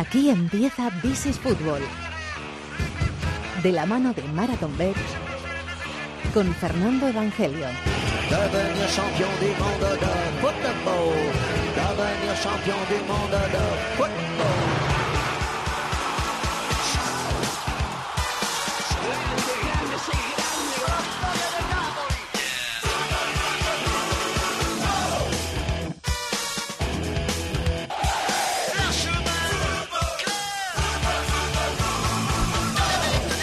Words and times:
Aquí 0.00 0.30
empieza 0.30 0.90
This 1.02 1.26
is 1.26 1.38
Fútbol. 1.38 1.82
De 3.62 3.70
la 3.70 3.84
mano 3.84 4.14
de 4.14 4.22
Marathon 4.28 4.74
Bet 4.78 4.96
con 6.32 6.54
Fernando 6.54 7.06
Evangelio. 7.06 7.66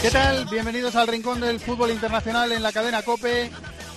¿Qué 0.07 0.13
tal? 0.13 0.45
Bienvenidos 0.45 0.95
al 0.95 1.05
Rincón 1.05 1.41
del 1.41 1.59
Fútbol 1.59 1.91
Internacional 1.91 2.49
en 2.53 2.63
la 2.63 2.71
cadena 2.71 3.01
COPE. 3.01 3.51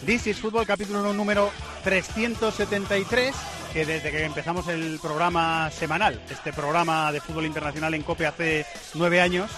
This 0.04 0.26
is 0.26 0.40
Fútbol, 0.40 0.66
capítulo 0.66 1.12
número 1.12 1.52
373, 1.84 3.32
que 3.72 3.86
desde 3.86 4.10
que 4.10 4.24
empezamos 4.24 4.66
el 4.66 4.98
programa 5.00 5.70
semanal, 5.70 6.20
este 6.28 6.52
programa 6.52 7.12
de 7.12 7.20
fútbol 7.20 7.46
internacional 7.46 7.94
en 7.94 8.02
COPE 8.02 8.26
hace 8.26 8.66
nueve 8.94 9.20
años, 9.20 9.52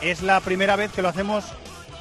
es 0.00 0.22
la 0.22 0.40
primera 0.40 0.74
vez 0.74 0.90
que 0.90 1.02
lo 1.02 1.08
hacemos 1.08 1.44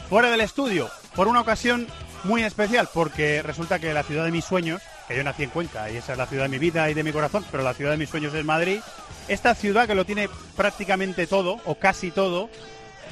fuera 0.10 0.32
del 0.32 0.42
estudio, 0.42 0.90
por 1.16 1.28
una 1.28 1.42
ocasión 1.42 1.86
muy 2.24 2.42
especial, 2.42 2.90
porque 2.92 3.44
resulta 3.44 3.78
que 3.78 3.94
la 3.94 4.02
ciudad 4.02 4.26
de 4.26 4.32
mis 4.32 4.46
sueños, 4.46 4.82
que 5.08 5.16
yo 5.16 5.24
nací 5.24 5.44
en 5.44 5.52
Cuenca 5.52 5.92
y 5.92 5.98
esa 5.98 6.14
es 6.14 6.18
la 6.18 6.26
ciudad 6.26 6.46
de 6.46 6.50
mi 6.50 6.58
vida 6.58 6.90
y 6.90 6.96
de 6.96 7.04
mi 7.04 7.12
corazón, 7.12 7.46
pero 7.52 7.62
la 7.62 7.76
ciudad 7.76 7.92
de 7.92 7.98
mis 7.98 8.10
sueños 8.10 8.34
es 8.34 8.44
Madrid, 8.44 8.80
esta 9.28 9.54
ciudad 9.54 9.86
que 9.86 9.94
lo 9.94 10.06
tiene 10.06 10.28
prácticamente 10.58 11.28
todo, 11.28 11.60
o 11.66 11.76
casi 11.76 12.10
todo, 12.10 12.50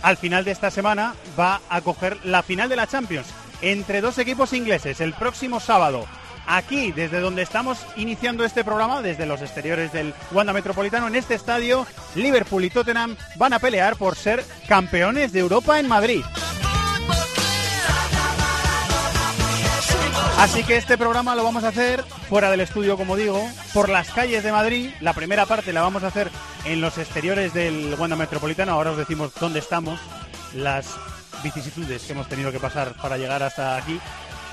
al 0.01 0.17
final 0.17 0.45
de 0.45 0.51
esta 0.51 0.71
semana 0.71 1.15
va 1.39 1.61
a 1.69 1.81
coger 1.81 2.17
la 2.23 2.43
final 2.43 2.69
de 2.69 2.75
la 2.75 2.87
Champions 2.87 3.27
entre 3.61 4.01
dos 4.01 4.17
equipos 4.17 4.53
ingleses 4.53 5.01
el 5.01 5.13
próximo 5.13 5.59
sábado. 5.59 6.05
Aquí, 6.47 6.91
desde 6.91 7.19
donde 7.19 7.43
estamos 7.43 7.85
iniciando 7.95 8.43
este 8.43 8.63
programa, 8.63 9.03
desde 9.03 9.27
los 9.27 9.41
exteriores 9.41 9.93
del 9.93 10.15
Wanda 10.31 10.51
Metropolitano, 10.51 11.07
en 11.07 11.15
este 11.15 11.35
estadio, 11.35 11.85
Liverpool 12.15 12.65
y 12.65 12.71
Tottenham 12.71 13.15
van 13.35 13.53
a 13.53 13.59
pelear 13.59 13.95
por 13.97 14.15
ser 14.15 14.43
campeones 14.67 15.31
de 15.31 15.41
Europa 15.41 15.79
en 15.79 15.87
Madrid. 15.87 16.23
Así 20.39 20.63
que 20.63 20.77
este 20.77 20.97
programa 20.97 21.35
lo 21.35 21.43
vamos 21.43 21.65
a 21.65 21.67
hacer 21.67 22.01
fuera 22.29 22.49
del 22.49 22.61
estudio, 22.61 22.95
como 22.95 23.17
digo, 23.17 23.45
por 23.73 23.89
las 23.89 24.09
calles 24.09 24.41
de 24.41 24.53
Madrid. 24.53 24.89
La 25.01 25.11
primera 25.11 25.45
parte 25.45 25.73
la 25.73 25.81
vamos 25.81 26.01
a 26.03 26.07
hacer 26.07 26.31
en 26.63 26.79
los 26.79 26.97
exteriores 26.97 27.53
del 27.53 27.93
Wanda 27.99 28.15
Metropolitano. 28.15 28.71
Ahora 28.71 28.91
os 28.91 28.97
decimos 28.97 29.33
dónde 29.37 29.59
estamos, 29.59 29.99
las 30.55 30.95
vicisitudes 31.43 32.03
que 32.03 32.13
hemos 32.13 32.29
tenido 32.29 32.53
que 32.53 32.59
pasar 32.59 32.93
para 33.01 33.17
llegar 33.17 33.43
hasta 33.43 33.75
aquí. 33.75 33.99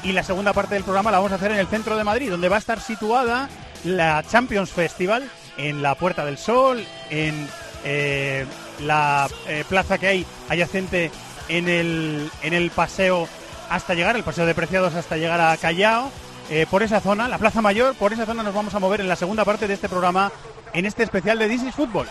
Y 0.02 0.10
la 0.10 0.24
segunda 0.24 0.52
parte 0.52 0.74
del 0.74 0.82
programa 0.82 1.12
la 1.12 1.18
vamos 1.18 1.30
a 1.30 1.36
hacer 1.36 1.52
en 1.52 1.58
el 1.58 1.68
centro 1.68 1.96
de 1.96 2.02
Madrid, 2.02 2.30
donde 2.30 2.48
va 2.48 2.56
a 2.56 2.58
estar 2.58 2.80
situada 2.80 3.48
la 3.84 4.24
Champions 4.28 4.70
Festival, 4.70 5.30
en 5.56 5.82
la 5.82 5.94
Puerta 5.94 6.24
del 6.24 6.36
Sol, 6.36 6.84
en 7.10 7.48
eh, 7.84 8.44
la 8.80 9.28
eh, 9.46 9.62
plaza 9.68 9.98
que 9.98 10.08
hay 10.08 10.26
adyacente 10.48 11.12
en 11.48 11.68
el, 11.68 12.28
en 12.42 12.54
el 12.54 12.70
paseo 12.70 13.28
hasta 13.70 13.94
llegar, 13.94 14.16
el 14.16 14.24
paseo 14.24 14.46
de 14.46 14.54
Preciados 14.54 14.94
hasta 14.94 15.16
llegar 15.16 15.40
a 15.40 15.56
Callao. 15.56 16.10
Eh, 16.48 16.66
por 16.70 16.82
esa 16.82 17.00
zona, 17.00 17.28
la 17.28 17.38
Plaza 17.38 17.60
Mayor, 17.60 17.94
por 17.96 18.12
esa 18.12 18.24
zona 18.24 18.42
nos 18.42 18.54
vamos 18.54 18.74
a 18.74 18.78
mover 18.78 19.00
en 19.00 19.08
la 19.08 19.16
segunda 19.16 19.44
parte 19.44 19.66
de 19.66 19.74
este 19.74 19.88
programa, 19.88 20.30
en 20.72 20.86
este 20.86 21.02
especial 21.02 21.38
de 21.38 21.52
is 21.52 21.74
Fútbol. 21.74 22.06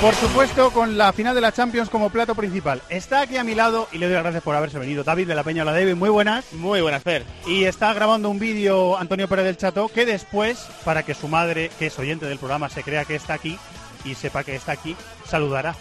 Por 0.00 0.14
supuesto, 0.14 0.70
con 0.70 0.96
la 0.96 1.12
final 1.12 1.34
de 1.34 1.42
la 1.42 1.52
Champions 1.52 1.90
como 1.90 2.08
plato 2.08 2.34
principal. 2.34 2.80
Está 2.88 3.20
aquí 3.20 3.36
a 3.36 3.44
mi 3.44 3.54
lado 3.54 3.86
y 3.92 3.98
le 3.98 4.06
doy 4.06 4.14
las 4.14 4.22
gracias 4.22 4.42
por 4.42 4.56
haberse 4.56 4.78
venido. 4.78 5.04
David 5.04 5.28
de 5.28 5.34
la 5.34 5.44
Peña 5.44 5.62
la 5.62 5.72
David, 5.72 5.94
muy 5.94 6.08
buenas. 6.08 6.50
Muy 6.54 6.80
buenas, 6.80 7.02
Fer. 7.02 7.26
Y 7.46 7.64
está 7.64 7.92
grabando 7.92 8.30
un 8.30 8.38
vídeo 8.38 8.96
Antonio 8.96 9.28
Pérez 9.28 9.44
del 9.44 9.58
Chato 9.58 9.88
que 9.88 10.06
después, 10.06 10.66
para 10.86 11.02
que 11.02 11.14
su 11.14 11.28
madre, 11.28 11.70
que 11.78 11.88
es 11.88 11.98
oyente 11.98 12.24
del 12.24 12.38
programa, 12.38 12.70
se 12.70 12.82
crea 12.82 13.04
que 13.04 13.14
está 13.14 13.34
aquí 13.34 13.58
y 14.04 14.14
sepa 14.14 14.42
que 14.42 14.56
está 14.56 14.72
aquí, 14.72 14.96
saludará. 15.26 15.74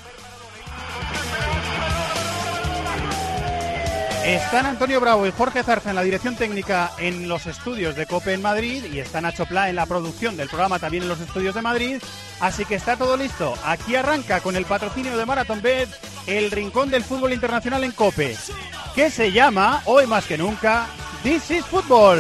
Están 4.25 4.66
Antonio 4.66 5.00
Bravo 5.00 5.25
y 5.25 5.31
Jorge 5.31 5.63
Zarza 5.63 5.90
en 5.90 5.96
la 5.96 6.03
dirección 6.03 6.35
técnica 6.35 6.91
en 7.00 7.28
los 7.28 7.47
estudios 7.47 7.96
de 7.96 8.06
COPE 8.06 8.34
en 8.34 8.41
Madrid 8.41 8.84
y 8.91 9.00
está 9.00 9.22
Nacho 9.22 9.46
Pla 9.46 9.69
en 9.69 9.75
la 9.75 9.85
producción 9.85 10.38
del 10.38 10.50
programa 10.50 10.78
también 10.78 11.03
en 11.03 11.09
los 11.09 11.22
estudios 11.22 11.56
de 11.56 11.62
Madrid. 11.62 12.02
Así 12.40 12.66
que 12.66 12.75
está 12.75 12.97
todo 12.97 13.18
listo. 13.18 13.56
Aquí 13.63 13.96
arranca 13.96 14.41
con 14.41 14.56
el 14.56 14.66
patrocinio 14.66 15.18
de 15.18 15.25
Marathon 15.25 15.62
Bet 15.62 15.90
el 16.28 16.52
rincón 16.52 16.90
del 16.90 17.03
fútbol 17.03 17.34
internacional 17.34 17.84
en 17.84 17.91
COPE, 17.91 18.38
que 18.94 19.09
se 19.09 19.31
llama, 19.31 19.81
hoy 19.85 20.06
más 20.06 20.25
que 20.25 20.38
nunca, 20.38 20.88
This 21.24 21.50
is 21.51 21.66
Football. 21.66 22.19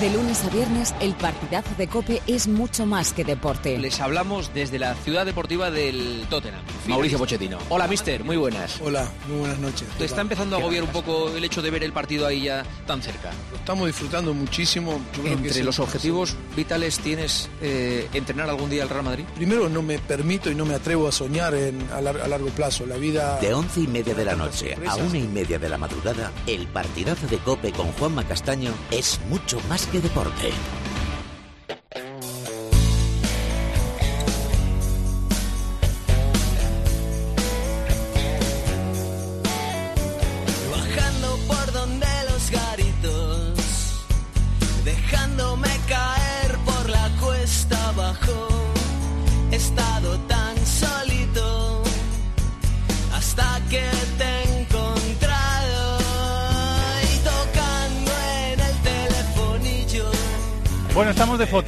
De 0.00 0.10
lunes 0.10 0.44
a 0.44 0.50
viernes, 0.50 0.94
el 1.00 1.14
partidazo 1.14 1.70
de 1.78 1.86
Cope 1.88 2.20
es 2.26 2.48
mucho 2.48 2.84
más 2.84 3.14
que 3.14 3.24
deporte. 3.24 3.78
Les 3.78 3.98
hablamos 4.00 4.52
desde 4.52 4.78
la 4.78 4.94
ciudad 4.94 5.24
deportiva 5.24 5.70
del 5.70 6.26
Tottenham. 6.28 6.60
Mauricio 6.86 7.16
Pochettino. 7.16 7.56
Hola, 7.70 7.88
mister. 7.88 8.22
Muy 8.22 8.36
buenas. 8.36 8.78
Hola, 8.82 9.10
muy 9.26 9.38
buenas 9.38 9.58
noches. 9.58 9.88
¿Te 9.96 10.04
está 10.04 10.20
empezando 10.20 10.56
a 10.56 10.58
agobiar 10.58 10.82
un 10.82 10.90
poco 10.90 11.34
el 11.34 11.42
hecho 11.44 11.62
de 11.62 11.70
ver 11.70 11.82
el 11.82 11.92
partido 11.94 12.26
ahí 12.26 12.42
ya 12.42 12.62
tan 12.86 13.00
cerca? 13.00 13.30
Lo 13.50 13.56
estamos 13.56 13.86
disfrutando 13.86 14.34
muchísimo. 14.34 15.00
Yo 15.16 15.22
creo 15.22 15.32
Entre 15.38 15.64
los 15.64 15.78
objetivos 15.78 16.36
vitales 16.54 16.98
tienes 16.98 17.48
eh, 17.62 18.06
entrenar 18.12 18.50
algún 18.50 18.68
día 18.68 18.82
al 18.82 18.90
Real 18.90 19.02
Madrid. 19.04 19.24
Primero, 19.34 19.70
no 19.70 19.80
me 19.80 19.98
permito 19.98 20.50
y 20.50 20.54
no 20.54 20.66
me 20.66 20.74
atrevo 20.74 21.08
a 21.08 21.12
soñar 21.12 21.54
en- 21.54 21.80
a, 21.90 22.02
lar- 22.02 22.20
a 22.22 22.28
largo 22.28 22.48
plazo. 22.50 22.84
La 22.84 22.96
vida. 22.96 23.38
De 23.40 23.54
once 23.54 23.80
y 23.80 23.86
media 23.86 24.12
de 24.14 24.26
la 24.26 24.36
noche 24.36 24.76
a 24.86 24.96
una 24.96 25.16
y 25.16 25.26
media 25.26 25.58
de 25.58 25.70
la 25.70 25.78
madrugada, 25.78 26.32
el 26.46 26.66
partidazo 26.66 27.26
de 27.28 27.38
Cope 27.38 27.72
con 27.72 27.90
Juanma 27.92 28.24
Castaño 28.24 28.72
es 28.90 29.18
mucho 29.30 29.58
más 29.70 29.85
que 29.90 30.00
deporte. 30.00 30.52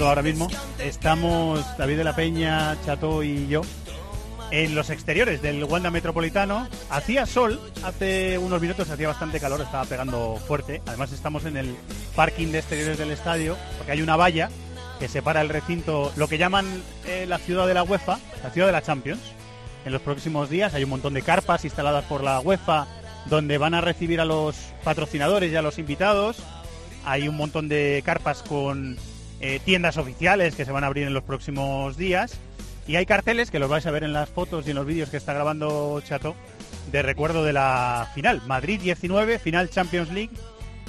Ahora 0.09 0.23
mismo. 0.23 0.49
Estamos 0.79 1.65
David 1.77 1.99
de 1.99 2.05
la 2.05 2.17
Peña, 2.17 2.77
Chato 2.85 3.23
y 3.23 3.47
yo 3.49 3.63
en 4.51 4.75
los 4.75 4.89
exteriores 4.89 5.43
del 5.43 5.63
Wanda 5.65 5.91
Metropolitano. 5.91 6.67
Hacía 6.89 7.27
sol, 7.27 7.61
hace 7.85 8.39
unos 8.39 8.61
minutos 8.61 8.89
hacía 8.89 9.09
bastante 9.09 9.39
calor, 9.39 9.61
estaba 9.61 9.85
pegando 9.85 10.37
fuerte. 10.37 10.81
Además 10.87 11.13
estamos 11.13 11.45
en 11.45 11.59
el 11.59 11.77
parking 12.17 12.49
de 12.49 12.59
exteriores 12.59 12.97
del 12.97 13.11
estadio, 13.11 13.57
porque 13.77 13.93
hay 13.93 14.03
una 14.03 14.17
valla 14.17 14.51
que 14.99 15.09
separa 15.09 15.43
el 15.43 15.51
recinto, 15.51 16.11
lo 16.17 16.27
que 16.27 16.39
llaman 16.39 16.67
eh, 17.07 17.27
la 17.29 17.39
ciudad 17.39 17.67
de 17.67 17.75
la 17.75 17.83
UEFA, 17.83 18.19
la 18.43 18.51
ciudad 18.51 18.67
de 18.67 18.73
la 18.73 18.83
Champions. 18.83 19.21
En 19.85 19.93
los 19.93 20.01
próximos 20.01 20.49
días 20.49 20.75
hay 20.75 20.85
un 20.85 20.91
montón 20.91 21.15
de 21.15 21.23
carpas 21.23 21.65
instaladas 21.65 22.05
por 22.07 22.25
la 22.25 22.41
UEFA 22.41 22.87
donde 23.27 23.59
van 23.59 23.75
a 23.75 23.81
recibir 23.81 24.21
a 24.21 24.25
los 24.25 24.57
patrocinadores 24.85 25.53
y 25.53 25.57
a 25.57 25.63
los 25.63 25.79
invitados. 25.79 26.39
Hay 27.05 27.29
un 27.29 27.37
montón 27.37 27.69
de 27.69 28.03
carpas 28.05 28.43
con 28.43 28.97
eh, 29.41 29.61
tiendas 29.65 29.97
oficiales 29.97 30.55
que 30.55 30.65
se 30.65 30.73
van 30.73 30.85
a 30.85 30.89
abrir 30.89 31.07
en 31.07 31.15
los 31.15 31.23
próximos 31.23 31.97
días. 31.97 32.39
Y 32.87 32.97
hay 32.97 33.07
carteles 33.07 33.51
que 33.51 33.59
los 33.59 33.69
vais 33.69 33.87
a 33.87 33.91
ver 33.91 34.05
en 34.05 34.13
las 34.13 34.31
fotos 34.31 34.67
y 34.67 34.71
en 34.71 34.77
los 34.77 34.87
vídeos 34.87 35.11
que 35.11 35.19
está 35.19 35.35
grabando 35.35 36.01
Chato 36.05 36.35
de 36.91 37.03
recuerdo 37.03 37.45
de 37.45 37.53
la 37.53 38.11
final. 38.15 38.43
Madrid 38.47 38.81
19, 38.81 39.39
final 39.39 39.71
Champions 39.71 40.11
League. 40.11 40.33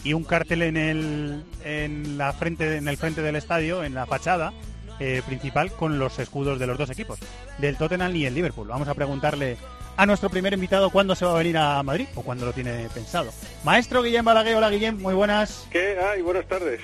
Y 0.04 0.14
un 0.14 0.24
cartel 0.24 0.62
en 0.62 0.78
el, 0.78 1.44
en 1.66 2.18
la 2.18 2.32
frente, 2.32 2.78
en 2.78 2.88
el 2.88 2.96
frente 2.96 3.22
del 3.22 3.36
estadio, 3.36 3.84
en 3.84 3.94
la 3.94 4.06
fachada 4.06 4.54
eh, 5.02 5.22
principal, 5.26 5.74
con 5.74 6.00
los 6.00 6.20
escudos 6.20 6.58
de 6.58 6.68
los 6.68 6.78
dos 6.78 6.90
equipos, 6.90 7.20
del 7.58 7.76
Tottenham 7.76 8.16
y 8.16 8.26
el 8.26 8.34
Liverpool. 8.34 8.70
Vamos 8.70 8.88
a 8.88 8.94
preguntarle 8.94 9.58
a 9.98 10.06
nuestro 10.06 10.30
primer 10.30 10.54
invitado 10.54 10.90
cuándo 10.90 11.16
se 11.16 11.26
va 11.26 11.32
a 11.32 11.38
venir 11.38 11.58
a 11.58 11.84
Madrid 11.84 12.08
o 12.16 12.22
cuándo 12.22 12.46
lo 12.46 12.54
tiene 12.54 12.88
pensado. 12.94 13.32
Maestro 13.66 14.02
Guillem 14.02 14.24
Balaguer, 14.24 14.56
hola 14.56 14.70
Guillem, 14.70 14.98
muy 14.98 15.14
buenas. 15.14 15.68
¿Qué 15.70 15.98
hay? 16.00 16.22
Buenas 16.22 16.48
tardes. 16.48 16.80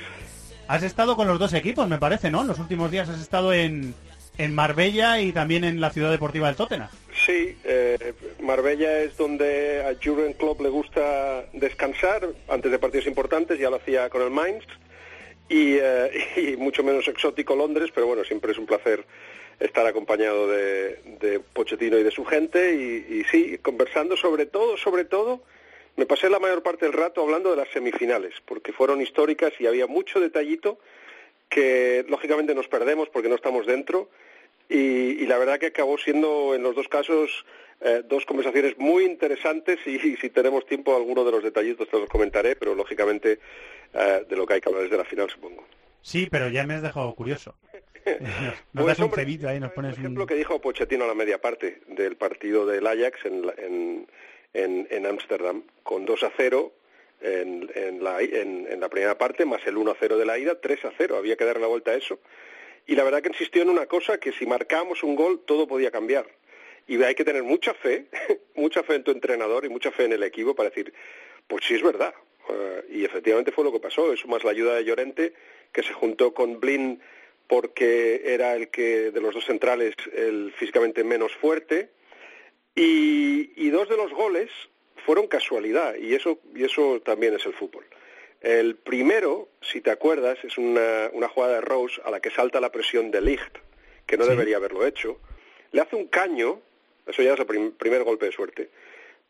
Has 0.67 0.83
estado 0.83 1.15
con 1.15 1.27
los 1.27 1.39
dos 1.39 1.53
equipos, 1.53 1.88
me 1.88 1.97
parece, 1.97 2.31
¿no? 2.31 2.41
En 2.41 2.47
los 2.47 2.59
últimos 2.59 2.89
días 2.91 3.07
has 3.09 3.21
estado 3.21 3.53
en, 3.53 3.94
en 4.38 4.56
Marbella 4.56 5.19
y 5.21 5.31
también 5.31 5.63
en 5.63 5.79
la 5.79 5.91
ciudad 5.91 6.12
deportiva 6.12 6.47
del 6.47 6.56
Tottenham. 6.56 6.89
Sí, 7.25 7.57
eh, 7.63 8.13
Marbella 8.41 9.00
es 9.00 9.15
donde 9.17 9.83
a 9.83 9.94
Jurgen 10.03 10.33
Klopp 10.33 10.62
le 10.62 10.69
gusta 10.69 11.45
descansar 11.53 12.27
antes 12.50 12.71
de 12.71 12.79
partidos 12.79 13.07
importantes, 13.07 13.59
ya 13.59 13.69
lo 13.69 13.77
hacía 13.77 14.09
con 14.09 14.21
el 14.21 14.31
Mainz. 14.31 14.65
y, 15.50 15.77
eh, 15.79 16.12
y 16.53 16.57
mucho 16.57 16.83
menos 16.83 17.07
exótico 17.07 17.56
Londres, 17.56 17.91
pero 17.94 18.07
bueno, 18.07 18.23
siempre 18.23 18.51
es 18.51 18.57
un 18.57 18.65
placer 18.65 19.06
estar 19.59 19.85
acompañado 19.88 20.47
de, 20.47 21.00
de 21.21 21.39
Pochettino 21.39 21.97
y 21.97 22.03
de 22.03 22.11
su 22.11 22.25
gente 22.25 22.75
y, 22.75 23.19
y 23.19 23.23
sí, 23.25 23.57
conversando 23.61 24.18
sobre 24.18 24.45
todo, 24.45 24.75
sobre 24.77 25.06
todo, 25.06 25.44
me 25.95 26.06
pasé 26.06 26.30
la 26.30 26.39
mayor 26.39 26.62
parte 26.63 26.86
del 26.86 26.94
rato 26.94 27.21
hablando 27.21 27.51
de 27.51 27.57
las 27.57 27.69
semifinales, 27.69 28.33
porque 28.45 28.74
fueron 28.74 29.01
históricas 29.01 29.53
y 29.59 29.68
había 29.68 29.88
mucho 29.88 30.19
detallito 30.19 30.77
que 31.50 32.06
lógicamente 32.09 32.56
nos 32.56 32.68
perdemos 32.68 33.09
porque 33.09 33.30
no 33.30 33.36
estamos 33.36 33.65
dentro 33.65 34.09
y, 34.68 34.77
y 35.21 35.25
la 35.27 35.38
verdad 35.38 35.59
que 35.59 35.68
acabó 35.68 35.97
siendo 35.97 36.56
en 36.56 36.63
los 36.63 36.75
dos 36.75 36.88
casos 36.88 37.45
eh, 37.81 38.01
dos 38.07 38.25
conversaciones 38.25 38.77
muy 38.77 39.03
interesantes 39.06 39.80
y, 39.86 39.95
y 39.95 40.18
si 40.18 40.30
tenemos 40.30 40.65
tiempo 40.65 40.95
alguno 40.95 41.24
de 41.24 41.31
los 41.31 41.44
detallitos 41.44 41.88
te 41.89 42.00
los 42.00 42.09
comentaré, 42.09 42.56
pero 42.56 42.74
lógicamente 42.74 43.39
eh, 43.94 44.25
de 44.27 44.36
lo 44.36 44.45
que 44.45 44.56
hay 44.56 44.62
que 44.62 44.69
hablar 44.69 44.86
es 44.86 44.92
de 44.92 44.97
la 44.97 45.06
final 45.06 45.30
supongo. 45.30 45.63
Sí, 46.01 46.27
pero 46.30 46.50
ya 46.50 46.65
me 46.65 46.75
has 46.75 46.81
dejado 46.81 47.13
curioso. 47.15 47.56
Nos 48.06 48.19
Pues, 48.74 48.86
das 48.88 49.00
un 49.00 49.06
hombre, 49.06 49.21
cebito 49.24 49.47
ahí, 49.50 49.59
nos 49.59 49.69
Por 49.71 49.83
pones 49.83 49.97
ejemplo, 49.97 50.24
un... 50.24 50.27
que 50.27 50.36
dijo 50.36 50.62
Pochettino 50.62 51.06
a 51.06 51.07
la 51.07 51.15
media 51.15 51.42
parte 51.42 51.81
del 51.88 52.15
partido 52.18 52.65
del 52.65 52.86
Ajax 52.86 53.25
en 53.25 54.07
en 54.56 54.66
en 54.66 54.88
en 54.90 55.06
Ámsterdam 55.06 55.63
con 55.84 56.06
2 56.06 56.24
a 56.24 56.31
0 56.36 56.72
en, 57.22 57.69
en 57.75 58.04
la 58.04 58.22
en, 58.22 58.80
la 58.80 58.90
primera 58.90 59.18
parte 59.18 59.46
más 59.46 59.66
el 59.66 59.78
1 59.78 59.92
a 59.92 59.96
0 60.00 60.18
de 60.18 60.25
la 60.25 60.38
ida 60.38 60.60
3 60.60 60.86
a 60.86 60.92
0 60.98 61.18
había 61.18 61.36
que 61.36 61.46
darle 61.46 61.62
la 61.62 61.68
vuelta 61.68 61.92
a 61.92 61.96
eso. 61.96 62.19
Y 62.88 62.96
la 62.96 63.04
verdad 63.04 63.22
que 63.22 63.30
insistió 63.30 63.62
en 63.62 63.69
una 63.69 63.88
cosa 63.88 64.19
que 64.19 64.31
si 64.31 64.46
marcábamos 64.46 65.04
un 65.04 65.16
gol 65.16 65.42
todo 65.46 65.68
podía 65.68 65.92
cambiar. 65.92 66.25
Y 66.88 67.02
hay 67.02 67.16
que 67.16 67.25
tener 67.25 67.44
mucha 67.44 67.74
fe 67.74 68.06
mucha 68.56 68.84
fe 68.84 68.96
en 68.96 69.04
tu 69.04 69.12
entrenador 69.12 69.66
y 69.66 69.69
mucha 69.69 69.92
fe 69.92 70.06
en 70.06 70.13
el 70.13 70.24
equipo 70.24 70.56
para 70.56 70.69
decir 70.69 70.94
pues 71.48 71.66
sí 71.66 71.75
es 71.75 71.84
verdad 71.84 72.13
Eh, 72.48 73.00
y 73.00 73.06
efectivamente 73.06 73.52
fue 73.52 73.63
lo 73.63 73.72
que 73.72 73.80
pasó. 73.80 74.13
Eso 74.13 74.28
más 74.28 74.44
la 74.44 74.52
ayuda 74.52 74.75
de 74.75 74.86
Llorente 74.86 75.34
que 75.72 75.81
se 75.81 75.94
juntó 75.94 76.31
con 76.31 76.60
Blin 76.60 77.02
porque 77.48 78.22
era 78.24 78.56
el 78.56 78.69
que 78.69 79.12
de 79.12 79.22
los 79.22 79.34
dos 79.34 79.46
centrales 79.46 79.96
el 80.13 80.54
físicamente 80.54 81.04
menos 81.04 81.31
fuerte 81.36 81.90
y, 82.75 83.51
y 83.56 83.69
dos 83.69 83.89
de 83.89 83.98
los 83.98 84.12
goles 84.12 84.50
fueron 85.06 85.27
casualidad 85.27 85.95
y 85.95 86.13
eso 86.16 86.39
y 86.54 86.63
eso 86.63 87.01
también 87.01 87.33
es 87.36 87.45
el 87.45 87.54
fútbol. 87.54 87.86
El 88.42 88.75
primero, 88.75 89.50
si 89.62 89.81
te 89.81 89.89
acuerdas, 89.92 90.38
es 90.44 90.57
una, 90.57 91.10
una 91.13 91.27
jugada 91.30 91.56
de 91.56 91.62
Rose 91.62 92.00
a 92.06 92.12
la 92.12 92.19
que 92.19 92.30
salta 92.31 92.60
la 92.60 92.72
presión 92.72 93.10
de 93.12 93.22
Ligt, 93.22 93.57
que 94.06 94.18
no 94.18 94.24
Sí. 94.25 94.30
debería 94.31 94.57
haberlo 94.57 94.86
hecho. 94.86 95.19
Le 95.72 95.81
hace 95.81 95.95
un 95.95 96.07
caño, 96.07 96.60
eso 97.07 97.24
ya 97.24 97.33
es 97.33 97.39
el 97.39 97.45
prim- 97.45 97.72
primer 97.72 98.04
golpe 98.04 98.27
de 98.27 98.31
suerte. 98.31 98.69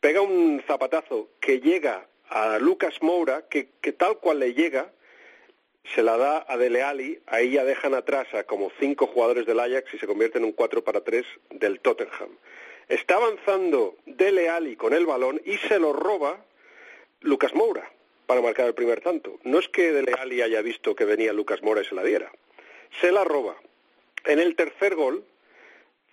Pega 0.02 0.22
un 0.22 0.62
zapatazo 0.68 1.30
que 1.40 1.60
llega 1.62 2.06
a 2.30 2.60
Lucas 2.60 3.02
Moura, 3.02 3.46
que, 3.50 3.70
que 3.80 3.94
tal 3.94 4.18
cual 4.18 4.40
le 4.40 4.54
llega, 4.54 4.92
se 5.94 6.02
la 6.04 6.18
da 6.18 6.46
a 6.48 6.58
Dele 6.58 6.82
Alli, 6.82 7.20
ahí 7.28 7.52
ya 7.52 7.64
dejan 7.64 7.94
atrás 7.94 8.28
a 8.34 8.44
como 8.44 8.72
cinco 8.80 9.08
jugadores 9.08 9.46
del 9.46 9.60
Ajax 9.60 9.94
y 9.94 9.98
se 10.00 10.08
convierte 10.08 10.40
en 10.40 10.46
un 10.46 10.52
4 10.52 10.84
para 10.84 11.02
3 11.02 11.26
del 11.52 11.80
Tottenham. 11.80 12.30
Está 12.88 13.16
avanzando 13.16 13.96
Dele 14.06 14.50
Alli 14.50 14.76
con 14.76 14.94
el 14.94 15.06
balón 15.06 15.42
y 15.46 15.58
se 15.58 15.80
lo 15.80 15.94
roba 15.94 16.44
Lucas 17.22 17.54
Moura 17.54 17.92
para 18.28 18.42
marcar 18.42 18.68
el 18.68 18.74
primer 18.74 19.02
tanto. 19.02 19.40
No 19.44 19.60
es 19.60 19.68
que 19.70 19.92
Dele 19.92 20.14
Alli 20.20 20.42
haya 20.42 20.62
visto 20.62 20.96
que 20.96 21.06
venía 21.06 21.34
Lucas 21.34 21.62
Moura 21.64 21.82
y 21.82 21.86
se 21.86 21.96
la 21.96 22.04
diera. 22.04 22.32
Se 23.02 23.12
la 23.12 23.24
roba. 23.24 23.56
En 24.26 24.40
el 24.40 24.56
tercer 24.56 24.96
gol, 24.96 25.26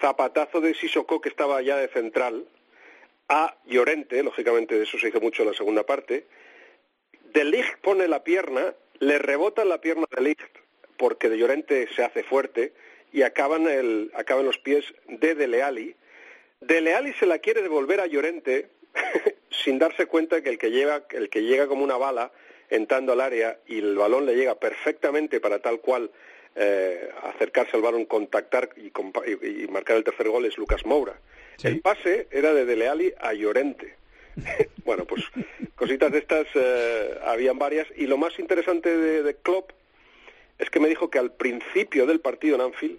zapatazo 0.01 0.61
de 0.61 0.75
Sissoko 0.75 1.21
que 1.21 1.29
estaba 1.29 1.63
ya 1.63 1.77
de 1.77 1.89
central 1.89 2.47
a 3.29 3.57
Llorente, 3.67 4.23
lógicamente 4.23 4.77
de 4.77 4.85
eso 4.85 4.99
se 4.99 5.09
hizo 5.09 5.21
mucho 5.21 5.43
en 5.43 5.49
la 5.49 5.55
segunda 5.55 5.85
parte. 5.85 6.27
De 7.33 7.45
Ligt 7.45 7.79
pone 7.81 8.09
la 8.09 8.25
pierna, 8.25 8.75
le 8.99 9.19
rebota 9.19 9.65
la 9.65 9.81
pierna 9.81 10.07
de 10.11 10.23
Ligt 10.23 10.59
porque 10.97 11.29
de 11.29 11.39
Llorente 11.39 11.89
se 11.95 12.05
hace 12.05 12.23
fuerte 12.23 12.73
y 13.13 13.23
acaban, 13.23 13.67
el, 13.67 14.11
acaban 14.15 14.45
los 14.45 14.59
pies 14.59 14.85
de 15.09 15.35
Dele 15.35 15.63
Alli. 15.63 15.97
Dele 16.67 16.95
Alli 16.95 17.13
se 17.15 17.27
la 17.27 17.39
quiere 17.39 17.63
devolver 17.63 18.01
a 18.01 18.07
Llorente 18.07 18.69
sin 19.51 19.79
darse 19.79 20.07
cuenta 20.07 20.43
que 20.43 20.49
el 20.51 20.59
que 20.59 20.71
llega, 20.71 21.05
el 21.11 21.29
que 21.29 21.43
llega 21.43 21.67
como 21.67 21.85
una 21.85 21.97
bala 21.97 22.33
entrando 22.71 23.13
al 23.13 23.21
área 23.21 23.59
y 23.67 23.79
el 23.79 23.97
balón 23.97 24.27
le 24.27 24.35
llega 24.35 24.55
perfectamente 24.55 25.41
para 25.41 25.59
tal 25.59 25.81
cual 25.81 26.11
eh, 26.55 27.11
acercarse 27.25 27.77
al 27.77 27.83
balón, 27.83 28.05
contactar 28.07 28.71
y, 28.77 28.93
y- 29.63 29.67
marcar 29.69 29.97
el 29.97 30.05
tercer 30.05 30.29
gol 30.29 30.45
es 30.47 30.57
Lucas 30.59 30.85
Moura. 30.87 31.15
Sí. 31.57 31.69
El 31.69 31.81
pase 31.81 32.29
era 32.31 32.53
de 32.55 32.65
Dele 32.65 32.89
Alli 32.89 33.13
a 33.21 33.33
Llorente. 33.35 33.95
bueno, 34.85 35.05
pues 35.05 35.23
cositas 35.75 36.11
de 36.13 36.19
estas 36.19 36.47
eh, 36.55 37.19
habían 37.25 37.59
varias 37.59 37.87
y 37.97 38.07
lo 38.07 38.17
más 38.17 38.39
interesante 38.39 38.97
de, 38.97 39.23
de 39.23 39.35
Klopp 39.37 39.73
es 40.59 40.71
que 40.71 40.81
me 40.81 40.89
dijo 40.89 41.11
que 41.11 41.19
al 41.19 41.33
principio 41.33 42.07
del 42.07 42.21
partido 42.21 42.55
en 42.57 42.63
Anfield, 42.63 42.99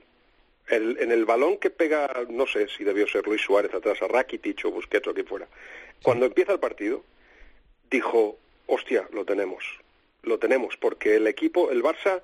el- 0.68 0.98
en 1.00 1.12
el 1.12 1.26
balón 1.26 1.58
que 1.58 1.70
pega, 1.70 2.12
no 2.30 2.48
sé 2.48 2.68
si 2.70 2.84
debió 2.84 3.08
ser 3.08 3.26
Luis 3.28 3.42
Suárez 3.42 3.74
atrás 3.74 4.02
a 4.02 4.08
Rakitic 4.08 4.66
o 4.66 4.72
Busquets 4.72 5.08
o 5.08 5.14
quien 5.14 5.26
fuera, 5.28 5.48
cuando 6.02 6.26
empieza 6.26 6.54
el 6.54 6.60
partido, 6.60 7.04
dijo, 7.90 8.38
hostia, 8.68 9.08
lo 9.12 9.26
tenemos, 9.26 9.64
lo 10.24 10.40
tenemos, 10.40 10.78
porque 10.78 11.16
el 11.16 11.28
equipo, 11.28 11.72
el 11.72 11.84
Barça, 11.84 12.22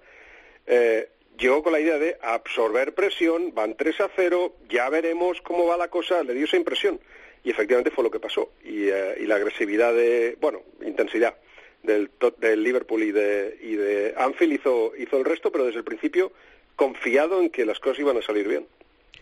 eh, 0.67 1.09
llegó 1.37 1.63
con 1.63 1.73
la 1.73 1.79
idea 1.79 1.97
de 1.99 2.17
absorber 2.21 2.93
presión, 2.93 3.53
van 3.53 3.75
3 3.75 3.99
a 4.01 4.09
0, 4.15 4.55
ya 4.69 4.89
veremos 4.89 5.41
cómo 5.41 5.65
va 5.67 5.77
la 5.77 5.89
cosa, 5.89 6.23
le 6.23 6.33
dio 6.33 6.45
esa 6.45 6.57
impresión. 6.57 6.99
Y 7.43 7.51
efectivamente 7.51 7.91
fue 7.91 8.03
lo 8.03 8.11
que 8.11 8.19
pasó. 8.19 8.51
Y, 8.65 8.89
eh, 8.89 9.15
y 9.21 9.25
la 9.25 9.35
agresividad 9.35 9.93
de, 9.93 10.35
bueno, 10.41 10.61
intensidad 10.85 11.35
del, 11.83 12.11
del 12.37 12.61
Liverpool 12.63 13.01
y 13.03 13.11
de, 13.13 13.57
y 13.61 13.75
de 13.77 14.13
Anfield 14.17 14.53
hizo, 14.53 14.91
hizo 14.97 15.17
el 15.17 15.23
resto, 15.23 15.49
pero 15.49 15.63
desde 15.65 15.79
el 15.79 15.85
principio 15.85 16.33
confiado 16.79 17.41
en 17.41 17.49
que 17.49 17.65
las 17.65 17.77
cosas 17.77 17.99
iban 17.99 18.15
a 18.15 18.21
salir 18.21 18.47
bien. 18.47 18.65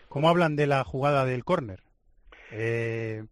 ¿Cómo 0.08 0.28
hablan 0.28 0.54
de 0.54 0.68
la 0.68 0.84
jugada 0.84 1.24
del 1.24 1.44
córner? 1.44 1.80
Eh, 2.52 3.24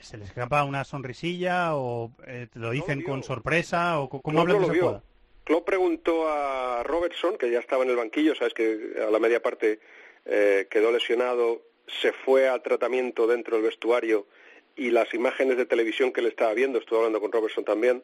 ¿Se 0.00 0.18
les 0.18 0.26
escapa 0.26 0.64
una 0.64 0.82
sonrisilla 0.82 1.76
o 1.76 2.10
eh, 2.26 2.48
te 2.52 2.58
lo 2.58 2.72
dicen 2.72 2.98
vio. 2.98 3.06
con 3.06 3.22
sorpresa? 3.22 4.00
o 4.00 4.08
¿Cómo 4.08 4.22
Klopp 4.22 4.38
hablan 4.38 4.56
no 4.56 4.66
de 4.66 4.74
esa 4.74 4.82
jugada? 4.82 5.02
Klopp 5.44 5.64
preguntó 5.64 6.28
a 6.28 6.82
Robertson, 6.82 7.38
que 7.38 7.48
ya 7.48 7.60
estaba 7.60 7.84
en 7.84 7.90
el 7.90 7.96
banquillo, 7.96 8.34
sabes 8.34 8.54
que 8.54 8.96
a 9.06 9.08
la 9.08 9.20
media 9.20 9.40
parte 9.40 9.78
eh, 10.26 10.66
quedó 10.68 10.90
lesionado, 10.90 11.62
se 11.86 12.12
fue 12.12 12.48
a 12.48 12.60
tratamiento 12.60 13.28
dentro 13.28 13.54
del 13.54 13.66
vestuario 13.66 14.26
y 14.74 14.90
las 14.90 15.14
imágenes 15.14 15.56
de 15.56 15.64
televisión 15.64 16.12
que 16.12 16.22
le 16.22 16.28
estaba 16.30 16.54
viendo, 16.54 16.80
estuve 16.80 16.98
hablando 16.98 17.20
con 17.20 17.30
Robertson 17.30 17.64
también, 17.64 18.02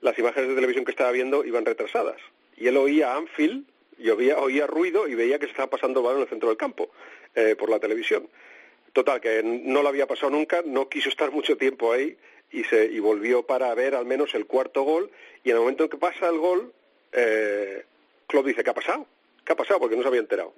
las 0.00 0.16
imágenes 0.16 0.48
de 0.48 0.54
televisión 0.54 0.84
que 0.84 0.92
estaba 0.92 1.10
viendo 1.10 1.44
iban 1.44 1.66
retrasadas. 1.66 2.20
Y 2.56 2.68
él 2.68 2.76
oía 2.76 3.12
a 3.12 3.16
Anfield, 3.16 3.66
y 4.00 4.10
oía, 4.10 4.38
oía 4.38 4.66
ruido 4.66 5.06
y 5.06 5.14
veía 5.14 5.38
que 5.38 5.46
se 5.46 5.52
estaba 5.52 5.70
pasando 5.70 6.00
el 6.00 6.04
balón 6.04 6.18
en 6.20 6.24
el 6.24 6.28
centro 6.28 6.48
del 6.48 6.58
campo 6.58 6.90
eh, 7.34 7.54
por 7.56 7.70
la 7.70 7.78
televisión. 7.78 8.28
Total, 8.92 9.20
que 9.20 9.42
no 9.42 9.82
lo 9.82 9.88
había 9.88 10.06
pasado 10.06 10.30
nunca, 10.30 10.62
no 10.64 10.88
quiso 10.88 11.08
estar 11.08 11.30
mucho 11.30 11.56
tiempo 11.56 11.92
ahí 11.92 12.16
y, 12.50 12.64
se, 12.64 12.86
y 12.86 12.98
volvió 12.98 13.44
para 13.44 13.72
ver 13.74 13.94
al 13.94 14.06
menos 14.06 14.34
el 14.34 14.46
cuarto 14.46 14.82
gol. 14.82 15.10
Y 15.44 15.50
en 15.50 15.56
el 15.56 15.60
momento 15.60 15.84
en 15.84 15.90
que 15.90 15.96
pasa 15.96 16.28
el 16.28 16.38
gol, 16.38 16.72
eh, 17.12 17.84
Klopp 18.26 18.46
dice, 18.46 18.64
¿qué 18.64 18.70
ha 18.70 18.74
pasado? 18.74 19.06
¿Qué 19.44 19.52
ha 19.52 19.56
pasado? 19.56 19.80
Porque 19.80 19.96
no 19.96 20.02
se 20.02 20.08
había 20.08 20.20
enterado. 20.20 20.52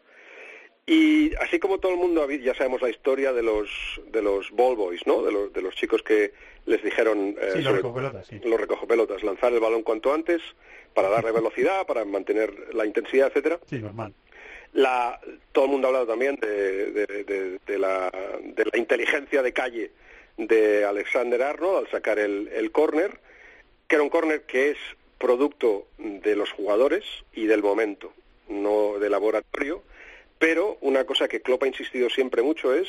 Y 0.87 1.35
así 1.37 1.59
como 1.61 1.79
todo 1.79 1.93
el 1.93 1.99
mundo, 1.99 2.29
ya 2.31 2.55
sabemos 2.55 2.83
la 2.83 2.91
historia 2.91 3.33
de 3.33 3.43
los, 3.43 3.69
de 4.11 4.21
los 4.21 4.51
ball 4.51 4.75
boys, 4.77 5.07
¿no? 5.07 5.23
De 5.23 5.31
los, 5.31 5.53
de 5.53 5.63
los 5.63 5.75
chicos 5.77 6.03
que 6.03 6.33
les 6.67 6.83
dijeron... 6.83 7.37
eh, 7.41 7.51
Sí, 7.55 7.63
los 7.63 7.75
recogepelotas, 7.77 8.27
sí. 8.27 8.41
los 8.45 8.61
recogepelotas, 8.61 9.23
lanzar 9.23 9.53
el 9.53 9.61
balón 9.61 9.83
cuanto 9.83 10.13
antes 10.13 10.43
para 10.95 11.09
darle 11.09 11.31
velocidad, 11.41 11.87
para 11.87 12.05
mantener 12.05 12.75
la 12.75 12.85
intensidad, 12.85 13.29
etcétera 13.29 13.61
Sí, 13.71 13.79
normal. 13.79 14.13
la, 14.73 15.21
todo 15.53 15.67
el 15.67 15.71
mundo 15.71 15.87
ha 15.87 15.91
hablado 15.91 16.07
también 16.09 16.37
de, 16.37 16.91
de- 16.91 17.25
de- 17.25 17.59
de 17.65 17.79
la, 17.79 18.11
de 18.43 18.65
la 18.73 18.77
inteligencia 18.79 19.41
de 19.43 19.53
calle 19.53 19.93
de 20.37 20.85
Alexander 20.85 21.43
Arnold 21.43 21.79
al 21.87 21.91
sacar 21.93 22.19
el, 22.19 22.49
el 22.49 22.73
córner, 22.73 23.21
que 23.87 23.97
era 23.97 24.03
un 24.03 24.11
córner 24.11 24.43
que 24.43 24.71
es 24.71 24.79
producto 25.19 25.87
de 25.99 26.35
los 26.35 26.51
jugadores 26.51 27.05
y 27.35 27.47
del 27.47 27.63
momento, 27.63 28.13
no 28.49 28.99
de 28.99 29.09
laboratorio, 29.11 29.83
pero 30.43 30.77
una 30.81 31.05
cosa 31.05 31.29
que 31.29 31.41
Klopp 31.41 31.63
ha 31.63 31.69
insistido 31.69 32.11
siempre 32.11 32.43
mucho 32.43 32.75
es 32.75 32.89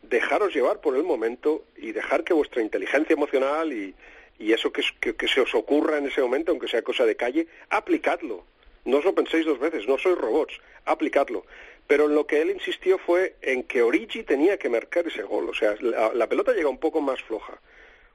dejaros 0.00 0.54
llevar 0.54 0.80
por 0.80 0.96
el 0.96 1.02
momento 1.02 1.62
y 1.76 1.92
dejar 1.92 2.24
que 2.24 2.32
vuestra 2.32 2.62
inteligencia 2.62 3.12
emocional 3.12 3.74
y, 3.74 3.94
eso 4.38 4.72
que, 4.72 4.82
que- 5.02 5.14
que 5.14 5.28
se 5.28 5.42
os 5.42 5.54
ocurra 5.54 5.98
en 5.98 6.06
ese 6.06 6.22
momento, 6.22 6.50
aunque 6.52 6.66
sea 6.66 6.80
cosa 6.80 7.04
de 7.04 7.14
calle, 7.14 7.46
aplicadlo. 7.68 8.44
No 8.86 8.96
os 8.98 9.04
lo 9.04 9.14
penséis 9.14 9.44
dos 9.44 9.58
veces, 9.58 9.86
no 9.86 9.98
sois 9.98 10.16
robots, 10.16 10.58
aplicadlo. 10.86 11.44
Pero 11.86 12.06
en 12.06 12.14
lo 12.14 12.26
que 12.26 12.40
él 12.40 12.48
insistió 12.50 12.96
fue 12.96 13.34
en 13.42 13.64
que 13.64 13.82
Origi 13.82 14.22
tenía 14.22 14.56
que 14.56 14.70
marcar 14.70 15.06
ese 15.06 15.24
gol. 15.24 15.46
O 15.50 15.54
sea, 15.54 15.74
la, 15.82 16.26
pelota 16.26 16.54
llega 16.54 16.70
un 16.70 16.78
poco 16.78 17.02
más 17.02 17.20
floja, 17.22 17.60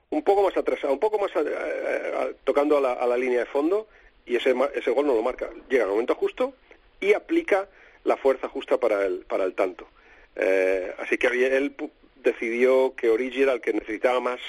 un 0.09 0.23
poco 0.23 0.41
más 0.41 0.57
atrasada, 0.57 0.91
un 0.91 0.99
poco 0.99 1.19
más 1.19 1.29
eh, 1.35 1.41
eh, 1.45 2.33
tocando 2.43 2.77
a 2.79 2.81
la, 2.81 2.93
a 2.93 3.05
la 3.05 3.17
línea 3.17 3.41
de 3.41 3.45
fondo 3.45 3.87
y 4.25 4.35
ese, 4.35 4.55
ese 4.73 4.89
gol 4.89 5.05
no 5.05 5.13
lo 5.13 5.21
marca. 5.21 5.47
Llega 5.69 5.83
el 5.83 5.91
momento 5.91 6.15
justo 6.15 6.53
y 6.99 7.13
aplica 7.13 7.69
la 8.03 8.17
fuerza 8.17 8.47
justa 8.47 8.77
para 8.77 9.05
el, 9.05 9.19
para 9.19 9.43
el 9.43 9.53
tanto. 9.53 9.87
Eh, 10.35 10.93
así 10.99 11.17
que 11.17 11.27
él 11.27 11.75
decidió 12.23 12.95
que 12.95 13.09
Origi 13.09 13.43
era 13.43 13.53
el 13.53 13.61
que 13.61 13.73
necesitaba 13.73 14.19
más 14.19 14.39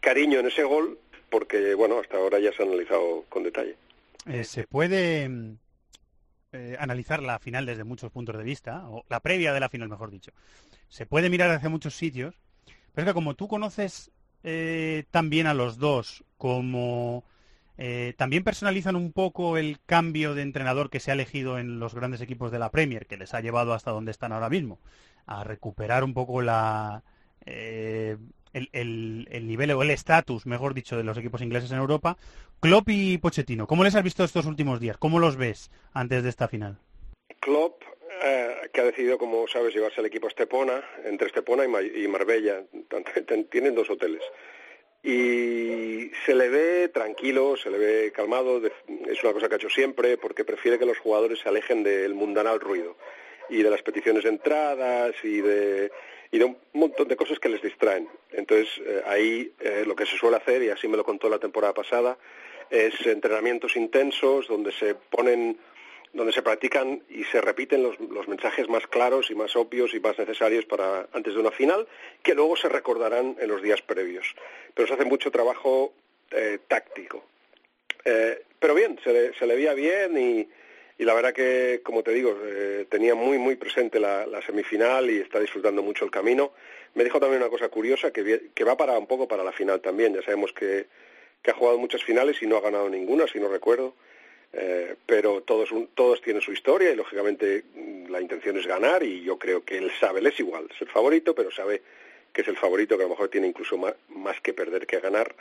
cariño 0.00 0.40
en 0.40 0.46
ese 0.46 0.64
gol 0.64 0.98
porque, 1.30 1.74
bueno, 1.74 1.98
hasta 1.98 2.16
ahora 2.16 2.38
ya 2.38 2.52
se 2.52 2.62
ha 2.62 2.66
analizado 2.66 3.24
con 3.28 3.42
detalle. 3.42 3.76
eh, 4.26 4.44
se 4.44 4.66
puede 4.68 5.28
mm, 5.28 5.56
eh, 6.52 6.76
analizar 6.78 7.20
la 7.20 7.40
final 7.40 7.66
desde 7.66 7.82
muchos 7.82 8.12
puntos 8.12 8.36
de 8.38 8.44
vista, 8.44 8.88
o 8.88 9.04
la 9.08 9.18
previa 9.18 9.52
de 9.52 9.58
la 9.58 9.68
final, 9.68 9.88
mejor 9.88 10.12
dicho. 10.12 10.30
Se 10.88 11.06
puede 11.06 11.28
mirar 11.28 11.50
hacia 11.50 11.68
muchos 11.68 11.96
sitios, 11.96 12.36
pero 12.92 13.08
que 13.08 13.14
como 13.14 13.34
tú 13.34 13.48
conoces 13.48 14.12
eh, 14.44 15.02
también 15.10 15.48
a 15.48 15.54
los 15.54 15.78
dos, 15.78 16.22
como 16.36 17.24
también 18.16 18.44
personalizan 18.44 18.96
un 18.96 19.12
poco 19.12 19.56
el 19.56 19.78
cambio 19.84 20.34
de 20.34 20.42
entrenador 20.42 20.90
que 20.90 21.00
se 21.00 21.10
ha 21.10 21.14
elegido 21.14 21.58
en 21.58 21.80
los 21.80 21.94
grandes 21.94 22.20
equipos 22.20 22.52
de 22.52 22.58
la 22.58 22.70
Premier, 22.70 23.06
que 23.06 23.16
les 23.16 23.34
ha 23.34 23.40
llevado 23.40 23.72
hasta 23.72 23.90
donde 23.90 24.10
están 24.10 24.32
ahora 24.32 24.48
mismo, 24.48 24.78
a 25.26 25.44
recuperar 25.44 26.04
un 26.04 26.14
poco 26.14 26.40
la, 26.42 27.02
el, 28.54 29.28
el, 29.30 29.46
nivel 29.46 29.70
o 29.72 29.82
el 29.82 29.90
estatus, 29.90 30.46
mejor 30.46 30.74
dicho, 30.74 30.96
de 30.96 31.04
los 31.04 31.18
equipos 31.18 31.42
ingleses 31.42 31.70
en 31.72 31.78
Europa. 31.78 32.16
Klopp 32.60 32.88
y 32.88 33.18
Pochettino, 33.18 33.66
¿cómo 33.66 33.84
les 33.84 33.94
has 33.94 34.02
visto 34.02 34.24
estos 34.24 34.46
últimos 34.46 34.80
días? 34.80 34.96
¿Cómo 34.96 35.18
los 35.18 35.36
ves 35.36 35.70
antes 35.92 36.22
de 36.22 36.28
esta 36.28 36.48
final? 36.48 36.78
Klopp, 37.40 37.82
eh, 38.22 38.70
que 38.72 38.80
ha 38.80 38.84
decidido, 38.84 39.18
como 39.18 39.46
sabes, 39.48 39.74
llevarse 39.74 40.00
al 40.00 40.06
equipo 40.06 40.28
Estepona, 40.28 40.82
entre 41.04 41.26
Estepona 41.26 41.64
y, 41.64 42.08
Marbella. 42.08 42.62
Tienen 43.50 43.74
dos 43.74 43.90
hoteles. 43.90 44.22
Y 45.04 46.10
se 46.24 46.34
le 46.34 46.48
ve 46.48 46.88
tranquilo, 46.88 47.56
se 47.56 47.70
le 47.70 47.78
ve 47.78 48.12
calmado, 48.12 48.60
es 48.66 49.22
una 49.22 49.34
cosa 49.34 49.48
que 49.48 49.54
ha 49.54 49.58
hecho 49.58 49.68
siempre, 49.68 50.16
porque 50.16 50.44
prefiere 50.44 50.78
que 50.78 50.86
los 50.86 50.98
jugadores 50.98 51.40
se 51.40 51.48
alejen 51.48 51.82
del 51.82 52.14
mundanal 52.14 52.58
ruido 52.58 52.96
y 53.50 53.62
de 53.62 53.68
las 53.68 53.82
peticiones 53.82 54.24
de 54.24 54.30
entradas 54.30 55.14
y 55.22 55.42
de 55.42 55.92
y 56.34 56.38
de 56.38 56.46
un 56.46 56.56
montón 56.72 57.06
de 57.06 57.14
cosas 57.14 57.38
que 57.38 57.48
les 57.48 57.62
distraen. 57.62 58.08
Entonces, 58.32 58.68
eh, 58.84 59.02
ahí 59.06 59.52
eh, 59.60 59.84
lo 59.86 59.94
que 59.94 60.04
se 60.04 60.16
suele 60.16 60.36
hacer, 60.36 60.64
y 60.64 60.68
así 60.68 60.88
me 60.88 60.96
lo 60.96 61.04
contó 61.04 61.28
la 61.28 61.38
temporada 61.38 61.72
pasada, 61.72 62.18
es 62.70 62.94
entrenamientos 63.06 63.76
intensos 63.76 64.48
donde 64.48 64.72
se 64.72 64.96
ponen 64.96 65.56
donde 66.14 66.32
se 66.32 66.42
practican 66.42 67.02
y 67.10 67.24
se 67.24 67.40
repiten 67.40 67.82
los, 67.82 68.00
los, 68.00 68.26
mensajes 68.28 68.68
más 68.68 68.86
claros 68.86 69.30
y 69.30 69.34
más 69.34 69.54
obvios 69.56 69.92
y 69.94 70.00
más 70.00 70.18
necesarios 70.18 70.64
para 70.64 71.08
antes 71.12 71.34
de 71.34 71.40
una 71.40 71.50
final, 71.50 71.86
que 72.22 72.34
luego 72.34 72.56
se 72.56 72.68
recordarán 72.68 73.36
en 73.38 73.48
los 73.48 73.60
días 73.62 73.82
previos. 73.82 74.34
Pero 74.72 74.88
se 74.88 74.94
hace 74.94 75.04
mucho 75.04 75.30
trabajo 75.30 75.92
eh, 76.30 76.58
táctico. 76.66 77.24
pero 78.58 78.74
bien, 78.74 78.98
se 79.04 79.12
le, 79.12 79.34
se 79.34 79.46
le 79.46 79.56
veía 79.56 79.74
bien 79.74 80.16
y, 80.16 80.48
y 80.96 81.04
la 81.04 81.14
verdad 81.14 81.32
que, 81.32 81.80
como 81.82 82.02
te 82.02 82.12
digo, 82.12 82.38
eh, 82.44 82.86
tenía 82.88 83.14
muy, 83.14 83.38
muy 83.38 83.56
presente 83.56 83.98
la, 83.98 84.26
semifinal 84.46 85.10
y 85.10 85.18
está 85.18 85.40
disfrutando 85.40 85.82
mucho 85.82 86.04
el 86.04 86.10
camino. 86.10 86.52
Me 86.94 87.02
dijo 87.02 87.18
también 87.18 87.42
una 87.42 87.50
cosa 87.50 87.68
curiosa, 87.68 88.12
que, 88.12 88.50
que 88.54 88.64
va 88.64 88.76
para 88.76 88.96
un 88.96 89.06
poco 89.06 89.26
para 89.26 89.42
la 89.42 89.50
final 89.50 89.80
también. 89.80 90.14
Ya 90.14 90.22
sabemos 90.22 90.52
que, 90.52 90.86
ha 91.46 91.52
jugado 91.52 91.78
muchas 91.78 92.02
finales 92.02 92.40
y 92.42 92.46
no 92.46 92.56
ha 92.56 92.60
ganado 92.60 92.88
ninguna, 92.88 93.26
si 93.26 93.40
no 93.40 93.48
recuerdo. 93.48 93.94
Eh, 94.56 94.94
pero 95.04 95.42
todos, 95.42 95.70
todos 95.94 96.22
tienen 96.22 96.40
su 96.40 96.52
historia 96.52 96.92
y, 96.92 96.96
lógicamente, 96.96 97.64
mm, 97.74 98.10
la 98.10 98.20
intención 98.20 98.56
es 98.56 98.66
ganar 98.66 99.02
y 99.02 99.22
yo 99.22 99.36
creo 99.38 99.64
que 99.64 99.78
él 99.78 99.90
sabe, 99.98 100.20
él 100.20 100.26
es 100.28 100.38
igual, 100.38 100.68
es 100.72 100.80
el 100.80 100.88
favorito, 100.88 101.34
pero 101.34 101.50
sabe 101.50 101.82
que 102.32 102.42
es 102.42 102.48
el 102.48 102.56
favorito, 102.56 102.96
que 102.96 103.02
a 103.02 103.06
lo 103.06 103.10
mejor 103.10 103.28
tiene 103.28 103.48
incluso 103.48 103.76
más, 103.76 103.94
más 104.08 104.40
que 104.40 104.52
perder 104.52 104.86
que 104.86 105.00
ganar. 105.00 105.34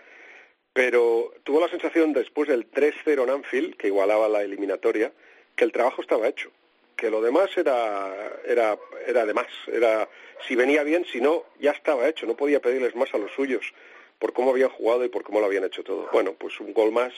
Pero 0.74 1.32
tuvo 1.44 1.60
la 1.60 1.70
sensación 1.70 2.14
después 2.14 2.50
del 2.50 2.70
3-0 2.72 3.24
en 3.24 3.30
Anfield, 3.30 3.76
que 3.78 3.88
igualaba 3.88 4.28
la 4.28 4.42
eliminatoria, 4.42 5.12
que 5.56 5.64
el 5.64 5.72
trabajo 5.72 6.02
estaba 6.02 6.28
hecho, 6.28 6.52
que 6.96 7.12
lo 7.12 7.22
demás 7.22 7.56
era, 7.56 8.40
era, 8.46 8.78
era 9.06 9.26
de 9.26 9.34
más, 9.34 9.48
era, 9.68 10.10
si 10.48 10.56
venía 10.56 10.84
bien, 10.84 11.06
si 11.06 11.22
no, 11.22 11.46
ya 11.60 11.72
estaba 11.72 12.08
hecho, 12.08 12.26
no 12.26 12.36
podía 12.36 12.60
pedirles 12.60 12.96
más 12.96 13.14
a 13.14 13.20
los 13.20 13.32
suyos 13.32 13.74
por 14.18 14.34
cómo 14.34 14.52
habían 14.52 14.70
jugado 14.70 15.06
y 15.06 15.10
por 15.10 15.24
cómo 15.24 15.40
lo 15.40 15.46
habían 15.46 15.66
hecho 15.66 15.84
todo. 15.84 16.10
Bueno, 16.12 16.34
pues 16.34 16.60
un 16.60 16.74
gol 16.74 16.92
más 16.92 17.14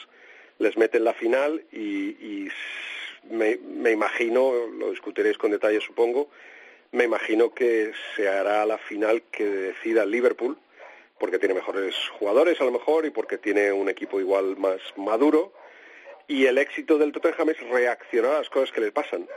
les 0.59 0.77
mete 0.77 0.97
en 0.97 1.03
la 1.03 1.13
final 1.13 1.63
y, 1.71 2.47
me, 3.29 3.57
me, 3.57 3.91
imagino, 3.91 4.53
lo 4.67 4.91
discutiréis 4.91 5.37
con 5.37 5.51
detalle 5.51 5.81
supongo, 5.81 6.29
me 6.91 7.05
imagino 7.05 7.53
que 7.53 7.91
se 8.15 8.29
hará 8.29 8.65
la 8.65 8.77
final 8.77 9.23
que 9.31 9.45
decida 9.45 10.05
Liverpool, 10.05 10.57
porque 11.17 11.39
tiene 11.39 11.55
mejores 11.55 11.95
jugadores 12.19 12.61
a 12.61 12.65
lo 12.65 12.71
mejor 12.71 13.05
y 13.05 13.09
porque 13.09 13.37
tiene 13.37 13.71
un 13.71 13.89
equipo 13.89 14.19
igual 14.19 14.57
más 14.57 14.79
maduro 14.95 15.53
y 16.27 16.45
el 16.45 16.57
éxito 16.57 16.97
del 16.97 17.11
Tottenham 17.11 17.49
es 17.49 17.59
reaccionar 17.69 18.31
a 18.31 18.37
las 18.39 18.49
cosas 18.49 18.71
que 18.71 18.81
le 18.81 18.91
pasan. 18.91 19.27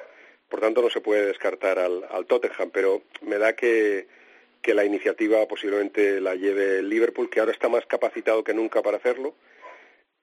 Por 0.49 0.61
tanto, 0.61 0.81
no 0.81 0.89
se 0.89 1.01
puede 1.01 1.27
descartar 1.27 1.79
al, 1.79 2.27
Tottenham, 2.27 2.71
pero 2.71 3.03
me 3.21 3.37
da 3.37 3.55
que, 3.55 4.07
que, 4.63 4.73
la 4.73 4.85
iniciativa 4.85 5.47
posiblemente 5.47 6.21
la 6.21 6.35
lleve 6.35 6.83
Liverpool, 6.83 7.29
que 7.29 7.41
ahora 7.41 7.53
está 7.53 7.69
más 7.69 7.85
capacitado 7.85 8.43
que 8.43 8.55
nunca 8.55 8.81
para 8.81 8.97
hacerlo. 8.97 9.35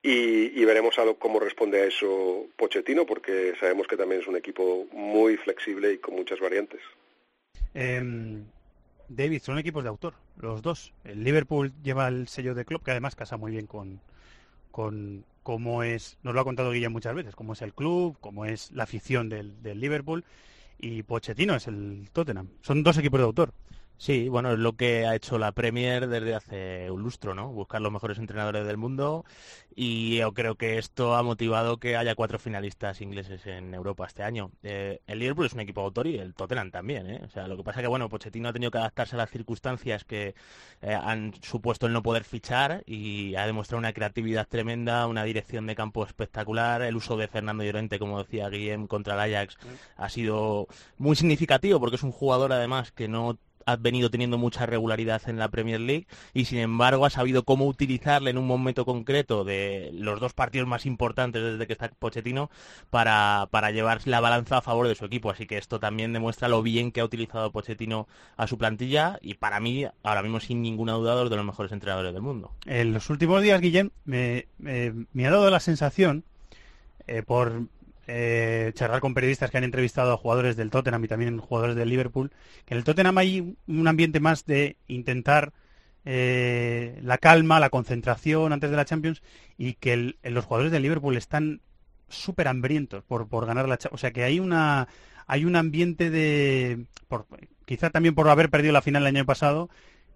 Y, 0.08 0.64
veremos 0.66 1.00
a 1.00 1.04
cómo 1.18 1.40
responde 1.40 1.82
a 1.82 1.86
eso 1.86 2.46
Pochettino, 2.58 3.08
porque 3.08 3.56
sabemos 3.60 3.88
que 3.88 3.98
también 3.98 4.22
es 4.22 4.28
un 4.28 4.36
equipo 4.36 4.86
muy 4.92 5.36
flexible 5.36 5.94
y 5.94 5.98
con 5.98 6.14
muchas 6.14 6.40
variantes. 6.40 6.80
Em, 7.74 8.46
David, 9.10 9.42
son 9.42 9.58
equipos 9.58 9.82
de 9.82 9.90
autor, 9.90 10.14
los 10.38 10.62
dos. 10.62 10.94
El 11.06 11.24
Liverpool 11.24 11.74
lleva 11.84 12.08
el 12.08 12.28
sello 12.28 12.54
de 12.54 12.66
club, 12.66 12.84
que 12.84 12.92
además 12.92 13.16
casa 13.16 13.38
muy 13.38 13.52
bien 13.52 13.66
con, 13.66 14.00
cómo 15.42 15.82
es, 15.82 16.20
nos 16.22 16.36
lo 16.36 16.42
ha 16.42 16.44
contado 16.44 16.70
Guilla 16.70 16.90
muchas 16.90 17.16
veces, 17.16 17.36
cómo 17.36 17.54
es 17.54 17.64
el 17.64 17.74
club, 17.74 18.16
cómo 18.22 18.46
es 18.46 18.72
la 18.74 18.84
afición 18.84 19.28
del, 19.28 19.60
del 19.64 19.80
Liverpool 19.80 20.24
y 20.78 21.02
Pochettino 21.02 21.56
es 21.56 21.66
el 21.66 22.12
Tottenham. 22.14 22.50
Son 22.62 22.84
dos 22.84 22.96
equipos 23.00 23.20
de 23.20 23.26
autor. 23.26 23.54
Sí, 23.98 24.28
bueno, 24.28 24.52
es 24.52 24.60
lo 24.60 24.74
que 24.75 25.06
ha 25.06 25.16
hecho 25.16 25.38
la 25.38 25.54
Premier 25.54 26.08
desde 26.08 26.36
hace 26.36 26.92
un 26.92 27.02
lustro, 27.02 27.34
¿no? 27.34 27.52
Buscar 27.52 27.82
los 27.82 27.92
mejores 27.92 28.18
entrenadores 28.18 28.68
del 28.68 28.78
mundo 28.78 29.24
y 29.74 30.18
yo 30.18 30.34
creo 30.34 30.56
que 30.56 30.78
esto 30.78 31.16
ha 31.16 31.24
motivado 31.24 31.78
que 31.78 31.96
haya 31.96 32.14
cuatro 32.16 32.38
finalistas 32.38 33.02
ingleses 33.02 33.46
en 33.48 33.74
Europa 33.74 34.06
este 34.06 34.24
año. 34.24 34.52
Eh, 34.64 35.02
el 35.08 35.20
Liverpool 35.20 35.46
es 35.46 35.54
un 35.54 35.62
equipo 35.62 35.82
autor 35.82 36.08
y 36.08 36.18
el 36.18 36.34
Tottenham 36.34 36.72
también, 36.72 37.10
¿eh? 37.10 37.22
O 37.25 37.30
sea, 37.30 37.48
lo 37.48 37.56
que 37.58 37.64
pasa 37.64 37.80
es 37.80 37.84
que, 37.84 37.88
bueno, 37.88 38.10
Pochettino 38.10 38.50
ha 38.50 38.54
tenido 38.54 38.72
que 38.72 38.78
adaptarse 38.80 39.16
a 39.16 39.18
las 39.20 39.30
circunstancias 39.30 40.04
que 40.04 40.36
eh, 40.82 40.94
han 40.94 41.34
supuesto 41.42 41.88
el 41.88 41.94
no 41.94 42.04
poder 42.04 42.25
fichar 42.25 42.84
y 42.86 43.36
ha 43.36 43.46
demostrado 43.46 43.80
una 43.80 43.94
creatividad 43.94 44.48
tremenda, 44.48 45.08
una 45.08 45.24
dirección 45.24 45.68
de 45.68 45.75
campo 45.75 46.06
espectacular, 46.06 46.82
el 46.82 46.96
uso 46.96 47.18
de 47.18 47.28
Fernando 47.28 47.64
Llorente, 47.64 48.00
como 48.00 48.22
decía 48.22 48.50
Guillem, 48.50 48.88
contra 48.88 49.14
el 49.14 49.36
Ajax 49.36 49.58
ha 49.98 50.10
sido 50.10 50.68
muy 50.98 51.16
significativo 51.16 51.80
porque 51.80 51.96
es 51.96 52.04
un 52.04 52.12
jugador 52.12 52.54
además 52.54 52.92
que 52.92 53.08
no 53.08 53.38
ha 53.65 53.75
venido 53.77 54.10
teniendo 54.10 54.38
mucha 54.38 54.65
regularidad 54.65 55.22
en 55.27 55.39
la 55.39 55.50
Premier 55.50 55.79
League 55.79 56.07
y 56.34 56.45
sin 56.45 56.60
embargo 56.60 57.05
ha 57.05 57.10
sabido 57.10 57.43
cómo 57.43 57.65
utilizarle 57.65 58.29
en 58.29 58.38
un 58.38 58.45
momento 58.45 58.86
concreto 58.86 59.43
de 59.43 59.89
los 59.93 60.19
dos 60.19 60.34
partidos 60.34 60.67
más 60.67 60.86
importantes 60.86 61.41
desde 61.41 61.67
que 61.67 61.74
está 61.74 61.89
Pochettino 61.89 62.50
para, 62.89 63.48
para 63.51 63.72
llevar 63.72 64.01
la 64.05 64.19
balanza 64.19 64.57
a 64.57 64.62
favor 64.62 64.88
de 64.88 64.95
su 64.95 65.05
equipo. 65.05 65.31
Así 65.31 65.48
que 65.48 65.57
esto 65.57 65.79
también 65.79 66.13
demuestra 66.13 66.48
lo 66.48 66.62
bien 66.62 66.91
que 66.91 67.01
ha 67.01 67.05
utilizado 67.05 67.51
Pochettino 67.51 68.07
a 68.38 68.48
su 68.48 68.57
plantilla 68.57 69.17
y 69.22 69.36
para 69.36 69.60
mí, 69.60 69.86
ahora 70.03 70.22
mismo 70.22 70.39
sin 70.39 70.62
ninguna 70.62 70.93
duda, 70.93 71.24
es 71.24 71.29
de 71.29 71.36
los 71.36 71.45
mejores 71.45 71.72
entrenadores 71.72 72.13
del 72.13 72.22
mundo. 72.22 72.51
En 72.65 72.93
los 72.93 73.10
últimos 73.10 73.41
días, 73.41 73.60
Guillem, 73.62 73.89
me, 74.05 74.48
ha 74.63 75.29
dado 75.29 75.50
la 75.50 75.60
sensación, 75.60 76.24
eh, 77.07 77.24
por 77.24 77.63
eh, 78.08 78.72
charlar 78.76 79.02
con 79.02 79.14
periodistas 79.14 79.52
que 79.52 79.58
han 79.58 79.64
entrevistado 79.64 80.14
a 80.14 80.18
jugadores 80.18 80.56
del 80.56 80.70
Tottenham 80.70 81.04
y 81.04 81.08
también 81.08 81.38
jugadores 81.40 81.76
del 81.76 81.90
Liverpool, 81.90 82.32
que 82.66 82.74
en 82.74 82.78
el 82.80 82.84
Tottenham 82.84 83.18
hay 83.18 83.56
un 83.68 83.88
ambiente 83.88 84.20
más 84.20 84.46
de 84.46 84.78
intentar 84.88 85.54
eh, 86.06 87.00
la 87.02 87.18
calma, 87.18 87.60
la 87.60 87.70
concentración 87.70 88.54
antes 88.54 88.70
de 88.70 88.76
la 88.76 88.86
Champions 88.86 89.24
y 89.58 89.74
que 89.74 90.16
los 90.24 90.46
jugadores 90.46 90.72
del 90.72 90.84
Liverpool 90.84 91.18
están 91.18 91.62
súper 92.08 92.48
hambrientos 92.48 93.04
por, 93.04 93.28
por 93.28 93.46
ganar 93.46 93.68
la 93.68 93.78
Champions. 93.78 94.00
O 94.00 94.02
sea 94.02 94.12
que 94.12 94.24
hay 94.24 94.40
una 94.40 94.88
hay 95.28 95.46
un 95.46 95.56
ambiente 95.56 96.12
de 96.12 96.86
por, 97.08 97.26
quizá 97.66 97.90
también 97.90 98.14
por 98.14 98.30
haber 98.30 98.50
perdido 98.50 98.74
la 98.74 98.84
final 98.84 99.02
el 99.04 99.16
año 99.16 99.26
pasado 99.26 99.70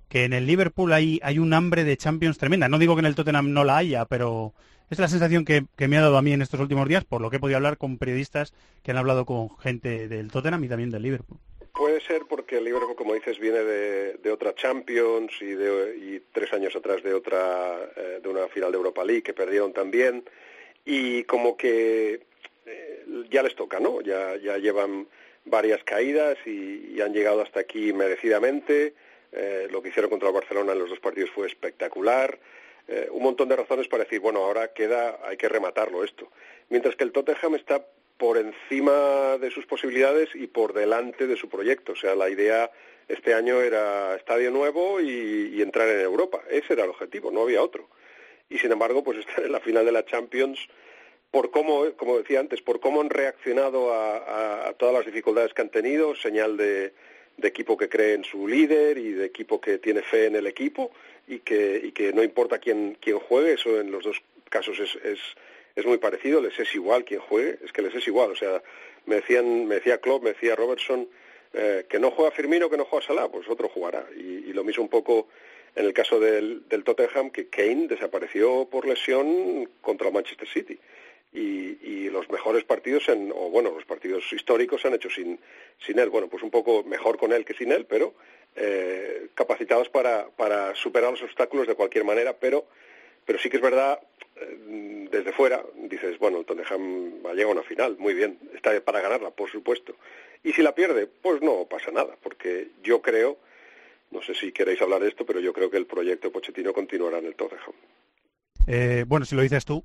que 0.10 0.26
en 0.26 0.34
el 0.34 0.48
Liverpool 0.48 0.92
hay, 0.92 1.20
hay 1.24 1.40
un 1.40 1.54
hambre 1.54 1.84
de 1.84 1.96
Champions 1.96 2.38
tremenda. 2.38 2.68
No 2.68 2.80
digo 2.80 2.96
que 2.96 3.02
en 3.02 3.06
el 3.06 3.16
Tottenham 3.16 3.54
no 3.54 3.64
la 3.64 3.78
haya, 3.78 4.06
pero 4.06 4.54
es 4.90 5.00
la 5.00 5.08
sensación 5.08 5.46
que, 5.46 5.64
me 5.88 5.98
ha 5.98 6.02
dado 6.02 6.18
a 6.18 6.22
mí 6.22 6.34
en 6.34 6.42
estos 6.42 6.60
últimos 6.60 6.88
días, 6.88 7.06
por 7.06 7.22
lo 7.22 7.30
que 7.30 7.38
he 7.38 7.40
podido 7.40 7.58
hablar 7.58 7.78
con 7.78 7.98
periodistas 7.98 8.54
que 8.84 8.92
han 8.92 8.98
hablado 8.98 9.26
con 9.26 9.56
gente 9.60 10.08
del 10.08 10.32
Tottenham 10.32 10.64
y 10.64 10.68
también 10.68 10.90
del 10.90 11.04
Liverpool. 11.04 11.38
Puede 11.74 12.02
ser 12.02 12.24
porque 12.28 12.58
el 12.58 12.66
Liverpool, 12.66 12.96
como 12.96 13.14
dices, 13.14 13.40
viene 13.40 13.60
de, 13.60 14.32
otra 14.32 14.54
Champions 14.54 15.32
y, 15.42 15.46
de, 15.46 16.22
tres 16.34 16.52
años 16.54 16.76
atrás 16.76 17.04
de 17.04 17.14
otra 17.14 17.78
eh, 17.96 18.20
de 18.22 18.30
una 18.30 18.48
final 18.48 18.72
de 18.72 18.78
Europa 18.78 19.06
League 19.06 19.24
que 19.24 19.34
perdieron 19.34 19.72
también 19.72 20.24
y 20.86 21.24
como 21.24 21.56
que 21.56 22.22
eh, 22.66 23.06
ya 23.30 23.44
les 23.44 23.56
toca, 23.56 23.80
¿no? 23.80 24.02
Ya, 24.02 24.36
llevan 24.58 25.08
varias 25.46 25.84
caídas 25.84 26.38
y, 26.46 27.00
han 27.00 27.14
llegado 27.14 27.42
hasta 27.42 27.62
aquí 27.62 27.94
merecidamente. 27.94 28.94
Eh, 29.32 29.68
lo 29.72 29.82
que 29.82 29.90
hicieron 29.90 30.10
contra 30.10 30.30
el 30.30 30.34
Barcelona 30.34 30.74
en 30.74 30.80
los 30.80 30.90
dos 30.90 31.00
partidos 31.00 31.30
fue 31.30 31.48
espectacular. 31.48 32.40
Eh, 32.90 33.08
un 33.12 33.24
montón 33.24 33.48
de 33.48 33.56
razones 33.56 33.88
para 33.88 34.04
decir, 34.04 34.20
bueno, 34.20 34.40
ahora 34.40 34.74
queda, 34.74 35.20
hay 35.24 35.38
que 35.38 35.48
rematarlo 35.48 36.04
esto. 36.04 36.32
Mientras 36.70 36.96
que 36.96 37.04
el 37.04 37.12
Tottenham 37.12 37.56
está 37.56 37.86
por 38.20 38.38
encima 38.38 39.38
de 39.38 39.50
sus 39.50 39.66
posibilidades 39.66 40.30
y 40.36 40.48
por 40.48 40.74
delante 40.74 41.26
de 41.26 41.38
su 41.38 41.48
proyecto. 41.48 41.94
O 41.94 41.96
sea, 41.96 42.16
la 42.16 42.30
idea 42.30 42.70
este 43.08 43.34
año 43.34 43.62
era 43.62 44.14
estadio 44.16 44.52
nuevo 44.52 45.00
y, 45.00 45.62
entrar 45.62 45.88
en 45.88 46.02
Europa. 46.02 46.42
Ese 46.50 46.74
era 46.74 46.84
el 46.84 46.90
objetivo, 46.90 47.32
no 47.32 47.44
había 47.44 47.64
otro. 47.64 47.88
Y 48.50 48.58
sin 48.58 48.74
embargo, 48.74 49.04
pues 49.06 49.20
estar 49.28 49.46
en 49.46 49.54
la 49.54 49.62
final 49.62 49.86
de 49.86 49.94
la 49.94 50.06
Champions 50.06 50.60
por 51.32 51.50
cómo, 51.50 51.86
como 51.96 52.18
decía 52.18 52.42
antes, 52.42 52.62
por 52.62 52.82
cómo 52.82 53.00
han 53.00 53.10
reaccionado 53.10 53.94
a, 53.94 54.74
todas 54.78 54.96
las 54.96 55.06
dificultades 55.06 55.54
que 55.54 55.62
han 55.62 55.70
tenido, 55.70 56.16
señal 56.16 56.58
de, 56.58 56.94
equipo 57.42 57.78
que 57.78 57.88
cree 57.88 58.16
en 58.16 58.26
su 58.26 58.50
líder 58.50 58.98
y 58.98 59.14
de 59.14 59.26
equipo 59.26 59.62
que 59.62 59.78
tiene 59.78 60.02
fe 60.02 60.26
en 60.26 60.36
el 60.36 60.46
equipo 60.46 60.92
y 61.30 61.40
que, 61.40 61.80
y 61.84 61.92
que 61.92 62.12
no 62.12 62.24
importa 62.24 62.58
quién, 62.58 62.98
quién 63.00 63.20
juegue, 63.20 63.54
eso 63.54 63.80
en 63.80 63.92
los 63.92 64.04
dos 64.04 64.22
casos 64.50 64.80
es, 64.80 64.96
es, 65.06 65.20
es 65.76 65.86
muy 65.86 66.00
parecido, 66.00 66.42
les 66.42 66.60
es 66.60 66.74
igual 66.74 67.06
quien 67.06 67.22
juegue, 67.22 67.60
es 67.64 67.72
que 67.72 67.84
les 67.84 67.94
es 67.94 68.08
igual, 68.08 68.32
o 68.32 68.36
sea, 68.36 68.62
me 69.06 69.16
decían, 69.18 69.68
me 69.68 69.76
decía 69.76 70.00
Klopp, 70.00 70.24
me 70.24 70.34
decía 70.34 70.56
Robertson, 70.56 71.08
eh, 71.54 71.86
que 71.88 72.00
no 72.00 72.12
juega 72.12 72.32
Firmino, 72.32 72.70
que 72.70 72.78
no 72.78 72.86
juega 72.86 73.06
Salah, 73.06 73.30
pues 73.30 73.48
otro 73.48 73.70
jugará. 73.70 74.06
Y, 74.16 74.54
lo 74.54 74.64
mismo 74.64 74.84
un 74.84 74.90
poco 74.90 75.28
en 75.76 75.86
el 75.86 75.94
caso 75.94 76.20
del, 76.20 76.68
del, 76.68 76.84
Tottenham, 76.84 77.30
que 77.30 77.48
Kane 77.48 77.88
desapareció 77.88 78.66
por 78.66 78.88
lesión 78.88 79.70
contra 79.82 80.12
Manchester 80.12 80.48
City. 80.48 80.80
Y, 81.32 81.78
y, 81.82 82.10
los 82.10 82.30
mejores 82.30 82.64
partidos, 82.64 83.08
en, 83.08 83.32
o 83.32 83.50
bueno, 83.50 83.72
los 83.72 83.86
partidos 83.86 84.32
históricos 84.34 84.82
se 84.82 84.88
han 84.88 84.96
hecho 84.96 85.10
sin, 85.10 85.40
sin 85.80 86.00
él. 86.00 86.10
Bueno, 86.10 86.28
pues 86.28 86.44
un 86.44 86.50
poco 86.50 86.84
mejor 86.84 87.18
con 87.18 87.32
él 87.32 87.46
que 87.46 87.54
sin 87.54 87.72
él, 87.72 87.86
pero 87.86 88.14
eh, 88.60 89.30
capacitados 89.36 89.88
para, 89.90 90.28
para 90.30 90.76
superar 90.76 91.12
los 91.12 91.24
obstáculos 91.24 91.66
de 91.66 91.76
cualquier 91.76 92.04
manera, 92.04 92.34
pero, 92.34 92.66
pero 93.26 93.40
sí 93.40 93.50
que 93.50 93.58
es 93.58 93.64
verdad 93.64 94.00
eh, 94.36 95.08
desde 95.10 95.32
fuera 95.32 95.64
dices, 95.76 96.20
bueno, 96.20 96.40
el 96.40 96.46
Tottenham 96.46 97.26
va 97.26 97.32
a 97.32 97.34
llegar 97.34 97.52
a 97.52 97.54
una 97.54 97.64
final, 97.64 97.96
muy 97.98 98.14
bien, 98.14 98.38
está 98.54 98.80
para 98.82 99.02
ganarla, 99.02 99.32
por 99.32 99.50
supuesto. 99.50 99.96
Y 100.44 100.54
si 100.54 100.62
la 100.62 100.76
pierde, 100.76 101.08
pues 101.08 101.42
no 101.42 101.66
pasa 101.66 101.92
nada, 101.92 102.16
porque 102.22 102.68
yo 102.84 103.02
creo, 103.02 103.38
no 104.12 104.22
sé 104.22 104.34
si 104.36 104.52
queréis 104.52 104.82
hablar 104.82 105.02
de 105.02 105.10
esto, 105.10 105.26
pero 105.26 105.40
yo 105.40 105.54
creo 105.54 105.70
que 105.70 105.78
el 105.78 105.86
proyecto 105.86 106.32
Pochettino 106.32 106.74
continuará 106.74 107.20
en 107.20 107.26
el 107.26 107.36
Tottenham. 107.36 107.74
Eh, 108.68 109.06
bueno, 109.08 109.26
si 109.26 109.36
lo 109.36 109.42
dices 109.42 109.66
tú, 109.66 109.84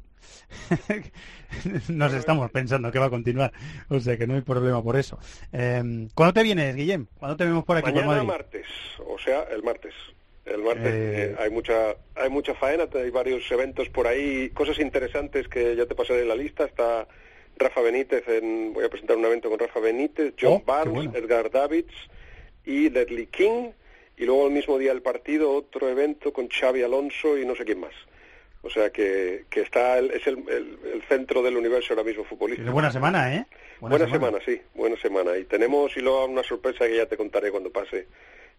nos 1.89 2.13
estamos 2.15 2.51
pensando 2.51 2.91
que 2.91 2.99
va 2.99 3.07
a 3.07 3.11
continuar, 3.11 3.53
o 3.89 4.01
sea 4.01 4.17
que 4.17 4.27
no 4.27 4.35
hay 4.35 4.43
problema 4.43 4.83
por 4.83 4.97
eso. 4.97 5.19
Eh, 5.53 6.09
¿Cuándo 6.15 6.33
te 6.33 6.43
vienes, 6.43 6.75
Guillem? 6.77 7.07
¿Cuándo 7.19 7.37
te 7.37 7.45
vemos 7.45 7.65
por 7.65 7.77
aquí? 7.77 7.93
Mañana 7.93 8.25
martes, 8.25 8.67
o 9.07 9.19
sea, 9.19 9.45
el 9.45 9.63
martes. 9.63 9.95
El 10.45 10.63
martes 10.63 10.93
eh, 10.93 11.31
eh, 11.31 11.37
hay 11.39 11.51
mucha 11.51 11.97
hay 12.15 12.29
mucha 12.29 12.55
faena, 12.55 12.87
hay 12.95 13.11
varios 13.11 13.51
eventos 13.51 13.89
por 13.89 14.07
ahí, 14.07 14.51
cosas 14.51 14.79
interesantes 14.79 15.49
que 15.49 15.75
ya 15.75 15.87
te 15.87 15.95
pasaré 15.95 16.23
en 16.23 16.29
la 16.29 16.37
lista. 16.37 16.65
Está 16.65 17.09
Rafa 17.57 17.81
Benítez, 17.81 18.29
en, 18.29 18.73
voy 18.75 18.85
a 18.85 18.91
presentar 18.91 19.17
un 19.17 19.25
evento 19.25 19.49
con 19.49 19.59
Rafa 19.59 19.81
Benítez, 19.81 20.35
John 20.39 20.61
oh, 20.61 20.63
Barnes, 20.67 21.15
Edgar 21.15 21.51
Davids 21.51 21.95
y 22.65 22.91
Ledley 22.91 23.27
King. 23.27 23.71
Y 24.17 24.27
luego 24.27 24.47
el 24.47 24.53
mismo 24.53 24.79
día 24.79 24.93
del 24.93 25.03
partido 25.03 25.51
otro 25.51 25.89
evento 25.89 26.33
con 26.33 26.49
Xavi 26.49 26.83
Alonso 26.83 27.39
y 27.39 27.47
no 27.47 27.57
sé 27.57 27.65
quién 27.65 27.81
más. 27.81 27.95
O 28.65 28.71
sea 28.71 28.91
que, 28.91 29.45
que 29.51 29.61
está 29.61 29.99
es 29.99 30.27
el, 30.27 30.39
el, 30.49 31.03
centro 31.07 31.43
del 31.43 31.57
universo 31.57 31.93
ahora 31.93 32.03
mismo 32.03 32.25
futbolístico. 32.25 32.73
buena 32.73 32.91
semana, 32.91 33.35
¿eh? 33.35 33.47
Buena, 33.79 34.09
semana. 34.09 34.39
sí, 34.45 34.61
buena 34.75 34.97
semana. 34.97 35.37
Y 35.37 35.45
tenemos 35.45 35.95
y 35.97 36.01
luego 36.01 36.25
una 36.25 36.43
sorpresa 36.43 36.87
que 36.87 36.97
ya 36.97 37.07
te 37.07 37.19
contaré 37.19 37.51
cuando 37.51 37.71
pase 37.71 38.07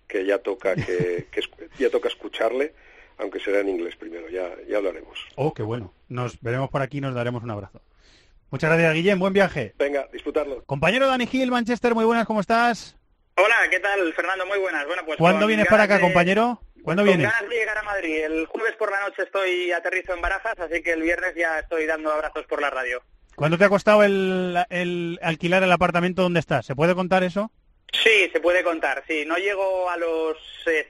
que 0.07 0.23
ya 0.23 0.37
toca 0.37 0.75
que, 0.75 1.25
ya 1.79 1.89
toca 1.89 2.09
escucharle, 2.09 2.73
aunque 3.17 3.39
será 3.39 3.61
en 3.61 3.69
inglés 3.69 3.95
primero, 3.95 4.29
ya, 4.29 4.51
ya 4.69 4.77
hablaremos. 4.77 5.17
Oh, 5.35 5.55
qué 5.55 5.63
bueno. 5.63 5.91
Nos 6.07 6.39
veremos 6.39 6.69
por 6.69 6.83
aquí 6.83 6.99
y 6.99 7.01
nos 7.01 7.15
daremos 7.15 7.41
un 7.41 7.49
abrazo. 7.49 7.81
Muchas 8.51 8.69
gracias, 8.69 8.93
Guillem. 8.93 9.17
Buen 9.17 9.33
viaje. 9.33 9.73
Venga, 9.79 10.07
disfrutarlo. 10.13 10.63
Compañero 10.65 11.07
Dani 11.07 11.25
Gil, 11.25 11.49
Manchester, 11.49 11.95
muy 11.95 12.05
buenas, 12.05 12.27
¿cómo 12.27 12.41
estás? 12.41 12.95
Hola, 13.37 13.55
¿qué 13.71 13.79
tal, 13.79 14.13
Fernando? 14.13 14.45
Muy 14.45 14.59
buenas. 14.59 14.85
Bueno, 14.85 15.01
pues 15.03 15.17
¿Cuándo 15.17 15.47
vienes 15.47 15.65
para 15.65 15.83
acá, 15.83 15.99
compañero? 15.99 16.61
¿Cuándo 16.85 17.01
con 17.01 17.07
vienes? 17.07 17.31
ganas 17.31 17.49
de 17.49 17.55
llegar 17.55 17.77
a 17.79 17.83
Madrid. 17.83 18.23
El 18.23 18.45
jueves 18.45 18.75
por 18.77 18.91
la 18.91 19.01
noche 19.01 19.23
estoy 19.23 19.71
aterrizo 19.71 20.13
en 20.13 20.21
Barajas, 20.21 20.59
así 20.59 20.83
que 20.83 20.91
el 20.93 21.01
viernes 21.01 21.33
ya 21.35 21.57
estoy 21.59 21.87
dando 21.87 22.11
abrazos 22.11 22.45
por 22.45 22.61
la 22.61 22.69
radio. 22.69 23.01
¿Cuánto 23.35 23.57
te 23.57 23.65
ha 23.65 23.69
costado 23.69 24.03
el, 24.03 24.55
el 24.69 25.19
alquilar 25.23 25.63
el 25.63 25.71
apartamento 25.71 26.21
donde 26.21 26.39
estás? 26.39 26.65
¿Se 26.65 26.75
puede 26.75 26.93
contar 26.93 27.23
eso? 27.23 27.51
Sí, 28.03 28.29
se 28.31 28.39
puede 28.39 28.63
contar, 28.63 29.03
sí. 29.07 29.25
No 29.25 29.37
llego 29.37 29.89
a 29.89 29.97
los 29.97 30.37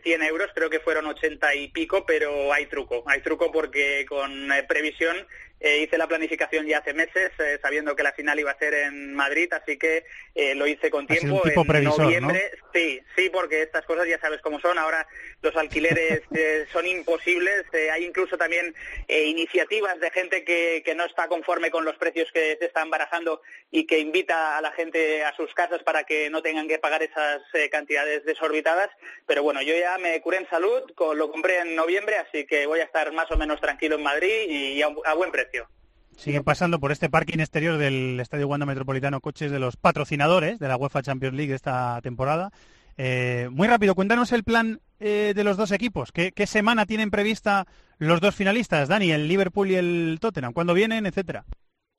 100 0.04 0.22
eh, 0.22 0.28
euros, 0.28 0.50
creo 0.54 0.70
que 0.70 0.80
fueron 0.80 1.06
80 1.06 1.56
y 1.56 1.70
pico, 1.70 2.06
pero 2.06 2.52
hay 2.52 2.66
truco. 2.66 3.04
Hay 3.08 3.22
truco 3.22 3.52
porque 3.52 4.06
con 4.08 4.52
eh, 4.52 4.64
previsión 4.64 5.16
eh, 5.62 5.80
hice 5.84 5.98
la 5.98 6.08
planificación 6.08 6.68
ya 6.68 6.80
hace 6.80 6.94
meses, 6.94 7.32
eh, 7.40 7.58
sabiendo 7.62 7.96
que 7.96 8.04
la 8.04 8.12
final 8.12 8.38
iba 8.40 8.52
a 8.52 8.58
ser 8.58 8.74
en 8.74 9.14
Madrid, 9.14 9.52
así 9.54 9.78
que 9.78 10.06
eh, 10.36 10.54
lo 10.54 10.68
hice 10.68 10.92
con 10.92 11.08
tiempo. 11.08 11.42
en 11.46 11.84
noviembre, 11.86 12.52
sí, 12.74 13.02
sí, 13.16 13.30
porque 13.30 13.62
estas 13.62 13.86
cosas 13.86 14.06
ya 14.08 14.20
sabes 14.20 14.42
cómo 14.42 14.60
son. 14.60 14.78
Ahora 14.78 15.08
los 15.42 15.56
alquileres 15.56 16.22
son 16.74 16.86
imposibles. 16.86 17.64
hay 17.92 18.04
incluso 18.04 18.38
también 18.38 18.76
iniciativas 19.08 20.00
de 20.00 20.12
gente 20.12 20.44
que, 20.44 20.84
que, 20.86 20.94
no 20.94 21.06
está 21.06 21.28
conforme 21.30 21.72
con 21.72 21.86
los 21.86 21.96
precios 21.96 22.30
que 22.34 22.58
se 22.60 22.66
están 22.66 22.90
barajando 22.90 23.42
y 23.72 23.88
que 23.88 24.00
invita 24.00 24.58
a 24.58 24.62
la 24.62 24.72
gente 24.72 25.24
a 25.24 25.36
sus 25.36 25.54
casas 25.54 25.84
para 25.84 26.04
que 26.04 26.30
no 26.30 26.42
tengan 26.42 26.68
que 26.68 26.80
pagar 26.80 27.02
esas 27.02 27.42
cantidades 27.72 28.26
desorbitadas. 28.26 28.90
Pero 29.26 29.42
bueno, 29.42 29.62
yo 29.62 29.76
ya 29.76 29.98
me 29.98 30.20
curé 30.22 30.38
en 30.38 30.50
salud, 30.50 30.84
lo 31.16 31.32
compré 31.32 31.60
en 31.60 31.76
noviembre, 31.76 32.18
así 32.18 32.46
que 32.46 32.66
voy 32.66 32.82
a 32.82 32.86
estar 32.86 33.12
más 33.14 33.32
o 33.32 33.38
menos 33.38 33.62
tranquilo 33.62 33.96
en 33.96 34.04
Madrid 34.04 34.50
y 34.50 34.82
a 34.82 35.14
buen 35.14 35.32
precio. 35.32 35.45
Siguen 36.18 36.44
pasando 36.44 36.80
por 36.80 36.92
este 36.92 37.10
parking 37.10 37.40
exterior 37.40 37.78
del 37.78 38.20
Estadio 38.20 38.48
Wanda 38.48 38.66
Metropolitano 38.66 39.20
coches 39.20 39.52
de 39.52 39.60
los 39.60 39.76
patrocinadores 39.76 40.60
de 40.60 40.68
la 40.68 40.78
UEFA 40.78 41.02
Champions 41.02 41.36
League 41.36 41.54
esta 41.54 42.00
temporada. 42.02 42.52
Eh, 42.98 43.50
muy 43.52 43.68
rápido, 43.68 43.96
cuéntanos 43.96 44.32
el 44.32 44.44
plan 44.44 44.80
eh, 45.00 45.34
de 45.36 45.44
los 45.44 45.58
dos 45.58 45.72
equipos. 45.72 46.12
¿Qué, 46.12 46.32
¿Qué, 46.32 46.48
semana 46.48 46.86
tienen 46.86 47.12
prevista 47.12 47.68
los 47.98 48.22
dos 48.22 48.34
finalistas, 48.34 48.88
Dani, 48.88 49.12
el 49.12 49.28
Liverpool 49.28 49.70
y 49.70 49.76
el 49.76 50.18
Tottenham? 50.22 50.54
¿Cuándo 50.54 50.74
vienen, 50.74 51.06
etcétera? 51.06 51.46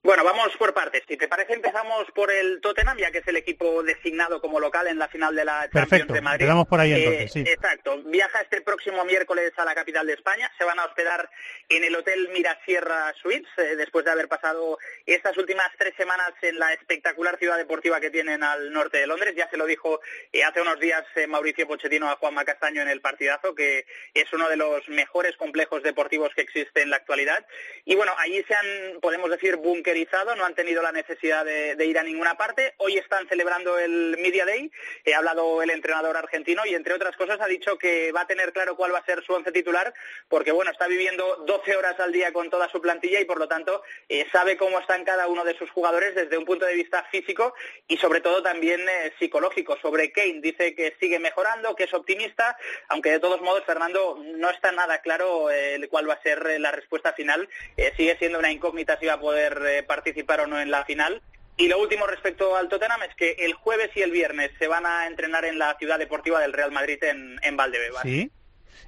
Bueno, 0.07 0.23
vamos 0.23 0.57
por 0.57 0.73
partes. 0.73 1.03
Si 1.09 1.17
te 1.17 1.27
parece, 1.27 1.55
empezamos 1.55 2.07
por 2.15 2.31
el 2.31 2.61
Tottenham, 2.61 2.97
ya 2.97 3.11
que 3.11 3.19
es 3.19 3.27
el 3.27 3.39
equipo 3.39 3.83
designado 3.83 4.41
como 4.41 4.61
local 4.61 4.87
en 4.87 5.01
la 5.01 5.09
final 5.09 5.35
de 5.35 5.45
la 5.45 5.69
Champions 5.69 6.13
de 6.13 6.21
Madrid. 6.21 6.47
Perfecto, 6.47 6.71
por 6.71 6.79
ahí 6.79 6.93
entonces, 6.93 7.33
sí. 7.33 7.41
Exacto. 7.41 8.01
Viaja 8.05 8.41
este 8.41 8.61
próximo 8.61 9.05
miércoles 9.05 9.51
a 9.57 9.65
la 9.65 9.75
capital 9.75 10.07
de 10.07 10.13
España. 10.13 10.49
Se 10.57 10.65
van 10.65 10.79
a 10.79 10.85
hospedar 10.85 11.29
en 11.69 11.83
el 11.83 11.97
Hotel 11.97 12.29
Mirasierra 12.33 13.13
Suites, 13.21 13.51
eh, 13.57 13.75
después 13.75 14.05
de 14.05 14.13
haber 14.13 14.29
pasado 14.29 14.79
estas 15.07 15.37
últimas 15.39 15.67
tres 15.77 15.93
semanas 15.97 16.31
en 16.41 16.57
la 16.61 16.73
espectacular 16.73 17.37
ciudad 17.37 17.57
deportiva 17.57 17.99
que 17.99 18.11
tienen 18.11 18.45
al 18.45 18.73
norte 18.73 18.99
de 18.99 19.09
Londres. 19.09 19.35
Ya 19.37 19.51
se 19.51 19.57
lo 19.57 19.67
dijo 19.67 20.01
eh, 20.33 20.45
hace 20.45 20.61
unos 20.61 20.79
días 20.79 21.03
eh, 21.17 21.27
Mauricio 21.27 21.67
Pochettino 21.67 22.09
a 22.09 22.15
Juanma 22.15 22.45
Castaño 22.45 22.81
en 22.81 22.89
el 22.91 23.01
partidazo, 23.01 23.57
que 23.57 23.85
es 24.15 24.33
uno 24.33 24.49
de 24.49 24.57
los 24.57 24.89
mejores 24.89 25.37
complejos 25.37 25.83
deportivos 25.83 26.31
que 26.37 26.43
existe 26.43 26.83
en 26.83 26.91
la 26.91 26.97
actualidad. 26.97 27.45
Y 27.85 27.97
bueno, 27.97 28.13
allí 28.19 28.45
se 28.47 28.55
han, 28.55 29.01
podemos 29.01 29.29
decir, 29.31 29.57
búnker 29.57 29.96
no 30.37 30.45
han 30.45 30.55
tenido 30.55 30.83
la 30.83 30.93
necesidad 30.93 31.45
de, 31.45 31.85
ir 31.87 31.99
a 31.99 32.03
ninguna 32.03 32.37
parte. 32.37 32.75
Hoy 32.79 32.99
están 32.99 33.27
celebrando 33.29 33.79
el 33.79 34.17
Media 34.21 34.45
Day. 34.45 34.71
Ha 35.15 35.19
hablado 35.19 35.63
el 35.63 35.71
entrenador 35.71 36.17
argentino 36.17 36.67
y, 36.67 36.75
entre 36.75 36.95
otras 36.95 37.17
cosas, 37.17 37.41
ha 37.41 37.47
dicho 37.47 37.79
que 37.79 38.13
va 38.13 38.23
a 38.23 38.27
tener 38.27 38.53
claro 38.53 38.77
cuál 38.77 38.93
va 38.93 38.99
a 38.99 39.05
ser 39.05 39.25
su 39.25 39.33
once 39.33 39.53
titular, 39.53 39.95
porque 40.29 40.53
bueno, 40.53 40.71
está 40.71 40.87
viviendo 40.87 41.45
12 41.47 41.77
horas 41.77 41.99
al 42.01 42.13
día 42.13 42.33
con 42.33 42.51
toda 42.51 42.69
su 42.71 42.81
plantilla 42.81 43.21
y, 43.21 43.25
por 43.25 43.39
lo 43.39 43.49
tanto, 43.49 43.83
eh, 44.09 44.27
sabe 44.33 44.57
cómo 44.57 44.79
están 44.79 45.05
cada 45.05 45.29
uno 45.29 45.45
de 45.45 45.57
sus 45.57 45.71
jugadores 45.71 46.15
desde 46.15 46.37
un 46.37 46.45
punto 46.45 46.67
de 46.67 46.75
vista 46.75 47.05
físico 47.11 47.55
y, 47.89 47.97
sobre 47.97 48.21
todo, 48.21 48.43
también 48.43 48.81
eh, 48.89 49.13
psicológico. 49.19 49.79
Sobre 49.81 50.13
Kane 50.13 50.41
dice 50.43 50.75
que 50.75 50.95
sigue 51.01 51.19
mejorando, 51.19 51.75
que 51.75 51.85
es 51.85 51.95
optimista, 51.95 52.57
aunque 52.89 53.13
de 53.13 53.21
todos 53.21 53.41
modos, 53.41 53.65
Fernando, 53.65 54.19
no 54.23 54.51
está 54.51 54.73
nada 54.73 55.01
claro 55.01 55.51
eh, 55.51 55.81
cuál 55.91 56.09
va 56.09 56.15
a 56.15 56.23
ser 56.23 56.61
la 56.61 56.71
respuesta 56.71 57.13
final. 57.13 57.49
sigue 57.97 58.17
siendo 58.19 58.39
una 58.39 58.53
incógnita 58.53 58.99
si 58.99 59.07
va 59.07 59.15
a 59.15 59.21
poder 59.21 59.86
participar 59.87 60.41
o 60.41 60.47
no 60.47 60.61
en 60.61 60.71
la 60.71 60.85
final. 60.85 61.23
Y 61.57 61.69
lo 61.69 61.81
último 61.81 62.07
respecto 62.07 62.55
al 62.57 62.69
Tottenham 62.69 63.03
es 63.09 63.15
que 63.15 63.33
el 63.39 63.55
jueves 63.55 63.91
y 63.95 64.03
el 64.03 64.11
viernes 64.11 64.51
se 64.59 64.69
van 64.69 64.85
a 64.85 65.07
entrenar 65.07 65.47
en 65.47 65.59
la 65.59 65.75
ciudad 65.79 65.99
deportiva 65.99 66.41
del 66.41 66.53
Real 66.53 66.71
Madrid 66.71 67.03
en, 67.03 67.39
en 67.43 67.57
Valdebebas. 67.57 68.03
Sí, 68.03 68.31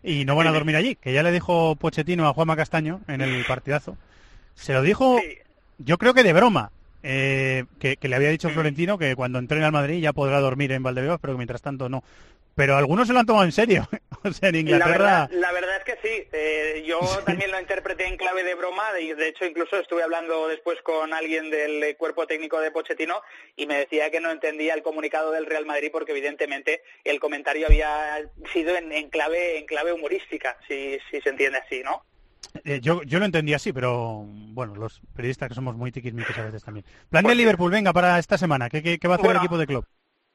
y 0.02 0.24
no 0.24 0.36
van 0.36 0.46
a 0.46 0.52
dormir 0.52 0.76
allí, 0.76 0.94
que 0.94 1.12
ya 1.12 1.22
le 1.22 1.32
dijo 1.32 1.76
Pochettino 1.76 2.28
a 2.28 2.34
Juanma 2.34 2.56
Castaño 2.56 3.00
en 3.08 3.20
el 3.20 3.44
partidazo. 3.44 3.96
Se 4.54 4.72
lo 4.72 4.82
dijo, 4.82 5.18
yo 5.78 5.98
creo 5.98 6.14
que 6.14 6.22
de 6.22 6.32
broma, 6.32 6.72
eh, 7.02 7.64
que, 7.78 7.96
le 8.00 8.16
había 8.16 8.30
dicho 8.30 8.50
Florentino 8.50 8.98
que 8.98 9.14
cuando 9.16 9.38
entrene 9.38 9.64
al 9.64 9.72
Madrid 9.72 10.00
ya 10.00 10.12
podrá 10.12 10.40
dormir 10.40 10.72
en 10.72 10.82
Valdebebas, 10.82 11.20
pero 11.20 11.34
que 11.34 11.38
mientras 11.38 11.62
tanto 11.62 11.88
no 11.88 12.02
pero 12.58 12.76
algunos 12.76 13.06
se 13.06 13.12
lo 13.12 13.20
han 13.20 13.26
tomado 13.26 13.44
en 13.44 13.52
serio. 13.52 13.88
o 14.24 14.32
sea, 14.32 14.48
en 14.48 14.56
Inglaterra... 14.56 15.28
La 15.30 15.52
verdad, 15.52 15.76
es 15.76 15.84
que 15.84 15.92
sí. 16.02 16.28
Eh, 16.32 16.82
yo 16.84 16.98
también 17.24 17.52
lo 17.52 17.60
interpreté 17.60 18.08
en 18.08 18.16
clave 18.16 18.42
de 18.42 18.56
broma. 18.56 18.82
Y 19.00 19.14
de 19.14 19.28
hecho, 19.28 19.44
incluso 19.44 19.76
estuve 19.76 20.02
hablando 20.02 20.48
después 20.48 20.82
con 20.82 21.14
alguien 21.14 21.52
del 21.52 21.96
cuerpo 21.96 22.26
técnico 22.26 22.58
de 22.58 22.72
Pochettino 22.72 23.22
y 23.54 23.66
me 23.66 23.78
decía 23.78 24.10
que 24.10 24.18
no 24.18 24.32
entendía 24.32 24.74
el 24.74 24.82
comunicado 24.82 25.30
del 25.30 25.46
Real 25.46 25.66
Madrid 25.66 25.90
porque 25.92 26.10
evidentemente 26.10 26.82
el 27.04 27.20
comentario 27.20 27.68
había 27.68 28.28
sido 28.52 28.74
en, 28.74 29.08
clave 29.08 29.60
en 29.60 29.66
clave 29.66 29.92
humorística, 29.92 30.58
si, 30.66 30.98
si 31.12 31.20
se 31.20 31.28
entiende 31.28 31.58
así, 31.58 31.84
¿no? 31.84 32.02
Eh, 32.64 32.80
yo, 32.82 33.04
yo 33.04 33.20
lo 33.20 33.24
entendí 33.24 33.54
así, 33.54 33.72
pero 33.72 34.24
bueno, 34.26 34.74
los 34.74 35.00
periodistas 35.14 35.48
que 35.48 35.54
somos 35.54 35.76
muy 35.76 35.92
tiquismiquis 35.92 36.38
a 36.38 36.46
veces 36.46 36.64
también. 36.64 36.84
Plan 37.08 37.24
de 37.24 37.36
Liverpool, 37.36 37.70
venga, 37.70 37.92
para 37.92 38.18
esta 38.18 38.36
semana, 38.36 38.68
¿qué, 38.68 38.98
qué, 38.98 39.08
va 39.08 39.14
a 39.14 39.18
hacer 39.18 39.30
el 39.30 39.36
equipo 39.36 39.58
de 39.58 39.66
club? 39.68 39.86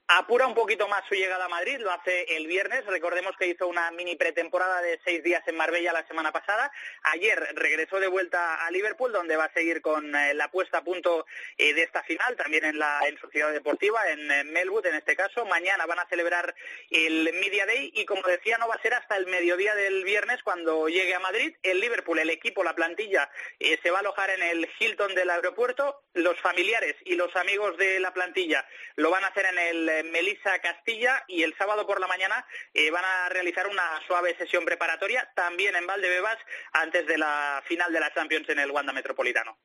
Apura 0.07 0.47
un 0.47 0.53
poquito 0.53 0.87
más 0.87 1.03
su 1.07 1.15
llegada 1.15 1.45
a 1.45 1.49
Madrid, 1.49 1.77
lo 1.79 1.91
hace 1.91 2.35
el 2.35 2.47
viernes, 2.47 2.85
recordemos 2.85 3.35
que 3.37 3.47
hizo 3.47 3.67
una 3.67 3.89
mini 3.91 4.15
pretemporada 4.15 4.81
de 4.81 4.99
seis 5.03 5.23
días 5.23 5.41
en 5.47 5.55
Marbella 5.55 5.93
la 5.93 6.05
semana 6.07 6.31
pasada, 6.31 6.71
ayer 7.03 7.39
regresó 7.55 7.99
de 7.99 8.07
vuelta 8.07 8.65
a 8.65 8.71
Liverpool, 8.71 9.11
donde 9.11 9.37
va 9.37 9.45
a 9.45 9.53
seguir 9.53 9.81
con 9.81 10.15
eh, 10.15 10.33
la 10.33 10.51
puesta 10.51 10.79
a 10.79 10.83
punto 10.83 11.25
eh, 11.57 11.73
de 11.73 11.83
esta 11.83 12.03
final, 12.03 12.35
también 12.35 12.65
en, 12.65 12.79
la, 12.79 12.99
en 13.07 13.17
su 13.17 13.27
ciudad 13.29 13.51
deportiva, 13.53 14.07
en, 14.09 14.51
Melwood 14.51 14.85
en 14.87 14.95
este 14.95 15.15
caso, 15.15 15.45
mañana 15.45 15.85
van 15.85 15.99
a 15.99 16.07
celebrar 16.07 16.53
el 16.89 17.31
Media 17.33 17.65
Day 17.65 17.91
y 17.95 18.05
como 18.05 18.23
decía 18.23 18.57
no 18.57 18.67
va 18.67 18.75
a 18.75 18.81
ser 18.81 18.93
hasta 18.93 19.15
el 19.15 19.27
mediodía 19.27 19.73
del 19.75 20.03
viernes 20.03 20.43
cuando 20.43 20.87
llegue 20.89 21.15
a 21.15 21.19
Madrid, 21.19 21.55
el 21.63 21.79
Liverpool, 21.79 22.19
el 22.19 22.29
equipo, 22.29 22.63
la 22.63 22.75
plantilla, 22.75 23.29
eh, 23.59 23.79
se 23.81 23.89
va 23.89 23.97
a 23.97 24.01
alojar 24.01 24.29
en 24.31 24.43
el 24.43 24.69
Hilton 24.79 25.15
del 25.15 25.29
aeropuerto, 25.29 26.03
los 26.13 26.39
familiares 26.41 26.95
y 27.05 27.15
los 27.15 27.33
amigos 27.35 27.77
de 27.77 27.99
la 27.99 28.13
plantilla 28.13 28.65
lo 28.95 29.09
van 29.09 29.23
a 29.23 29.27
hacer 29.27 29.45
en 29.45 29.59
el 29.59 29.92
Melissa 30.11 30.57
Castilla 30.59 31.23
y 31.27 31.43
el 31.43 31.53
sábado 31.57 31.85
por 31.85 31.99
la 31.99 32.07
mañana 32.07 32.45
eh, 32.73 32.89
van 32.89 33.03
a 33.05 33.29
realizar 33.29 33.67
una 33.67 33.83
suave 34.07 34.35
sesión 34.37 34.65
preparatoria 34.65 35.29
también 35.35 35.75
en 35.75 35.85
Valdebebas 35.85 36.37
antes 36.71 37.05
de 37.05 37.17
la 37.17 37.61
final 37.67 37.93
de 37.93 37.99
la 37.99 38.13
Champions 38.13 38.49
en 38.49 38.59
el 38.59 38.71
Wanda 38.71 38.93
Metropolitano. 38.93 39.57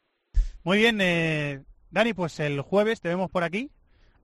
Muy 0.65 0.79
bien, 0.79 1.01
eh, 1.01 1.63
Dani, 1.91 2.13
pues 2.13 2.41
el 2.41 2.61
jueves 2.61 3.01
te 3.01 3.09
vemos 3.09 3.31
por 3.31 3.45
aquí, 3.45 3.71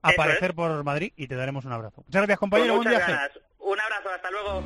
aparecer 0.01 0.53
por 0.53 0.83
Madrid 0.83 1.13
y 1.15 1.27
te 1.27 1.35
daremos 1.35 1.65
un 1.65 1.71
abrazo. 1.71 2.03
Muchas 2.05 2.21
gracias, 2.21 2.39
compañero. 2.39 2.75
Buen 2.75 2.89
viaje. 2.89 3.13
Un 3.59 3.79
abrazo, 3.79 4.09
hasta 4.09 4.29
luego. 4.29 4.63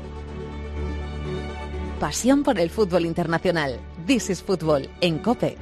Pasión 1.98 2.42
por 2.42 2.58
el 2.58 2.70
fútbol 2.70 3.06
internacional. 3.06 3.78
This 4.06 4.30
is 4.30 4.42
Fútbol 4.42 4.88
en 5.00 5.18
COPE. 5.18 5.56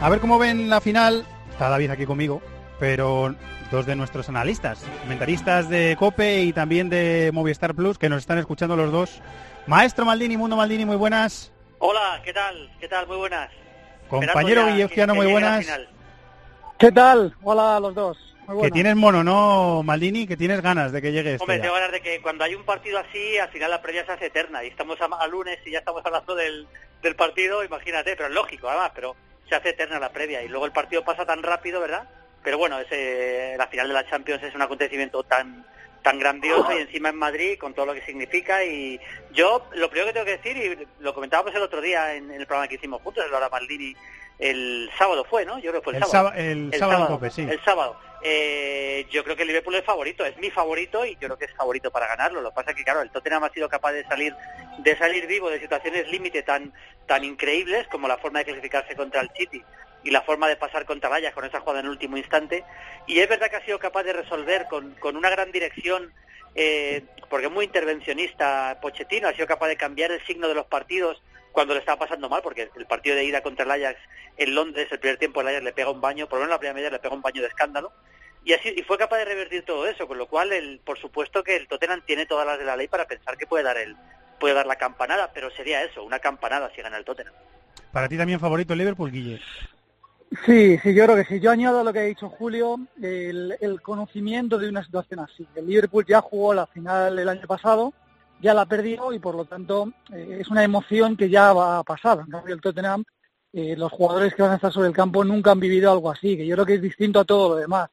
A 0.00 0.08
ver 0.08 0.20
cómo 0.20 0.38
ven 0.38 0.70
la 0.70 0.80
final. 0.80 1.26
Está 1.50 1.68
David 1.68 1.90
aquí 1.90 2.06
conmigo, 2.06 2.40
pero 2.78 3.34
dos 3.72 3.84
de 3.84 3.96
nuestros 3.96 4.28
analistas, 4.28 4.84
comentaristas 5.00 5.68
de 5.68 5.96
COPE 5.98 6.42
y 6.42 6.52
también 6.52 6.88
de 6.88 7.30
Movistar 7.34 7.74
Plus, 7.74 7.98
que 7.98 8.08
nos 8.08 8.18
están 8.18 8.38
escuchando 8.38 8.76
los 8.76 8.92
dos. 8.92 9.20
Maestro 9.66 10.04
Maldini, 10.04 10.36
Mundo 10.36 10.54
Maldini, 10.54 10.84
muy 10.84 10.94
buenas. 10.94 11.52
Hola, 11.80 12.22
¿qué 12.24 12.32
tal? 12.32 12.70
¿Qué 12.78 12.86
tal? 12.86 13.08
Muy 13.08 13.16
buenas. 13.16 13.50
Compañero 14.08 14.66
Guilleuciano, 14.66 15.16
muy 15.16 15.26
buenas. 15.26 15.66
¿Qué 16.78 16.92
tal? 16.92 17.34
Hola 17.42 17.76
a 17.76 17.80
los 17.80 17.92
dos. 17.92 18.36
Que 18.62 18.70
tienes 18.70 18.94
mono, 18.94 19.24
¿no, 19.24 19.82
Maldini? 19.82 20.28
Que 20.28 20.36
tienes 20.36 20.62
ganas 20.62 20.92
de 20.92 21.02
que 21.02 21.10
llegue 21.10 21.32
esto 21.32 21.42
Hombre, 21.42 21.58
tengo 21.58 21.74
ganas 21.74 21.90
de 21.90 22.00
que 22.00 22.22
cuando 22.22 22.44
hay 22.44 22.54
un 22.54 22.64
partido 22.64 22.98
así, 22.98 23.36
al 23.36 23.50
final 23.50 23.72
la 23.72 23.82
previa 23.82 24.06
se 24.06 24.12
hace 24.12 24.26
eterna. 24.26 24.62
Y 24.62 24.68
estamos 24.68 24.96
a, 25.00 25.26
lunes 25.26 25.58
y 25.66 25.72
ya 25.72 25.80
estamos 25.80 26.06
hablando 26.06 26.36
del, 26.36 26.68
del 27.02 27.16
partido, 27.16 27.64
imagínate, 27.64 28.14
pero 28.14 28.28
es 28.28 28.34
lógico, 28.34 28.68
además, 28.68 28.92
pero 28.94 29.16
se 29.48 29.54
hace 29.54 29.70
eterna 29.70 29.98
la 29.98 30.10
previa 30.10 30.42
y 30.42 30.48
luego 30.48 30.66
el 30.66 30.72
partido 30.72 31.04
pasa 31.04 31.24
tan 31.24 31.42
rápido, 31.42 31.80
¿verdad? 31.80 32.08
Pero 32.42 32.58
bueno, 32.58 32.78
ese, 32.78 33.54
la 33.56 33.66
final 33.66 33.88
de 33.88 33.94
la 33.94 34.08
Champions 34.08 34.42
es 34.42 34.54
un 34.54 34.62
acontecimiento 34.62 35.22
tan 35.22 35.64
tan 36.02 36.18
grandioso 36.18 36.72
y 36.72 36.78
encima 36.78 37.08
en 37.08 37.16
Madrid 37.16 37.58
con 37.58 37.74
todo 37.74 37.86
lo 37.86 37.94
que 37.94 38.02
significa 38.02 38.64
y 38.64 39.00
yo 39.32 39.66
lo 39.74 39.90
primero 39.90 40.06
que 40.06 40.12
tengo 40.12 40.26
que 40.26 40.36
decir 40.38 40.56
y 40.56 41.02
lo 41.02 41.12
comentábamos 41.12 41.54
el 41.54 41.62
otro 41.62 41.80
día 41.80 42.14
en, 42.14 42.30
el 42.30 42.46
programa 42.46 42.68
que 42.68 42.76
hicimos 42.76 43.02
juntos, 43.02 43.24
Laura 43.30 43.48
Maldini, 43.48 43.94
el 44.38 44.90
sábado 44.96 45.24
fue, 45.28 45.44
¿no? 45.44 45.58
Yo 45.58 45.70
creo 45.70 45.82
que 45.82 45.84
fue 45.84 45.96
el, 45.96 46.04
sábado. 46.04 46.36
el, 46.36 46.72
sábado, 46.78 47.20
sí. 47.30 47.42
El 47.42 47.62
sábado. 47.64 47.96
Eh, 48.22 49.06
yo 49.10 49.22
creo 49.22 49.36
que 49.36 49.42
el 49.42 49.48
Liverpool 49.48 49.76
es 49.76 49.84
favorito, 49.84 50.24
es 50.24 50.36
mi 50.38 50.50
favorito 50.50 51.04
y 51.04 51.12
yo 51.14 51.28
creo 51.28 51.38
que 51.38 51.44
es 51.44 51.54
favorito 51.54 51.90
para 51.90 52.08
ganarlo. 52.08 52.40
Lo 52.40 52.50
que 52.50 52.56
pasa 52.56 52.70
es 52.70 52.76
que, 52.76 52.84
claro, 52.84 53.02
el 53.02 53.10
Tottenham 53.10 53.44
ha 53.44 53.50
sido 53.50 53.68
capaz 53.68 53.92
de 53.92 54.04
salir 54.04 54.34
de 54.78 54.96
salir 54.96 55.26
vivo 55.26 55.50
de 55.50 55.60
situaciones 55.60 56.10
límite 56.10 56.42
tan 56.42 56.72
tan 57.06 57.24
increíbles 57.24 57.86
como 57.88 58.08
la 58.08 58.18
forma 58.18 58.40
de 58.40 58.46
clasificarse 58.46 58.96
contra 58.96 59.20
el 59.20 59.30
City 59.36 59.62
y 60.04 60.10
la 60.10 60.22
forma 60.22 60.48
de 60.48 60.56
pasar 60.56 60.84
contra 60.84 61.08
Vallas 61.08 61.34
con 61.34 61.44
esa 61.44 61.60
jugada 61.60 61.80
en 61.80 61.86
el 61.86 61.92
último 61.92 62.16
instante. 62.16 62.64
Y 63.06 63.18
es 63.18 63.28
verdad 63.28 63.50
que 63.50 63.56
ha 63.56 63.64
sido 63.64 63.78
capaz 63.78 64.04
de 64.04 64.12
resolver 64.12 64.66
con, 64.68 64.94
con 64.94 65.16
una 65.16 65.30
gran 65.30 65.50
dirección, 65.52 66.12
eh, 66.54 67.04
porque 67.28 67.46
es 67.46 67.52
muy 67.52 67.64
intervencionista 67.64 68.78
Pochettino, 68.80 69.28
ha 69.28 69.34
sido 69.34 69.46
capaz 69.46 69.68
de 69.68 69.76
cambiar 69.76 70.12
el 70.12 70.24
signo 70.24 70.48
de 70.48 70.54
los 70.54 70.66
partidos 70.66 71.22
cuando 71.58 71.74
le 71.74 71.80
estaba 71.80 71.98
pasando 71.98 72.28
mal, 72.28 72.40
porque 72.40 72.70
el 72.76 72.86
partido 72.86 73.16
de 73.16 73.24
ida 73.24 73.42
contra 73.42 73.64
el 73.64 73.70
Ajax 73.72 73.98
en 74.36 74.54
Londres, 74.54 74.86
el 74.92 75.00
primer 75.00 75.18
tiempo 75.18 75.40
el 75.40 75.48
Ajax 75.48 75.64
le 75.64 75.72
pega 75.72 75.90
un 75.90 76.00
baño, 76.00 76.28
por 76.28 76.38
lo 76.38 76.44
menos 76.44 76.54
la 76.54 76.58
primera 76.60 76.74
media 76.76 76.90
le 76.90 77.00
pega 77.00 77.16
un 77.16 77.20
baño 77.20 77.42
de 77.42 77.48
escándalo, 77.48 77.90
y 78.44 78.52
así 78.52 78.72
y 78.76 78.84
fue 78.84 78.96
capaz 78.96 79.18
de 79.18 79.24
revertir 79.24 79.64
todo 79.64 79.84
eso, 79.88 80.06
con 80.06 80.18
lo 80.18 80.28
cual, 80.28 80.52
el, 80.52 80.78
por 80.84 81.00
supuesto 81.00 81.42
que 81.42 81.56
el 81.56 81.66
Tottenham 81.66 82.02
tiene 82.06 82.26
todas 82.26 82.46
las 82.46 82.60
de 82.60 82.64
la 82.64 82.76
ley 82.76 82.86
para 82.86 83.08
pensar 83.08 83.36
que 83.36 83.48
puede 83.48 83.64
dar 83.64 83.76
el 83.76 83.96
puede 84.38 84.54
dar 84.54 84.68
la 84.68 84.76
campanada, 84.76 85.32
pero 85.34 85.50
sería 85.50 85.82
eso, 85.82 86.04
una 86.04 86.20
campanada 86.20 86.70
si 86.76 86.80
gana 86.80 86.96
el 86.96 87.04
Tottenham. 87.04 87.34
Para 87.90 88.08
ti 88.08 88.16
también 88.16 88.38
favorito 88.38 88.74
el 88.74 88.78
Liverpool, 88.78 89.10
Guille. 89.10 89.40
Sí, 90.46 90.78
sí, 90.78 90.94
yo 90.94 91.06
creo 91.06 91.16
que 91.16 91.24
sí. 91.24 91.40
Yo 91.40 91.50
añado 91.50 91.80
a 91.80 91.82
lo 91.82 91.92
que 91.92 91.98
ha 91.98 92.02
dicho 92.02 92.28
Julio, 92.28 92.78
el, 93.02 93.80
conocimiento 93.82 94.58
de 94.58 94.68
una 94.68 94.84
situación 94.84 95.18
así. 95.18 95.44
El 95.56 95.66
Liverpool 95.66 96.06
ya 96.06 96.20
jugó 96.20 96.54
la 96.54 96.68
final 96.68 97.18
el 97.18 97.28
año 97.28 97.48
pasado, 97.48 97.92
ya 98.40 98.54
la 98.54 98.66
perdió 98.66 99.12
y 99.12 99.18
por 99.18 99.34
lo 99.34 99.44
tanto 99.44 99.92
eh, 100.12 100.38
es 100.40 100.48
una 100.48 100.64
emoción 100.64 101.16
que 101.16 101.28
ya 101.28 101.52
va 101.52 101.78
a 101.78 101.84
pasar. 101.84 102.20
En 102.20 102.26
cambio, 102.26 102.54
el 102.54 102.60
Tottenham, 102.60 103.04
eh, 103.52 103.76
los 103.76 103.92
jugadores 103.92 104.34
que 104.34 104.42
van 104.42 104.52
a 104.52 104.56
estar 104.56 104.72
sobre 104.72 104.88
el 104.88 104.94
campo 104.94 105.24
nunca 105.24 105.50
han 105.50 105.60
vivido 105.60 105.90
algo 105.90 106.10
así, 106.10 106.36
que 106.36 106.46
yo 106.46 106.54
creo 106.54 106.66
que 106.66 106.74
es 106.74 106.82
distinto 106.82 107.20
a 107.20 107.24
todo 107.24 107.50
lo 107.50 107.56
demás. 107.56 107.90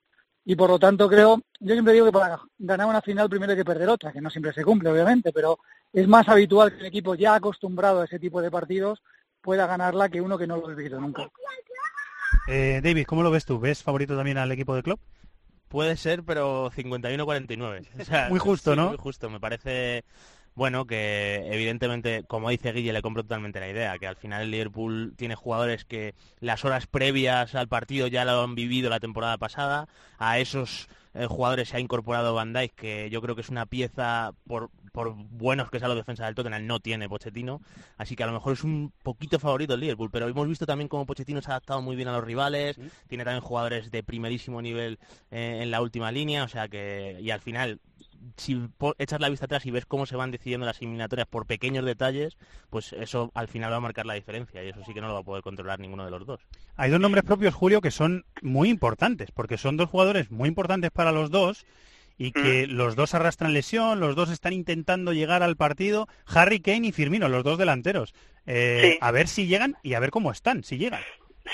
Y 0.48 0.56
por 0.56 0.70
lo 0.70 0.78
tanto 0.78 1.10
creo, 1.10 1.42
yo 1.60 1.74
siempre 1.74 1.94
digo 1.94 2.06
que 2.06 2.12
para 2.12 2.40
ganar 2.60 2.88
una 2.88 3.02
final 3.02 3.30
primero 3.30 3.52
hay 3.52 3.58
que 3.58 3.66
perder 3.66 3.90
otra, 3.90 4.12
que 4.12 4.22
no 4.22 4.30
siempre 4.30 4.54
se 4.54 4.64
cumple, 4.64 4.92
obviamente, 4.92 5.34
pero 5.34 5.58
es 5.92 6.08
más 6.08 6.30
habitual 6.30 6.72
que 6.72 6.82
un 6.82 6.86
equipo 6.86 7.16
ya 7.16 7.34
acostumbrado 7.34 8.02
a 8.02 8.06
ese 8.06 8.20
tipo 8.20 8.42
de 8.42 8.52
partidos 8.52 9.02
pueda 9.42 9.66
ganarla 9.66 10.10
que 10.10 10.22
uno 10.22 10.38
que 10.38 10.46
no 10.46 10.58
lo 10.58 10.68
ha 10.68 10.76
vivido 10.76 11.00
nunca. 11.00 11.28
Eh, 12.48 12.80
David, 12.84 13.06
¿cómo 13.08 13.24
lo 13.24 13.32
ves 13.32 13.46
tú? 13.46 13.60
¿Ves 13.60 13.82
favorito 13.82 14.16
también 14.16 14.38
al 14.38 14.52
equipo 14.52 14.76
de 14.76 14.84
club? 14.84 15.00
Puede 15.76 15.98
ser, 15.98 16.24
pero 16.24 16.72
51-49. 16.72 18.30
muy 18.30 18.40
justo, 18.40 18.78
¿no? 18.78 18.88
Muy 18.88 18.98
justo. 18.98 19.30
Me 19.30 19.42
parece, 19.42 20.06
bueno, 20.54 20.88
que 20.88 21.50
evidentemente, 21.52 22.24
como 22.24 22.50
dice 22.50 22.72
Guille, 22.72 22.94
le 22.94 23.02
compro 23.02 23.24
totalmente 23.24 23.60
la 23.60 23.68
idea, 23.68 24.00
que 24.00 24.08
al 24.08 24.16
final 24.16 24.44
el 24.44 24.52
Liverpool 24.52 25.14
tiene 25.18 25.36
jugadores 25.36 25.84
que 25.84 26.16
las 26.40 26.64
horas 26.64 26.88
previas 26.88 27.56
al 27.56 27.68
partido 27.68 28.08
ya 28.08 28.24
lo 28.24 28.42
han 28.42 28.56
vivido 28.56 28.90
la 28.90 29.02
temporada 29.02 29.38
pasada. 29.38 29.90
A 30.18 30.40
esos 30.40 30.88
eh, 31.16 31.28
jugadores 31.28 31.70
se 31.70 31.78
ha 31.78 31.80
incorporado 31.80 32.34
Van 32.34 32.54
Dijk, 32.54 32.76
que 32.76 33.10
yo 33.10 33.22
creo 33.22 33.36
que 33.36 33.42
es 33.42 33.50
una 33.50 33.66
pieza, 33.66 34.34
por, 34.48 34.70
por 34.92 35.14
buenos 35.16 35.72
que 35.72 35.80
sea 35.80 35.88
la 35.88 35.96
defensa 35.96 36.26
del 36.26 36.36
Tottenham, 36.36 36.68
no 36.68 36.80
tiene 36.80 37.10
Pochettino. 37.10 37.62
Así 37.98 38.16
que 38.16 38.24
a 38.24 38.28
lo 38.28 38.34
mejor 38.34 38.54
es 38.54 38.64
un 38.64 38.92
poquito 39.02 39.40
favorito 39.40 39.74
el 39.74 39.80
Liverpool, 39.80 40.12
pero 40.12 40.28
hemos 40.28 40.48
visto 40.48 40.66
también 40.66 40.88
cómo 40.88 41.06
Pochettino 41.06 41.42
se 41.42 41.50
ha 41.50 41.54
adaptado 41.54 41.82
muy 41.82 41.96
bien 41.96 42.10
a 42.10 42.14
los 42.14 42.24
rivales, 42.24 42.80
tiene 43.08 43.24
también 43.24 43.42
jugadores 43.42 43.92
de 43.92 44.04
primerísimo 44.04 44.62
nivel 44.62 45.00
eh, 45.32 45.60
en 45.62 45.72
la 45.72 45.82
última 45.82 46.12
línea, 46.12 46.44
o 46.44 46.48
sea 46.48 46.68
que, 46.68 47.18
y 47.22 47.32
al 47.32 47.42
final 47.42 47.80
si 48.38 48.70
echas 48.98 49.20
la 49.20 49.30
vista 49.30 49.46
atrás 49.46 49.66
y 49.66 49.72
ves 49.72 49.86
cómo 49.86 50.06
se 50.06 50.16
van 50.16 50.32
decidiendo 50.32 50.66
las 50.66 50.82
eliminatorias 50.82 51.28
por 51.28 51.46
pequeños 51.46 51.86
detalles, 51.86 52.38
pues 52.70 52.94
eso 52.94 53.32
al 53.34 53.48
final 53.48 53.72
va 53.72 53.78
a 53.78 53.82
marcar 53.82 54.06
la 54.06 54.14
diferencia 54.14 54.64
y 54.64 54.70
eso 54.70 54.82
sí 54.86 54.94
que 54.94 55.02
no 55.02 55.08
lo 55.08 55.14
va 55.14 55.20
a 55.20 55.24
poder 55.24 55.44
controlar 55.44 55.80
ninguno 55.80 56.06
de 56.06 56.12
los 56.12 56.26
dos. 56.26 56.42
Hay 56.76 56.92
dos 56.92 57.00
nombres 57.00 57.24
propios, 57.24 57.54
Julio, 57.54 57.82
que 57.82 57.92
son 57.92 58.26
muy 58.42 58.70
importantes, 58.70 59.32
porque 59.32 59.58
son 59.58 59.78
dos 59.78 59.90
jugadores 59.90 60.32
muy 60.32 60.50
importantes 60.50 60.92
para 60.92 61.12
los 61.12 61.30
dos 61.32 61.66
y 62.18 62.32
que 62.32 62.68
mm. 62.68 62.72
los 62.72 62.96
dos 62.96 63.14
arrastran 63.14 63.54
lesión, 63.54 64.00
los 64.00 64.16
dos 64.16 64.30
están 64.30 64.54
intentando 64.54 65.14
llegar 65.14 65.44
al 65.44 65.56
partido, 65.56 66.08
Harry 66.26 66.60
Kane 66.60 66.88
y 66.88 66.92
Firmino, 66.92 67.28
los 67.30 67.44
dos 67.44 67.58
delanteros. 67.58 68.14
Eh, 68.46 68.98
a 69.02 69.12
ver 69.12 69.28
si 69.28 69.48
llegan 69.48 69.76
y 69.84 69.96
a 69.96 70.00
ver 70.00 70.12
cómo 70.12 70.32
están, 70.32 70.64
si 70.64 70.78
llegan. 70.78 71.02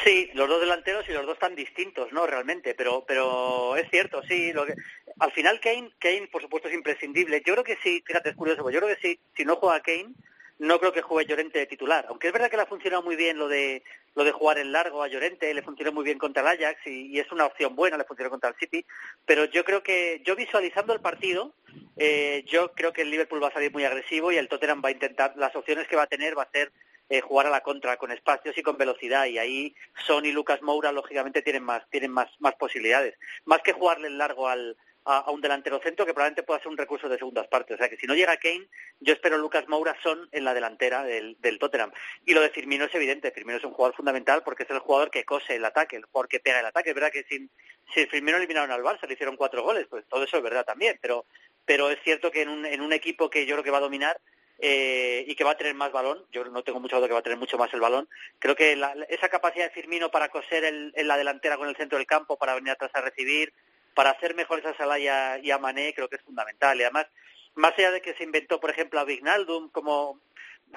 Sí, 0.04 0.32
los 0.34 0.48
dos 0.48 0.62
delanteros 0.62 1.08
y 1.10 1.12
los 1.12 1.26
dos 1.26 1.38
tan 1.38 1.54
distintos, 1.54 2.12
¿no? 2.14 2.26
Realmente, 2.26 2.74
pero 2.74 3.04
pero 3.06 3.76
es 3.76 3.90
cierto, 3.90 4.24
sí. 4.24 4.54
Lo 4.54 4.66
que, 4.66 4.74
al 5.20 5.32
final 5.32 5.60
Kane, 5.60 5.92
Kane, 6.00 6.30
por 6.32 6.42
supuesto, 6.42 6.70
es 6.70 6.74
imprescindible. 6.74 7.44
Yo 7.46 7.54
creo 7.54 7.64
que 7.64 7.78
sí, 7.84 8.02
fíjate, 8.06 8.30
es 8.30 8.36
curioso, 8.36 8.70
yo 8.70 8.80
creo 8.80 8.96
que 8.96 9.02
sí, 9.02 9.20
si 9.36 9.44
no 9.44 9.58
juega 9.58 9.82
Kane, 9.82 10.14
no 10.60 10.80
creo 10.80 10.94
que 10.94 11.02
juegue 11.02 11.30
Llorente 11.30 11.60
de 11.60 11.66
titular. 11.66 12.06
Aunque 12.08 12.28
es 12.28 12.34
verdad 12.34 12.50
que 12.50 12.56
le 12.56 12.64
ha 12.64 12.68
funcionado 12.68 13.02
muy 13.02 13.16
bien 13.16 13.38
lo 13.38 13.48
de 13.48 13.84
lo 14.14 14.24
de 14.24 14.32
jugar 14.32 14.58
en 14.58 14.72
largo 14.72 15.02
a 15.02 15.08
Llorente, 15.08 15.54
le 15.54 15.62
funcionó 15.62 15.92
muy 15.92 16.04
bien 16.04 16.18
contra 16.18 16.42
el 16.42 16.48
Ajax 16.50 16.86
y, 16.86 17.18
es 17.18 17.32
una 17.32 17.46
opción 17.46 17.76
buena, 17.76 17.98
le 17.98 18.04
funcionó 18.04 18.30
contra 18.30 18.50
el 18.50 18.56
City. 18.56 18.86
Pero 19.26 19.46
yo 19.46 19.64
creo 19.64 19.84
que, 19.84 20.22
yo 20.26 20.36
visualizando 20.36 20.94
el 20.94 21.00
partido, 21.00 21.54
eh, 21.98 22.44
yo 22.46 22.74
creo 22.74 22.92
que 22.92 23.04
el 23.04 23.10
Liverpool 23.10 23.42
va 23.42 23.48
a 23.48 23.54
salir 23.54 23.72
muy 23.72 23.86
agresivo 23.86 24.32
y 24.32 24.38
el 24.38 24.50
Tottenham 24.50 24.82
va 24.84 24.90
a 24.90 24.94
intentar, 24.94 25.34
las 25.38 25.56
opciones 25.56 25.88
que 25.88 25.96
va 25.96 26.04
a 26.04 26.08
tener 26.08 26.38
va 26.38 26.44
a 26.44 26.52
ser 26.52 26.72
eh, 27.12 27.22
jugar 27.22 27.48
a 27.48 27.50
la 27.50 27.62
contra 27.62 27.98
con 27.98 28.12
espacios 28.12 28.58
y 28.58 28.64
con 28.64 28.78
velocidad 28.78 29.26
y 29.26 29.38
ahí 29.38 29.76
Son 30.08 30.26
y 30.26 30.32
Lucas 30.32 30.62
Moura 30.62 30.92
lógicamente 30.94 31.42
tienen 31.42 31.64
más 31.64 31.84
tienen 31.90 32.12
más 32.12 32.30
más 32.40 32.56
posibilidades 32.56 33.16
más 33.44 33.62
que 33.62 33.74
jugarle 33.74 34.08
en 34.08 34.18
largo 34.18 34.48
al 34.48 34.78
a, 35.06 35.30
un 35.32 35.42
delantero 35.42 35.80
centro 35.82 36.06
que 36.06 36.14
probablemente 36.14 36.44
pueda 36.44 36.60
ser 36.60 36.70
un 36.70 36.78
recurso 36.78 37.10
de 37.10 37.18
segundas 37.18 37.48
partes. 37.48 37.76
O 37.76 37.78
sea 37.78 37.90
que 37.90 37.98
si 37.98 38.08
no 38.08 38.14
llega 38.14 38.38
Kane, 38.38 38.68
yo 39.00 39.14
espero 39.14 39.38
Lucas 39.38 39.68
Moura 39.68 39.96
son 40.02 40.30
en 40.32 40.44
la 40.44 40.54
delantera 40.54 41.04
del, 41.04 41.38
del, 41.40 41.60
Tottenham. 41.60 41.92
Y 42.26 42.34
lo 42.34 42.42
de 42.42 42.50
Firmino 42.50 42.86
es 42.86 42.96
evidente, 42.96 43.32
Firmino 43.32 43.58
es 43.58 43.64
un 43.64 43.74
jugador 43.74 43.96
fundamental 43.96 44.44
porque 44.44 44.64
es 44.64 44.70
el 44.70 44.80
jugador 44.80 45.10
que 45.10 45.26
cose 45.26 45.56
el 45.56 45.66
ataque, 45.66 45.96
el 45.96 46.06
jugador 46.06 46.30
que 46.30 46.40
pega 46.40 46.60
el 46.60 46.66
ataque. 46.66 46.90
Es 46.90 46.96
verdad 46.96 47.12
que 47.12 47.24
sin, 47.24 47.50
si 47.94 48.06
Firmino 48.08 48.38
eliminaron 48.38 48.72
al 48.72 48.84
Barça, 48.84 49.08
le 49.08 49.14
hicieron 49.14 49.38
cuatro 49.38 49.64
goles, 49.64 49.88
pues 49.90 50.06
todo 50.08 50.24
eso 50.24 50.38
es 50.38 50.44
verdad 50.44 50.66
también, 50.66 50.98
pero, 51.02 51.26
pero 51.66 51.90
es 51.90 52.00
cierto 52.04 52.32
que 52.32 52.44
en 52.44 52.50
un, 52.50 52.66
en 52.66 52.82
un 52.82 52.94
equipo 52.94 53.30
que 53.30 53.46
yo 53.46 53.56
creo 53.56 53.64
que 53.64 53.72
va 53.72 53.80
a 53.80 53.82
dominar, 53.82 54.20
eh, 54.64 55.26
y 55.28 55.34
que 55.34 55.44
va 55.44 55.52
a 55.52 55.58
tener 55.58 55.74
más 55.74 55.92
balón. 55.92 56.24
Yo 56.32 56.46
no 56.46 56.64
tengo 56.64 56.80
mucho 56.80 56.98
duda 56.98 57.08
que 57.08 57.14
va 57.14 57.20
a 57.20 57.24
tener 57.24 57.40
mucho 57.40 57.58
más 57.58 57.74
el 57.74 57.80
balón. 57.80 58.08
Creo 58.38 58.56
que 58.56 58.80
esa 59.10 59.28
capacidad 59.28 59.66
de 59.66 59.72
Firmino 59.72 60.12
para 60.12 60.30
coser 60.30 60.64
en 60.64 61.08
la 61.08 61.18
delantera 61.18 61.58
con 61.58 61.68
el 61.68 61.76
centro 61.76 61.98
del 61.98 62.06
campo, 62.06 62.38
para 62.38 62.54
venir 62.54 62.70
atrás 62.70 62.92
a 62.94 63.02
recibir, 63.02 63.54
para 63.96 64.12
hacer 64.12 64.36
mejores 64.36 64.64
a 64.66 64.78
Salah 64.78 65.00
y 65.40 65.52
a, 65.52 65.58
Mané, 65.58 65.94
creo 65.96 66.08
que 66.08 66.18
es 66.18 66.22
fundamental. 66.22 66.78
Y 66.78 66.84
además, 66.84 67.08
más 67.56 67.74
allá 67.78 67.92
de 67.92 68.02
que 68.02 68.14
se 68.14 68.24
inventó, 68.24 68.60
por 68.60 68.70
ejemplo, 68.70 69.00
a 69.00 69.04
Vignaldum 69.04 69.70
como 69.70 70.20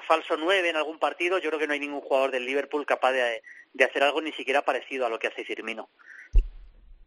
falso 0.07 0.35
9 0.35 0.67
en 0.67 0.75
algún 0.77 0.97
partido, 0.97 1.37
yo 1.37 1.49
creo 1.49 1.59
que 1.59 1.67
no 1.67 1.73
hay 1.73 1.79
ningún 1.79 2.01
jugador 2.01 2.31
del 2.31 2.45
Liverpool 2.45 2.87
capaz 2.87 3.11
de, 3.11 3.41
hacer 3.83 4.01
algo 4.01 4.19
ni 4.19 4.31
siquiera 4.33 4.63
parecido 4.63 5.05
a 5.05 5.09
lo 5.09 5.19
que 5.19 5.27
hace 5.27 5.45
Firmino. 5.45 5.89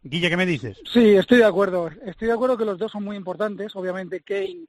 Guille, 0.01 0.29
¿qué 0.29 0.37
me 0.37 0.45
dices? 0.45 0.81
Sí, 0.91 1.15
estoy 1.17 1.39
de 1.39 1.45
acuerdo. 1.45 1.89
Estoy 2.05 2.29
de 2.29 2.33
acuerdo 2.33 2.57
que 2.57 2.63
los 2.63 2.79
dos 2.79 2.89
son 2.89 3.03
muy 3.03 3.17
importantes. 3.17 3.75
Obviamente 3.75 4.21
Kane 4.21 4.65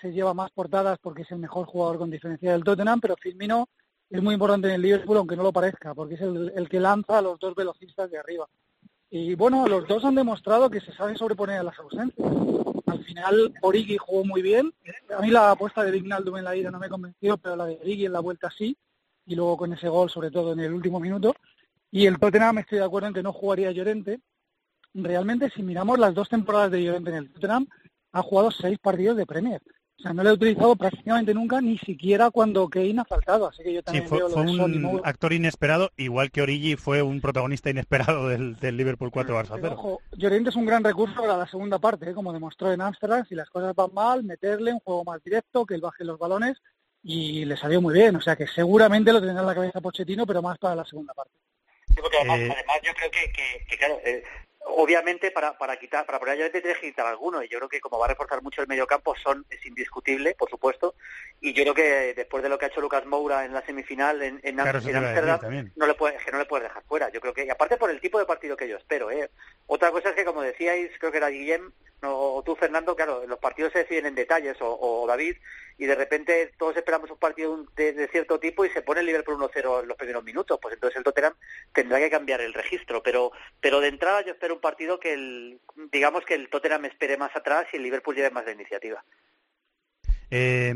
se 0.00 0.12
lleva 0.12 0.34
más 0.34 0.50
portadas 0.50 0.98
porque 1.00 1.22
es 1.22 1.30
el 1.30 1.38
mejor 1.38 1.66
jugador 1.66 1.98
con 1.98 2.10
diferencia 2.10 2.52
del 2.52 2.64
Tottenham, 2.64 3.00
pero 3.00 3.16
Firmino 3.16 3.68
es 4.10 4.22
muy 4.22 4.34
importante 4.34 4.68
en 4.68 4.74
el 4.74 4.82
Liverpool, 4.82 5.18
aunque 5.18 5.36
no 5.36 5.42
lo 5.42 5.52
parezca, 5.52 5.94
porque 5.94 6.14
es 6.14 6.20
el, 6.20 6.68
que 6.68 6.80
lanza 6.80 7.18
a 7.18 7.22
los 7.22 7.38
dos 7.38 7.54
velocistas 7.54 8.10
de 8.10 8.18
arriba. 8.18 8.48
Y 9.10 9.34
bueno, 9.34 9.66
los 9.66 9.86
dos 9.86 10.04
han 10.04 10.14
demostrado 10.14 10.70
que 10.70 10.80
se 10.80 10.92
saben 10.92 11.16
sobreponer 11.16 11.58
a 11.58 11.62
las 11.62 11.78
ausencias. 11.78 12.28
Al 12.86 13.04
final, 13.04 13.54
Origi 13.62 13.96
jugó 13.98 14.24
muy 14.24 14.42
bien. 14.42 14.72
A 15.16 15.20
mí 15.20 15.30
la 15.30 15.50
apuesta 15.50 15.82
de 15.82 15.90
Vignaldum 15.90 16.38
en 16.38 16.44
la 16.44 16.56
ida 16.56 16.70
no 16.70 16.78
me 16.78 16.88
convenció, 16.88 17.36
pero 17.36 17.56
la 17.56 17.66
de 17.66 17.78
Origi 17.80 18.06
en 18.06 18.12
la 18.12 18.20
vuelta 18.20 18.50
sí. 18.56 18.76
Y 19.26 19.34
luego 19.34 19.58
con 19.58 19.72
ese 19.72 19.88
gol, 19.88 20.08
sobre 20.08 20.30
todo 20.30 20.52
en 20.52 20.60
el 20.60 20.72
último 20.72 21.00
minuto. 21.00 21.34
Y 21.90 22.06
el 22.06 22.18
Tottenham, 22.18 22.58
estoy 22.58 22.78
de 22.78 22.84
acuerdo 22.84 23.08
en 23.08 23.14
que 23.14 23.22
no 23.22 23.32
jugaría 23.32 23.72
Llorente. 23.72 24.20
Realmente, 24.94 25.50
si 25.50 25.62
miramos 25.62 25.98
las 25.98 26.14
dos 26.14 26.28
temporadas 26.28 26.70
de 26.70 26.82
Llorente 26.82 27.10
en 27.10 27.16
el 27.16 27.32
Tottenham, 27.32 27.66
ha 28.12 28.22
jugado 28.22 28.50
seis 28.50 28.78
partidos 28.78 29.16
de 29.16 29.26
Premier. 29.26 29.62
O 29.98 30.02
sea, 30.02 30.12
no 30.12 30.22
lo 30.22 30.30
he 30.30 30.32
utilizado 30.34 30.76
prácticamente 30.76 31.34
nunca, 31.34 31.60
ni 31.60 31.76
siquiera 31.76 32.30
cuando 32.30 32.68
Kane 32.68 33.00
ha 33.00 33.04
faltado. 33.04 33.48
Así 33.48 33.64
que 33.64 33.74
yo 33.74 33.82
también 33.82 34.06
fue, 34.06 34.22
un 34.22 35.00
actor 35.02 35.32
inesperado, 35.32 35.90
igual 35.96 36.30
que 36.30 36.40
Origi 36.40 36.76
fue 36.76 37.02
un 37.02 37.20
protagonista 37.20 37.68
inesperado 37.68 38.28
del, 38.28 38.56
Liverpool 38.76 39.10
4 39.10 39.36
Barça 39.36 39.58
0. 39.60 39.74
Ojo, 39.76 40.00
Llorente 40.12 40.50
es 40.50 40.56
un 40.56 40.66
gran 40.66 40.84
recurso 40.84 41.20
para 41.20 41.36
la 41.36 41.48
segunda 41.48 41.80
parte, 41.80 42.10
¿eh? 42.10 42.14
como 42.14 42.32
demostró 42.32 42.72
en 42.72 42.80
Ámsterdam. 42.80 43.26
Si 43.26 43.34
las 43.34 43.50
cosas 43.50 43.74
van 43.74 43.92
mal, 43.92 44.22
meterle 44.22 44.72
un 44.72 44.78
juego 44.78 45.02
más 45.02 45.20
directo, 45.24 45.66
que 45.66 45.74
él 45.74 45.80
baje 45.80 46.04
los 46.04 46.16
balones, 46.16 46.58
y 47.02 47.44
le 47.44 47.56
salió 47.56 47.80
muy 47.80 47.94
bien. 47.94 48.14
O 48.14 48.20
sea 48.20 48.36
que 48.36 48.46
seguramente 48.46 49.12
lo 49.12 49.20
tendrá 49.20 49.40
en 49.40 49.46
la 49.48 49.54
cabeza 49.54 49.80
Pochettino, 49.80 50.24
pero 50.24 50.40
más 50.42 50.58
para 50.58 50.76
la 50.76 50.84
segunda 50.84 51.12
parte. 51.12 51.32
Sí, 51.88 51.96
porque 52.00 52.18
además, 52.18 52.38
eh, 52.38 52.54
yo 52.84 52.92
creo 52.94 53.10
que, 53.10 53.76
claro, 53.76 53.98
eh, 54.04 54.22
obviamente 54.68 55.30
para, 55.30 55.56
para 55.56 55.76
quitar, 55.78 56.04
para 56.06 56.18
poner 56.18 56.42
a 56.42 56.50
tienes 56.50 56.78
que 56.78 56.88
quitar 56.88 57.06
alguno 57.06 57.42
y 57.42 57.48
yo 57.48 57.58
creo 57.58 57.68
que 57.68 57.80
como 57.80 57.98
va 57.98 58.06
a 58.06 58.08
reforzar 58.08 58.42
mucho 58.42 58.62
el 58.62 58.68
mediocampo 58.68 59.14
son 59.16 59.44
es 59.50 59.64
indiscutible, 59.66 60.34
por 60.34 60.50
supuesto, 60.50 60.94
y 61.40 61.52
yo 61.52 61.62
creo 61.62 61.74
que 61.74 62.14
después 62.14 62.42
de 62.42 62.48
lo 62.48 62.58
que 62.58 62.66
ha 62.66 62.68
hecho 62.68 62.80
Lucas 62.80 63.06
Moura 63.06 63.44
en 63.44 63.52
la 63.52 63.64
semifinal 63.64 64.22
en, 64.22 64.40
en, 64.42 64.60
Amsterdam, 64.60 65.70
no 65.76 65.86
le 65.86 65.94
puede, 65.94 66.16
que 66.18 66.30
no 66.30 66.38
le 66.38 66.44
puedes 66.44 66.64
dejar 66.68 66.82
fuera. 66.84 67.10
Yo 67.10 67.20
creo 67.20 67.34
que, 67.34 67.44
y 67.44 67.50
aparte 67.50 67.76
por 67.76 67.90
el 67.90 68.00
tipo 68.00 68.18
de 68.18 68.26
partido 68.26 68.56
que 68.56 68.68
yo 68.68 68.76
espero, 68.76 69.10
¿eh? 69.10 69.30
Otra 69.66 69.90
cosa 69.90 70.10
es 70.10 70.14
que 70.14 70.24
como 70.24 70.42
decíais, 70.42 70.90
creo 70.98 71.12
que 71.12 71.18
era 71.18 71.28
Guillem, 71.28 71.72
o 72.02 72.42
tú 72.44 72.54
Fernando, 72.54 72.94
claro, 72.94 73.26
los 73.26 73.38
partidos 73.38 73.72
se 73.72 73.80
deciden 73.80 74.06
en 74.06 74.14
detalles, 74.14 74.56
o 74.60 75.04
David, 75.06 75.36
y 75.78 75.86
de 75.86 75.94
repente 75.94 76.52
todos 76.58 76.76
esperamos 76.76 77.10
un 77.10 77.18
partido 77.18 77.64
de, 77.76 78.08
cierto 78.08 78.40
tipo 78.40 78.64
y 78.64 78.70
se 78.70 78.82
pone 78.82 79.00
el 79.00 79.06
Liverpool 79.06 79.38
1-0 79.38 79.82
en 79.82 79.88
los 79.88 79.96
primeros 79.96 80.24
minutos, 80.24 80.58
pues 80.60 80.74
entonces 80.74 80.96
el 80.96 81.04
Tottenham 81.04 81.34
tendrá 81.72 82.00
que 82.00 82.10
cambiar 82.10 82.40
el 82.40 82.52
registro, 82.52 83.02
pero 83.02 83.30
pero 83.60 83.80
de 83.80 83.88
entrada 83.88 84.24
yo 84.24 84.32
espero 84.32 84.54
un 84.54 84.60
partido 84.60 84.98
que 84.98 85.14
el 85.14 85.60
digamos 85.92 86.24
que 86.24 86.34
el 86.34 86.50
Tottenham 86.50 86.84
espere 86.86 87.16
más 87.16 87.34
atrás 87.36 87.66
y 87.72 87.76
el 87.76 87.84
Liverpool 87.84 88.16
lleve 88.16 88.30
más 88.30 88.44
de 88.44 88.52
iniciativa. 88.52 89.04
Eh, 90.30 90.74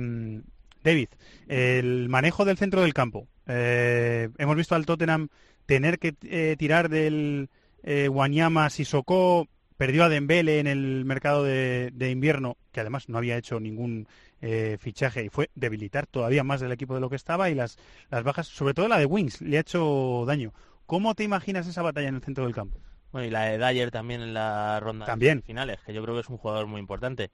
David, 0.85 1.09
el 1.49 2.09
manejo 2.09 2.45
del 2.45 2.59
centro 2.59 2.83
del 2.83 2.95
campo. 2.95 3.27
Eh, 3.49 4.29
hemos 4.39 4.57
visto 4.57 4.77
al 4.77 4.87
Tottenham 4.87 5.29
tener 5.67 5.99
que 5.99 6.15
eh, 6.23 6.55
tirar 6.57 6.89
del 6.89 7.51
eh, 7.83 8.09
Wanyama 8.09 8.71
Sissoko, 8.71 9.49
perdió 9.77 10.05
a 10.05 10.09
Dembele 10.09 10.59
en 10.59 10.67
el 10.67 11.05
mercado 11.05 11.45
de, 11.45 11.91
de, 11.93 12.11
invierno, 12.11 12.57
que 12.73 12.81
además 12.81 13.09
no 13.09 13.19
había 13.19 13.37
hecho 13.37 13.61
ningún 13.61 14.07
eh, 14.41 14.77
fichaje 14.81 15.25
y 15.25 15.29
fue 15.29 15.51
debilitar 15.55 16.07
todavía 16.07 16.45
más 16.45 16.61
del 16.61 16.73
equipo 16.73 16.95
de 16.95 17.01
lo 17.01 17.09
que 17.09 17.17
estaba 17.17 17.51
y 17.51 17.55
las, 17.55 17.79
las 18.11 18.25
bajas, 18.25 18.47
sobre 18.49 18.75
todo 18.75 18.89
la 18.89 18.99
de 18.99 19.07
Wings, 19.07 19.41
le 19.41 19.57
ha 19.57 19.61
hecho 19.61 20.25
daño. 20.27 20.53
¿Cómo 20.87 21.15
te 21.15 21.25
imaginas 21.25 21.67
esa 21.67 21.83
batalla 21.83 22.09
en 22.09 22.17
el 22.17 22.23
centro 22.23 22.45
del 22.45 22.55
campo? 22.55 22.79
Bueno, 23.13 23.27
y 23.27 23.31
la 23.31 23.43
de 23.45 23.59
Dyer 23.59 23.91
también 23.91 24.23
en 24.23 24.35
la 24.35 24.81
ronda 24.81 25.07
también. 25.07 25.43
finales, 25.43 25.79
que 25.87 25.93
yo 25.93 26.03
creo 26.03 26.15
que 26.15 26.23
es 26.23 26.29
un 26.29 26.39
jugador 26.39 26.67
muy 26.67 26.81
importante. 26.81 27.31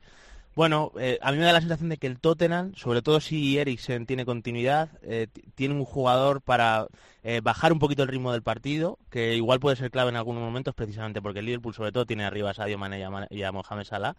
Bueno, 0.55 0.91
eh, 0.99 1.19
a 1.23 1.31
mí 1.31 1.39
me 1.39 1.45
da 1.45 1.53
la 1.53 1.61
sensación 1.61 1.89
de 1.89 1.99
que 1.99 2.09
el 2.09 2.19
Tottenham, 2.19 2.75
sobre 2.75 3.01
todo 3.01 3.21
si 3.21 3.59
Eriksen 3.59 4.07
tiene 4.07 4.25
continuidad, 4.25 4.91
eh, 5.03 5.29
tiene 5.55 5.75
un 5.75 5.85
jugador 5.85 6.43
para 6.43 6.89
eh, 7.25 7.41
bajar 7.43 7.73
un 7.73 7.81
poquito 7.81 8.05
el 8.05 8.09
ritmo 8.09 8.33
del 8.33 8.43
partido, 8.43 8.99
que 9.11 9.35
igual 9.35 9.59
puede 9.59 9.77
ser 9.77 9.91
clave 9.91 10.11
en 10.11 10.17
algunos 10.17 10.43
momentos, 10.43 10.75
precisamente 10.75 11.21
porque 11.21 11.41
el 11.41 11.47
Liverpool 11.47 11.75
sobre 11.75 11.91
todo 11.91 12.07
tiene 12.07 12.25
arriba 12.25 12.51
a 12.51 12.55
Sadio 12.55 12.79
Mane 12.79 13.01
y 13.31 13.43
a, 13.43 13.53
Mohamed 13.53 13.85
Salah, 13.85 14.17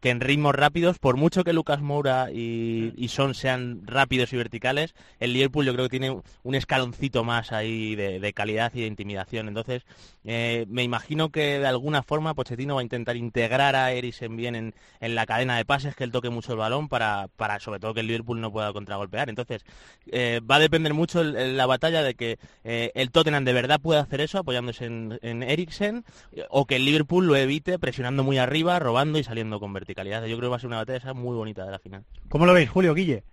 que 0.00 0.10
en 0.10 0.20
ritmos 0.20 0.54
rápidos, 0.54 0.98
por 0.98 1.16
mucho 1.16 1.44
que 1.44 1.54
Lucas 1.54 1.80
Moura 1.80 2.30
y, 2.30 3.08
Son 3.08 3.34
sean 3.34 3.86
rápidos 3.86 4.32
y 4.32 4.36
verticales, 4.36 4.94
el 5.18 5.32
Liverpool 5.32 5.64
yo 5.64 5.72
creo 5.72 5.86
que 5.86 5.98
tiene 5.98 6.20
un 6.42 6.54
escaloncito 6.54 7.24
más 7.24 7.52
ahí 7.52 7.94
de, 7.94 8.32
calidad 8.32 8.72
y 8.74 8.80
de 8.80 8.86
intimidación. 8.86 9.48
Entonces, 9.48 9.84
eh, 10.24 10.66
me 10.68 10.82
imagino 10.82 11.30
que 11.30 11.58
de 11.58 11.66
alguna 11.66 12.02
forma 12.02 12.34
Pochettino 12.34 12.76
va 12.76 12.80
a 12.80 12.84
intentar 12.84 13.16
integrar 13.16 13.76
a 13.76 13.92
Eriksen 13.92 14.36
bien 14.36 14.54
en, 14.54 14.74
la 15.14 15.26
cadena 15.26 15.56
de 15.56 15.64
pases, 15.64 15.94
que 15.94 16.04
él 16.04 16.12
toque 16.12 16.30
mucho 16.30 16.52
el 16.52 16.58
balón 16.58 16.88
para, 16.88 17.28
para 17.36 17.60
sobre 17.60 17.80
todo 17.80 17.94
que 17.94 18.00
el 18.00 18.06
Liverpool 18.06 18.40
no 18.40 18.52
pueda 18.52 18.72
contragolpear. 18.72 19.28
Entonces, 19.28 19.64
eh, 20.10 20.40
va 20.40 20.56
a 20.56 20.60
depender 20.60 20.94
mucho 20.94 21.22
la 21.22 21.66
batalla 21.66 22.02
de 22.02 22.14
que 22.14 22.38
eh, 22.64 22.92
el 22.94 23.10
Tottenham 23.10 23.44
de 23.44 23.52
verdad 23.52 23.80
puede 23.80 24.00
hacer 24.00 24.20
eso 24.20 24.38
apoyándose 24.38 24.84
en, 24.84 25.18
en 25.22 25.42
Eriksen 25.42 26.04
o 26.48 26.66
que 26.66 26.76
el 26.76 26.84
Liverpool 26.84 27.26
lo 27.26 27.36
evite 27.36 27.78
presionando 27.78 28.22
muy 28.24 28.38
arriba, 28.38 28.78
robando 28.78 29.18
y 29.18 29.24
saliendo 29.24 29.60
con 29.60 29.72
verticalidad. 29.72 30.24
Yo 30.24 30.36
creo 30.36 30.48
que 30.48 30.52
va 30.52 30.56
a 30.56 30.60
ser 30.60 30.68
una 30.68 30.76
batalla 30.76 31.14
muy 31.14 31.36
bonita 31.36 31.64
de 31.64 31.70
la 31.70 31.78
final. 31.78 32.04
¿Cómo 32.28 32.46
lo 32.46 32.54
veis, 32.54 32.70
Julio 32.70 32.94
Guille? 32.94 33.24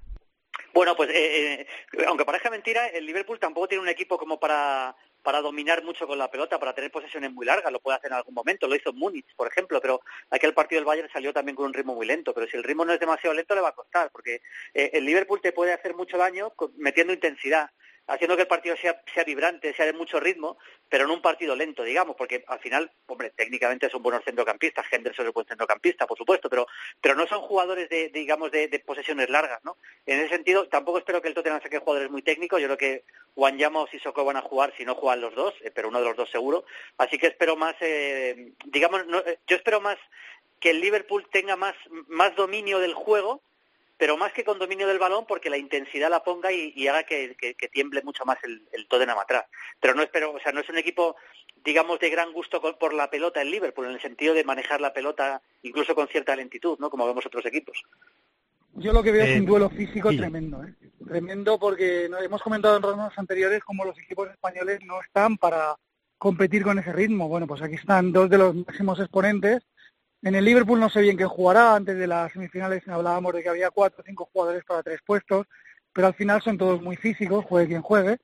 Bueno, 0.73 0.95
pues 0.95 1.09
eh, 1.09 1.61
eh, 1.61 1.67
aunque 2.07 2.25
parezca 2.25 2.49
mentira, 2.49 2.87
el 2.87 3.05
Liverpool 3.05 3.39
tampoco 3.39 3.67
tiene 3.67 3.83
un 3.83 3.89
equipo 3.89 4.17
como 4.17 4.39
para 4.39 4.95
para 5.21 5.41
dominar 5.41 5.83
mucho 5.83 6.07
con 6.07 6.17
la 6.17 6.31
pelota, 6.31 6.57
para 6.57 6.73
tener 6.73 6.91
posesiones 6.91 7.33
muy 7.33 7.45
largas, 7.45 7.73
lo 7.73 7.81
puede 7.81 7.97
hacer 7.97 8.09
en 8.09 8.15
algún 8.15 8.33
momento, 8.33 8.67
lo 8.67 8.75
hizo 8.75 8.93
Múnich, 8.93 9.35
por 9.35 9.49
ejemplo, 9.49 9.81
pero 9.81 9.99
aquel 10.29 10.53
partido 10.53 10.79
del 10.79 10.85
Bayern 10.85 11.09
salió 11.11 11.33
también 11.33 11.57
con 11.57 11.65
un 11.65 11.73
ritmo 11.73 11.93
muy 11.93 12.05
lento, 12.05 12.33
pero 12.33 12.47
si 12.47 12.55
el 12.55 12.63
ritmo 12.63 12.85
no 12.85 12.93
es 12.93 13.01
demasiado 13.01 13.35
lento 13.35 13.53
le 13.53 13.59
va 13.59 13.67
a 13.67 13.75
costar, 13.75 14.11
porque 14.11 14.41
el 14.73 15.03
Liverpool 15.03 15.41
te 15.41 15.51
puede 15.51 15.73
hacer 15.73 15.93
mucho 15.93 16.17
daño 16.17 16.53
metiendo 16.77 17.11
intensidad, 17.11 17.69
haciendo 18.09 18.35
que 18.35 18.41
el 18.41 18.47
partido 18.47 18.75
sea, 18.75 19.01
sea 19.13 19.23
vibrante, 19.23 19.73
sea 19.73 19.85
de 19.85 19.93
mucho 19.93 20.19
ritmo, 20.19 20.57
pero 20.89 21.05
en 21.05 21.11
un 21.11 21.21
partido 21.21 21.55
lento, 21.55 21.83
digamos, 21.83 22.15
porque 22.15 22.43
al 22.47 22.59
final, 22.59 22.91
hombre, 23.05 23.31
técnicamente 23.35 23.89
son 23.89 24.01
buenos 24.01 24.23
centrocampistas, 24.23 24.85
Henderson 24.91 25.25
es 25.25 25.29
un 25.29 25.33
buen 25.33 25.47
centrocampista, 25.47 26.07
por 26.07 26.17
supuesto, 26.17 26.49
pero, 26.49 26.67
pero 26.99 27.15
no 27.15 27.27
son 27.27 27.41
jugadores 27.41 27.87
de, 27.89 28.09
digamos, 28.09 28.51
de, 28.51 28.67
posesiones 28.85 29.29
largas, 29.29 29.63
¿no? 29.63 29.77
En 30.05 30.19
ese 30.19 30.29
sentido, 30.29 30.67
tampoco 30.67 30.97
espero 30.97 31.21
que 31.21 31.27
el 31.27 31.33
Tottenham 31.33 31.61
saque 31.61 31.79
jugadores 31.79 32.09
muy 32.09 32.21
técnicos, 32.21 32.59
yo 32.59 32.67
creo 32.67 32.77
que 32.77 33.03
Wanyama 33.35 33.81
o 33.81 33.87
Sissoko 33.87 34.25
van 34.25 34.37
a 34.37 34.41
jugar, 34.41 34.73
si 34.75 34.85
no 34.85 34.95
juegan 34.95 35.21
los 35.21 35.35
dos, 35.35 35.53
eh, 35.61 35.71
pero 35.73 35.89
uno 35.89 35.99
de 35.99 36.05
los 36.05 36.17
dos 36.17 36.29
seguro, 36.29 36.65
así 36.97 37.17
que 37.17 37.27
espero 37.27 37.55
más, 37.55 37.75
eh, 37.81 38.53
digamos, 38.65 39.01
eh, 39.25 39.37
yo 39.47 39.55
espero 39.55 39.81
más 39.81 39.97
que 40.59 40.71
el 40.71 40.81
Liverpool 40.81 41.27
tenga 41.31 41.55
más, 41.55 41.75
más 42.07 42.35
dominio 42.35 42.79
del 42.79 42.93
juego, 42.93 43.41
pero 43.99 44.15
más 44.15 44.31
que 44.31 44.45
con 44.45 44.57
dominio 44.57 44.87
del 44.87 44.97
balón 44.97 45.25
porque 45.27 45.49
la 45.49 45.57
intensidad 45.57 46.09
la 46.09 46.23
ponga 46.23 46.53
y, 46.53 46.87
haga 46.87 47.03
que, 47.03 47.35
tiemble 47.71 48.01
mucho 48.01 48.23
más 48.23 48.37
el, 48.43 48.65
el 48.71 48.87
Tottenham 48.87 49.19
atrás. 49.19 49.43
Pero 49.81 49.93
no 49.93 50.01
espero, 50.01 50.31
o 50.31 50.39
sea, 50.39 50.53
no 50.53 50.61
es 50.61 50.69
un 50.69 50.77
equipo, 50.77 51.17
digamos, 51.65 51.99
de 51.99 52.09
gran 52.09 52.31
gusto 52.31 52.61
por 52.79 52.93
la 52.93 53.09
pelota 53.09 53.41
el 53.41 53.51
Liverpool, 53.51 53.87
en 53.87 53.91
el 53.91 54.01
sentido 54.01 54.33
de 54.33 54.45
manejar 54.45 54.79
la 54.79 54.93
pelota 54.93 55.41
incluso 55.63 55.93
con 55.95 56.07
cierta 56.07 56.33
lentitud, 56.33 56.79
¿no? 56.79 56.89
Como 56.89 57.05
vemos 57.05 57.25
otros 57.25 57.45
equipos. 57.45 57.83
Yo 58.75 58.93
lo 58.93 59.03
que 59.03 59.11
veo 59.11 59.23
es 59.25 59.35
un 59.35 59.43
eh, 59.43 59.47
duelo 59.47 59.69
físico 59.69 60.09
tremendo, 60.11 60.63
¿eh? 60.63 60.73
tremendo 61.05 61.59
porque 61.59 62.05
hemos 62.05 62.41
comentado 62.41 62.77
en 62.77 62.83
rondas 62.83 63.11
anteriores 63.17 63.61
cómo 63.65 63.83
los 63.83 63.99
equipos 63.99 64.29
españoles 64.29 64.79
no 64.85 65.01
están 65.01 65.37
para 65.37 65.75
competir 66.17 66.63
con 66.63 66.79
ese 66.79 66.93
ritmo. 66.93 67.27
Bueno, 67.27 67.47
pues 67.47 67.61
aquí 67.61 67.75
están 67.75 68.13
dos 68.13 68.29
de 68.29 68.37
los 68.37 68.55
máximos 68.55 68.97
exponentes 69.01 69.67
en 70.21 70.35
el 70.35 70.45
Liverpool 70.45 70.79
no 70.79 70.89
sé 70.89 71.01
bien 71.01 71.17
quién 71.17 71.29
jugará, 71.29 71.75
antes 71.75 71.97
de 71.97 72.07
las 72.07 72.31
semifinales 72.31 72.87
hablábamos 72.87 73.33
de 73.33 73.43
que 73.43 73.49
había 73.49 73.71
cuatro 73.71 74.01
o 74.01 74.05
cinco 74.05 74.29
jugadores 74.31 74.63
para 74.65 74.83
tres 74.83 74.99
puestos, 75.05 75.47
pero 75.93 76.07
al 76.07 76.13
final 76.13 76.41
son 76.41 76.57
todos 76.57 76.81
muy 76.81 76.95
físicos, 76.95 77.45
juegue 77.45 77.67
quien 77.67 77.81
juegue, 77.81 78.17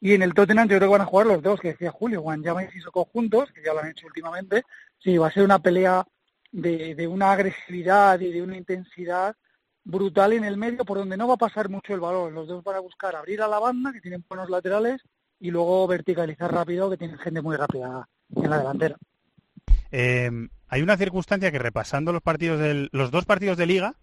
y 0.00 0.14
en 0.14 0.22
el 0.22 0.32
Tottenham 0.32 0.68
yo 0.68 0.76
creo 0.78 0.88
que 0.88 0.98
van 0.98 1.02
a 1.02 1.06
jugar 1.06 1.26
los 1.26 1.42
dos, 1.42 1.60
que 1.60 1.68
decía 1.68 1.90
Julio, 1.90 2.22
Juan 2.22 2.42
Llama 2.42 2.64
y 2.64 2.70
Sissoko 2.70 3.04
juntos, 3.04 3.50
que 3.52 3.62
ya 3.62 3.74
lo 3.74 3.80
han 3.80 3.90
hecho 3.90 4.06
últimamente, 4.06 4.64
sí, 4.98 5.18
va 5.18 5.28
a 5.28 5.32
ser 5.32 5.44
una 5.44 5.58
pelea 5.58 6.04
de, 6.52 6.94
de 6.94 7.06
una 7.06 7.32
agresividad 7.32 8.18
y 8.20 8.32
de 8.32 8.42
una 8.42 8.56
intensidad 8.56 9.36
brutal 9.84 10.32
en 10.32 10.44
el 10.44 10.56
medio 10.56 10.84
por 10.84 10.98
donde 10.98 11.16
no 11.16 11.28
va 11.28 11.34
a 11.34 11.38
pasar 11.38 11.68
mucho 11.68 11.94
el 11.94 12.00
balón. 12.00 12.34
Los 12.34 12.48
dos 12.48 12.62
van 12.62 12.76
a 12.76 12.80
buscar 12.80 13.16
abrir 13.16 13.42
a 13.42 13.48
la 13.48 13.58
banda, 13.58 13.92
que 13.92 14.00
tienen 14.00 14.24
buenos 14.28 14.48
laterales, 14.48 15.02
y 15.38 15.50
luego 15.50 15.86
verticalizar 15.86 16.52
rápido, 16.52 16.90
que 16.90 16.96
tienen 16.96 17.18
gente 17.18 17.42
muy 17.42 17.56
rápida 17.56 18.08
en 18.34 18.50
la 18.50 18.58
delantera. 18.58 18.96
Eh, 19.90 20.30
hay 20.70 20.82
una 20.82 20.96
circunstancia 20.96 21.50
que 21.50 21.58
repasando 21.58 22.12
los 22.12 22.22
partidos 22.22 22.60
del, 22.60 22.88
los 22.92 23.10
dos 23.10 23.24
partidos 23.24 23.58
de 23.58 23.66
liga 23.66 23.96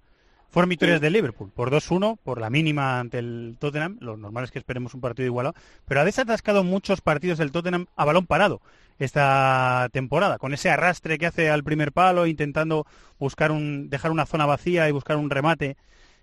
fueron 0.49 0.69
victorias 0.69 0.99
del 0.99 1.13
Liverpool 1.13 1.49
por 1.49 1.71
2-1 1.71 2.17
por 2.21 2.39
la 2.39 2.49
mínima 2.49 2.99
ante 2.99 3.19
el 3.19 3.55
Tottenham. 3.59 3.97
Lo 4.01 4.17
normal 4.17 4.43
es 4.43 4.51
que 4.51 4.59
esperemos 4.59 4.93
un 4.93 5.01
partido 5.01 5.25
igualado, 5.25 5.55
pero 5.85 6.01
ha 6.01 6.05
desatascado 6.05 6.63
muchos 6.63 6.99
partidos 7.01 7.37
del 7.37 7.51
Tottenham 7.51 7.87
a 7.95 8.05
balón 8.05 8.25
parado 8.25 8.61
esta 8.99 9.89
temporada, 9.93 10.37
con 10.39 10.53
ese 10.53 10.69
arrastre 10.69 11.17
que 11.17 11.27
hace 11.27 11.49
al 11.49 11.63
primer 11.63 11.91
palo, 11.91 12.25
intentando 12.25 12.85
buscar 13.19 13.51
un, 13.51 13.89
dejar 13.89 14.11
una 14.11 14.25
zona 14.25 14.45
vacía 14.45 14.89
y 14.89 14.91
buscar 14.91 15.17
un 15.17 15.29
remate. 15.29 15.77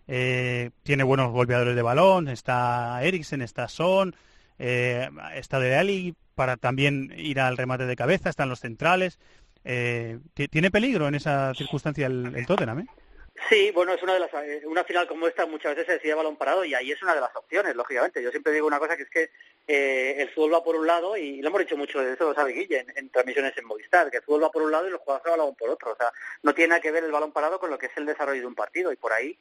Eh, 0.08 0.70
tiene 0.82 1.04
buenos 1.04 1.32
golpeadores 1.32 1.74
de 1.74 1.82
balón, 1.82 2.28
está 2.28 3.02
Eriksen, 3.02 3.40
está 3.40 3.68
Son, 3.68 4.14
eh, 4.58 5.08
está 5.34 5.58
De 5.58 5.76
Ali 5.76 6.14
para 6.34 6.56
también 6.56 7.14
ir 7.16 7.40
al 7.40 7.56
remate 7.56 7.86
de 7.86 7.96
cabeza, 7.96 8.28
están 8.28 8.48
los 8.48 8.60
centrales. 8.60 9.18
Eh, 9.64 10.18
¿Tiene 10.50 10.70
peligro 10.70 11.08
en 11.08 11.14
esa 11.14 11.54
circunstancia 11.54 12.06
el, 12.06 12.46
Tottenham? 12.46 12.80
¿eh? 12.80 12.86
Sí, 13.48 13.70
bueno, 13.72 13.92
es 13.92 14.02
una 14.02 14.14
de 14.14 14.20
las 14.20 14.32
eh, 14.34 14.62
una 14.64 14.84
final 14.84 15.08
como 15.08 15.26
esta 15.26 15.44
muchas 15.44 15.72
veces 15.72 15.86
se 15.86 15.92
decide 15.94 16.14
balón 16.14 16.36
parado 16.36 16.64
y 16.64 16.74
ahí 16.74 16.92
es 16.92 17.02
una 17.02 17.14
de 17.14 17.20
las 17.20 17.34
opciones, 17.34 17.74
lógicamente. 17.74 18.22
Yo 18.22 18.30
siempre 18.30 18.52
digo 18.52 18.66
una 18.66 18.78
cosa 18.78 18.96
que 18.96 19.02
es 19.02 19.10
que 19.10 19.30
eh, 19.66 20.16
el 20.18 20.30
fútbol 20.30 20.54
va 20.54 20.64
por 20.64 20.76
un 20.76 20.86
lado 20.86 21.16
y 21.16 21.40
lo 21.42 21.48
hemos 21.48 21.60
dicho 21.60 21.76
mucho 21.76 22.00
de 22.00 22.12
eso, 22.12 22.28
lo 22.28 22.34
sabe 22.34 22.52
Guille, 22.52 22.86
en, 22.94 23.10
transmisiones 23.10 23.56
en 23.58 23.66
Movistar, 23.66 24.10
que 24.10 24.18
el 24.18 24.22
fútbol 24.22 24.44
va 24.44 24.50
por 24.50 24.62
un 24.62 24.70
lado 24.70 24.86
y 24.86 24.90
los 24.90 25.00
jugadores 25.00 25.36
van 25.36 25.54
por 25.56 25.70
otro. 25.70 25.92
O 25.92 25.96
sea, 25.96 26.12
no 26.42 26.54
tiene 26.54 26.68
nada 26.68 26.80
que 26.80 26.92
ver 26.92 27.04
el 27.04 27.12
balón 27.12 27.32
parado 27.32 27.58
con 27.58 27.70
lo 27.70 27.78
que 27.78 27.86
es 27.86 27.96
el 27.96 28.06
desarrollo 28.06 28.40
de 28.40 28.46
un 28.46 28.54
partido 28.54 28.92
y 28.92 28.96
por 28.96 29.12
ahí 29.12 29.36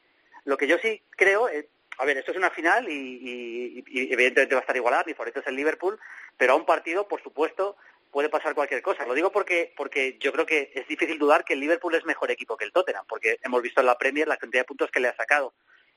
lo 0.45 0.57
que 0.57 0.67
yo 0.67 0.77
sí 0.79 1.01
creo 1.12 1.47
es 1.47 1.65
a 1.99 2.05
ver, 2.05 2.17
esto 2.17 2.31
es 2.31 2.38
una 2.38 2.49
final 2.49 2.89
y, 2.89 2.91
y, 2.91 3.83
y, 3.88 4.13
evidentemente 4.13 4.55
va 4.55 4.59
a 4.59 4.63
estar 4.63 4.75
igualada, 4.75 5.03
mi 5.05 5.13
favorito 5.13 5.41
es 5.41 5.47
el 5.47 5.55
Liverpool, 5.55 5.99
pero 6.38 6.53
a 6.53 6.55
un 6.55 6.65
partido, 6.65 7.07
por 7.07 7.21
supuesto, 7.21 7.77
puede 8.13 8.30
pasar 8.30 8.54
cualquier 8.54 8.82
cosa. 8.82 9.06
Lo 9.06 9.15
digo 9.15 9.32
porque, 9.32 9.73
porque 9.76 10.17
yo 10.19 10.32
creo 10.32 10.45
que 10.45 10.71
es 10.73 10.88
difícil 10.88 11.17
dudar 11.17 11.43
que 11.43 11.54
el 11.54 11.60
Liverpool 11.60 11.95
es 11.95 12.06
mejor 12.06 12.32
equipo 12.32 12.56
que 12.56 12.63
el 12.63 12.71
Tottenham, 12.71 13.06
porque 13.10 13.39
hemos 13.43 13.62
visto 13.62 13.82
en 13.82 13.88
la 13.88 13.97
Premier 13.97 14.28
la 14.28 14.38
cantidad 14.38 14.62
de 14.62 14.67
puntos 14.67 14.91
que 14.91 14.99
le 14.99 15.10
ha 15.10 15.15
sacado. 15.15 15.54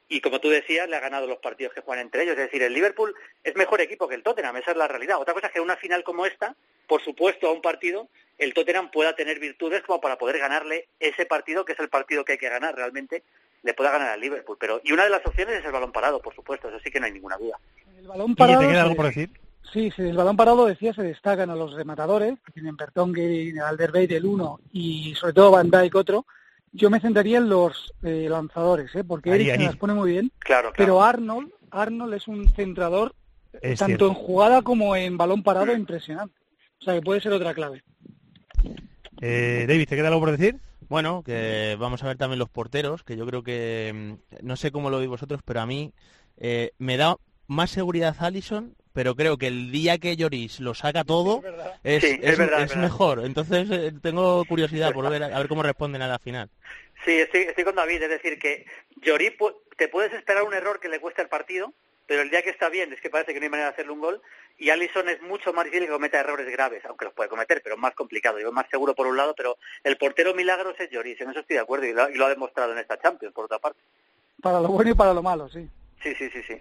Y 0.08 0.20
como 0.20 0.40
tú 0.40 0.48
decías, 0.48 0.88
le 0.88 0.96
ha 0.96 1.00
ganado 1.00 1.26
los 1.26 1.38
partidos 1.38 1.74
que 1.74 1.82
juegan 1.82 2.06
entre 2.06 2.22
ellos. 2.22 2.32
Es 2.38 2.44
decir, 2.44 2.62
el 2.62 2.72
Liverpool 2.72 3.14
es 3.44 3.54
mejor 3.54 3.80
equipo 3.80 4.08
que 4.08 4.14
el 4.14 4.22
Tottenham, 4.22 4.56
esa 4.56 4.70
es 4.70 4.76
la 4.76 4.88
realidad. 4.88 5.20
Otra 5.20 5.34
cosa 5.34 5.48
es 5.48 5.52
que 5.52 5.58
en 5.58 5.64
una 5.64 5.76
final 5.76 6.04
como 6.04 6.24
esta, 6.24 6.56
por 6.86 7.02
supuesto, 7.04 7.48
a 7.48 7.52
un 7.52 7.60
partido, 7.60 8.08
el 8.38 8.54
Tottenham 8.54 8.90
pueda 8.90 9.14
tener 9.14 9.38
virtudes 9.38 9.82
como 9.82 10.00
para 10.00 10.16
poder 10.16 10.38
ganarle 10.38 10.88
ese 11.00 11.26
partido, 11.26 11.64
que 11.64 11.74
es 11.74 11.80
el 11.80 11.90
partido 11.90 12.24
que 12.24 12.32
hay 12.32 12.38
que 12.38 12.48
ganar 12.48 12.74
realmente, 12.74 13.24
le 13.62 13.74
pueda 13.74 13.90
ganar 13.90 14.08
al 14.08 14.20
Liverpool. 14.20 14.56
Pero, 14.58 14.80
y 14.84 14.92
una 14.92 15.04
de 15.04 15.10
las 15.10 15.26
opciones 15.26 15.56
es 15.56 15.64
el 15.64 15.72
balón 15.72 15.92
parado, 15.92 16.22
por 16.22 16.34
supuesto, 16.34 16.68
eso 16.68 16.78
sí 16.80 16.90
que 16.90 17.00
no 17.00 17.06
hay 17.06 17.12
ninguna 17.12 17.36
duda. 17.36 17.58
El 17.98 18.06
balón 18.06 18.34
parado, 18.36 18.62
¿Y 18.62 18.64
te 18.64 18.72
queda 18.72 18.82
algo 18.82 18.96
por 18.96 19.06
decir? 19.06 19.28
Sí, 19.72 19.90
sí, 19.94 20.02
el 20.02 20.16
balón 20.16 20.36
parado, 20.36 20.66
decía, 20.66 20.94
se 20.94 21.02
destacan 21.02 21.50
a 21.50 21.56
los 21.56 21.74
rematadores, 21.74 22.38
que 22.44 22.52
tienen 22.52 22.76
Bertongue, 22.76 23.52
Alderweireld 23.62 24.12
el 24.12 24.24
uno 24.26 24.60
y 24.72 25.14
sobre 25.16 25.32
todo 25.34 25.50
Van 25.50 25.70
Dijk 25.70 25.94
otro. 25.94 26.26
Yo 26.72 26.90
me 26.90 27.00
centraría 27.00 27.38
en 27.38 27.48
los 27.48 27.92
eh, 28.02 28.26
lanzadores, 28.28 28.94
¿eh? 28.94 29.02
porque 29.04 29.30
Ahí, 29.30 29.36
Eriksen 29.40 29.60
ahí. 29.60 29.66
las 29.66 29.76
pone 29.76 29.94
muy 29.94 30.10
bien, 30.12 30.30
Claro, 30.38 30.72
claro. 30.72 30.74
pero 30.76 31.02
Arnold, 31.02 31.50
Arnold 31.70 32.14
es 32.14 32.28
un 32.28 32.48
centrador 32.50 33.14
Es 33.52 33.78
tanto 33.78 33.86
cierto. 33.86 34.08
en 34.08 34.14
jugada 34.14 34.62
como 34.62 34.94
en 34.94 35.16
balón 35.16 35.42
parado 35.42 35.72
impresionante. 35.74 36.34
O 36.80 36.84
sea 36.84 36.94
que 36.94 37.02
puede 37.02 37.20
ser 37.20 37.32
otra 37.32 37.54
clave. 37.54 37.82
Eh, 39.20 39.64
David, 39.66 39.88
¿te 39.88 39.96
queda 39.96 40.08
algo 40.08 40.20
por 40.20 40.30
decir? 40.36 40.58
Bueno, 40.88 41.22
que 41.24 41.76
vamos 41.80 42.02
a 42.02 42.06
ver 42.06 42.16
también 42.16 42.38
los 42.38 42.48
porteros, 42.50 43.02
que 43.02 43.16
yo 43.16 43.26
creo 43.26 43.42
que, 43.42 44.18
mm, 44.40 44.46
no 44.46 44.56
sé 44.56 44.70
cómo 44.70 44.90
lo 44.90 44.98
veis 44.98 45.08
vosotros, 45.08 45.40
pero 45.44 45.60
a 45.60 45.66
mí 45.66 45.92
eh, 46.36 46.72
me 46.78 46.96
da 46.96 47.16
más 47.48 47.70
seguridad 47.70 48.14
Allison, 48.20 48.74
pero 48.96 49.14
creo 49.14 49.36
que 49.36 49.46
el 49.48 49.70
día 49.70 49.98
que 49.98 50.16
Lloris 50.16 50.58
lo 50.58 50.72
saca 50.74 51.04
todo 51.04 51.42
es, 51.84 52.02
Sí, 52.02 52.18
es 52.22 52.30
es- 52.32 52.38
verdad, 52.38 52.60
es 52.60 52.64
es 52.64 52.68
verdad. 52.70 52.82
mejor. 52.82 53.20
Entonces 53.26 53.70
eh, 53.70 53.92
tengo 54.02 54.42
curiosidad 54.46 54.90
por 54.94 55.08
ver 55.10 55.22
a 55.34 55.38
ver 55.38 55.48
cómo 55.48 55.62
responden 55.62 56.00
a 56.00 56.08
la 56.08 56.18
final. 56.18 56.48
Sí, 57.04 57.12
estoy, 57.12 57.42
estoy 57.42 57.64
con 57.64 57.74
David, 57.74 58.02
es 58.04 58.08
decir, 58.08 58.38
que 58.38 58.64
Llorí 59.02 59.36
pu- 59.36 59.54
te 59.76 59.88
puedes 59.88 60.14
esperar 60.14 60.44
un 60.44 60.54
error 60.54 60.80
que 60.80 60.88
le 60.88 60.98
cueste 60.98 61.20
el 61.20 61.28
partido, 61.28 61.74
pero 62.06 62.22
el 62.22 62.30
día 62.30 62.40
que 62.40 62.48
está 62.48 62.70
bien 62.70 62.90
es 62.94 63.00
que 63.02 63.10
parece 63.10 63.34
que 63.34 63.38
no 63.38 63.44
hay 63.44 63.50
manera 63.50 63.68
de 63.68 63.72
hacerle 63.74 63.92
un 63.92 64.00
gol, 64.00 64.22
y 64.56 64.70
Allison 64.70 65.06
es 65.10 65.20
mucho 65.20 65.52
más 65.52 65.66
difícil 65.66 65.86
que 65.88 65.92
cometa 65.92 66.18
errores 66.18 66.50
graves, 66.50 66.82
aunque 66.86 67.04
los 67.04 67.12
puede 67.12 67.28
cometer, 67.28 67.60
pero 67.62 67.76
más 67.76 67.94
complicado, 67.94 68.40
yo 68.40 68.50
más 68.50 68.64
seguro 68.70 68.94
por 68.94 69.06
un 69.06 69.18
lado, 69.18 69.34
pero 69.36 69.58
el 69.84 69.98
portero 69.98 70.32
milagros 70.34 70.74
es 70.80 70.88
Lloris, 70.90 71.20
en 71.20 71.28
eso 71.30 71.40
estoy 71.40 71.56
de 71.56 71.62
acuerdo, 71.62 71.84
y 71.84 71.92
lo, 71.92 72.08
y 72.08 72.14
lo 72.14 72.24
ha 72.24 72.30
demostrado 72.30 72.72
en 72.72 72.78
esta 72.78 72.98
Champions, 72.98 73.34
por 73.34 73.44
otra 73.44 73.58
parte. 73.58 73.78
Para 74.40 74.58
lo 74.60 74.68
bueno 74.68 74.90
y 74.90 74.94
para 74.94 75.12
lo 75.12 75.22
malo, 75.22 75.50
sí. 75.50 75.68
Sí, 76.02 76.14
sí, 76.14 76.30
sí, 76.30 76.42
sí. 76.46 76.54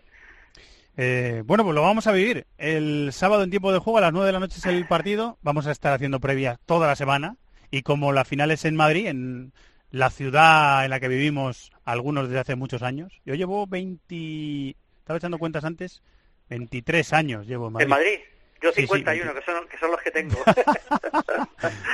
Eh, 0.98 1.44
bueno, 1.46 1.64
pues 1.64 1.76
lo 1.76 1.82
vamos 1.82 2.08
a 2.08 2.12
vivir. 2.12 2.46
El 2.58 3.10
sábado 3.12 3.44
en 3.44 3.50
tiempo 3.50 3.72
de 3.74 3.80
juego 3.80 3.98
a 3.98 4.02
las 4.02 4.14
9 4.14 4.26
de 4.28 4.32
la 4.34 4.40
noche 4.40 4.58
es 4.60 4.66
el 4.66 4.88
partido. 4.88 5.38
Vamos 5.42 5.68
a 5.68 5.72
estar 5.72 5.94
haciendo 5.94 6.20
previas 6.20 6.58
toda 6.66 6.88
la 6.88 6.96
semana. 6.96 7.36
Y 7.72 7.82
como 7.82 8.14
la 8.14 8.24
final 8.26 8.52
es 8.52 8.64
en 8.66 8.76
Madrid, 8.76 9.08
en 9.08 9.52
la 9.92 10.10
ciudad 10.10 10.84
en 10.86 10.90
la 10.92 11.00
que 11.00 11.08
vivimos 11.08 11.72
algunos 11.84 12.28
desde 12.28 12.40
hace 12.40 12.56
muchos 12.56 12.82
años. 12.82 13.22
Yo 13.26 13.36
llevo 13.36 13.68
20... 13.68 14.76
Estaba 15.00 15.18
echando 15.18 15.38
cuentas 15.38 15.66
antes. 15.66 16.02
23 16.50 17.14
años 17.14 17.48
llevo 17.48 17.68
en 17.68 17.74
Madrid. 17.74 17.84
En 17.86 17.90
Madrid, 17.90 18.20
yo 18.62 18.70
Sí, 18.72 18.82
sí, 18.82 18.88
51, 18.88 19.34
que, 19.34 19.42
son, 19.42 19.68
que 19.68 19.78
son 19.78 19.92
los 19.92 20.02
que 20.02 20.12
tengo. 20.12 20.38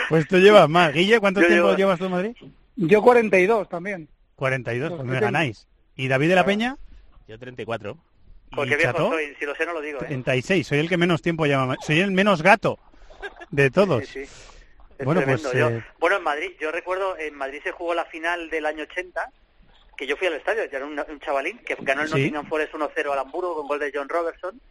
Pues 0.09 0.27
tú 0.27 0.37
llevas 0.37 0.67
más. 0.69 0.93
Guille, 0.93 1.19
¿cuánto 1.19 1.39
Yo 1.41 1.47
tiempo 1.47 1.67
llevo- 1.67 1.77
llevas 1.77 1.97
tú 1.99 2.05
en 2.05 2.11
Madrid? 2.11 2.35
Yo 2.75 3.01
42 3.01 3.69
también. 3.69 4.09
42, 4.35 4.89
Los 4.89 4.99
pues 4.99 5.09
me 5.09 5.19
ganáis. 5.19 5.67
¿Y 5.95 6.07
David 6.07 6.29
de 6.29 6.35
la 6.35 6.45
Peña? 6.45 6.77
Yo 7.27 7.37
34. 7.39 7.97
Porque 8.55 8.73
¿Y 8.73 8.77
viejo 8.77 8.91
Chato? 8.93 9.09
soy, 9.11 9.35
si 9.39 9.45
lo 9.45 9.55
sé 9.55 9.65
no 9.65 9.73
lo 9.73 9.81
digo. 9.81 10.01
¿eh? 10.01 10.05
36. 10.07 10.67
Soy 10.67 10.79
el 10.79 10.89
que 10.89 10.97
menos 10.97 11.21
tiempo 11.21 11.45
lleva. 11.45 11.75
Soy 11.81 11.99
el 12.01 12.11
menos 12.11 12.41
gato 12.41 12.79
de 13.49 13.71
todos. 13.71 14.05
Sí, 14.07 14.25
sí. 14.25 14.31
Bueno, 15.03 15.21
pues, 15.23 15.41
Yo- 15.53 15.69
eh, 15.69 15.83
bueno, 15.99 16.17
en 16.17 16.23
Madrid, 16.23 16.51
yo 16.59 16.71
recuerdo, 16.71 17.17
en 17.17 17.33
Madrid 17.33 17.59
se 17.63 17.71
jugó 17.71 17.93
la 17.95 18.05
final 18.05 18.49
del 18.51 18.65
año 18.67 18.83
80, 18.83 19.25
que 19.97 20.05
yo 20.05 20.15
fui 20.15 20.27
al 20.27 20.33
estadio, 20.33 20.63
ya 20.65 20.77
era 20.77 20.85
un, 20.85 20.99
un 20.99 21.19
chavalín, 21.19 21.57
que 21.59 21.75
ganó 21.79 22.03
el 22.03 22.07
Sí. 22.09 22.13
Nottingham 22.15 22.47
Forest 22.47 22.73
1-0 22.75 23.11
al 23.11 23.17
Hamburgo 23.19 23.55
con 23.55 23.67
gol 23.67 23.79
de 23.79 23.91
John 23.93 24.09
Robertson, 24.09 24.61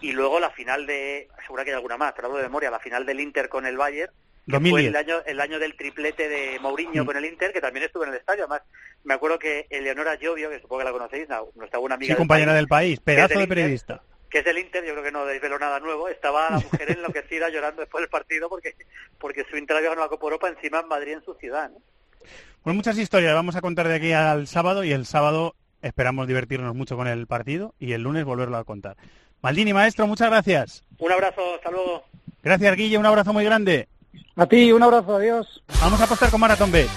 y 0.00 0.12
luego 0.12 0.38
la 0.38 0.50
final 0.50 0.86
de, 0.86 1.28
seguro 1.44 1.64
que 1.64 1.70
hay 1.70 1.76
alguna 1.76 1.96
más, 1.96 2.12
pero 2.14 2.28
hablo 2.28 2.38
de 2.38 2.44
memoria, 2.44 2.70
la 2.70 2.78
final 2.78 3.04
del 3.04 3.18
Inter 3.20 3.48
con 3.48 3.66
el 3.66 3.76
Bayern, 3.76 4.12
2010. 4.46 4.72
fue 4.72 4.88
el 4.88 4.96
año, 4.96 5.22
el 5.26 5.40
año 5.40 5.58
del 5.58 5.76
triplete 5.76 6.28
de 6.28 6.58
Mourinho 6.60 7.04
Mm. 7.04 7.06
con 7.06 7.16
el 7.16 7.24
Inter, 7.24 7.52
que 7.52 7.60
también 7.60 7.84
estuve 7.86 8.04
en 8.06 8.12
el 8.12 8.18
estadio, 8.18 8.44
además 8.44 8.62
me 9.04 9.14
acuerdo 9.14 9.38
que 9.38 9.66
Eleonora 9.70 10.16
Giovio, 10.16 10.50
que 10.50 10.60
supongo 10.60 10.80
que 10.80 10.84
la 10.84 10.92
conocéis, 10.92 11.28
nuestra 11.54 11.78
buena 11.78 11.94
amiga 11.96 12.14
Sí, 12.14 12.18
compañera 12.18 12.52
país, 12.52 12.56
del 12.58 12.68
país. 12.68 13.00
Pedazo 13.00 13.28
del 13.28 13.36
de 13.38 13.42
Inter, 13.44 13.56
periodista. 13.56 14.02
que 14.30 14.38
es 14.38 14.44
del 14.44 14.58
Inter, 14.58 14.84
yo 14.84 14.92
creo 14.92 15.04
que 15.04 15.12
no 15.12 15.26
desveló 15.26 15.58
nada 15.58 15.78
nuevo, 15.80 16.08
estaba 16.08 16.50
la 16.50 16.58
mujer 16.60 16.90
enloquecida 16.98 17.48
llorando 17.50 17.80
después 17.82 18.02
del 18.02 18.10
partido 18.10 18.48
porque 18.48 18.74
porque 19.18 19.44
su 19.50 19.56
Inter 19.56 19.76
había 19.76 19.90
ganado 19.90 20.06
la 20.06 20.10
Copa 20.10 20.24
Europa 20.26 20.48
encima 20.48 20.80
en 20.80 20.88
Madrid, 20.88 21.12
en 21.14 21.24
su 21.24 21.34
ciudad. 21.34 21.70
¿no? 21.70 21.78
Pues 22.62 22.76
muchas 22.76 22.96
historias 22.98 23.34
vamos 23.34 23.56
a 23.56 23.60
contar 23.60 23.88
de 23.88 23.94
aquí 23.96 24.12
al 24.12 24.46
sábado 24.46 24.84
y 24.84 24.92
el 24.92 25.06
sábado 25.06 25.54
esperamos 25.82 26.26
divertirnos 26.28 26.74
mucho 26.76 26.96
con 26.96 27.08
el 27.08 27.26
partido 27.26 27.74
y 27.80 27.92
el 27.92 28.02
lunes 28.02 28.24
volverlo 28.24 28.56
a 28.56 28.64
contar. 28.64 28.96
Maldini, 29.42 29.72
maestro, 29.72 30.06
muchas 30.06 30.30
gracias. 30.30 30.84
Un 30.98 31.10
abrazo, 31.10 31.56
hasta 31.56 31.70
luego. 31.72 32.04
Gracias, 32.44 32.76
Guille, 32.76 32.98
un 32.98 33.06
abrazo 33.06 33.32
muy 33.32 33.44
grande. 33.44 33.88
A 34.34 34.46
ti, 34.46 34.72
un 34.72 34.82
abrazo, 34.82 35.16
adiós. 35.16 35.62
Vamos 35.80 36.00
a 36.00 36.04
apostar 36.04 36.30
con 36.30 36.40
Marathon 36.40 36.72
Bet. 36.72 36.88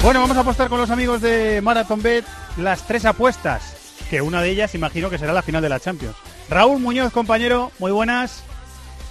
Bueno, 0.00 0.20
vamos 0.20 0.36
a 0.38 0.40
apostar 0.40 0.70
con 0.70 0.80
los 0.80 0.90
amigos 0.90 1.20
de 1.20 1.60
Marathon 1.60 2.00
Bet 2.00 2.24
las 2.56 2.86
tres 2.86 3.04
apuestas, 3.04 3.98
que 4.08 4.22
una 4.22 4.40
de 4.40 4.48
ellas 4.48 4.74
imagino 4.74 5.10
que 5.10 5.18
será 5.18 5.34
la 5.34 5.42
final 5.42 5.60
de 5.60 5.68
la 5.68 5.80
Champions. 5.80 6.16
Raúl 6.48 6.80
Muñoz, 6.80 7.12
compañero, 7.12 7.72
muy 7.78 7.92
buenas. 7.92 8.42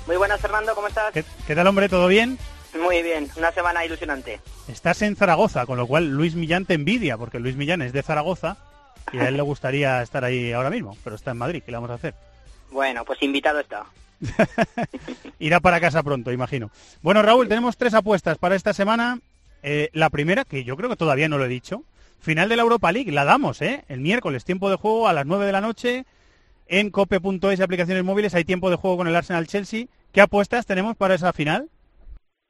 Muy 0.07 0.15
buenas, 0.15 0.39
Fernando, 0.39 0.73
¿cómo 0.73 0.87
estás? 0.87 1.11
¿Qué, 1.11 1.25
qué 1.45 1.53
tal, 1.53 1.67
hombre? 1.67 1.89
¿Todo 1.89 2.07
bien? 2.07 2.37
Muy 2.81 3.03
bien, 3.03 3.29
una 3.35 3.51
semana 3.51 3.85
ilusionante. 3.85 4.39
Estás 4.69 5.01
en 5.01 5.17
Zaragoza, 5.17 5.65
con 5.65 5.77
lo 5.77 5.85
cual 5.85 6.09
Luis 6.09 6.35
Millán 6.35 6.65
te 6.65 6.75
envidia, 6.75 7.17
porque 7.17 7.39
Luis 7.39 7.57
Millán 7.57 7.81
es 7.81 7.91
de 7.91 8.03
Zaragoza 8.03 8.57
y 9.11 9.19
a 9.19 9.27
él 9.27 9.35
le 9.35 9.43
gustaría 9.43 10.01
estar 10.03 10.23
ahí 10.23 10.53
ahora 10.53 10.69
mismo, 10.69 10.97
pero 11.03 11.15
está 11.15 11.31
en 11.31 11.37
Madrid, 11.37 11.61
¿qué 11.65 11.71
le 11.71 11.77
vamos 11.77 11.91
a 11.91 11.95
hacer? 11.95 12.13
Bueno, 12.71 13.03
pues 13.03 13.21
invitado 13.21 13.59
está. 13.59 13.85
Irá 15.39 15.59
para 15.59 15.81
casa 15.81 16.01
pronto, 16.03 16.31
imagino. 16.31 16.71
Bueno, 17.01 17.21
Raúl, 17.21 17.49
tenemos 17.49 17.75
tres 17.77 17.93
apuestas 17.93 18.37
para 18.37 18.55
esta 18.55 18.73
semana. 18.73 19.19
Eh, 19.61 19.89
la 19.91 20.09
primera, 20.09 20.45
que 20.45 20.63
yo 20.63 20.77
creo 20.77 20.89
que 20.89 20.95
todavía 20.95 21.27
no 21.27 21.37
lo 21.37 21.45
he 21.45 21.49
dicho, 21.49 21.83
final 22.21 22.47
de 22.47 22.55
la 22.55 22.63
Europa 22.63 22.91
League, 22.91 23.11
la 23.11 23.25
damos, 23.25 23.61
¿eh? 23.61 23.83
El 23.89 23.99
miércoles, 23.99 24.45
tiempo 24.45 24.69
de 24.69 24.77
juego 24.77 25.07
a 25.07 25.13
las 25.13 25.25
9 25.25 25.45
de 25.45 25.51
la 25.51 25.61
noche. 25.61 26.05
En 26.69 26.91
cope.es 26.91 27.59
y 27.59 27.61
aplicaciones 27.61 28.03
móviles 28.03 28.35
hay 28.35 28.43
tiempo 28.43 28.69
de 28.69 28.75
juego 28.75 28.97
con 28.97 29.07
el 29.07 29.15
Arsenal 29.15 29.47
Chelsea. 29.47 29.87
¿Qué 30.11 30.21
apuestas 30.21 30.65
tenemos 30.65 30.95
para 30.95 31.15
esa 31.15 31.33
final? 31.33 31.69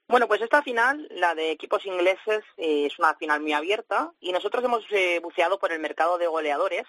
Bueno, 0.07 0.27
pues 0.27 0.41
esta 0.41 0.63
final, 0.63 1.07
la 1.11 1.35
de 1.35 1.51
equipos 1.51 1.85
ingleses, 1.85 2.41
eh, 2.55 2.85
es 2.85 2.97
una 2.97 3.13
final 3.15 3.41
muy 3.41 3.51
abierta 3.51 4.13
y 4.21 4.31
nosotros 4.31 4.63
hemos 4.63 4.85
eh, 4.91 5.19
buceado 5.21 5.59
por 5.59 5.73
el 5.73 5.79
mercado 5.79 6.17
de 6.17 6.27
goleadores 6.27 6.85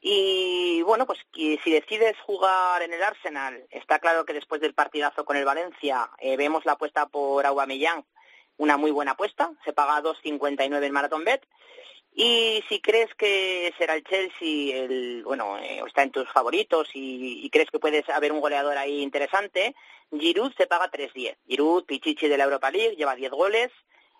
y 0.00 0.82
bueno, 0.82 1.06
pues 1.06 1.18
si 1.34 1.70
decides 1.70 2.16
jugar 2.24 2.80
en 2.82 2.92
el 2.92 3.02
Arsenal, 3.02 3.66
está 3.70 3.98
claro 3.98 4.24
que 4.24 4.34
después 4.34 4.60
del 4.60 4.74
partidazo 4.74 5.24
con 5.24 5.36
el 5.36 5.44
Valencia 5.44 6.10
eh, 6.18 6.36
vemos 6.36 6.64
la 6.64 6.72
apuesta 6.72 7.06
por 7.06 7.44
Aubameyang, 7.44 8.04
una 8.56 8.76
muy 8.76 8.90
buena 8.90 9.12
apuesta, 9.12 9.50
se 9.64 9.72
paga 9.72 10.02
2.59 10.02 10.84
en 10.84 10.92
Marathon 10.92 11.24
Bet. 11.24 11.44
Y 12.14 12.64
si 12.68 12.80
crees 12.80 13.14
que 13.14 13.74
será 13.76 13.94
el 13.94 14.04
Chelsea, 14.04 14.76
el, 14.76 15.22
bueno, 15.24 15.58
eh, 15.58 15.82
está 15.86 16.02
en 16.02 16.12
tus 16.12 16.30
favoritos 16.30 16.88
y, 16.94 17.44
y 17.44 17.50
crees 17.50 17.70
que 17.70 17.78
puedes 17.78 18.08
haber 18.08 18.32
un 18.32 18.40
goleador 18.40 18.78
ahí 18.78 19.02
interesante, 19.02 19.74
Giroud 20.10 20.52
se 20.56 20.66
paga 20.66 20.90
3.10. 20.90 21.36
Giroud, 21.46 21.84
Pichichi 21.84 22.28
de 22.28 22.38
la 22.38 22.44
Europa 22.44 22.70
League, 22.70 22.96
lleva 22.96 23.14
10 23.14 23.30
goles 23.30 23.70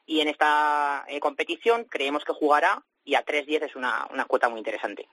y 0.07 0.21
en 0.21 0.29
esta 0.29 1.05
eh, 1.09 1.21
competición 1.21 1.85
creemos 1.85 2.25
que 2.25 2.33
jugará 2.33 2.83
y 3.05 3.15
a 3.15 3.25
3.10 3.25 3.65
es 3.65 3.77
una, 3.77 4.07
una 4.13 4.25
cuota 4.25 4.49
muy 4.49 4.59
interesante. 4.59 5.09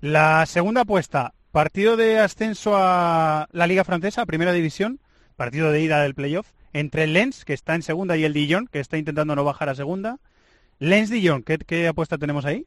La 0.00 0.44
segunda 0.46 0.82
apuesta, 0.82 1.32
partido 1.52 1.96
de 1.96 2.18
ascenso 2.18 2.74
a 2.76 3.48
la 3.52 3.66
Liga 3.66 3.84
Francesa, 3.84 4.26
Primera 4.26 4.52
División, 4.52 5.00
partido 5.36 5.70
de 5.70 5.80
ida 5.80 6.02
del 6.02 6.14
playoff, 6.14 6.52
entre 6.72 7.04
el 7.04 7.14
Lens, 7.14 7.46
que 7.46 7.54
está 7.54 7.74
en 7.74 7.82
segunda, 7.82 8.16
y 8.16 8.24
el 8.24 8.34
Dijon, 8.34 8.66
que 8.66 8.80
está 8.80 8.98
intentando 8.98 9.34
no 9.34 9.44
bajar 9.44 9.70
a 9.70 9.74
segunda. 9.74 10.18
Lens-Dijon, 10.78 11.42
¿qué, 11.42 11.56
¿qué, 11.58 11.88
apuesta 11.88 12.18
tenemos 12.18 12.44
ahí? 12.44 12.66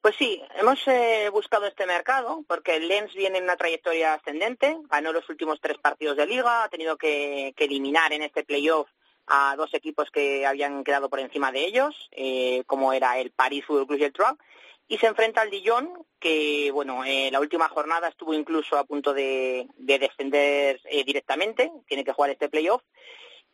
Pues 0.00 0.14
sí, 0.16 0.40
hemos 0.54 0.80
eh, 0.86 1.28
buscado 1.32 1.66
este 1.66 1.84
mercado 1.84 2.44
porque 2.46 2.76
el 2.76 2.86
Lens 2.86 3.12
viene 3.14 3.38
en 3.38 3.44
una 3.44 3.56
trayectoria 3.56 4.14
ascendente, 4.14 4.76
ganó 4.88 5.12
los 5.12 5.28
últimos 5.28 5.60
tres 5.60 5.76
partidos 5.78 6.16
de 6.16 6.26
liga, 6.26 6.62
ha 6.62 6.68
tenido 6.68 6.96
que, 6.96 7.52
que 7.56 7.64
eliminar 7.64 8.12
en 8.12 8.22
este 8.22 8.44
playoff 8.44 8.88
a 9.26 9.54
dos 9.56 9.74
equipos 9.74 10.10
que 10.10 10.46
habían 10.46 10.84
quedado 10.84 11.10
por 11.10 11.20
encima 11.20 11.52
de 11.52 11.64
ellos, 11.66 12.08
eh, 12.12 12.62
como 12.66 12.92
era 12.92 13.18
el 13.18 13.30
Paris 13.32 13.64
Football 13.66 13.86
Club 13.86 14.00
y 14.00 14.04
el 14.04 14.12
Troyes, 14.12 14.38
y 14.86 14.98
se 14.98 15.06
enfrenta 15.06 15.42
al 15.42 15.50
Dijon, 15.50 15.92
que 16.18 16.70
bueno, 16.72 17.04
eh, 17.04 17.30
la 17.30 17.40
última 17.40 17.68
jornada 17.68 18.08
estuvo 18.08 18.32
incluso 18.32 18.78
a 18.78 18.84
punto 18.84 19.12
de, 19.12 19.68
de 19.76 19.98
descender 19.98 20.80
eh, 20.84 21.04
directamente, 21.04 21.70
tiene 21.86 22.04
que 22.04 22.12
jugar 22.12 22.30
este 22.30 22.48
playoff. 22.48 22.82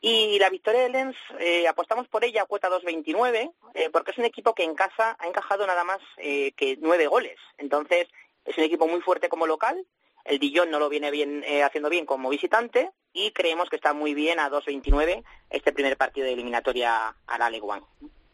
Y 0.06 0.38
la 0.38 0.50
victoria 0.50 0.82
de 0.82 0.90
Lens, 0.90 1.16
eh, 1.40 1.66
apostamos 1.66 2.06
por 2.08 2.24
ella 2.24 2.42
a 2.42 2.44
cuota 2.44 2.68
2.29, 2.68 3.50
eh, 3.72 3.88
porque 3.90 4.10
es 4.10 4.18
un 4.18 4.26
equipo 4.26 4.54
que 4.54 4.62
en 4.62 4.74
casa 4.74 5.16
ha 5.18 5.26
encajado 5.26 5.66
nada 5.66 5.82
más 5.82 5.98
eh, 6.18 6.52
que 6.58 6.76
nueve 6.78 7.06
goles. 7.06 7.38
Entonces, 7.56 8.08
es 8.44 8.58
un 8.58 8.64
equipo 8.64 8.86
muy 8.86 9.00
fuerte 9.00 9.30
como 9.30 9.46
local. 9.46 9.82
El 10.26 10.40
Dijon 10.40 10.70
no 10.70 10.78
lo 10.78 10.90
viene 10.90 11.10
bien, 11.10 11.42
eh, 11.46 11.62
haciendo 11.62 11.88
bien 11.88 12.04
como 12.04 12.28
visitante 12.28 12.90
y 13.14 13.30
creemos 13.30 13.70
que 13.70 13.76
está 13.76 13.94
muy 13.94 14.12
bien 14.12 14.40
a 14.40 14.50
2.29 14.50 15.24
este 15.48 15.72
primer 15.72 15.96
partido 15.96 16.26
de 16.26 16.34
eliminatoria 16.34 17.16
a 17.26 17.38
la 17.38 17.48
Ligue 17.48 17.64
1. 17.64 17.88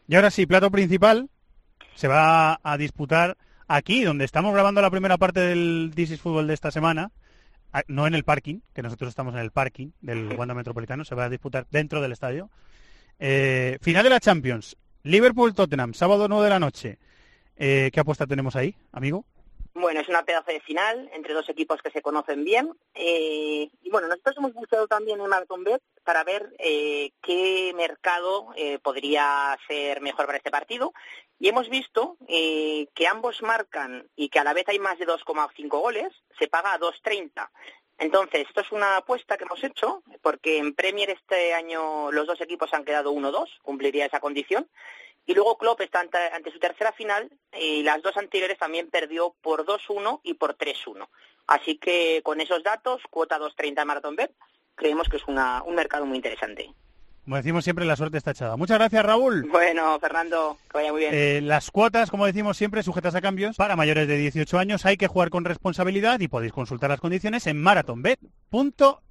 Y 0.09 0.15
ahora 0.17 0.29
sí, 0.29 0.45
plato 0.45 0.71
principal, 0.71 1.29
se 1.95 2.09
va 2.09 2.59
a 2.61 2.77
disputar 2.77 3.37
aquí, 3.69 4.03
donde 4.03 4.25
estamos 4.25 4.53
grabando 4.53 4.81
la 4.81 4.91
primera 4.91 5.17
parte 5.17 5.39
del 5.39 5.93
This 5.95 6.11
is 6.11 6.21
Fútbol 6.21 6.47
de 6.47 6.53
esta 6.53 6.69
semana, 6.69 7.11
no 7.87 8.07
en 8.07 8.15
el 8.15 8.23
parking, 8.23 8.59
que 8.73 8.81
nosotros 8.81 9.09
estamos 9.09 9.33
en 9.33 9.41
el 9.41 9.51
parking 9.51 9.91
del 10.01 10.33
Wanda 10.37 10.53
Metropolitano, 10.53 11.05
se 11.05 11.15
va 11.15 11.25
a 11.25 11.29
disputar 11.29 11.67
dentro 11.71 12.01
del 12.01 12.11
estadio. 12.11 12.49
Eh, 13.19 13.77
final 13.81 14.03
de 14.03 14.09
la 14.09 14.19
Champions, 14.19 14.77
Liverpool-Tottenham, 15.03 15.93
sábado 15.93 16.27
9 16.27 16.43
de 16.43 16.49
la 16.49 16.59
noche. 16.59 16.99
Eh, 17.57 17.91
¿Qué 17.93 17.99
apuesta 17.99 18.25
tenemos 18.25 18.55
ahí, 18.55 18.75
amigo? 18.91 19.25
Bueno, 19.73 20.01
es 20.01 20.09
una 20.09 20.23
pedazo 20.23 20.51
de 20.51 20.59
final 20.59 21.09
entre 21.13 21.33
dos 21.33 21.47
equipos 21.47 21.81
que 21.81 21.91
se 21.91 22.01
conocen 22.01 22.43
bien. 22.43 22.73
Eh, 22.93 23.69
y 23.81 23.89
bueno, 23.89 24.07
nosotros 24.07 24.35
hemos 24.37 24.53
buscado 24.53 24.87
también 24.87 25.21
en 25.21 25.27
Marathon 25.27 25.63
Bet 25.63 25.81
para 26.03 26.25
ver 26.25 26.53
eh, 26.59 27.11
qué 27.21 27.71
mercado 27.73 28.49
eh, 28.57 28.79
podría 28.79 29.57
ser 29.67 30.01
mejor 30.01 30.25
para 30.25 30.37
este 30.37 30.51
partido. 30.51 30.93
Y 31.39 31.47
hemos 31.47 31.69
visto 31.69 32.17
eh, 32.27 32.87
que 32.93 33.07
ambos 33.07 33.41
marcan 33.41 34.07
y 34.15 34.27
que 34.27 34.39
a 34.39 34.43
la 34.43 34.53
vez 34.53 34.67
hay 34.67 34.79
más 34.79 34.99
de 34.99 35.07
2,5 35.07 35.69
goles, 35.69 36.13
se 36.37 36.49
paga 36.49 36.73
a 36.73 36.79
2,30. 36.79 37.49
Entonces, 37.97 38.47
esto 38.47 38.61
es 38.61 38.71
una 38.71 38.97
apuesta 38.97 39.37
que 39.37 39.45
hemos 39.45 39.63
hecho, 39.63 40.03
porque 40.21 40.57
en 40.57 40.73
Premier 40.73 41.11
este 41.11 41.53
año 41.53 42.11
los 42.11 42.27
dos 42.27 42.41
equipos 42.41 42.73
han 42.73 42.83
quedado 42.83 43.13
1-2, 43.13 43.45
cumpliría 43.61 44.07
esa 44.07 44.19
condición. 44.19 44.67
Y 45.25 45.33
luego 45.33 45.57
Klopp 45.57 45.81
está 45.81 45.99
ante, 45.99 46.17
ante 46.17 46.51
su 46.51 46.59
tercera 46.59 46.91
final 46.91 47.31
y 47.57 47.83
las 47.83 48.01
dos 48.01 48.17
anteriores 48.17 48.57
también 48.57 48.89
perdió 48.89 49.35
por 49.41 49.65
2-1 49.65 50.21
y 50.23 50.33
por 50.33 50.57
3-1. 50.57 51.07
Así 51.47 51.77
que 51.77 52.21
con 52.23 52.41
esos 52.41 52.63
datos, 52.63 53.01
cuota 53.09 53.39
2.30 53.39 53.85
Marathon 53.85 54.15
Bet, 54.15 54.31
creemos 54.75 55.09
que 55.09 55.17
es 55.17 55.27
una, 55.27 55.63
un 55.63 55.75
mercado 55.75 56.05
muy 56.05 56.17
interesante. 56.17 56.73
Como 57.23 57.35
decimos 57.35 57.63
siempre, 57.63 57.85
la 57.85 57.95
suerte 57.95 58.17
está 58.17 58.31
echada. 58.31 58.57
Muchas 58.57 58.79
gracias, 58.79 59.05
Raúl. 59.05 59.47
Bueno, 59.51 59.99
Fernando, 59.99 60.57
que 60.69 60.77
vaya 60.79 60.91
muy 60.91 61.01
bien. 61.01 61.13
Eh, 61.13 61.39
las 61.41 61.69
cuotas, 61.69 62.09
como 62.09 62.25
decimos 62.25 62.57
siempre, 62.57 62.81
sujetas 62.81 63.13
a 63.13 63.21
cambios. 63.21 63.57
Para 63.57 63.75
mayores 63.75 64.07
de 64.07 64.17
18 64.17 64.57
años 64.57 64.85
hay 64.87 64.97
que 64.97 65.07
jugar 65.07 65.29
con 65.29 65.45
responsabilidad 65.45 66.19
y 66.19 66.27
podéis 66.27 66.51
consultar 66.51 66.89
las 66.89 66.99
condiciones 66.99 67.45
en 67.45 67.61
marathonbet.es. 67.61 69.10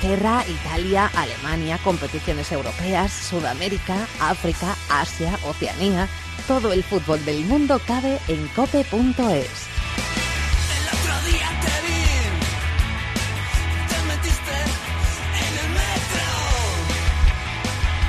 Inglaterra, 0.00 0.44
Italia, 0.48 1.10
Alemania, 1.16 1.76
competiciones 1.82 2.52
europeas, 2.52 3.12
Sudamérica, 3.12 4.06
África, 4.20 4.76
Asia, 4.88 5.36
Oceanía. 5.44 6.08
Todo 6.46 6.72
el 6.72 6.84
fútbol 6.84 7.24
del 7.24 7.44
mundo 7.46 7.80
cabe 7.84 8.20
en 8.28 8.46
cope.es. 8.48 9.48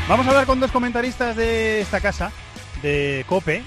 Vamos 0.07 0.27
a 0.27 0.29
hablar 0.29 0.45
con 0.45 0.59
dos 0.59 0.71
comentaristas 0.71 1.35
de 1.35 1.81
esta 1.81 2.01
casa, 2.01 2.31
de 2.83 3.25
Cope, 3.27 3.63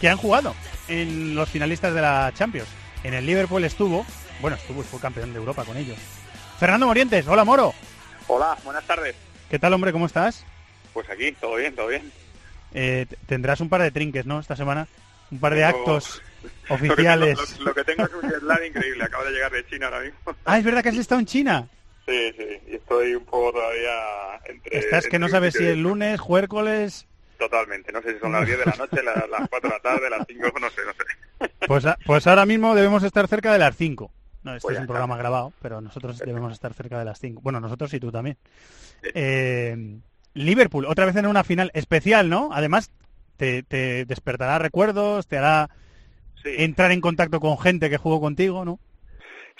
que 0.00 0.08
han 0.08 0.16
jugado 0.16 0.54
en 0.86 1.34
los 1.34 1.48
finalistas 1.48 1.92
de 1.92 2.02
la 2.02 2.32
Champions. 2.36 2.68
En 3.02 3.14
el 3.14 3.26
Liverpool 3.26 3.64
estuvo, 3.64 4.06
bueno, 4.40 4.56
estuvo 4.56 4.82
y 4.82 4.84
fue 4.84 5.00
campeón 5.00 5.32
de 5.32 5.38
Europa 5.40 5.64
con 5.64 5.76
ellos. 5.76 5.98
Fernando 6.62 6.86
Morientes, 6.86 7.26
hola 7.26 7.42
Moro. 7.44 7.74
Hola, 8.28 8.56
buenas 8.62 8.86
tardes. 8.86 9.16
¿Qué 9.50 9.58
tal, 9.58 9.72
hombre? 9.72 9.90
¿Cómo 9.90 10.06
estás? 10.06 10.46
Pues 10.92 11.10
aquí, 11.10 11.32
todo 11.32 11.56
bien, 11.56 11.74
todo 11.74 11.88
bien. 11.88 12.12
Eh, 12.72 13.06
tendrás 13.26 13.60
un 13.60 13.68
par 13.68 13.82
de 13.82 13.90
trinques, 13.90 14.26
¿no? 14.26 14.38
Esta 14.38 14.54
semana. 14.54 14.86
Un 15.32 15.40
par 15.40 15.56
de 15.56 15.62
Tengo- 15.62 15.76
actos 15.80 16.22
Lo 16.44 16.48
que, 16.68 16.74
oficiales. 16.74 17.36
tengo, 17.36 17.58
lo, 17.58 17.64
lo 17.64 17.74
que 17.74 17.82
tengo 17.84 18.04
es 18.04 18.12
un 18.42 18.46
lag 18.46 18.64
increíble. 18.64 19.02
Acabo 19.02 19.24
de 19.24 19.32
llegar 19.32 19.50
de 19.50 19.66
China 19.66 19.86
ahora 19.86 20.02
mismo. 20.02 20.18
Ah, 20.44 20.56
es 20.58 20.62
verdad 20.64 20.84
que 20.84 20.90
has 20.90 20.96
estado 20.98 21.18
en 21.18 21.26
China. 21.26 21.66
Sí, 22.06 22.32
sí. 22.38 22.46
Y 22.70 22.74
estoy 22.76 23.16
un 23.16 23.24
poco 23.24 23.54
todavía 23.54 23.90
entre... 24.44 24.78
Estás 24.78 25.02
que 25.08 25.16
entre 25.16 25.18
no 25.18 25.28
sabes 25.30 25.54
si 25.54 25.64
otro. 25.64 25.74
lunes, 25.80 26.20
juércoles. 26.20 27.06
Totalmente. 27.40 27.90
No 27.90 28.00
sé 28.02 28.14
si 28.14 28.20
son 28.20 28.30
las 28.30 28.46
10 28.46 28.58
de 28.58 28.66
la 28.66 28.76
noche, 28.76 29.02
las, 29.02 29.28
las 29.28 29.48
4 29.50 29.68
de 29.68 29.74
la 29.74 29.80
tarde, 29.82 30.10
las 30.10 30.24
5, 30.28 30.52
no 30.60 30.70
sé, 30.70 30.80
no 30.86 30.92
sé. 30.92 31.50
Pues, 31.66 31.86
a- 31.86 31.98
pues 32.06 32.24
ahora 32.28 32.46
mismo 32.46 32.76
debemos 32.76 33.02
estar 33.02 33.26
cerca 33.26 33.52
de 33.52 33.58
las 33.58 33.76
5. 33.76 34.12
No, 34.42 34.54
este 34.54 34.66
Pues 34.66 34.76
es 34.76 34.80
un 34.80 34.86
programa 34.86 35.16
grabado, 35.16 35.52
pero 35.60 35.80
nosotros 35.80 36.18
debemos 36.24 36.52
estar 36.52 36.74
cerca 36.74 36.98
de 36.98 37.04
las 37.04 37.18
5. 37.20 37.40
Bueno, 37.42 37.60
nosotros 37.60 37.92
y 37.94 38.00
tú 38.00 38.10
también. 38.10 38.36
Eh, 39.14 39.98
Liverpool, 40.34 40.86
otra 40.86 41.06
vez 41.06 41.16
en 41.16 41.26
una 41.26 41.44
final 41.44 41.70
especial, 41.74 42.28
¿no? 42.28 42.50
Además, 42.52 42.90
te, 43.36 43.62
te 43.62 44.04
despertará 44.04 44.58
recuerdos, 44.58 45.26
te 45.26 45.38
hará 45.38 45.70
entrar 46.44 46.90
en 46.92 47.00
contacto 47.00 47.40
con 47.40 47.58
gente 47.58 47.90
que 47.90 47.98
jugó 47.98 48.20
contigo, 48.20 48.64
¿no? 48.64 48.78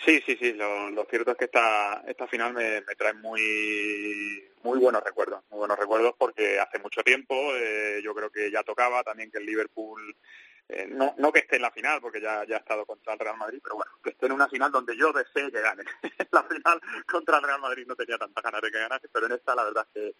Sí, 0.05 0.21
sí, 0.27 0.37
sí. 0.41 0.53
Lo, 0.55 0.91
lo 0.91 1.05
cierto 1.05 1.33
es 1.33 1.37
que 1.37 1.45
esta, 1.45 2.03
esta 2.07 2.27
final 2.27 2.53
me, 2.55 2.81
me 2.81 2.95
trae 2.97 3.15
muy, 3.15 4.43
muy 4.63 4.79
buenos 4.79 5.03
recuerdos. 5.05 5.43
Muy 5.51 5.59
buenos 5.59 5.79
recuerdos 5.79 6.15
porque 6.19 6.59
hace 6.59 6.79
mucho 6.79 7.03
tiempo 7.03 7.35
eh, 7.55 8.01
yo 8.03 8.15
creo 8.15 8.31
que 8.31 8.51
ya 8.51 8.63
tocaba 8.63 9.03
también 9.03 9.31
que 9.31 9.39
el 9.39 9.47
Liverpool, 9.47 10.17
eh, 10.73 10.87
no, 10.89 11.15
no 11.19 11.31
que 11.31 11.41
esté 11.41 11.57
en 11.57 11.63
la 11.63 11.71
final 11.71 12.01
porque 12.01 12.21
ya, 12.21 12.45
ya 12.45 12.57
ha 12.57 12.61
estado 12.61 12.87
contra 12.87 13.13
el 13.13 13.19
Real 13.19 13.37
Madrid, 13.37 13.61
pero 13.63 13.77
bueno, 13.77 13.93
que 14.03 14.11
esté 14.11 14.27
en 14.27 14.33
una 14.33 14.49
final 14.49 14.73
donde 14.73 14.97
yo 14.97 15.13
desee 15.13 15.53
que 15.53 15.61
gane. 15.61 15.85
la 16.33 16.43
final 16.45 16.81
contra 17.07 17.37
el 17.37 17.45
Real 17.45 17.61
Madrid 17.61 17.85
no 17.87 17.95
tenía 17.95 18.17
tantas 18.17 18.43
ganas 18.43 18.63
de 18.63 18.71
que 18.71 18.79
ganase, 18.79 19.09
pero 19.13 19.27
en 19.27 19.33
esta 19.33 19.55
la 19.55 19.65
verdad 19.65 19.87
es 19.87 19.93
que, 19.93 20.15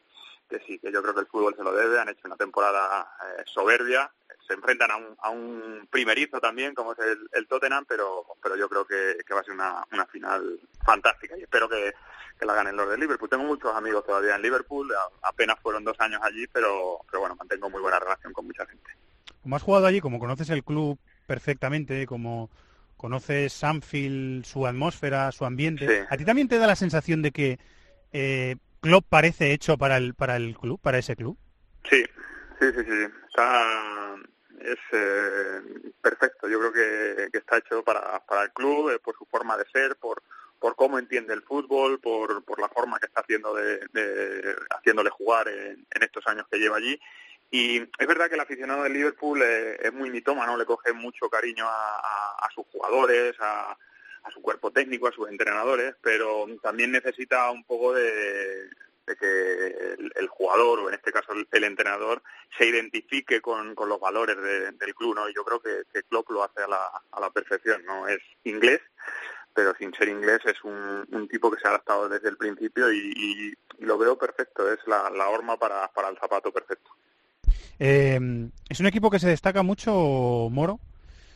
que 0.49 0.65
sí, 0.67 0.79
que 0.79 0.93
yo 0.93 1.03
creo 1.03 1.15
que 1.15 1.21
el 1.21 1.27
fútbol 1.27 1.57
se 1.57 1.65
lo 1.65 1.73
debe. 1.73 1.99
Han 1.99 2.11
hecho 2.11 2.27
una 2.27 2.37
temporada 2.37 3.17
eh, 3.39 3.43
soberbia, 3.47 4.13
se 4.47 4.53
enfrentan 4.53 4.91
a 4.91 4.97
un, 4.97 5.17
a 5.21 5.31
un 5.31 5.89
primerizo 5.91 6.39
también, 6.39 6.75
como 6.75 6.93
es 6.93 6.99
el, 6.99 7.29
el 7.33 7.49
Tottenham, 7.49 7.87
pero, 7.87 8.27
pero 8.43 8.55
yo 8.57 8.69
creo 8.69 8.85
que, 8.85 9.19
que 9.27 9.35
va 9.35 9.41
a 9.41 9.45
ser 9.45 9.55
una, 9.55 9.87
una 9.91 10.07
final 10.07 10.61
fantástica 10.85 11.39
y 11.39 11.43
espero 11.43 11.69
que, 11.69 11.95
que 12.39 12.47
la 12.47 12.55
ganen 12.55 12.77
los 12.77 12.91
de 12.91 12.99
Liverpool. 12.99 13.31
Tengo 13.31 13.45
muchos 13.45 13.75
amigos 13.75 14.05
todavía 14.05 14.35
en 14.35 14.43
Liverpool, 14.43 14.93
apenas 15.23 15.59
fueron 15.61 15.85
dos 15.85 15.99
años 16.01 16.21
allí, 16.23 16.47
pero, 16.49 17.01
pero 17.11 17.21
bueno, 17.21 17.37
mantengo 17.37 17.71
muy 17.71 17.81
buena 17.81 17.99
relación 17.99 18.33
con 18.33 18.47
mucha 18.47 18.67
gente. 18.67 18.91
Como 19.43 19.57
has 19.57 19.63
jugado 19.63 19.87
allí, 19.87 20.01
como 20.01 20.19
conoces 20.19 20.49
el 20.51 20.63
club 20.65 20.99
perfectamente, 21.27 22.07
como 22.07 22.51
conoces 22.97 23.63
Anfield, 23.65 24.45
su 24.45 24.67
atmósfera, 24.67 25.33
su 25.33 25.45
ambiente, 25.45 25.89
Sí. 25.89 26.07
¿a 26.09 26.17
ti 26.17 26.25
también 26.25 26.49
te 26.49 26.59
da 26.59 26.67
la 26.69 26.77
sensación 26.77 27.21
de 27.23 27.33
que 27.33 27.59
eh, 28.13 28.57
Klopp 28.81 29.05
parece 29.09 29.53
hecho 29.53 29.77
para 29.77 29.97
el, 29.97 30.15
para 30.15 30.37
el 30.37 30.57
club, 30.57 30.81
para 30.81 30.99
ese 30.99 31.17
club? 31.17 31.37
Sí, 31.91 32.05
sí, 32.61 32.67
sí, 32.77 32.85
sí. 32.85 33.07
Está, 33.29 34.15
es 34.61 34.79
eh, 34.93 35.61
perfecto. 36.01 36.49
Yo 36.49 36.61
creo 36.61 36.73
que, 36.73 37.29
que 37.33 37.39
está 37.39 37.59
hecho 37.59 37.83
para, 37.83 38.25
para 38.27 38.45
el 38.45 38.53
club, 38.53 38.91
eh, 38.91 39.01
por 39.01 39.17
su 39.19 39.25
forma 39.27 39.57
de 39.57 39.65
ser, 39.73 39.97
por, 39.97 40.23
por 40.61 40.77
cómo 40.77 41.01
entiende 41.01 41.35
el 41.35 41.43
fútbol, 41.43 41.99
por, 41.99 42.45
por 42.45 42.61
la 42.61 42.69
forma 42.69 43.01
que 43.01 43.07
está 43.07 43.23
haciendo 43.23 43.53
de, 43.55 43.79
de- 43.93 44.55
haciéndole 44.71 45.11
jugar 45.11 45.49
en, 45.49 45.85
en 45.91 46.03
estos 46.03 46.25
años 46.29 46.47
que 46.49 46.59
lleva 46.59 46.77
allí. 46.77 47.01
Y 47.55 47.83
es 47.83 48.07
verdad 48.07 48.29
que 48.29 48.35
el 48.35 48.41
aficionado 48.41 48.83
del 48.83 48.95
Liverpool 48.95 49.43
eh, 49.43 49.77
es 49.79 49.93
muy 49.93 50.09
mitómano, 50.09 50.57
le 50.57 50.65
coge 50.65 50.95
mucho 50.95 51.29
cariño 51.29 51.67
a, 51.69 52.49
sus 52.55 52.65
jugadores, 52.73 53.35
a, 53.41 53.77
su 54.33 54.41
cuerpo 54.41 54.71
técnico, 54.71 55.07
a 55.07 55.13
sus 55.13 55.29
entrenadores, 55.29 55.95
pero 56.01 56.47
también 56.63 56.91
necesita 56.91 57.51
un 57.51 57.63
poco 57.65 57.93
de, 57.93 58.71
que 59.21 59.97
el, 60.15 60.29
jugador, 60.29 60.81
o 60.81 60.89
en 60.89 60.95
este 60.95 61.13
caso 61.13 61.35
el, 61.51 61.65
entrenador, 61.65 62.23
se 62.57 62.65
identifique 62.65 63.43
con, 63.43 63.75
los 63.75 64.01
valores 64.01 64.39
de- 64.39 64.73
del 64.73 64.95
club, 64.95 65.15
¿no? 65.15 65.29
Y 65.29 65.35
yo 65.35 65.45
creo 65.45 65.61
que, 65.61 65.83
que 65.93 66.05
Klopp 66.05 66.31
lo 66.31 66.45
hace 66.45 66.63
a 66.63 66.69
la, 66.69 66.91
a 67.11 67.21
la 67.21 67.29
perfección, 67.29 67.85
¿no? 67.85 68.09
Es 68.09 68.23
inglés, 68.45 68.81
pero 69.53 69.75
sin 69.75 69.93
ser 69.93 70.09
inglés 70.09 70.41
es 70.47 70.65
un, 70.65 71.29
tipo 71.29 71.51
que 71.51 71.61
se 71.61 71.67
ha 71.67 71.71
adaptado 71.71 72.09
desde 72.09 72.31
el 72.31 72.39
principio 72.39 72.91
y, 72.91 73.55
lo 73.81 73.99
veo 73.99 74.17
perfecto, 74.17 74.73
es 74.73 74.79
la, 74.87 75.11
la 75.11 75.29
horma 75.29 75.59
para 75.59 75.91
el 76.09 76.19
zapato 76.19 76.51
perfecto. 76.51 76.93
Eh, 77.79 78.49
es 78.69 78.81
un 78.81 78.87
equipo 78.87 79.11
que 79.11 79.19
se 79.19 79.29
destaca 79.29 79.63
mucho, 79.63 80.49
Moro, 80.51 80.79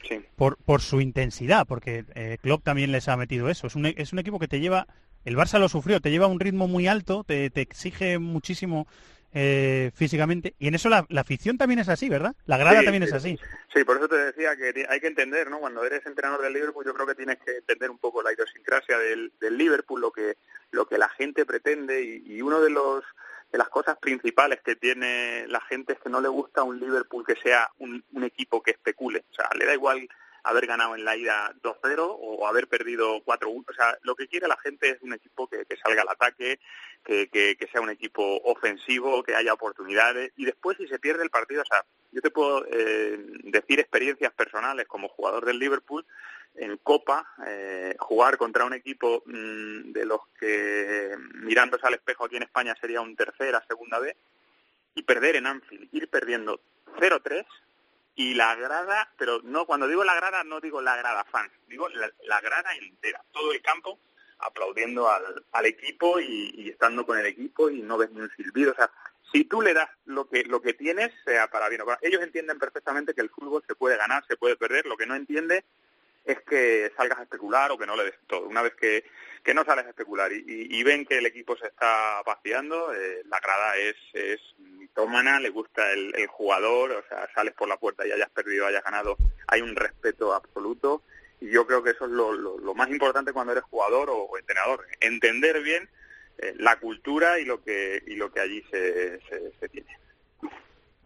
Sí. 0.08 0.24
por, 0.36 0.56
por 0.58 0.80
su 0.82 1.00
intensidad, 1.00 1.66
porque 1.66 2.04
eh, 2.14 2.38
Klopp 2.40 2.62
también 2.62 2.92
les 2.92 3.08
ha 3.08 3.16
metido 3.16 3.48
eso. 3.48 3.66
Es 3.66 3.74
un, 3.74 3.86
e- 3.86 3.94
es 3.98 4.12
un 4.12 4.20
equipo 4.20 4.38
que 4.38 4.46
te 4.46 4.60
lleva, 4.60 4.86
el 5.24 5.36
Barça 5.36 5.58
lo 5.58 5.68
sufrió, 5.68 6.00
te 6.00 6.10
lleva 6.12 6.26
a 6.26 6.28
un 6.28 6.38
ritmo 6.38 6.68
muy 6.68 6.86
alto, 6.86 7.24
te, 7.24 7.50
te 7.50 7.60
exige 7.62 8.18
muchísimo 8.20 8.86
eh, 9.34 9.90
físicamente, 9.94 10.54
y 10.60 10.68
en 10.68 10.76
eso 10.76 10.88
la, 10.88 11.04
la 11.08 11.22
afición 11.22 11.58
también 11.58 11.80
es 11.80 11.88
así, 11.88 12.08
¿verdad? 12.08 12.36
La 12.46 12.56
grada 12.56 12.78
Sí, 12.78 12.84
también 12.84 13.02
es 13.02 13.12
así. 13.12 13.36
Sí, 13.74 13.82
por 13.84 13.96
eso 13.96 14.08
te 14.08 14.16
decía 14.16 14.56
que 14.56 14.86
hay 14.88 15.00
que 15.00 15.08
entender, 15.08 15.50
¿no? 15.50 15.58
Cuando 15.58 15.84
eres 15.84 16.06
entrenador 16.06 16.40
del 16.42 16.52
Liverpool, 16.54 16.86
yo 16.86 16.94
creo 16.94 17.06
que 17.06 17.16
tienes 17.16 17.38
que 17.44 17.56
entender 17.58 17.90
un 17.90 17.98
poco 17.98 18.22
la 18.22 18.32
idiosincrasia 18.32 18.96
del, 18.98 19.32
del 19.40 19.58
Liverpool, 19.58 20.00
lo 20.00 20.12
que 20.12 20.36
lo 20.70 20.86
que 20.86 20.98
la 20.98 21.08
gente 21.08 21.44
pretende 21.44 22.02
y, 22.02 22.24
y 22.36 22.42
uno 22.42 22.60
de 22.60 22.70
los 22.70 23.04
las 23.58 23.68
cosas 23.68 23.96
principales 23.98 24.60
que 24.62 24.76
tiene 24.76 25.46
la 25.48 25.60
gente 25.60 25.94
es 25.94 25.98
que 26.00 26.10
no 26.10 26.20
le 26.20 26.28
gusta 26.28 26.62
un 26.62 26.78
Liverpool 26.80 27.24
que 27.26 27.36
sea 27.36 27.70
un, 27.78 28.04
equipo 28.22 28.62
que 28.62 28.72
especule, 28.72 29.24
o 29.30 29.34
sea, 29.34 29.48
le 29.56 29.66
da 29.66 29.74
igual 29.74 30.08
haber 30.42 30.66
ganado 30.66 30.94
en 30.94 31.04
la 31.04 31.16
ida 31.16 31.52
2-0 31.62 31.96
o 31.98 32.46
haber 32.46 32.68
perdido 32.68 33.20
4-1, 33.24 33.64
o 33.68 33.72
sea, 33.74 33.98
lo 34.02 34.14
que 34.14 34.28
quiere 34.28 34.46
la 34.46 34.56
gente 34.58 34.90
es 34.90 35.02
un 35.02 35.12
equipo 35.12 35.48
que, 35.48 35.64
que 35.64 35.76
salga 35.76 36.02
al 36.02 36.08
ataque, 36.08 36.60
que, 37.04 37.28
que- 37.28 37.56
que 37.56 37.66
sea 37.68 37.80
un 37.80 37.90
equipo 37.90 38.40
ofensivo, 38.44 39.22
que 39.24 39.34
haya 39.34 39.52
oportunidades. 39.52 40.32
Y 40.36 40.44
después 40.44 40.76
si 40.76 40.86
se 40.86 40.98
pierde 41.00 41.24
el 41.24 41.30
partido, 41.30 41.62
o 41.62 41.66
sea, 41.66 41.84
yo 42.12 42.20
te 42.20 42.30
puedo 42.30 42.64
eh, 42.70 43.18
decir 43.44 43.80
experiencias 43.80 44.32
personales 44.34 44.86
como 44.86 45.08
jugador 45.08 45.44
del 45.44 45.58
Liverpool 45.58 46.06
en 46.58 46.76
Copa, 46.78 47.26
eh, 47.46 47.94
jugar 47.98 48.36
contra 48.36 48.64
un 48.64 48.74
equipo 48.74 49.22
mm, 49.26 49.92
de 49.92 50.04
los 50.04 50.20
que 50.38 51.16
mirándose 51.34 51.86
al 51.86 51.94
espejo 51.94 52.24
aquí 52.24 52.36
en 52.36 52.44
España 52.44 52.76
sería 52.80 53.00
un 53.00 53.16
tercera, 53.16 53.64
segunda 53.68 53.98
vez, 53.98 54.16
y 54.94 55.02
perder 55.02 55.36
en 55.36 55.46
Anfield, 55.46 55.88
ir 55.92 56.08
perdiendo 56.08 56.60
0-3 56.98 57.44
y 58.14 58.34
la 58.34 58.54
grada, 58.54 59.12
pero 59.18 59.40
no 59.44 59.66
cuando 59.66 59.86
digo 59.86 60.02
la 60.02 60.14
grada 60.14 60.42
no 60.42 60.60
digo 60.60 60.80
la 60.80 60.96
grada 60.96 61.24
fans, 61.24 61.52
digo 61.68 61.88
la, 61.90 62.10
la 62.24 62.40
grada 62.40 62.74
entera, 62.76 63.22
todo 63.32 63.52
el 63.52 63.60
campo 63.60 63.98
aplaudiendo 64.38 65.10
al, 65.10 65.44
al 65.52 65.66
equipo 65.66 66.18
y, 66.20 66.52
y 66.56 66.68
estando 66.70 67.04
con 67.06 67.18
el 67.18 67.26
equipo 67.26 67.70
y 67.70 67.82
no 67.82 67.98
ves 67.98 68.10
ni 68.10 68.20
un 68.20 68.30
silbido, 68.36 68.72
o 68.72 68.74
sea, 68.74 68.90
si 69.32 69.44
tú 69.44 69.60
le 69.60 69.74
das 69.74 69.90
lo 70.04 70.28
que 70.28 70.44
lo 70.44 70.62
que 70.62 70.72
tienes, 70.72 71.12
sea 71.24 71.48
para 71.50 71.68
bien 71.68 71.82
o 71.82 71.84
para 71.84 71.98
ellos 72.02 72.22
entienden 72.22 72.58
perfectamente 72.58 73.14
que 73.14 73.20
el 73.20 73.30
fútbol 73.30 73.62
se 73.66 73.74
puede 73.74 73.96
ganar, 73.96 74.24
se 74.26 74.36
puede 74.36 74.56
perder, 74.56 74.86
lo 74.86 74.96
que 74.96 75.06
no 75.06 75.14
entiende 75.14 75.64
es 76.26 76.40
que 76.42 76.92
salgas 76.96 77.20
a 77.20 77.22
especular 77.22 77.70
o 77.70 77.78
que 77.78 77.86
no 77.86 77.96
le 77.96 78.04
des 78.04 78.14
todo. 78.26 78.46
Una 78.48 78.62
vez 78.62 78.74
que, 78.74 79.04
que 79.44 79.54
no 79.54 79.64
sales 79.64 79.86
a 79.86 79.90
especular 79.90 80.32
y, 80.32 80.44
y- 80.46 80.82
ven 80.82 81.06
que 81.06 81.18
el 81.18 81.26
equipo 81.26 81.56
se 81.56 81.66
está 81.68 82.22
vaciando, 82.26 82.92
eh, 82.92 83.22
la 83.26 83.38
grada 83.40 83.76
es, 83.76 83.94
es 84.12 84.40
mitómana, 84.58 85.38
le 85.40 85.50
gusta 85.50 85.92
el, 85.92 86.14
el 86.16 86.26
jugador, 86.26 86.90
o 86.92 87.02
sea, 87.08 87.28
sales 87.34 87.54
por 87.54 87.68
la 87.68 87.76
puerta 87.76 88.06
y 88.06 88.10
hayas 88.12 88.30
perdido, 88.30 88.66
hayas 88.66 88.82
ganado, 88.84 89.16
hay 89.46 89.62
un 89.62 89.76
respeto 89.76 90.34
absoluto 90.34 91.02
y 91.40 91.48
yo 91.50 91.66
creo 91.66 91.82
que 91.82 91.90
eso 91.90 92.06
es 92.06 92.10
lo, 92.10 92.32
lo- 92.32 92.74
más 92.74 92.90
importante 92.90 93.32
cuando 93.32 93.52
eres 93.52 93.64
jugador 93.64 94.08
o, 94.10 94.36
entrenador, 94.38 94.84
entender 95.00 95.62
bien 95.62 95.88
eh, 96.38 96.54
la 96.58 96.78
cultura 96.80 97.38
y 97.38 97.44
lo 97.44 97.62
que 97.62 98.02
y 98.06 98.16
lo 98.16 98.32
que 98.32 98.40
allí 98.40 98.62
se, 98.70 99.20
se, 99.28 99.52
se 99.60 99.68
tiene. 99.68 99.96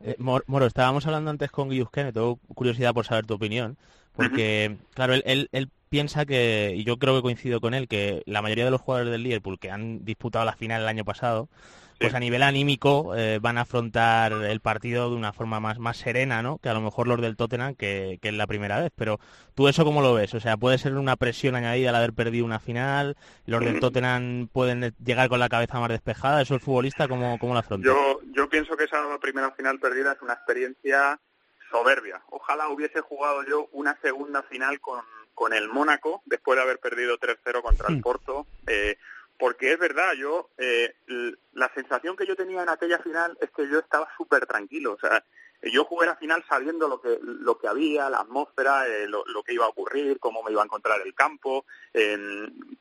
Eh, 0.02 0.16
Mor- 0.18 0.44
Moro, 0.46 0.66
estábamos 0.66 1.06
hablando 1.06 1.30
antes 1.30 1.50
con 1.50 1.68
Guiusque, 1.68 2.04
me 2.04 2.12
tengo 2.12 2.38
curiosidad 2.54 2.94
por 2.94 3.04
saber 3.04 3.26
tu 3.26 3.34
opinión, 3.34 3.76
porque, 4.28 4.76
claro, 4.94 5.14
él, 5.14 5.22
él, 5.26 5.48
él 5.52 5.70
piensa 5.88 6.24
que, 6.24 6.74
y 6.76 6.84
yo 6.84 6.98
creo 6.98 7.16
que 7.16 7.22
coincido 7.22 7.60
con 7.60 7.74
él, 7.74 7.88
que 7.88 8.22
la 8.26 8.42
mayoría 8.42 8.64
de 8.64 8.70
los 8.70 8.80
jugadores 8.80 9.10
del 9.10 9.22
Liverpool 9.22 9.58
que 9.58 9.70
han 9.70 10.04
disputado 10.04 10.44
la 10.44 10.54
final 10.54 10.82
el 10.82 10.88
año 10.88 11.04
pasado, 11.04 11.48
pues 12.00 12.14
a 12.14 12.20
nivel 12.20 12.42
anímico 12.42 13.14
eh, 13.14 13.38
van 13.42 13.58
a 13.58 13.62
afrontar 13.62 14.32
el 14.32 14.60
partido 14.60 15.10
de 15.10 15.16
una 15.16 15.34
forma 15.34 15.60
más, 15.60 15.78
más 15.78 15.98
serena, 15.98 16.42
¿no? 16.42 16.56
Que 16.56 16.70
a 16.70 16.72
lo 16.72 16.80
mejor 16.80 17.06
los 17.06 17.20
del 17.20 17.36
Tottenham, 17.36 17.74
que, 17.74 18.18
que 18.22 18.28
es 18.28 18.34
la 18.34 18.46
primera 18.46 18.80
vez. 18.80 18.90
Pero 18.96 19.20
tú 19.54 19.68
eso 19.68 19.84
cómo 19.84 20.00
lo 20.00 20.14
ves? 20.14 20.32
O 20.32 20.40
sea, 20.40 20.56
puede 20.56 20.78
ser 20.78 20.94
una 20.94 21.16
presión 21.16 21.56
añadida 21.56 21.90
al 21.90 21.96
haber 21.96 22.14
perdido 22.14 22.46
una 22.46 22.58
final, 22.58 23.16
los 23.44 23.60
del 23.60 23.80
Tottenham 23.80 24.48
pueden 24.50 24.94
llegar 25.04 25.28
con 25.28 25.40
la 25.40 25.50
cabeza 25.50 25.78
más 25.78 25.90
despejada, 25.90 26.40
eso 26.40 26.54
el 26.54 26.60
futbolista 26.60 27.06
cómo, 27.06 27.38
cómo 27.38 27.52
lo 27.52 27.58
afronta. 27.58 27.86
Yo, 27.86 28.20
yo 28.34 28.48
pienso 28.48 28.78
que 28.78 28.84
esa 28.84 29.02
primera 29.20 29.50
final 29.50 29.78
perdida 29.78 30.12
es 30.12 30.22
una 30.22 30.32
experiencia 30.32 31.20
soberbia. 31.70 32.22
Ojalá 32.30 32.68
hubiese 32.68 33.00
jugado 33.00 33.44
yo 33.44 33.68
una 33.72 33.98
segunda 34.00 34.42
final 34.44 34.80
con, 34.80 35.00
con 35.34 35.52
el 35.52 35.68
Mónaco 35.68 36.22
después 36.26 36.56
de 36.56 36.62
haber 36.62 36.78
perdido 36.78 37.18
3-0 37.18 37.62
contra 37.62 37.88
el 37.88 38.00
Porto. 38.00 38.46
eh, 38.66 38.96
porque 39.38 39.72
es 39.72 39.78
verdad, 39.78 40.12
yo 40.18 40.50
eh, 40.58 40.94
la 41.54 41.72
sensación 41.72 42.14
que 42.14 42.26
yo 42.26 42.36
tenía 42.36 42.62
en 42.62 42.68
aquella 42.68 42.98
final 42.98 43.38
es 43.40 43.50
que 43.50 43.66
yo 43.70 43.78
estaba 43.78 44.06
súper 44.14 44.44
tranquilo. 44.44 44.92
O 44.92 44.98
sea, 44.98 45.24
yo 45.62 45.86
jugué 45.86 46.06
la 46.06 46.16
final 46.16 46.44
sabiendo 46.46 46.88
lo 46.88 47.00
que 47.00 47.18
lo 47.22 47.56
que 47.56 47.66
había, 47.66 48.10
la 48.10 48.20
atmósfera, 48.20 48.86
eh, 48.86 49.06
lo, 49.08 49.24
lo 49.24 49.42
que 49.42 49.54
iba 49.54 49.64
a 49.64 49.70
ocurrir, 49.70 50.18
cómo 50.18 50.42
me 50.42 50.52
iba 50.52 50.60
a 50.60 50.66
encontrar 50.66 51.00
el 51.00 51.14
campo, 51.14 51.64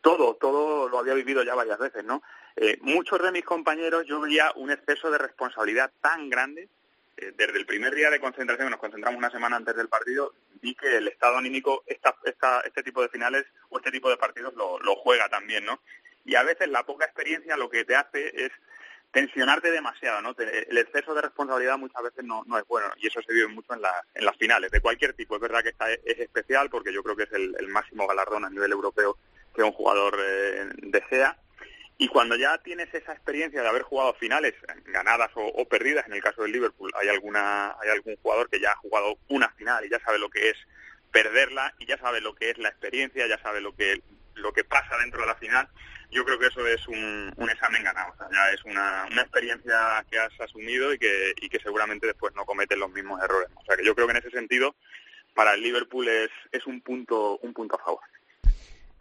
todo, 0.02 0.36
todo 0.36 0.90
lo 0.90 1.00
había 1.00 1.14
vivido 1.14 1.44
ya 1.44 1.56
varias 1.56 1.80
veces, 1.80 2.04
¿no? 2.04 2.22
Eh, 2.62 2.78
muchos 2.82 3.22
de 3.22 3.32
mis 3.32 3.46
compañeros 3.46 4.06
yo 4.06 4.20
veía 4.20 4.52
un 4.58 4.70
exceso 4.70 5.10
de 5.10 5.18
responsabilidad 5.18 5.92
tan 6.02 6.30
grande 6.30 6.68
desde 7.36 7.58
el 7.58 7.66
primer 7.66 7.94
día 7.94 8.10
de 8.10 8.20
concentración, 8.20 8.68
que 8.68 8.72
nos 8.72 8.80
concentramos 8.80 9.18
una 9.18 9.32
semana 9.32 9.56
antes 9.56 9.76
del 9.76 9.88
partido, 9.88 10.34
vi 10.62 10.76
que 10.76 10.98
el 10.98 11.08
estado 11.08 11.38
anímico, 11.38 11.84
esta, 11.88 12.16
esta, 12.24 12.62
este 12.62 12.84
tipo 12.84 13.02
de 13.02 13.10
finales 13.10 13.46
o 13.70 13.78
este 13.78 13.92
tipo 13.92 14.10
de 14.10 14.18
partidos 14.18 14.54
lo, 14.56 14.96
juega 14.96 15.30
también, 15.30 15.66
¿no? 15.66 15.80
Y 16.26 16.36
a 16.36 16.44
veces 16.44 16.68
la 16.70 16.86
poca 16.86 17.06
experiencia 17.06 17.58
lo 17.58 17.70
que 17.70 17.86
te 17.86 17.96
hace 17.96 18.46
es 18.46 18.52
tensionarte 19.12 19.72
demasiado, 19.72 20.22
¿no? 20.22 20.36
El 20.38 20.78
exceso 20.78 21.16
de 21.16 21.22
responsabilidad 21.22 21.78
muchas 21.78 22.04
veces 22.04 22.24
no, 22.24 22.44
es 22.58 22.68
bueno 22.68 22.88
y 22.98 23.08
eso 23.08 23.22
se 23.22 23.34
vive 23.34 23.48
mucho 23.48 23.74
en, 23.74 23.82
las 23.82 23.96
en 24.14 24.26
las 24.26 24.38
finales 24.38 24.70
de 24.70 24.82
cualquier 24.82 25.14
tipo. 25.14 25.36
Es 25.36 25.42
verdad 25.42 25.64
que 25.64 25.70
esta 25.70 25.92
es, 25.92 26.00
es 26.06 26.20
especial 26.20 26.70
porque 26.70 26.94
yo 26.94 27.02
creo 27.02 27.16
que 27.16 27.24
es 27.24 27.34
el, 27.34 27.56
el 27.60 27.68
máximo 27.70 28.06
galardón 28.06 28.46
a 28.46 28.50
nivel 28.50 28.72
europeo 28.72 29.18
que 29.56 29.64
un 29.64 29.72
jugador 29.72 30.18
eh, 30.20 30.70
desea. 30.84 31.38
Y 32.02 32.08
cuando 32.08 32.38
ya 32.38 32.58
tienes 32.60 32.92
esa 32.94 33.12
experiencia 33.12 33.62
de 33.62 33.68
haber 33.68 33.82
jugado 33.82 34.14
finales 34.14 34.56
ganadas 34.86 35.32
o, 35.36 35.46
o 35.46 35.66
perdidas, 35.68 36.08
en 36.08 36.14
el 36.14 36.24
caso 36.24 36.44
del 36.44 36.54
Liverpool, 36.54 36.94
hay 36.96 37.10
alguna 37.10 37.76
hay 37.78 37.90
algún 37.90 38.16
jugador 38.16 38.50
que 38.50 38.62
ya 38.62 38.72
ha 38.72 38.78
jugado 38.78 39.18
una 39.28 39.50
final 39.50 39.84
y 39.86 39.90
ya 39.90 40.00
sabe 40.00 40.18
lo 40.18 40.30
que 40.30 40.50
es 40.50 40.56
perderla 41.12 41.74
y 41.78 41.86
ya 41.86 41.98
sabe 41.98 42.22
lo 42.22 42.34
que 42.36 42.52
es 42.52 42.58
la 42.58 42.70
experiencia, 42.70 43.28
ya 43.28 43.38
sabe 43.42 43.60
lo 43.60 43.76
que 43.76 44.02
lo 44.36 44.54
que 44.54 44.64
pasa 44.64 44.98
dentro 44.98 45.20
de 45.20 45.28
la 45.28 45.36
final. 45.36 45.68
Yo 46.10 46.24
creo 46.24 46.40
que 46.40 46.48
eso 46.48 46.66
es 46.66 46.88
un, 46.88 47.34
un 47.36 47.50
examen 47.50 47.84
ganado, 47.84 48.14
o 48.14 48.18
sea, 48.18 48.30
ya 48.32 48.50
es 48.54 48.64
una, 48.64 49.06
una 49.12 49.22
experiencia 49.22 50.06
que 50.10 50.20
has 50.20 50.40
asumido 50.40 50.94
y 50.94 50.98
que, 50.98 51.34
y 51.42 51.50
que 51.50 51.60
seguramente 51.60 52.08
después 52.08 52.34
no 52.34 52.46
cometes 52.46 52.78
los 52.78 52.90
mismos 52.92 53.22
errores. 53.22 53.50
O 53.56 53.66
sea 53.66 53.76
que 53.76 53.84
yo 53.84 53.94
creo 53.94 54.08
que 54.08 54.12
en 54.12 54.24
ese 54.24 54.32
sentido 54.32 54.74
para 55.36 55.54
el 55.54 55.62
Liverpool 55.62 56.08
es, 56.08 56.30
es 56.54 56.66
un 56.66 56.80
punto 56.80 57.38
un 57.40 57.54
punto 57.54 57.76
a 57.76 57.84
favor. 57.84 58.04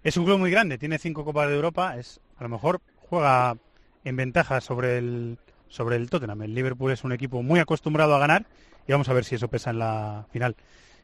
Es 0.02 0.16
un 0.16 0.24
club 0.24 0.38
muy 0.38 0.50
grande, 0.50 0.78
tiene 0.78 0.98
cinco 0.98 1.24
Copas 1.24 1.48
de 1.48 1.54
Europa, 1.54 1.96
es 1.96 2.20
a 2.38 2.42
lo 2.42 2.48
mejor 2.48 2.80
juega 3.08 3.56
en 4.04 4.16
ventaja 4.16 4.60
sobre 4.60 4.98
el 4.98 5.38
sobre 5.68 5.96
el 5.96 6.08
Tottenham. 6.08 6.42
El 6.42 6.54
Liverpool 6.54 6.92
es 6.92 7.04
un 7.04 7.12
equipo 7.12 7.42
muy 7.42 7.60
acostumbrado 7.60 8.14
a 8.14 8.18
ganar 8.18 8.46
y 8.86 8.92
vamos 8.92 9.08
a 9.08 9.12
ver 9.12 9.24
si 9.24 9.34
eso 9.34 9.48
pesa 9.48 9.70
en 9.70 9.78
la 9.78 10.26
final. 10.32 10.56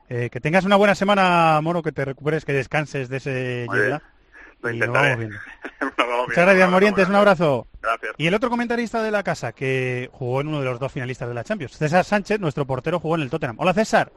Eh, 0.08 0.28
que 0.30 0.40
tengas 0.40 0.64
una 0.64 0.76
buena 0.76 0.94
semana, 0.94 1.60
Moro, 1.62 1.82
que 1.82 1.92
te 1.92 2.04
recuperes, 2.04 2.44
que 2.44 2.52
descanses 2.52 3.08
de 3.08 3.16
ese. 3.18 3.66
Lo 3.68 4.70
Y 4.70 4.78
nos 4.78 4.86
intentaré. 4.88 5.10
vamos 5.10 5.18
viendo. 5.18 5.36
Nos 5.80 6.08
vamos 6.08 6.28
Muchas 6.28 6.44
gracias, 6.46 6.70
Morientes. 6.70 7.08
Un 7.08 7.14
abrazo. 7.14 7.66
Gracias. 7.82 8.12
Y 8.16 8.26
el 8.26 8.34
otro 8.34 8.48
comentarista 8.48 9.02
de 9.02 9.10
la 9.10 9.22
casa, 9.22 9.52
que 9.52 10.08
jugó 10.12 10.40
en 10.40 10.48
uno 10.48 10.60
de 10.60 10.64
los 10.66 10.78
dos 10.78 10.90
finalistas 10.92 11.28
de 11.28 11.34
la 11.34 11.44
Champions, 11.44 11.76
César 11.76 12.04
Sánchez, 12.04 12.40
nuestro 12.40 12.66
portero, 12.66 12.98
jugó 13.00 13.16
en 13.16 13.22
el 13.22 13.30
Tottenham. 13.30 13.56
Hola, 13.58 13.74
César. 13.74 14.10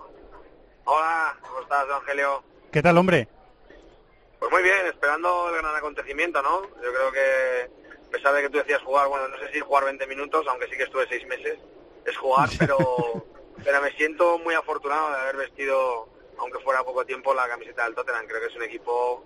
Hola, 0.85 1.35
¿cómo 1.41 1.61
estás, 1.61 1.85
Evangelio? 1.85 2.43
¿Qué 2.71 2.81
tal, 2.81 2.97
hombre? 2.97 3.27
Pues 4.39 4.51
muy 4.51 4.61
bien, 4.61 4.85
esperando 4.85 5.49
el 5.49 5.57
gran 5.57 5.75
acontecimiento, 5.75 6.41
¿no? 6.41 6.61
Yo 6.81 6.93
creo 6.93 7.11
que, 7.11 7.69
a 8.07 8.11
pesar 8.11 8.33
de 8.35 8.43
que 8.43 8.49
tú 8.49 8.57
decías 8.59 8.81
jugar, 8.83 9.07
bueno, 9.07 9.27
no 9.27 9.37
sé 9.39 9.51
si 9.51 9.59
jugar 9.59 9.85
20 9.85 10.05
minutos, 10.07 10.45
aunque 10.47 10.67
sí 10.67 10.77
que 10.77 10.83
estuve 10.83 11.07
seis 11.07 11.25
meses, 11.25 11.57
es 12.05 12.17
jugar, 12.17 12.47
pero, 12.59 12.77
pero 13.63 13.81
me 13.81 13.91
siento 13.93 14.37
muy 14.39 14.53
afortunado 14.53 15.09
de 15.09 15.17
haber 15.17 15.37
vestido, 15.37 16.07
aunque 16.37 16.59
fuera 16.59 16.83
poco 16.83 17.05
tiempo, 17.05 17.33
la 17.33 17.47
camiseta 17.47 17.85
del 17.85 17.95
Tottenham. 17.95 18.27
Creo 18.27 18.41
que 18.41 18.47
es 18.47 18.55
un 18.55 18.63
equipo 18.63 19.25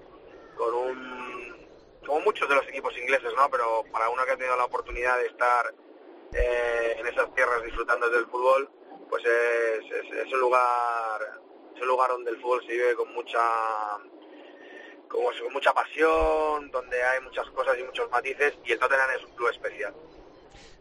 con 0.55 0.73
un, 0.73 1.67
como 2.05 2.21
muchos 2.21 2.47
de 2.47 2.55
los 2.55 2.67
equipos 2.67 2.97
ingleses, 2.97 3.33
¿no? 3.35 3.49
Pero 3.49 3.83
para 3.91 4.09
uno 4.09 4.23
que 4.23 4.31
ha 4.31 4.37
tenido 4.37 4.55
la 4.55 4.65
oportunidad 4.65 5.17
de 5.17 5.27
estar 5.27 5.73
eh, 6.33 6.95
en 6.97 7.07
esas 7.07 7.33
tierras 7.35 7.63
disfrutando 7.63 8.09
del 8.09 8.27
fútbol, 8.27 8.69
pues 9.09 9.25
es, 9.25 9.91
es, 9.91 10.25
es 10.25 10.33
un 10.33 10.39
lugar 10.39 11.41
es 11.75 11.81
un 11.81 11.87
lugar 11.87 12.11
donde 12.11 12.31
el 12.31 12.41
fútbol 12.41 12.61
se 12.65 12.71
vive 12.71 12.95
con 12.95 13.13
mucha 13.13 13.39
como 15.11 15.25
con 15.25 15.53
mucha 15.53 15.73
pasión, 15.73 16.71
donde 16.71 17.03
hay 17.03 17.21
muchas 17.21 17.47
cosas 17.49 17.77
y 17.79 17.83
muchos 17.83 18.09
matices 18.09 18.53
y 18.65 18.71
el 18.71 18.79
Tottenham 18.79 19.09
es 19.17 19.25
un 19.25 19.35
club 19.35 19.49
especial. 19.49 19.93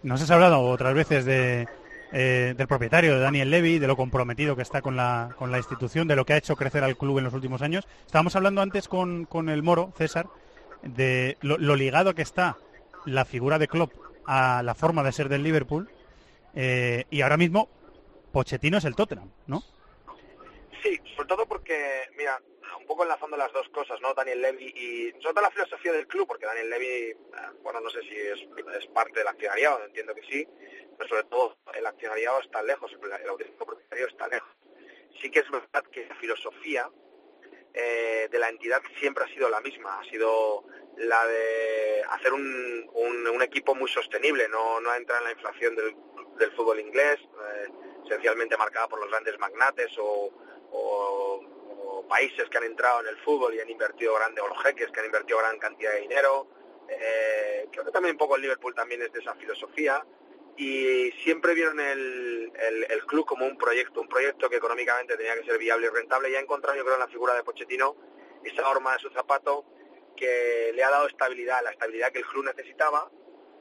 Nos 0.02 0.22
has 0.22 0.30
hablado 0.30 0.62
otras 0.62 0.94
veces 0.94 1.24
de, 1.24 1.68
eh, 2.12 2.54
del 2.56 2.66
propietario, 2.68 3.14
de 3.14 3.20
Daniel 3.20 3.50
Levy, 3.50 3.78
de 3.78 3.86
lo 3.86 3.96
comprometido 3.96 4.56
que 4.56 4.62
está 4.62 4.80
con 4.80 4.96
la, 4.96 5.34
con 5.36 5.50
la 5.50 5.58
institución, 5.58 6.08
de 6.08 6.16
lo 6.16 6.24
que 6.24 6.32
ha 6.32 6.38
hecho 6.38 6.56
crecer 6.56 6.84
al 6.84 6.96
club 6.96 7.18
en 7.18 7.24
los 7.24 7.34
últimos 7.34 7.60
años. 7.60 7.86
Estábamos 8.06 8.36
hablando 8.36 8.62
antes 8.62 8.88
con, 8.88 9.26
con 9.26 9.48
el 9.48 9.62
Moro, 9.62 9.92
César, 9.98 10.26
de 10.82 11.36
lo, 11.42 11.58
lo 11.58 11.76
ligado 11.76 12.14
que 12.14 12.22
está 12.22 12.56
la 13.04 13.24
figura 13.24 13.58
de 13.58 13.68
Klopp 13.68 13.92
a 14.26 14.62
la 14.62 14.74
forma 14.74 15.02
de 15.02 15.12
ser 15.12 15.28
del 15.28 15.42
Liverpool. 15.42 15.90
eh, 16.54 17.04
y 17.10 17.20
ahora 17.20 17.36
mismo, 17.36 17.68
Pochettino 18.32 18.78
es 18.78 18.84
el 18.84 18.94
Tottenham, 18.94 19.30
¿no? 19.46 19.62
Sí, 20.82 20.98
sobre 21.14 21.28
todo 21.28 21.46
porque, 21.46 22.08
mira, 22.16 22.40
poco 22.90 23.04
enlazando 23.04 23.36
las 23.36 23.52
dos 23.52 23.68
cosas, 23.68 24.00
¿no? 24.00 24.12
Daniel 24.14 24.42
Levy 24.42 24.64
y 24.66 25.12
sobre 25.22 25.34
todo 25.34 25.42
la 25.42 25.52
filosofía 25.52 25.92
del 25.92 26.08
club, 26.08 26.26
porque 26.26 26.44
Daniel 26.44 26.70
Levy, 26.70 26.86
eh, 26.86 27.16
bueno, 27.62 27.80
no 27.80 27.88
sé 27.88 28.02
si 28.02 28.16
es, 28.16 28.86
parte 28.88 29.20
del 29.20 29.28
accionariado, 29.28 29.84
entiendo 29.84 30.12
que 30.12 30.22
sí, 30.22 30.48
pero 30.98 31.08
sobre 31.08 31.22
todo 31.24 31.56
el 31.72 31.86
accionariado 31.86 32.40
está 32.40 32.60
lejos, 32.64 32.90
el, 33.00 33.12
el 33.12 33.28
auténtico 33.28 33.64
propietario 33.64 34.08
está 34.08 34.26
lejos. 34.26 34.50
Sí 35.22 35.30
que 35.30 35.38
es 35.38 35.48
verdad 35.52 35.84
que 35.92 36.04
la 36.08 36.16
filosofía 36.16 36.90
eh, 37.74 38.26
de 38.28 38.38
la 38.40 38.48
entidad 38.48 38.82
siempre 38.98 39.22
ha 39.22 39.28
sido 39.28 39.48
la 39.48 39.60
misma, 39.60 40.00
ha 40.00 40.04
sido 40.10 40.64
la 40.96 41.24
de 41.28 42.02
hacer 42.10 42.32
un, 42.32 42.90
un, 42.92 43.28
un 43.28 43.42
equipo 43.42 43.72
muy 43.76 43.88
sostenible, 43.88 44.48
no, 44.48 44.80
no 44.80 44.92
entrar 44.96 45.20
en 45.20 45.26
la 45.26 45.32
inflación 45.32 45.76
del, 45.76 45.94
del 46.40 46.50
fútbol 46.56 46.80
inglés, 46.80 47.20
eh, 47.20 47.68
esencialmente 48.04 48.56
marcada 48.56 48.88
por 48.88 48.98
los 48.98 49.08
grandes 49.10 49.38
magnates 49.38 49.96
o, 49.96 50.32
o, 50.72 51.59
países 52.08 52.48
que 52.48 52.58
han 52.58 52.64
entrado 52.64 53.00
en 53.00 53.08
el 53.08 53.16
fútbol 53.18 53.54
y 53.54 53.60
han 53.60 53.70
invertido 53.70 54.14
grande, 54.14 54.40
o 54.40 54.48
los 54.48 54.62
jeques 54.62 54.90
que 54.90 55.00
han 55.00 55.06
invertido 55.06 55.38
gran 55.38 55.58
cantidad 55.58 55.92
de 55.92 56.00
dinero. 56.00 56.48
Eh, 56.88 57.68
creo 57.70 57.84
que 57.84 57.92
también 57.92 58.14
un 58.14 58.18
poco 58.18 58.36
el 58.36 58.42
Liverpool 58.42 58.74
también 58.74 59.02
es 59.02 59.12
de 59.12 59.20
esa 59.20 59.34
filosofía. 59.34 60.04
Y 60.56 61.10
siempre 61.22 61.54
vieron 61.54 61.80
el, 61.80 62.52
el, 62.54 62.86
el 62.90 63.06
club 63.06 63.24
como 63.24 63.46
un 63.46 63.56
proyecto, 63.56 64.00
un 64.00 64.08
proyecto 64.08 64.50
que 64.50 64.56
económicamente 64.56 65.16
tenía 65.16 65.34
que 65.34 65.44
ser 65.44 65.56
viable 65.58 65.86
y 65.86 65.90
rentable. 65.90 66.30
Y 66.30 66.34
ha 66.34 66.40
encontrado 66.40 66.76
yo 66.76 66.84
creo 66.84 66.96
en 66.96 67.00
la 67.00 67.08
figura 67.08 67.34
de 67.34 67.44
Pochettino 67.44 67.96
esa 68.44 68.68
horma 68.68 68.92
de 68.94 68.98
su 68.98 69.10
zapato 69.10 69.64
que 70.16 70.72
le 70.74 70.84
ha 70.84 70.90
dado 70.90 71.06
estabilidad, 71.06 71.62
la 71.62 71.70
estabilidad 71.70 72.12
que 72.12 72.18
el 72.18 72.26
club 72.26 72.44
necesitaba. 72.44 73.10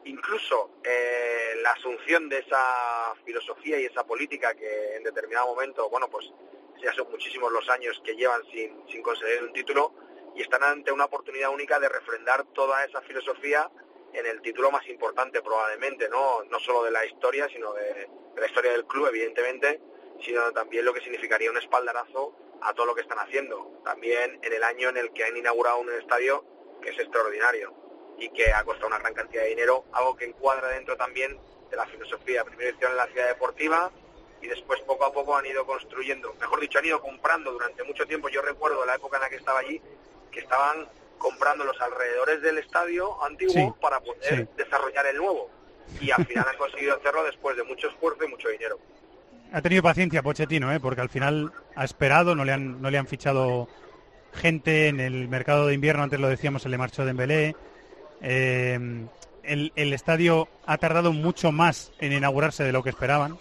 Incluso 0.05 0.79
eh, 0.83 1.59
la 1.61 1.71
asunción 1.71 2.27
de 2.27 2.39
esa 2.39 3.13
filosofía 3.25 3.79
y 3.79 3.85
esa 3.85 4.05
política 4.05 4.53
que 4.55 4.95
en 4.95 5.03
determinado 5.03 5.47
momento, 5.47 5.89
bueno, 5.89 6.09
pues 6.09 6.25
ya 6.81 6.93
son 6.93 7.09
muchísimos 7.09 7.51
los 7.51 7.67
años 7.69 8.01
que 8.03 8.15
llevan 8.15 8.41
sin, 8.51 8.81
sin 8.89 9.01
conseguir 9.01 9.43
un 9.43 9.53
título 9.53 9.93
y 10.35 10.41
están 10.41 10.63
ante 10.63 10.91
una 10.91 11.05
oportunidad 11.05 11.49
única 11.49 11.79
de 11.79 11.89
refrendar 11.89 12.45
toda 12.53 12.83
esa 12.85 13.01
filosofía 13.01 13.69
en 14.13 14.25
el 14.25 14.41
título 14.41 14.71
más 14.71 14.87
importante 14.87 15.41
probablemente, 15.41 16.09
no, 16.09 16.43
no 16.43 16.59
solo 16.59 16.83
de 16.83 16.91
la 16.91 17.05
historia, 17.05 17.47
sino 17.49 17.73
de, 17.73 18.09
la 18.35 18.47
historia 18.47 18.71
del 18.71 18.85
club, 18.85 19.07
evidentemente, 19.07 19.81
sino 20.21 20.51
también 20.51 20.85
lo 20.85 20.93
que 20.93 21.01
significaría 21.01 21.51
un 21.51 21.57
espaldarazo 21.57 22.35
a 22.61 22.73
todo 22.73 22.87
lo 22.87 22.95
que 22.95 23.01
están 23.01 23.19
haciendo. 23.19 23.81
También 23.83 24.39
en 24.41 24.53
el 24.53 24.63
año 24.63 24.89
en 24.89 24.97
el 24.97 25.11
que 25.13 25.25
han 25.25 25.37
inaugurado 25.37 25.79
un 25.79 25.91
estadio 25.91 26.43
que 26.81 26.89
es 26.89 26.99
extraordinario 26.99 27.73
y 28.17 28.29
que 28.29 28.51
ha 28.51 28.63
costado 28.63 28.87
una 28.87 28.99
gran 28.99 29.13
cantidad 29.13 29.43
de 29.43 29.49
dinero, 29.49 29.85
algo 29.93 30.15
que 30.15 30.25
encuadra 30.25 30.69
dentro 30.69 30.97
también 30.97 31.39
de 31.69 31.77
la 31.77 31.85
filosofía. 31.85 32.43
Primero 32.43 32.71
hicieron 32.71 32.97
la 32.97 33.07
ciudad 33.07 33.27
deportiva 33.27 33.91
y 34.41 34.47
después 34.47 34.79
poco 34.81 35.05
a 35.05 35.11
poco 35.13 35.35
han 35.35 35.45
ido 35.45 35.65
construyendo, 35.65 36.33
mejor 36.39 36.59
dicho, 36.59 36.79
han 36.79 36.85
ido 36.85 37.01
comprando 37.01 37.51
durante 37.51 37.83
mucho 37.83 38.05
tiempo. 38.05 38.29
Yo 38.29 38.41
recuerdo 38.41 38.85
la 38.85 38.95
época 38.95 39.17
en 39.17 39.23
la 39.23 39.29
que 39.29 39.35
estaba 39.35 39.59
allí, 39.59 39.81
que 40.31 40.39
estaban 40.39 40.87
comprando 41.17 41.65
los 41.65 41.79
alrededores 41.81 42.41
del 42.41 42.57
estadio 42.59 43.21
antiguo 43.23 43.53
Sí, 43.53 43.73
para 43.81 43.99
poder 43.99 44.47
sí. 44.47 44.47
desarrollar 44.55 45.05
el 45.07 45.17
nuevo. 45.17 45.49
Y 45.99 46.11
al 46.11 46.25
final 46.25 46.45
han 46.47 46.57
conseguido 46.57 46.95
hacerlo 46.95 47.23
después 47.23 47.57
de 47.57 47.63
mucho 47.63 47.87
esfuerzo 47.89 48.23
y 48.23 48.27
mucho 48.27 48.47
dinero. 48.49 48.79
Ha 49.51 49.61
tenido 49.61 49.81
paciencia 49.81 50.21
Pochettino, 50.21 50.71
¿eh? 50.71 50.79
porque 50.79 51.01
al 51.01 51.09
final 51.09 51.51
ha 51.75 51.83
esperado, 51.83 52.35
no 52.35 52.45
le 52.45 52.53
han, 52.53 52.81
no 52.81 52.89
le 52.91 52.97
han 52.99 53.07
fichado 53.07 53.67
gente 54.33 54.87
en 54.87 54.99
el 54.99 55.27
mercado 55.27 55.65
de 55.65 55.73
invierno, 55.73 56.03
antes 56.03 56.19
lo 56.19 56.29
decíamos, 56.29 56.61
se 56.61 56.69
le 56.69 56.77
marchó 56.77 57.03
Dembélé. 57.03 57.55
Eh, 58.21 58.77
el, 59.43 59.73
el 59.75 59.93
estadio 59.93 60.47
ha 60.67 60.77
tardado 60.77 61.11
mucho 61.11 61.51
más 61.51 61.91
en 61.99 62.13
inaugurarse 62.13 62.63
de 62.63 62.71
lo 62.71 62.83
que 62.83 62.91
esperaban. 62.91 63.39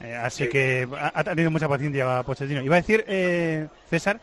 Eh, 0.00 0.14
así 0.14 0.44
Sí. 0.44 0.50
que 0.50 0.86
ha, 0.98 1.12
ha 1.14 1.24
tenido 1.24 1.50
mucha 1.50 1.68
paciencia 1.68 2.22
Pochettino. 2.22 2.62
Iba 2.62 2.76
a 2.76 2.80
decir, 2.80 3.04
eh, 3.08 3.66
César, 3.88 4.20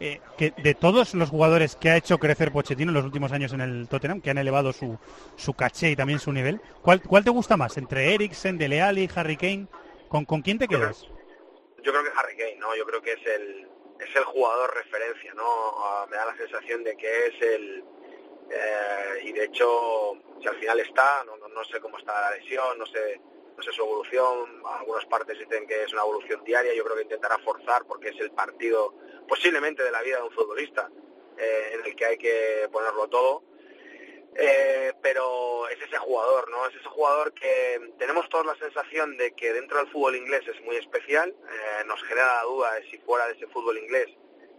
eh, 0.00 0.20
que 0.36 0.50
de 0.56 0.74
todos 0.74 1.14
los 1.14 1.30
jugadores 1.30 1.76
que 1.76 1.90
ha 1.90 1.96
hecho 1.96 2.18
crecer 2.18 2.50
Pochettino 2.50 2.90
en 2.90 2.94
los 2.94 3.04
últimos 3.04 3.30
años 3.32 3.52
en 3.52 3.60
el 3.60 3.88
Tottenham, 3.88 4.20
que 4.20 4.30
han 4.30 4.38
elevado 4.38 4.72
su, 4.72 4.98
su 5.36 5.54
caché 5.54 5.90
y 5.90 5.96
también 5.96 6.18
su 6.18 6.32
nivel, 6.32 6.60
¿cuál, 6.82 7.00
cuál 7.00 7.22
te 7.24 7.30
gusta 7.30 7.56
más? 7.56 7.76
¿Entre 7.76 8.12
Eriksen, 8.14 8.58
Dele 8.58 8.82
Alli, 8.82 9.08
Harry 9.14 9.36
Kane? 9.36 9.66
¿Con, 10.08 10.24
¿Con 10.24 10.42
quién 10.42 10.58
te 10.58 10.66
quedas? 10.68 11.06
Yo 11.82 11.92
creo 11.92 12.02
que 12.02 12.10
Harry 12.16 12.36
Kane, 12.36 12.56
¿no? 12.56 12.74
Yo 12.76 12.84
creo 12.86 13.00
que 13.02 13.12
es 13.12 13.26
el 13.26 13.68
es 14.00 14.16
el 14.16 14.24
jugador 14.24 14.74
referencia, 14.74 15.32
¿no? 15.34 15.44
Ah, 15.44 16.06
me 16.10 16.16
da 16.16 16.26
la 16.26 16.36
sensación 16.36 16.82
de 16.82 16.96
que 16.96 17.26
es 17.28 17.42
el 17.42 17.84
eh, 18.50 19.24
y 19.24 19.32
de 19.32 19.44
hecho 19.44 20.14
si 20.42 20.48
al 20.48 20.56
final 20.56 20.80
está, 20.80 21.22
no, 21.24 21.36
no, 21.36 21.48
no 21.48 21.64
sé 21.64 21.80
cómo 21.80 21.96
está 21.98 22.12
la 22.30 22.36
lesión, 22.36 22.78
no 22.78 22.86
sé 22.86 23.20
no 23.56 23.62
sé 23.62 23.72
su 23.72 23.82
evolución, 23.82 24.62
algunas 24.64 25.04
partes 25.06 25.38
dicen 25.38 25.66
que 25.66 25.84
es 25.84 25.92
una 25.92 26.02
evolución 26.02 26.42
diaria, 26.44 26.74
yo 26.74 26.84
creo 26.84 26.96
que 26.96 27.02
intentará 27.02 27.38
forzar 27.38 27.84
porque 27.86 28.08
es 28.08 28.20
el 28.20 28.30
partido 28.32 28.94
posiblemente 29.28 29.82
de 29.82 29.90
la 29.90 30.02
vida 30.02 30.16
de 30.16 30.22
un 30.24 30.32
futbolista 30.32 30.90
eh, 31.38 31.70
en 31.74 31.86
el 31.86 31.96
que 31.96 32.04
hay 32.04 32.18
que 32.18 32.68
ponerlo 32.70 33.08
todo. 33.08 33.42
Eh, 34.36 34.92
pero 35.00 35.68
es 35.68 35.80
ese 35.80 35.96
jugador, 35.96 36.50
¿no? 36.50 36.66
Es 36.66 36.74
ese 36.74 36.88
jugador 36.88 37.32
que 37.34 37.92
tenemos 37.98 38.28
todos 38.28 38.44
la 38.44 38.56
sensación 38.56 39.16
de 39.16 39.32
que 39.32 39.52
dentro 39.52 39.78
del 39.78 39.86
fútbol 39.86 40.16
inglés 40.16 40.42
es 40.48 40.60
muy 40.62 40.74
especial. 40.76 41.30
eh, 41.30 41.84
nos 41.86 42.02
genera 42.02 42.38
la 42.38 42.42
duda 42.42 42.74
de 42.74 42.90
si 42.90 42.98
fuera 42.98 43.28
de 43.28 43.34
ese 43.34 43.46
fútbol 43.46 43.78
inglés 43.78 44.08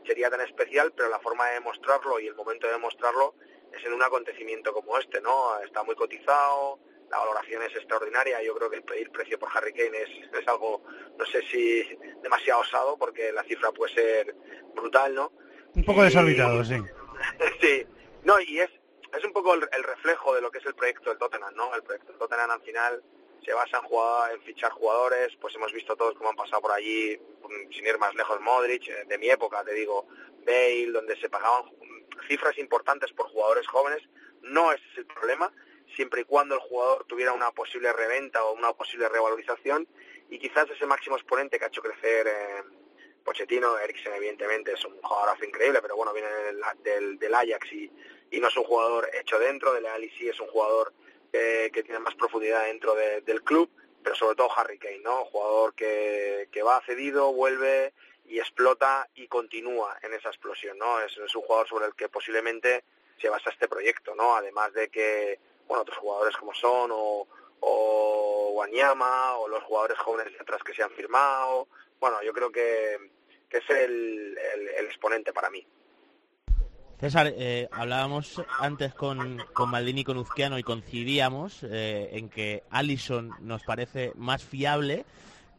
sería 0.06 0.30
tan 0.30 0.42
especial, 0.42 0.94
pero 0.96 1.10
la 1.10 1.20
forma 1.20 1.48
de 1.48 1.56
demostrarlo 1.56 2.20
y 2.20 2.28
el 2.28 2.36
momento 2.36 2.68
de 2.68 2.74
demostrarlo 2.74 3.36
es 3.74 3.84
en 3.86 3.94
un 3.94 4.04
acontecimiento 4.04 4.72
como 4.72 4.98
este, 4.98 5.20
¿no? 5.20 5.60
Está 5.60 5.84
muy 5.84 5.96
cotizado, 5.96 6.80
la 7.16 7.26
valoración 7.26 7.64
es 7.64 7.76
extraordinaria. 7.76 8.44
Yo 8.44 8.54
creo 8.56 8.70
que 8.70 8.78
el 8.78 8.84
pedir 8.84 9.10
precio 9.10 9.40
por 9.40 9.50
Harry 9.56 9.74
Kane 9.74 10.02
es, 10.02 10.10
es 10.38 10.48
algo, 10.48 10.82
no 11.18 11.26
sé 11.26 11.42
si 11.50 11.84
demasiado 12.22 12.62
osado, 12.62 12.98
porque 12.98 13.32
la 13.32 13.44
cifra 13.44 13.72
puede 13.72 13.94
ser 13.94 14.36
brutal, 14.74 15.16
¿no? 15.16 15.32
Un 15.76 15.86
poco 15.86 16.04
desorbitado, 16.04 16.64
sí. 16.64 16.76
sí, 17.62 17.86
no, 18.24 18.40
y 18.42 18.60
es, 18.60 18.70
es 19.18 19.24
un 19.24 19.32
poco 19.32 19.54
el, 19.54 19.68
el 19.72 19.84
reflejo 19.84 20.36
de 20.36 20.42
lo 20.42 20.52
que 20.52 20.60
es 20.60 20.66
el 20.66 20.76
proyecto 20.76 21.10
del 21.10 21.20
Tottenham, 21.20 21.56
¿no? 21.56 21.74
El 21.74 21.84
proyecto 21.84 22.12
del 22.12 22.20
Tottenham 22.20 22.52
al 22.52 22.62
final 22.62 23.02
se 23.46 23.54
basa 23.54 23.78
en, 23.78 23.84
jugar, 23.84 24.34
en 24.34 24.42
fichar 24.42 24.72
jugadores, 24.72 25.30
pues 25.40 25.56
hemos 25.56 25.72
visto 25.72 25.96
todos 25.96 26.16
cómo 26.16 26.32
han 26.32 26.36
pasado 26.36 26.62
por 26.62 26.72
allí, 26.72 27.18
mm, 27.18 27.72
sin 27.72 27.86
ir 27.86 27.98
más 27.98 28.14
lejos, 28.16 28.42
Modric, 28.42 28.88
eh, 28.90 29.06
de 29.08 29.18
mi 29.18 29.30
época, 29.30 29.64
te 29.64 29.74
digo, 29.74 30.08
Bale, 30.46 30.92
donde 30.92 31.16
se 31.20 31.30
pagaban 31.30 31.66
mm, 31.66 32.28
cifras 32.28 32.58
importantes 32.58 33.14
por 33.14 33.30
jugadores 33.30 33.68
jóvenes, 33.68 34.02
no 34.42 34.72
ese 34.72 34.84
es 34.92 34.98
el 35.00 35.06
problema, 35.06 35.52
siempre 35.96 36.22
y 36.22 36.26
cuando 36.26 36.56
el 36.56 36.62
jugador 36.62 37.06
tuviera 37.06 37.34
una 37.34 37.52
posible 37.52 37.92
reventa 37.94 38.44
o 38.44 38.54
una 38.54 38.74
posible 38.74 39.08
revalorización, 39.10 39.88
y 40.30 40.40
quizás 40.40 40.70
ese 40.70 40.86
máximo 40.86 41.16
exponente 41.16 41.58
que 41.58 41.66
ha 41.66 41.68
hecho 41.70 41.82
crecer 41.82 42.28
eh, 42.28 42.64
Pochettino, 43.24 43.78
Eriksen 43.80 44.14
evidentemente 44.14 44.74
es 44.74 44.86
un 44.86 45.02
jugadorazo 45.02 45.46
increíble, 45.46 45.82
pero 45.82 45.96
bueno, 45.96 46.14
viene 46.14 46.30
del, 46.30 46.62
del, 46.84 47.20
del 47.20 47.34
Ajax 47.34 47.72
y, 47.74 47.92
y 48.32 48.40
no 48.40 48.48
es 48.50 48.58
un 48.58 48.64
jugador 48.66 49.10
hecho 49.20 49.40
dentro, 49.40 49.74
del 49.74 49.86
Ali 49.88 50.10
sí 50.12 50.30
es 50.30 50.40
un 50.40 50.48
jugador 50.48 50.94
eh, 51.34 51.70
que 51.74 51.84
tiene 51.84 52.00
más 52.00 52.16
profundidad 52.16 52.66
dentro 52.66 52.94
de- 52.96 53.22
del 53.22 53.42
club, 53.44 53.70
pero 54.04 54.16
sobre 54.16 54.36
todo 54.36 54.50
Harry 54.56 54.78
Kane, 54.78 55.00
¿no? 55.00 55.26
Jugador 55.26 55.74
que, 55.74 56.48
que 56.52 56.62
va 56.62 56.82
cedido, 56.86 57.34
vuelve 57.34 57.94
y 58.28 58.38
explota 58.40 59.10
y 59.16 59.28
continúa 59.28 59.98
en 60.04 60.14
esa 60.14 60.30
explosión, 60.30 60.78
¿no? 60.78 61.00
Es, 61.02 61.18
es 61.18 61.36
un 61.36 61.42
jugador 61.42 61.68
sobre 61.68 61.86
el 61.88 61.96
que 61.96 62.10
posiblemente 62.10 62.84
se 63.20 63.30
basa 63.30 63.50
este 63.50 63.68
proyecto, 63.68 64.14
¿no? 64.16 64.36
Además 64.36 64.74
de 64.74 64.90
que, 64.90 65.40
bueno, 65.68 65.82
otros 65.82 65.98
jugadores 65.98 66.36
como 66.38 66.54
son 66.54 66.92
o, 66.94 67.28
o 67.62 68.52
Wanyama 68.56 69.36
o 69.38 69.48
los 69.48 69.64
jugadores 69.64 69.98
jóvenes 70.00 70.32
de 70.34 70.40
atrás 70.40 70.62
que 70.64 70.74
se 70.74 70.84
han 70.84 70.92
firmado, 70.92 71.68
bueno, 72.00 72.18
yo 72.24 72.34
creo 72.34 72.52
que, 72.52 72.98
que 73.50 73.58
es 73.58 73.70
el, 73.70 74.38
el- 74.54 74.86
exponente 74.86 75.34
para 75.34 75.50
mí. 75.50 75.66
César, 77.00 77.34
eh, 77.36 77.68
hablábamos 77.74 78.42
antes 78.60 78.94
con, 78.94 79.44
con 79.54 79.70
Maldini 79.70 80.04
con 80.06 80.18
Uzquiano 80.18 80.58
y 80.58 80.64
coincidíamos 80.64 81.64
eh, 81.64 82.10
en 82.14 82.30
que 82.30 82.64
Allison 82.70 83.36
nos 83.42 83.64
parece 83.64 84.14
más 84.16 84.44
fiable, 84.46 85.06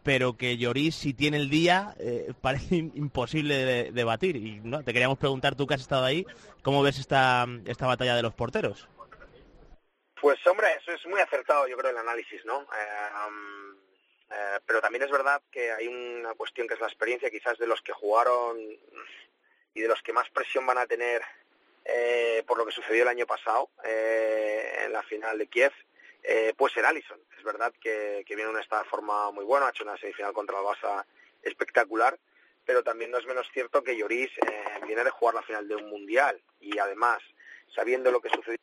pero 0.03 0.37
que 0.39 0.57
Lloris, 0.57 0.95
si 0.95 1.13
tiene 1.13 1.37
el 1.37 1.51
día, 1.51 1.95
eh, 1.99 2.33
parece 2.41 2.77
im- 2.77 2.93
imposible 2.95 3.55
de, 3.55 3.93
de. 3.93 4.29
Y 4.29 4.61
¿no? 4.65 4.83
te 4.83 4.93
queríamos 4.95 5.19
preguntar, 5.19 5.55
tú 5.55 5.67
que 5.67 5.75
has 5.75 5.83
estado 5.83 6.05
ahí, 6.05 6.27
¿cómo 6.63 6.83
ves 6.83 6.99
esta, 6.99 7.47
esta 7.67 7.87
batalla 7.87 8.17
de 8.17 8.23
los 8.23 8.33
porteros? 8.33 8.89
Pues 10.21 10.45
hombre, 10.47 10.69
eso 10.81 10.93
es 10.93 11.05
muy 11.07 11.21
acertado, 11.21 11.69
yo 11.69 11.77
creo, 11.77 11.91
el 11.91 11.99
análisis, 11.99 12.43
¿no? 12.47 12.63
Eh, 12.63 13.09
eh, 14.31 14.59
pero 14.65 14.81
también 14.81 15.03
es 15.03 15.11
verdad 15.11 15.43
que 15.53 15.71
hay 15.71 15.87
una 15.89 16.35
cuestión 16.35 16.67
que 16.67 16.75
es 16.75 16.81
la 16.81 16.87
experiencia, 16.87 17.31
quizás 17.31 17.59
de 17.59 17.67
los 17.67 17.83
que 17.83 17.93
jugaron 17.93 18.59
y 19.75 19.81
de 19.81 19.89
los 19.89 20.03
que 20.03 20.15
más 20.15 20.29
presión 20.31 20.65
van 20.65 20.79
a 20.79 20.87
tener 20.87 21.23
eh, 21.85 22.43
por 22.47 22.57
lo 22.57 22.65
que 22.65 22.73
sucedió 22.73 23.03
el 23.03 23.09
año 23.09 23.27
pasado 23.27 23.69
en 23.85 24.91
la 24.91 25.03
final 25.03 25.37
de 25.37 25.49
Kiev, 25.49 25.73
puede 26.57 26.75
ser 26.75 26.87
Allison. 26.87 27.21
Es 27.37 27.45
verdad 27.45 27.73
que, 27.79 28.25
viene 28.27 28.45
en 28.45 28.49
una 28.49 28.85
forma 28.85 29.31
muy 29.33 29.45
buena, 29.45 29.67
ha 29.67 29.71
hecho 29.71 29.85
una 29.85 29.99
semifinal 29.99 30.33
contra 30.33 30.59
el 30.59 30.65
Barça 30.65 31.05
espectacular, 31.43 32.19
pero 32.65 32.83
también 32.83 33.11
no 33.11 33.19
es 33.19 33.27
menos 33.27 33.49
cierto 33.53 33.85
que 33.85 33.97
Lloris 33.97 34.31
viene 34.87 35.05
de 35.05 35.11
jugar 35.11 35.35
la 35.35 35.43
final 35.43 35.69
de 35.69 35.77
un 35.77 35.91
mundial 35.91 36.41
y 36.59 36.79
además, 36.79 37.23
sabiendo 37.75 38.11
lo 38.11 38.21
que 38.21 38.31
sucedió 38.31 38.56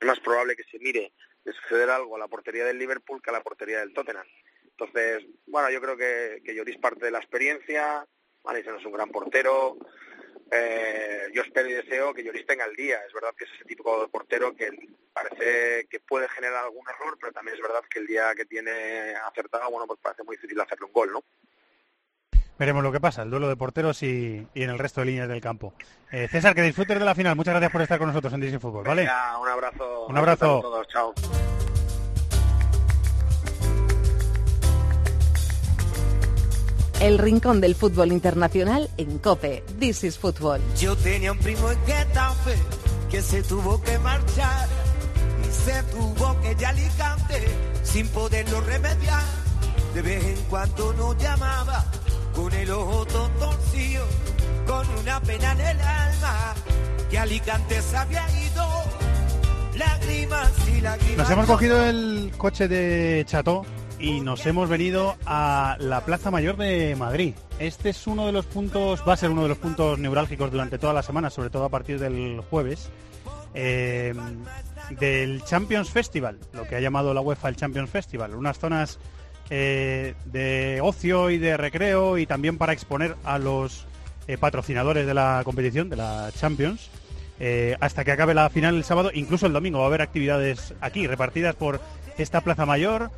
es 0.00 0.06
más 0.06 0.20
probable 0.20 0.56
que 0.56 0.64
se 0.64 0.78
mire 0.78 1.12
de 1.44 1.52
suceder 1.52 1.90
algo 1.90 2.16
a 2.16 2.18
la 2.18 2.28
portería 2.28 2.64
del 2.64 2.78
Liverpool 2.78 3.22
que 3.22 3.30
a 3.30 3.32
la 3.32 3.42
portería 3.42 3.80
del 3.80 3.92
Tottenham. 3.92 4.26
Entonces, 4.64 5.24
bueno, 5.46 5.70
yo 5.70 5.80
creo 5.80 5.96
que, 5.96 6.42
que 6.44 6.54
Lloris 6.54 6.78
parte 6.78 7.06
de 7.06 7.10
la 7.10 7.18
experiencia, 7.18 8.06
Alisson 8.44 8.78
es 8.78 8.86
un 8.86 8.92
gran 8.92 9.10
portero, 9.10 9.76
eh, 10.50 11.28
yo 11.34 11.42
espero 11.42 11.68
y 11.68 11.74
deseo 11.74 12.14
que 12.14 12.22
Lloris 12.22 12.46
tenga 12.46 12.64
el 12.64 12.74
día. 12.74 12.98
Es 13.06 13.12
verdad 13.12 13.34
que 13.36 13.44
es 13.44 13.50
ese 13.54 13.64
tipo 13.64 14.00
de 14.00 14.08
portero 14.08 14.54
que 14.56 14.70
parece 15.12 15.86
que 15.88 16.00
puede 16.00 16.28
generar 16.28 16.64
algún 16.64 16.88
error, 16.88 17.18
pero 17.20 17.32
también 17.32 17.56
es 17.56 17.62
verdad 17.62 17.82
que 17.90 17.98
el 17.98 18.06
día 18.06 18.34
que 18.34 18.46
tiene 18.46 19.14
acertado, 19.26 19.70
bueno, 19.70 19.86
pues 19.86 20.00
parece 20.00 20.22
muy 20.22 20.36
difícil 20.36 20.60
hacerle 20.60 20.86
un 20.86 20.92
gol, 20.92 21.12
¿no? 21.12 21.24
Veremos 22.58 22.82
lo 22.82 22.90
que 22.90 23.00
pasa, 23.00 23.22
el 23.22 23.30
duelo 23.30 23.48
de 23.48 23.56
porteros 23.56 24.02
y, 24.02 24.46
y 24.52 24.62
en 24.62 24.70
el 24.70 24.78
resto 24.78 25.00
de 25.00 25.06
líneas 25.06 25.28
del 25.28 25.40
campo. 25.40 25.74
Eh, 26.10 26.26
César, 26.28 26.54
que 26.54 26.62
disfrutes 26.62 26.98
de 26.98 27.04
la 27.04 27.14
final. 27.14 27.36
Muchas 27.36 27.52
gracias 27.52 27.70
por 27.70 27.82
estar 27.82 27.98
con 27.98 28.08
nosotros 28.08 28.32
en 28.32 28.40
Disney 28.40 28.58
Fútbol, 28.58 28.84
¿vale? 28.84 29.02
Venga, 29.02 29.38
un 29.38 29.48
abrazo. 29.48 30.06
Un 30.08 30.16
abrazo. 30.16 30.58
a 30.58 30.62
todos, 30.62 30.88
chao. 30.88 31.14
El 37.00 37.18
rincón 37.18 37.60
del 37.60 37.76
fútbol 37.76 38.10
internacional 38.10 38.90
en 38.96 39.18
COPE. 39.18 39.62
This 39.78 40.02
is 40.02 40.18
Fútbol. 40.18 40.60
Yo 40.80 40.96
tenía 40.96 41.30
un 41.30 41.38
primo 41.38 41.70
en 41.70 41.78
Getafe 41.86 42.56
que 43.08 43.22
se 43.22 43.44
tuvo 43.44 43.80
que 43.82 43.96
marchar 44.00 44.68
y 45.48 45.52
se 45.52 45.80
tuvo 45.84 46.40
que 46.40 46.50
ir 46.50 46.66
a 46.66 46.70
Alicante 46.70 47.46
sin 47.84 48.08
poderlo 48.08 48.60
remediar. 48.62 49.22
De 49.94 50.02
vez 50.02 50.24
en 50.24 50.44
cuando 50.46 50.92
nos 50.94 51.16
llamaba 51.18 51.84
con 52.38 52.52
el 52.52 52.70
ojo 52.70 53.04
todo 53.06 53.28
torcido, 53.30 54.06
con 54.66 54.86
una 55.00 55.20
pena 55.20 55.52
en 55.52 55.60
el 55.60 55.80
alma, 55.80 56.54
que 57.10 57.18
Alicante 57.18 57.82
se 57.82 57.96
había 57.96 58.24
ido. 58.46 58.66
Lágrimas 59.76 60.52
y 60.68 60.80
lágrimas. 60.80 61.16
Nos 61.18 61.30
hemos 61.30 61.46
cogido 61.46 61.84
el 61.84 62.32
coche 62.36 62.68
de 62.68 63.24
Chateau 63.26 63.64
y 63.98 64.20
nos 64.20 64.46
hemos 64.46 64.68
venido 64.68 65.16
a 65.26 65.76
la 65.80 66.04
Plaza 66.04 66.30
Mayor 66.30 66.56
de 66.56 66.94
Madrid. 66.96 67.34
Este 67.58 67.90
es 67.90 68.06
uno 68.06 68.26
de 68.26 68.32
los 68.32 68.46
puntos, 68.46 69.02
va 69.06 69.14
a 69.14 69.16
ser 69.16 69.30
uno 69.30 69.42
de 69.42 69.48
los 69.48 69.58
puntos 69.58 69.98
neurálgicos 69.98 70.50
durante 70.52 70.78
toda 70.78 70.92
la 70.92 71.02
semana, 71.02 71.30
sobre 71.30 71.50
todo 71.50 71.64
a 71.64 71.68
partir 71.68 71.98
del 71.98 72.40
jueves, 72.50 72.90
eh, 73.54 74.14
del 74.90 75.42
Champions 75.44 75.90
Festival, 75.90 76.38
lo 76.52 76.68
que 76.68 76.76
ha 76.76 76.80
llamado 76.80 77.12
la 77.14 77.20
UEFA 77.20 77.48
el 77.48 77.56
Champions 77.56 77.90
Festival. 77.90 78.34
Unas 78.34 78.58
zonas 78.58 78.98
eh, 79.50 80.14
de 80.26 80.80
ocio 80.82 81.30
y 81.30 81.38
de 81.38 81.56
recreo 81.56 82.18
y 82.18 82.26
también 82.26 82.58
para 82.58 82.72
exponer 82.72 83.16
a 83.24 83.38
los 83.38 83.86
eh, 84.26 84.36
patrocinadores 84.36 85.06
de 85.06 85.14
la 85.14 85.42
competición, 85.44 85.88
de 85.88 85.96
la 85.96 86.30
Champions. 86.38 86.90
eh, 87.40 87.76
hasta 87.80 88.04
que 88.04 88.12
acabe 88.12 88.34
la 88.34 88.50
final 88.50 88.76
el 88.76 88.84
sábado, 88.84 89.10
incluso 89.14 89.46
el 89.46 89.52
domingo 89.52 89.78
va 89.78 89.84
a 89.84 89.88
haber 89.88 90.02
actividades 90.02 90.74
aquí, 90.80 91.06
repartidas 91.06 91.54
por 91.54 91.80
esta 92.18 92.40
Plaza 92.40 92.66
Mayor, 92.66 93.10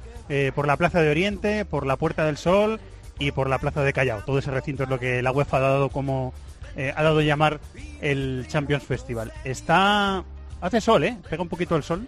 por 0.55 0.69
la 0.69 0.77
Plaza 0.77 1.01
de 1.01 1.11
Oriente, 1.11 1.65
por 1.65 1.85
la 1.87 1.97
Puerta 1.97 2.25
del 2.25 2.37
Sol 2.37 2.79
y 3.19 3.33
por 3.33 3.49
la 3.49 3.59
Plaza 3.59 3.83
de 3.83 3.93
Callao. 3.93 4.23
Todo 4.25 4.39
ese 4.39 4.53
recinto 4.53 4.85
es 4.85 4.89
lo 4.89 5.01
que 5.01 5.23
la 5.23 5.33
UEFA 5.33 5.57
ha 5.57 5.61
dado 5.61 5.89
como 5.89 6.33
ha 6.77 7.03
dado 7.03 7.21
llamar 7.21 7.59
el 8.01 8.45
Champions 8.47 8.85
Festival. 8.85 9.33
Está 9.43 10.23
hace 10.61 10.81
sol, 10.81 11.03
¿eh? 11.03 11.17
Pega 11.29 11.43
un 11.43 11.49
poquito 11.49 11.75
el 11.75 11.83
sol. 11.83 12.07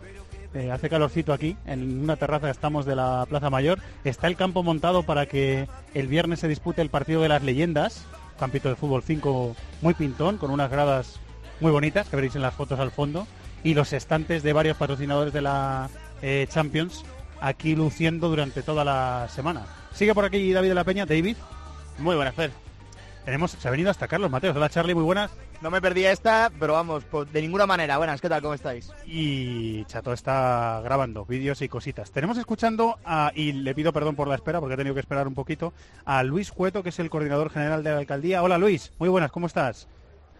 Eh, 0.55 0.71
hace 0.71 0.91
calorcito 0.91 1.33
aquí, 1.33 1.57
en 1.67 2.03
una 2.03 2.17
terraza 2.17 2.51
estamos 2.51 2.85
de 2.85 2.95
la 2.95 3.25
Plaza 3.29 3.49
Mayor. 3.49 3.79
Está 4.05 4.27
el 4.27 4.37
campo 4.37 4.63
montado 4.63 5.03
para 5.03 5.27
que 5.27 5.67
el 5.95 6.09
viernes 6.09 6.41
se 6.41 6.49
dispute 6.49 6.83
el 6.83 6.91
partido 6.91 7.23
de 7.23 7.29
las 7.29 7.43
leyendas. 7.43 8.05
Campito 8.39 8.69
de 8.69 8.77
fútbol 8.77 9.03
5 9.03 9.57
muy 9.81 9.95
pintón, 9.95 10.37
con 10.37 10.51
unas 10.51 10.71
gradas 10.71 11.21
muy 11.61 11.73
bonitas 11.73 12.09
que 12.09 12.17
veréis 12.17 12.37
en 12.37 12.43
las 12.43 12.55
fotos 12.55 12.81
al 12.81 12.91
fondo. 12.91 13.27
Y 13.65 13.75
los 13.75 13.93
estantes 13.93 14.43
de 14.43 14.53
varios 14.53 14.77
patrocinadores 14.77 15.33
de 15.33 15.43
la 15.43 15.89
eh, 16.21 16.47
Champions 16.51 17.05
aquí 17.41 17.75
luciendo 17.75 18.29
durante 18.29 18.63
toda 18.63 18.85
la 18.85 19.29
semana. 19.31 19.67
Sigue 19.93 20.15
por 20.15 20.25
aquí 20.25 20.53
David 20.53 20.69
de 20.69 20.75
la 20.75 20.85
Peña. 20.85 21.07
David. 21.07 21.37
Muy 21.99 22.17
buenas, 22.17 22.35
Fer. 22.35 22.62
Tenemos, 23.25 23.53
se 23.53 23.69
ha 23.69 23.71
venido 23.71 23.89
hasta 23.91 24.09
Carlos 24.09 24.31
Mateos. 24.33 24.57
Hola 24.57 24.69
Charlie, 24.69 24.95
muy 24.95 25.05
buenas. 25.05 25.31
No 25.61 25.71
me 25.71 25.81
perdí 25.81 26.05
esta, 26.05 26.51
pero 26.59 26.73
vamos, 26.73 27.05
por- 27.05 27.29
de 27.29 27.41
ninguna 27.41 27.67
manera. 27.67 27.97
Buenas, 27.97 28.21
¿qué 28.21 28.29
tal? 28.29 28.43
¿Cómo 28.43 28.55
estáis? 28.55 28.91
y 29.07 29.85
Chato 29.85 30.13
está 30.13 30.81
grabando 30.83 31.25
vídeos 31.25 31.63
y 31.63 31.69
cositas. 31.69 32.11
Tenemos 32.11 32.37
escuchando 32.37 32.99
a, 33.05 33.31
y 33.35 33.53
le 33.53 33.75
pido 33.77 33.93
perdón 33.93 34.17
por 34.17 34.27
la 34.27 34.35
espera 34.35 34.59
porque 34.59 34.75
he 34.75 34.77
tenido 34.77 34.95
que 34.95 35.01
esperar 35.01 35.29
un 35.29 35.35
poquito, 35.35 35.73
a 36.05 36.25
Luis 36.25 36.51
Cueto, 36.51 36.83
que 36.83 36.89
es 36.89 36.99
el 36.99 37.11
coordinador 37.11 37.51
general 37.51 37.85
de 37.85 37.91
la 37.93 37.99
alcaldía. 37.99 38.43
Hola 38.43 38.59
Luis, 38.59 38.93
muy 38.99 39.09
buenas, 39.09 39.31
¿cómo 39.31 39.47
estás? 39.47 39.87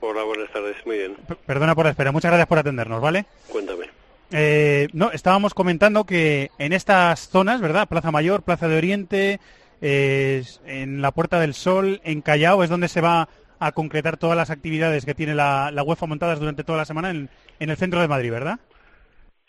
Hola, 0.01 0.25
buenas 0.25 0.51
tardes, 0.53 0.75
muy 0.85 0.99
bien. 0.99 1.15
P- 1.15 1.37
Perdona 1.37 1.77
por 1.77 1.85
la 1.85 1.93
espera, 1.93 2.11
muchas 2.11 2.31
gracias 2.33 2.49
por 2.49 2.59
atendernos, 2.59 3.01
¿vale? 3.01 3.27
Cuéntame. 3.49 3.87
Eh, 4.33 4.89
no, 4.93 5.13
estábamos 5.13 5.55
comentando 5.55 6.03
que 6.05 6.51
en 6.59 6.73
estas 6.73 7.29
zonas, 7.29 7.61
¿verdad? 7.61 7.87
Plaza 7.89 8.11
Mayor, 8.11 8.43
Plaza 8.43 8.67
de 8.67 8.77
Oriente, 8.79 9.41
eh, 9.83 10.43
en 10.65 11.03
la 11.03 11.11
Puerta 11.11 11.39
del 11.41 11.55
Sol, 11.55 12.01
en 12.05 12.23
Callao, 12.23 12.63
es 12.63 12.71
donde 12.71 12.89
se 12.89 13.01
va 13.01 13.29
a 13.59 13.73
concretar 13.73 14.17
todas 14.17 14.37
las 14.37 14.51
actividades 14.51 15.05
que 15.05 15.15
tiene 15.15 15.35
la, 15.35 15.71
la 15.71 15.83
UEFA 15.83 16.07
montadas 16.07 16.41
durante 16.41 16.65
toda 16.65 16.79
la 16.79 16.85
semana 16.85 17.11
en, 17.11 17.29
en 17.61 17.71
el 17.71 17.77
centro 17.77 18.01
de 18.01 18.09
Madrid, 18.09 18.31
¿verdad? 18.31 18.59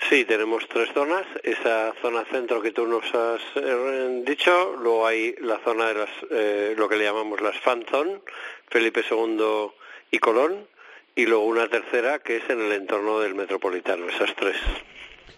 Sí, 0.09 0.25
tenemos 0.25 0.67
tres 0.67 0.89
zonas. 0.93 1.25
Esa 1.43 1.93
zona 2.01 2.25
centro 2.25 2.61
que 2.61 2.71
tú 2.71 2.85
nos 2.85 3.03
has 3.13 3.41
eh, 3.55 4.23
dicho, 4.25 4.75
luego 4.81 5.07
hay 5.07 5.35
la 5.39 5.59
zona 5.59 5.87
de 5.87 5.93
las, 5.93 6.09
eh, 6.29 6.73
lo 6.77 6.89
que 6.89 6.97
le 6.97 7.05
llamamos 7.05 7.41
las 7.41 7.57
fan 7.59 7.85
zone, 7.89 8.19
Felipe 8.67 9.01
II 9.09 9.71
y 10.11 10.19
Colón, 10.19 10.67
y 11.15 11.25
luego 11.25 11.45
una 11.45 11.67
tercera 11.67 12.19
que 12.19 12.37
es 12.37 12.49
en 12.49 12.59
el 12.59 12.71
entorno 12.73 13.19
del 13.19 13.35
Metropolitano, 13.35 14.07
esas 14.09 14.35
tres. 14.35 14.57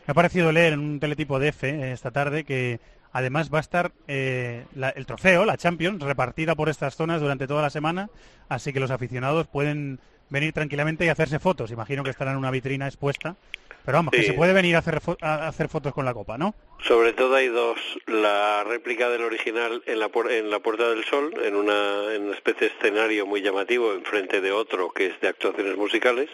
Me 0.07 0.11
ha 0.11 0.13
parecido 0.13 0.51
leer 0.51 0.73
en 0.73 0.79
un 0.79 0.99
teletipo 0.99 1.39
de 1.39 1.49
F 1.49 1.69
eh, 1.69 1.91
esta 1.91 2.11
tarde 2.11 2.43
que 2.43 2.79
además 3.15 3.49
va 3.51 3.59
a 3.59 3.61
estar 3.61 3.91
eh, 4.09 4.65
la- 4.75 4.89
el 4.89 5.05
trofeo, 5.05 5.45
la 5.45 5.55
Champions, 5.55 6.03
repartida 6.03 6.53
por 6.53 6.67
estas 6.67 6.95
zonas 6.97 7.21
durante 7.21 7.47
toda 7.47 7.61
la 7.61 7.69
semana, 7.69 8.09
así 8.49 8.73
que 8.73 8.81
los 8.81 8.91
aficionados 8.91 9.47
pueden 9.47 9.99
venir 10.29 10.51
tranquilamente 10.51 11.05
y 11.05 11.07
hacerse 11.09 11.39
fotos. 11.39 11.71
Imagino 11.71 12.03
que 12.03 12.09
estará 12.09 12.31
en 12.31 12.37
una 12.37 12.51
vitrina 12.51 12.87
expuesta, 12.87 13.37
pero 13.85 13.99
vamos, 13.99 14.11
que 14.11 14.23
se 14.23 14.33
puede 14.33 14.51
venir 14.51 14.75
a 14.75 14.79
hacer, 14.79 14.99
fo- 14.99 15.17
a 15.21 15.47
hacer 15.47 15.69
fotos 15.69 15.93
con 15.93 16.03
la 16.03 16.13
copa, 16.13 16.37
¿no? 16.37 16.55
Sobre 16.83 17.13
todo 17.13 17.35
hay 17.35 17.47
dos, 17.47 17.77
la 18.07 18.65
réplica 18.65 19.09
del 19.09 19.21
original 19.21 19.81
en 19.85 19.99
la, 19.99 20.09
en 20.31 20.49
la 20.49 20.59
Puerta 20.59 20.89
del 20.89 21.05
Sol, 21.05 21.31
en 21.41 21.55
una, 21.55 22.13
en 22.13 22.23
una 22.23 22.35
especie 22.35 22.67
de 22.67 22.73
escenario 22.75 23.25
muy 23.25 23.41
llamativo 23.41 23.93
enfrente 23.93 24.41
de 24.41 24.51
otro 24.51 24.89
que 24.91 25.07
es 25.07 25.21
de 25.21 25.29
actuaciones 25.29 25.77
musicales, 25.77 26.29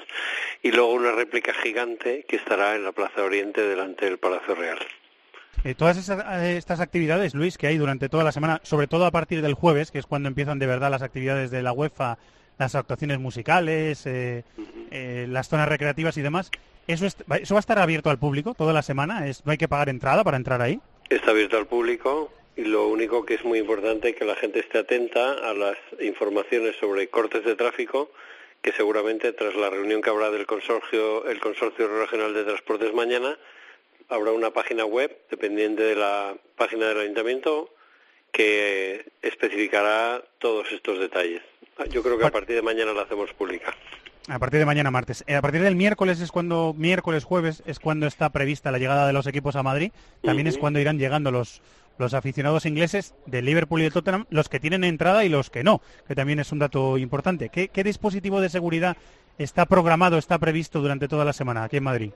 y 0.63 0.71
luego 0.71 0.93
una 0.93 1.11
réplica 1.11 1.53
gigante 1.53 2.25
que 2.27 2.37
estará 2.37 2.75
en 2.75 2.85
la 2.85 2.91
Plaza 2.91 3.21
Oriente 3.23 3.61
delante 3.61 4.05
del 4.05 4.17
Palacio 4.17 4.55
Real. 4.55 4.79
Eh, 5.63 5.75
todas 5.75 5.97
esas- 5.97 6.23
eh, 6.41 6.57
estas 6.57 6.79
actividades, 6.79 7.35
Luis, 7.35 7.57
que 7.57 7.67
hay 7.67 7.77
durante 7.77 8.09
toda 8.09 8.23
la 8.23 8.31
semana, 8.31 8.59
sobre 8.63 8.87
todo 8.87 9.05
a 9.05 9.11
partir 9.11 9.41
del 9.41 9.53
jueves, 9.53 9.91
que 9.91 9.99
es 9.99 10.05
cuando 10.07 10.27
empiezan 10.27 10.57
de 10.59 10.65
verdad 10.67 10.89
las 10.89 11.03
actividades 11.03 11.51
de 11.51 11.61
la 11.61 11.71
UEFA, 11.71 12.17
las 12.57 12.73
actuaciones 12.75 13.19
musicales, 13.19 14.05
eh, 14.05 14.43
eh, 14.91 15.25
las 15.29 15.49
zonas 15.49 15.67
recreativas 15.69 16.17
y 16.17 16.21
demás, 16.21 16.51
¿Eso, 16.87 17.05
es- 17.05 17.15
¿Eso 17.39 17.53
va 17.53 17.59
a 17.59 17.61
estar 17.61 17.77
abierto 17.77 18.09
al 18.09 18.17
público 18.17 18.55
toda 18.55 18.73
la 18.73 18.81
semana? 18.81 19.27
¿Es, 19.27 19.45
¿No 19.45 19.51
hay 19.51 19.57
que 19.59 19.67
pagar 19.67 19.87
entrada 19.87 20.23
para 20.23 20.35
entrar 20.35 20.61
ahí? 20.63 20.79
Está 21.09 21.29
abierto 21.29 21.55
al 21.57 21.67
público 21.67 22.33
y 22.57 22.63
lo 22.63 22.87
único 22.87 23.23
que 23.23 23.35
es 23.35 23.45
muy 23.45 23.59
importante 23.59 24.09
es 24.09 24.15
que 24.15 24.25
la 24.25 24.35
gente 24.35 24.59
esté 24.59 24.79
atenta 24.79 25.33
a 25.47 25.53
las 25.53 25.77
informaciones 26.01 26.75
sobre 26.79 27.07
cortes 27.07 27.45
de 27.45 27.55
tráfico 27.55 28.11
que 28.63 28.71
seguramente 28.73 29.31
tras 29.31 29.55
la 29.55 29.69
reunión 29.69 30.01
que 30.01 30.09
habrá 30.09 30.31
del 30.31 30.47
consorcio, 30.47 31.25
el 31.29 31.39
Consorcio 31.39 31.87
Regional 31.87 32.33
de 32.33 32.43
Transportes 32.45 32.93
mañana, 32.95 33.37
habrá 34.11 34.31
una 34.31 34.51
página 34.51 34.85
web 34.85 35.17
dependiente 35.29 35.81
de 35.81 35.95
la 35.95 36.35
página 36.57 36.87
del 36.87 36.99
ayuntamiento 36.99 37.73
que 38.31 39.11
especificará 39.21 40.21
todos 40.39 40.71
estos 40.71 40.99
detalles. 40.99 41.41
Yo 41.89 42.03
creo 42.03 42.17
que 42.17 42.25
a 42.25 42.31
partir 42.31 42.55
de 42.55 42.61
mañana 42.61 42.93
la 42.93 43.03
hacemos 43.03 43.33
pública. 43.33 43.73
A 44.27 44.37
partir 44.37 44.59
de 44.59 44.65
mañana 44.65 44.91
martes. 44.91 45.23
Eh, 45.27 45.35
a 45.35 45.41
partir 45.41 45.61
del 45.61 45.75
miércoles 45.75 46.21
es 46.21 46.31
cuando, 46.31 46.75
miércoles, 46.77 47.23
jueves, 47.23 47.63
es 47.65 47.79
cuando 47.79 48.05
está 48.05 48.29
prevista 48.29 48.71
la 48.71 48.77
llegada 48.77 49.07
de 49.07 49.13
los 49.13 49.25
equipos 49.25 49.55
a 49.55 49.63
Madrid. 49.63 49.91
También 50.21 50.47
es 50.47 50.57
cuando 50.57 50.79
irán 50.79 50.99
llegando 50.99 51.31
los, 51.31 51.61
los 51.97 52.13
aficionados 52.13 52.65
ingleses 52.65 53.15
de 53.25 53.41
Liverpool 53.41 53.81
y 53.81 53.85
de 53.85 53.91
Tottenham, 53.91 54.25
los 54.29 54.47
que 54.47 54.59
tienen 54.59 54.83
entrada 54.83 55.25
y 55.25 55.29
los 55.29 55.49
que 55.49 55.63
no, 55.63 55.81
que 56.07 56.15
también 56.15 56.39
es 56.39 56.51
un 56.51 56.59
dato 56.59 56.97
importante. 56.97 57.49
¿Qué, 57.49 57.69
qué 57.69 57.83
dispositivo 57.83 58.41
de 58.41 58.49
seguridad 58.49 58.95
está 59.39 59.65
programado, 59.65 60.17
está 60.17 60.37
previsto 60.37 60.81
durante 60.81 61.07
toda 61.07 61.25
la 61.25 61.33
semana 61.33 61.63
aquí 61.63 61.77
en 61.77 61.83
Madrid? 61.83 62.11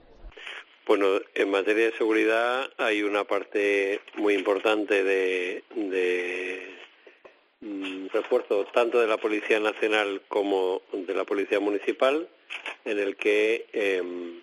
Bueno, 0.85 1.19
en 1.33 1.49
materia 1.49 1.85
de 1.85 1.97
seguridad 1.97 2.69
hay 2.77 3.01
una 3.01 3.23
parte 3.23 4.01
muy 4.17 4.35
importante 4.35 5.03
de, 5.03 5.63
mm, 7.61 8.07
refuerzo 8.13 8.65
tanto 8.65 9.01
de 9.01 9.07
la 9.07 9.17
Policía 9.17 9.59
Nacional 9.59 10.21
como 10.27 10.83
de 10.93 11.15
la 11.15 11.23
Policía 11.23 11.59
Municipal, 11.59 12.29
en 12.85 12.99
el 12.99 13.15
que 13.15 13.65
em, 13.73 14.41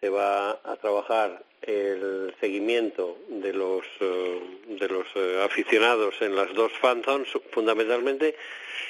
se 0.00 0.08
va 0.08 0.60
a 0.64 0.76
trabajar 0.80 1.44
el 1.62 2.34
seguimiento 2.40 3.18
de 3.28 3.52
los 3.52 3.84
eh, 4.00 4.40
de 4.66 4.88
los 4.88 5.06
eh, 5.14 5.42
aficionados 5.44 6.16
en 6.20 6.34
las 6.34 6.52
dos 6.54 6.72
fan 6.80 7.04
zones, 7.04 7.28
fundamentalmente 7.52 8.34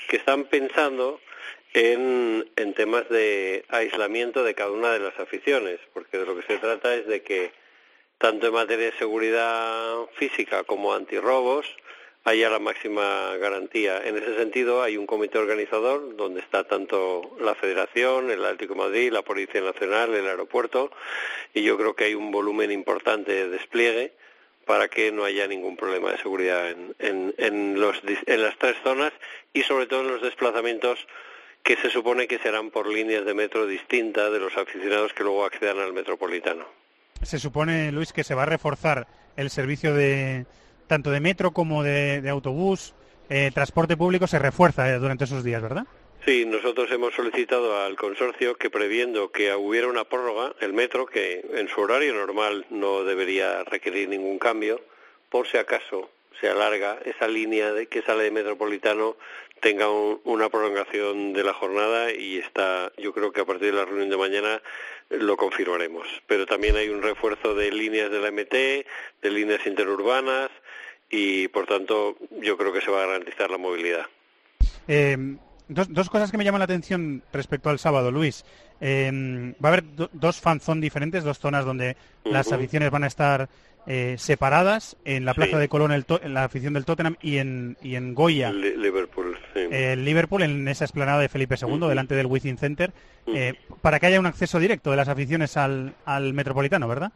que 0.09 0.17
están 0.17 0.45
pensando 0.45 1.21
en, 1.77 2.73
temas 2.75 3.09
de 3.11 3.65
aislamiento 3.69 4.43
de 4.43 4.55
cada 4.55 4.71
una 4.71 4.93
de 4.93 4.99
las 4.99 5.19
aficiones, 5.19 5.79
porque 5.93 6.17
de 6.19 6.25
lo 6.25 6.35
que 6.35 6.47
se 6.47 6.59
trata 6.59 6.95
es 6.95 7.07
de 7.07 7.23
que 7.23 7.53
tanto 8.19 8.47
en 8.47 8.55
materia 8.55 8.87
de 8.87 8.99
seguridad 8.99 10.07
física 10.15 10.65
como 10.65 10.95
antirrobos 10.95 11.67
haya 12.25 12.49
la 12.49 12.59
máxima 12.59 13.37
garantía. 13.37 14.03
En 14.05 14.17
ese 14.17 14.37
sentido 14.37 14.83
hay 14.83 14.97
un 14.97 15.07
comité 15.07 15.39
organizador 15.39 16.17
donde 16.17 16.41
está 16.41 16.65
tanto 16.65 17.37
la 17.41 17.55
Federación, 17.55 18.31
el 18.31 18.45
Atlético 18.45 18.75
Madrid, 18.75 19.13
la 19.13 19.23
Policía 19.23 19.61
Nacional, 19.61 20.15
el 20.15 20.27
aeropuerto 20.27 20.91
y 21.53 21.63
yo 21.63 21.77
creo 21.77 21.95
que 21.95 22.05
hay 22.05 22.15
un 22.15 22.31
volumen 22.31 22.73
importante 22.73 23.33
de 23.33 23.49
despliegue 23.51 24.13
para 24.65 24.89
que 24.89 25.13
no 25.13 25.25
haya 25.25 25.47
ningún 25.47 25.77
problema 25.77 26.11
de 26.11 26.19
seguridad 26.19 26.71
en, 26.71 26.97
en, 26.99 27.35
en 27.39 27.81
los 27.81 28.01
en 28.05 28.43
las 28.43 28.59
tres 28.59 28.77
zonas 28.83 29.13
y 29.53 29.63
sobre 29.63 29.87
todo 29.87 30.01
en 30.01 30.09
los 30.09 30.23
desplazamientos 30.23 31.07
que 31.67 31.77
se 31.77 31.91
supone 31.91 32.29
que 32.29 32.39
serán 32.39 32.71
por 32.71 32.87
líneas 32.87 33.25
de 33.25 33.35
metro 33.35 33.67
distintas 33.67 34.31
de 34.31 34.39
los 34.39 34.57
aficionados 34.57 35.13
que 35.13 35.25
luego 35.25 35.45
accedan 35.45 35.81
al 35.81 35.93
metropolitano. 35.93 36.65
Se 37.23 37.41
supone, 37.41 37.91
Luis, 37.91 38.13
que 38.13 38.23
se 38.23 38.37
va 38.37 38.45
a 38.45 38.47
reforzar 38.47 39.09
el 39.37 39.51
servicio 39.51 39.93
de 39.93 40.47
tanto 40.87 41.11
de 41.11 41.19
metro 41.19 41.51
como 41.51 41.83
de, 41.83 42.21
de 42.21 42.31
autobús, 42.31 42.95
eh, 43.29 43.51
transporte 43.53 43.97
público 43.97 44.29
se 44.29 44.39
refuerza 44.39 44.89
eh, 44.89 45.01
durante 45.01 45.25
esos 45.25 45.43
días, 45.43 45.61
¿verdad? 45.61 45.87
Sí, 46.25 46.45
nosotros 46.47 46.89
hemos 46.93 47.15
solicitado 47.15 47.83
al 47.83 47.97
consorcio 47.97 48.55
que 48.55 48.71
previendo 48.71 49.33
que 49.33 49.53
hubiera 49.53 49.89
una 49.89 50.05
prórroga, 50.05 50.55
el 50.61 50.73
metro, 50.73 51.07
que 51.07 51.45
en 51.55 51.69
su 51.69 51.81
horario 51.81 52.15
normal 52.15 52.65
no 52.71 53.03
debería 53.03 53.65
requerir 53.65 54.09
ningún 54.09 54.39
cambio, 54.39 54.81
por 55.31 55.49
si 55.49 55.57
acaso 55.57 56.11
se 56.41 56.49
alarga 56.49 56.99
esa 57.05 57.27
línea 57.27 57.73
de 57.73 57.87
que 57.87 58.03
sale 58.03 58.25
de 58.25 58.31
Metropolitano 58.31 59.17
tenga 59.61 59.89
un- 59.91 60.21
una 60.25 60.49
prolongación 60.49 61.33
de 61.33 61.43
la 61.45 61.53
jornada 61.55 62.13
y 62.13 62.39
está, 62.39 62.93
yo 62.99 63.13
creo 63.13 63.33
que 63.33 63.41
a 63.41 63.45
partir 63.45 63.73
de 63.73 63.79
la 63.79 63.85
reunión 63.85 64.11
de 64.11 64.17
mañana 64.17 64.63
lo 65.11 65.37
confirmaremos. 65.37 66.07
Pero 66.27 66.47
también 66.47 66.77
hay 66.77 66.89
un 66.89 67.03
refuerzo 67.03 67.55
de 67.55 67.71
líneas 67.73 68.11
de 68.11 68.21
la 68.21 68.29
MT, 68.29 68.87
de 69.23 69.31
líneas 69.31 69.67
interurbanas 69.67 70.51
y 71.11 71.49
por 71.49 71.67
tanto 71.67 72.17
yo 72.43 72.57
creo 72.57 72.73
que 72.73 72.81
se 72.81 72.91
va 72.91 73.03
a 73.03 73.07
garantizar 73.07 73.51
la 73.51 73.59
movilidad. 73.59 74.07
Eh, 74.89 75.17
dos, 75.69 75.93
dos 75.93 76.11
cosas 76.11 76.31
que 76.31 76.39
me 76.39 76.45
llaman 76.45 76.61
la 76.61 76.65
atención 76.65 77.23
respecto 77.33 77.71
al 77.71 77.79
sábado, 77.79 78.11
Luis. 78.11 78.45
Eh, 78.81 79.11
va 79.65 79.71
a 79.71 79.73
haber 79.73 79.85
do- 79.97 80.11
dos 80.13 80.41
fanzón 80.41 80.81
diferentes, 80.81 81.25
dos 81.25 81.39
zonas 81.39 81.65
donde 81.65 81.97
las 82.25 82.47
Ujú. 82.49 82.57
aficiones 82.57 82.91
van 82.91 83.05
a 83.05 83.09
estar 83.09 83.49
eh, 83.89 84.17
separadas. 84.19 84.97
En 85.05 85.25
la 85.25 85.33
Plaza 85.33 85.53
Sí. 85.53 85.59
de 85.59 85.69
Colón, 85.69 85.93
el 85.93 86.05
to- 86.05 86.21
en 86.21 86.35
la 86.35 86.43
afición 86.43 86.75
del 86.75 86.85
Tottenham 86.85 87.15
y 87.23 87.37
en, 87.39 87.77
y 87.85 87.95
en 87.95 88.15
Goya, 88.15 88.51
Li- 88.51 88.77
Liverpool, 88.77 89.39
sí. 89.57 89.69
el 89.71 90.05
Liverpool, 90.05 90.43
en 90.43 90.69
esa 90.69 90.85
esplanada 90.85 91.21
de 91.21 91.29
Felipe 91.29 91.57
II, 91.61 91.89
delante 91.89 92.15
del 92.15 92.27
Wizzing 92.27 92.59
Center, 92.59 92.93
eh, 93.27 93.55
para 93.83 93.99
que 93.99 94.07
haya 94.07 94.21
un 94.21 94.27
acceso 94.27 94.59
directo 94.59 94.91
de 94.91 94.97
las 94.97 95.09
aficiones 95.09 95.57
al, 95.57 95.95
al 96.05 96.35
Metropolitano, 96.35 96.87
¿verdad? 96.87 97.13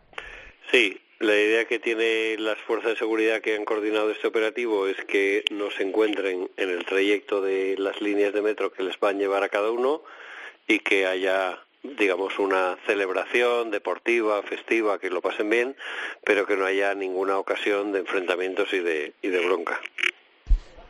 Sí, 0.71 1.01
la 1.21 1.35
idea 1.35 1.67
que 1.67 1.79
tienen 1.79 2.43
las 2.45 2.59
fuerzas 2.59 2.93
de 2.93 2.97
seguridad 2.97 3.43
que 3.43 3.55
han 3.55 3.65
coordinado 3.65 4.11
este 4.11 4.27
operativo 4.27 4.87
es 4.87 4.97
que 5.05 5.45
no 5.51 5.71
se 5.71 5.83
encuentren 5.83 6.51
en 6.57 6.71
el 6.71 6.85
trayecto 6.87 7.43
de 7.43 7.77
las 7.79 8.01
líneas 8.01 8.33
de 8.33 8.41
metro 8.41 8.73
que 8.73 8.83
les 8.83 8.99
van 8.99 9.17
a 9.17 9.19
llevar 9.19 9.45
a 9.45 9.51
cada 9.51 9.71
uno 9.71 10.03
y 10.67 10.79
que 10.79 11.07
haya 11.07 11.59
digamos 11.83 12.39
una 12.39 12.77
celebración 12.87 13.71
deportiva, 13.71 14.43
festiva, 14.43 14.99
que 14.99 15.11
lo 15.11 15.21
pasen 15.21 15.51
bien, 15.51 15.77
pero 16.25 16.47
que 16.47 16.57
no 16.57 16.67
haya 16.67 16.95
ninguna 16.95 17.39
ocasión 17.39 17.93
de 17.93 18.01
enfrentamientos 18.01 18.73
y 18.73 18.81
de, 18.81 19.13
y 19.23 19.29
de 19.29 19.45
bronca. 19.45 19.81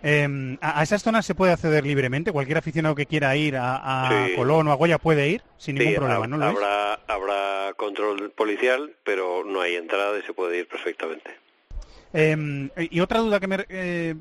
Eh, 0.03 0.57
a, 0.61 0.82
esas 0.82 1.03
zonas 1.03 1.26
se 1.26 1.34
puede 1.34 1.53
acceder 1.53 1.84
libremente. 1.84 2.32
Cualquier 2.32 2.59
aficionado 2.59 2.94
que 2.94 3.07
quiera 3.07 3.36
ir 3.36 3.57
a, 3.57 4.07
a 4.07 4.26
Sí. 4.26 4.34
Colón 4.36 4.68
o 4.68 4.72
a 4.72 4.74
Goya 4.76 4.98
puede 4.98 5.28
ir 5.28 5.42
sin 5.59 5.76
ningún 5.76 5.92
Sí, 5.92 5.98
problema, 5.98 6.26
¿no, 6.26 6.44
habrá, 6.44 6.94
habrá 7.07 7.74
control 7.76 8.30
policial, 8.30 8.92
pero 9.05 9.44
no 9.44 9.61
hay 9.61 9.76
entrada 9.76 10.18
y 10.18 10.22
se 10.22 10.32
puede 10.32 10.59
ir 10.59 10.68
perfectamente. 10.68 11.30
Eh, 12.12 12.68
y 12.90 13.01
otra 13.01 13.20
duda 13.20 13.40
que 13.40 13.46
me, 13.46 13.64
eh, 13.68 14.14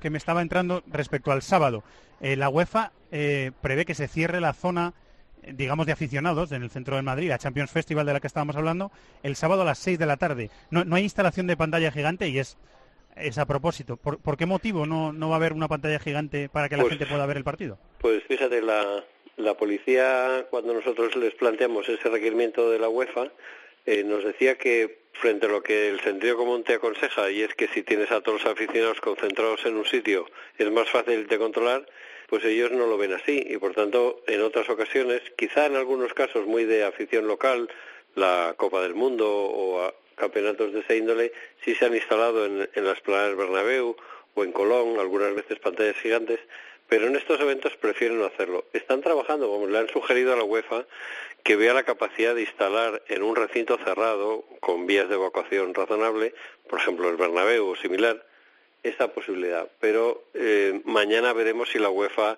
que 0.00 0.10
me 0.10 0.18
estaba 0.18 0.42
entrando 0.42 0.82
respecto 0.86 1.32
al 1.32 1.42
sábado. 1.42 1.84
Eh, 2.20 2.36
la 2.36 2.48
UEFA 2.48 2.92
eh, 3.12 3.52
prevé 3.60 3.84
que 3.84 3.94
se 3.94 4.08
cierre 4.08 4.40
la 4.40 4.52
zona, 4.54 4.94
digamos, 5.46 5.86
de 5.86 5.92
aficionados 5.92 6.50
en 6.52 6.62
el 6.62 6.70
centro 6.70 6.96
de 6.96 7.02
Madrid, 7.02 7.28
la 7.28 7.38
Champions 7.38 7.70
Festival 7.70 8.06
de 8.06 8.14
la 8.14 8.20
que 8.20 8.26
estábamos 8.26 8.56
hablando, 8.56 8.90
el 9.22 9.36
sábado 9.36 9.62
a 9.62 9.64
las 9.66 9.78
6 9.78 9.98
de 9.98 10.06
la 10.06 10.16
tarde. 10.16 10.50
No, 10.70 10.84
no 10.84 10.96
hay 10.96 11.04
instalación 11.04 11.46
de 11.46 11.56
pantalla 11.56 11.92
gigante 11.92 12.26
y 12.28 12.38
es, 12.38 12.56
es 13.16 13.38
a 13.38 13.46
propósito. 13.46 13.96
¿Por, 13.96 14.18
por 14.18 14.36
qué 14.36 14.46
motivo 14.46 14.86
no, 14.86 15.12
no 15.12 15.28
va 15.28 15.36
a 15.36 15.38
haber 15.38 15.52
una 15.52 15.68
pantalla 15.68 15.98
gigante 15.98 16.48
para 16.48 16.68
que 16.68 16.76
la 16.76 16.82
Pues- 16.82 16.92
gente 16.94 17.06
pueda 17.06 17.26
ver 17.26 17.36
el 17.36 17.44
partido? 17.44 17.78
Pues 18.00 18.22
fíjate, 18.24 18.62
la, 18.62 19.04
la 19.36 19.54
policía, 19.54 20.46
cuando 20.50 20.72
nosotros 20.74 21.16
les 21.16 21.34
planteamos 21.34 21.88
ese 21.88 22.08
requerimiento 22.08 22.70
de 22.70 22.78
la 22.78 22.88
UEFA, 22.88 23.28
eh, 23.86 24.02
nos 24.04 24.24
decía 24.24 24.56
que 24.58 25.06
frente 25.12 25.46
a 25.46 25.48
lo 25.48 25.62
que 25.62 25.88
el 25.88 26.00
sentido 26.00 26.36
común 26.36 26.64
te 26.64 26.74
aconseja, 26.74 27.30
y 27.30 27.42
es 27.42 27.54
que 27.54 27.68
si 27.68 27.82
tienes 27.82 28.10
a 28.10 28.20
todos 28.20 28.42
los 28.44 28.52
aficionados 28.52 29.00
concentrados 29.00 29.64
en 29.64 29.76
un 29.76 29.84
sitio, 29.86 30.26
es 30.58 30.70
más 30.70 30.88
fácil 30.90 31.26
de 31.26 31.38
controlar, 31.38 31.86
pues 32.28 32.44
ellos 32.44 32.72
no 32.72 32.86
lo 32.86 32.98
ven 32.98 33.12
así. 33.12 33.42
Y 33.48 33.56
por 33.58 33.72
tanto, 33.74 34.22
en 34.26 34.42
otras 34.42 34.68
ocasiones, 34.68 35.22
quizá 35.38 35.66
en 35.66 35.76
algunos 35.76 36.12
casos 36.12 36.46
muy 36.46 36.64
de 36.64 36.84
afición 36.84 37.26
local, 37.28 37.68
la 38.14 38.54
Copa 38.56 38.82
del 38.82 38.94
Mundo 38.94 39.30
o 39.30 39.82
a 39.84 39.94
campeonatos 40.16 40.72
de 40.72 40.80
esa 40.80 40.94
índole, 40.94 41.32
sí 41.64 41.74
se 41.74 41.86
han 41.86 41.94
instalado 41.94 42.44
en, 42.46 42.68
las 42.74 43.00
planas 43.00 43.28
del 43.28 43.36
Bernabéu 43.36 43.96
o 44.34 44.44
en 44.44 44.52
Colón, 44.52 44.98
algunas 44.98 45.34
veces 45.34 45.58
pantallas 45.60 45.96
gigantes, 45.96 46.40
pero 46.88 47.06
en 47.06 47.16
estos 47.16 47.40
eventos 47.40 47.76
prefieren 47.76 48.18
no 48.18 48.26
hacerlo. 48.26 48.64
Están 48.72 49.00
trabajando, 49.00 49.48
como 49.48 49.66
le 49.66 49.78
han 49.78 49.88
sugerido 49.88 50.32
a 50.32 50.36
la 50.36 50.44
UEFA, 50.44 50.84
que 51.42 51.56
vea 51.56 51.74
la 51.74 51.84
capacidad 51.84 52.34
de 52.34 52.42
instalar 52.42 53.02
en 53.08 53.22
un 53.22 53.36
recinto 53.36 53.78
cerrado, 53.78 54.44
con 54.60 54.86
vías 54.86 55.08
de 55.08 55.14
evacuación 55.14 55.74
razonable, 55.74 56.34
por 56.68 56.80
ejemplo 56.80 57.08
el 57.08 57.16
Bernabéu 57.16 57.68
o 57.68 57.76
similar, 57.76 58.24
esa 58.82 59.12
posibilidad. 59.12 59.68
Pero 59.80 60.24
eh, 60.34 60.80
mañana 60.84 61.32
veremos 61.32 61.68
si 61.70 61.78
la 61.78 61.90
UEFA 61.90 62.36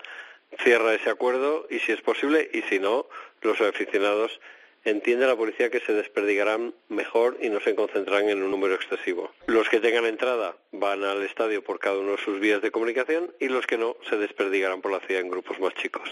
cierra 0.62 0.94
ese 0.94 1.10
acuerdo 1.10 1.66
y 1.70 1.78
si 1.80 1.92
es 1.92 2.00
posible, 2.00 2.48
y 2.52 2.62
si 2.62 2.78
no, 2.78 3.06
los 3.42 3.60
aficionados 3.60 4.40
entiende 4.84 5.26
la 5.26 5.36
policía 5.36 5.70
que 5.70 5.80
se 5.80 5.92
desperdigarán 5.92 6.74
mejor 6.88 7.36
y 7.40 7.48
no 7.48 7.60
se 7.60 7.74
concentrarán 7.74 8.28
en 8.28 8.42
un 8.42 8.50
número 8.50 8.74
excesivo. 8.74 9.30
Los 9.46 9.68
que 9.68 9.80
tengan 9.80 10.06
entrada 10.06 10.56
van 10.72 11.04
al 11.04 11.22
estadio 11.22 11.62
por 11.62 11.78
cada 11.78 11.98
uno 11.98 12.12
de 12.12 12.18
sus 12.18 12.40
vías 12.40 12.62
de 12.62 12.70
comunicación 12.70 13.32
y 13.40 13.48
los 13.48 13.66
que 13.66 13.78
no 13.78 13.96
se 14.08 14.16
desperdigarán 14.16 14.80
por 14.80 14.92
la 14.92 15.00
ciudad 15.00 15.22
en 15.22 15.30
grupos 15.30 15.58
más 15.60 15.74
chicos. 15.74 16.08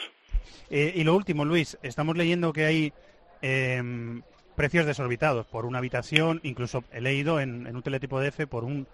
Eh, 0.71 0.93
y 0.95 1.05
lo 1.05 1.15
último, 1.15 1.45
Luis, 1.45 1.79
estamos 1.83 2.17
leyendo 2.17 2.53
que 2.53 2.65
hay 2.65 2.93
em, 3.43 4.23
precios 4.57 4.87
desorbitados 4.87 5.47
por 5.47 5.65
una 5.65 5.79
habitación, 5.79 6.41
incluso 6.43 6.85
he 6.93 7.01
leído 7.01 7.41
en, 7.41 7.67
en 7.67 7.77
un 7.77 7.83
teletipo 7.83 8.21
de 8.21 8.29
F 8.29 8.47
por 8.47 8.65
un 8.65 8.87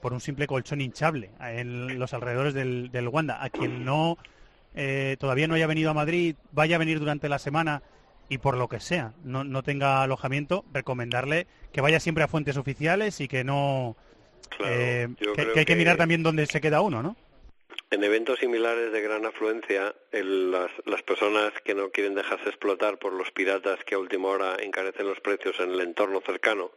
por 0.00 0.12
un 0.12 0.20
simple 0.20 0.46
colchón 0.46 0.80
hinchable 0.80 1.30
en 1.40 1.98
los 1.98 2.14
alrededores 2.14 2.54
del, 2.54 2.90
del 2.92 3.08
Wanda. 3.08 3.42
A 3.42 3.50
quien 3.50 3.84
no 3.84 4.18
eh, 4.74 5.16
todavía 5.18 5.48
no 5.48 5.54
haya 5.54 5.66
venido 5.66 5.90
a 5.90 5.94
Madrid, 5.94 6.36
vaya 6.52 6.76
a 6.76 6.78
venir 6.78 7.00
durante 7.00 7.28
la 7.28 7.38
semana, 7.38 7.82
y 8.28 8.38
por 8.38 8.56
lo 8.56 8.68
que 8.68 8.80
sea 8.80 9.12
no, 9.24 9.44
no 9.44 9.62
tenga 9.62 10.02
alojamiento, 10.02 10.64
recomendarle 10.72 11.46
que 11.72 11.80
vaya 11.80 12.00
siempre 12.00 12.24
a 12.24 12.28
fuentes 12.28 12.56
oficiales 12.56 13.20
y 13.20 13.28
que 13.28 13.44
no... 13.44 13.96
eh, 14.64 15.08
que, 15.18 15.24
creo 15.32 15.34
que 15.34 15.60
hay 15.60 15.64
que 15.64 15.72
que- 15.72 15.76
mirar 15.76 15.96
también 15.96 16.22
dónde 16.22 16.46
se 16.46 16.60
queda 16.60 16.80
uno, 16.80 17.02
¿no? 17.02 17.16
En 17.90 18.02
eventos 18.02 18.40
similares 18.40 18.90
de 18.90 19.00
gran 19.00 19.24
afluencia, 19.26 19.94
el- 20.10 20.50
las, 20.50 20.70
las 20.86 21.02
personas 21.02 21.52
que 21.64 21.74
no 21.74 21.90
quieren 21.90 22.16
dejarse 22.16 22.48
explotar 22.48 22.98
por 22.98 23.12
los 23.12 23.30
piratas 23.30 23.78
que 23.84 23.94
a 23.94 23.98
última 23.98 24.28
hora 24.28 24.56
encarecen 24.60 25.06
los 25.06 25.20
precios 25.20 25.60
en 25.60 25.70
el 25.70 25.80
entorno 25.80 26.20
cercano, 26.20 26.72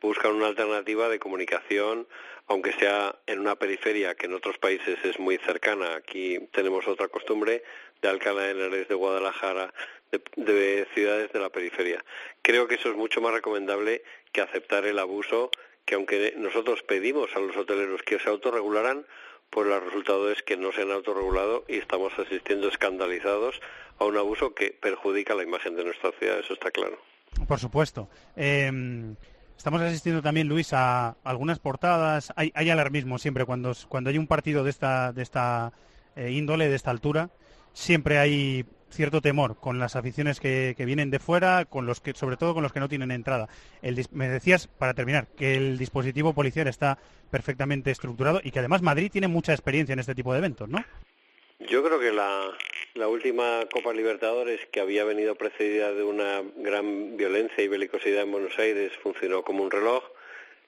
buscan 0.00 0.32
una 0.32 0.48
alternativa 0.48 1.08
de 1.08 1.20
comunicación, 1.20 2.08
aunque 2.48 2.72
sea 2.72 3.14
en 3.26 3.38
una 3.38 3.54
periferia 3.54 4.16
que 4.16 4.26
en 4.26 4.34
otros 4.34 4.58
países 4.58 4.98
es 5.04 5.20
muy 5.20 5.38
cercana. 5.38 5.94
Aquí 5.94 6.40
tenemos 6.52 6.88
otra 6.88 7.06
costumbre 7.06 7.62
de 8.00 8.08
Alcalá 8.08 8.42
de 8.42 8.50
Henares, 8.50 8.88
de 8.88 8.94
Guadalajara, 8.96 9.72
de, 10.12 10.22
de 10.36 10.86
ciudades 10.94 11.32
de 11.32 11.40
la 11.40 11.50
periferia. 11.50 12.04
Creo 12.42 12.68
que 12.68 12.76
eso 12.76 12.90
es 12.90 12.96
mucho 12.96 13.20
más 13.20 13.32
recomendable 13.32 14.02
que 14.30 14.40
aceptar 14.40 14.84
el 14.84 14.98
abuso 14.98 15.50
que 15.84 15.96
aunque 15.96 16.34
nosotros 16.36 16.82
pedimos 16.82 17.34
a 17.34 17.40
los 17.40 17.56
hoteleros 17.56 18.02
que 18.02 18.18
se 18.20 18.28
autorregularan, 18.28 19.04
pues 19.50 19.66
el 19.66 19.84
resultado 19.84 20.30
es 20.30 20.42
que 20.42 20.56
no 20.56 20.72
se 20.72 20.82
han 20.82 20.92
autorregulado 20.92 21.64
y 21.68 21.76
estamos 21.76 22.12
asistiendo 22.18 22.68
escandalizados 22.68 23.60
a 23.98 24.04
un 24.04 24.16
abuso 24.16 24.54
que 24.54 24.70
perjudica 24.70 25.34
la 25.34 25.42
imagen 25.42 25.76
de 25.76 25.84
nuestra 25.84 26.12
ciudad, 26.12 26.38
eso 26.38 26.54
está 26.54 26.70
claro. 26.70 26.98
Por 27.46 27.58
supuesto. 27.58 28.08
Eh, 28.36 28.70
estamos 29.56 29.80
asistiendo 29.82 30.22
también, 30.22 30.48
Luis, 30.48 30.72
a 30.72 31.16
algunas 31.24 31.58
portadas. 31.58 32.32
Hay, 32.36 32.52
hay 32.54 32.70
alarmismo 32.70 33.18
siempre 33.18 33.44
cuando, 33.44 33.72
cuando 33.88 34.10
hay 34.10 34.18
un 34.18 34.26
partido 34.26 34.64
de 34.64 34.70
esta, 34.70 35.12
de 35.12 35.22
esta 35.22 35.72
eh, 36.16 36.30
índole, 36.30 36.68
de 36.68 36.76
esta 36.76 36.90
altura. 36.90 37.30
Siempre 37.72 38.18
hay 38.18 38.64
cierto 38.92 39.20
temor 39.20 39.56
con 39.56 39.78
las 39.78 39.96
aficiones 39.96 40.40
que, 40.40 40.74
que 40.76 40.84
vienen 40.84 41.10
de 41.10 41.18
fuera, 41.18 41.64
con 41.64 41.86
los 41.86 42.00
que, 42.00 42.12
sobre 42.14 42.36
todo 42.36 42.54
con 42.54 42.62
los 42.62 42.72
que 42.72 42.80
no 42.80 42.88
tienen 42.88 43.10
entrada. 43.10 43.48
El 43.82 44.02
me 44.12 44.28
decías, 44.28 44.66
para 44.66 44.94
terminar, 44.94 45.26
que 45.36 45.56
el 45.56 45.78
dispositivo 45.78 46.32
policial 46.32 46.68
está 46.68 46.98
perfectamente 47.30 47.90
estructurado 47.90 48.40
y 48.42 48.50
que 48.50 48.58
además 48.58 48.82
Madrid 48.82 49.10
tiene 49.10 49.28
mucha 49.28 49.52
experiencia 49.52 49.92
en 49.92 49.98
este 49.98 50.14
tipo 50.14 50.32
de 50.32 50.38
eventos, 50.38 50.68
¿no? 50.68 50.84
Yo 51.68 51.82
creo 51.84 52.00
que 52.00 52.12
la, 52.12 52.50
la 52.94 53.08
última 53.08 53.60
Copa 53.72 53.92
Libertadores, 53.92 54.60
que 54.72 54.80
había 54.80 55.04
venido 55.04 55.36
precedida 55.36 55.92
de 55.92 56.02
una 56.02 56.42
gran 56.56 57.16
violencia 57.16 57.62
y 57.62 57.68
belicosidad 57.68 58.22
en 58.22 58.32
Buenos 58.32 58.58
Aires, 58.58 58.92
funcionó 59.02 59.42
como 59.42 59.62
un 59.62 59.70
reloj. 59.70 60.02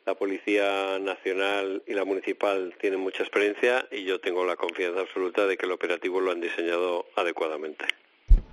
La 0.06 0.14
Policía 0.14 0.98
Nacional 1.00 1.82
y 1.86 1.94
la 1.94 2.04
Municipal 2.04 2.74
tienen 2.78 3.00
mucha 3.00 3.22
experiencia 3.22 3.86
y 3.90 4.04
yo 4.04 4.20
tengo 4.20 4.44
la 4.44 4.56
confianza 4.56 5.00
absoluta 5.00 5.46
de 5.46 5.56
que 5.56 5.64
el 5.66 5.72
operativo 5.72 6.20
lo 6.20 6.30
han 6.30 6.42
diseñado 6.42 7.06
adecuadamente. 7.16 7.86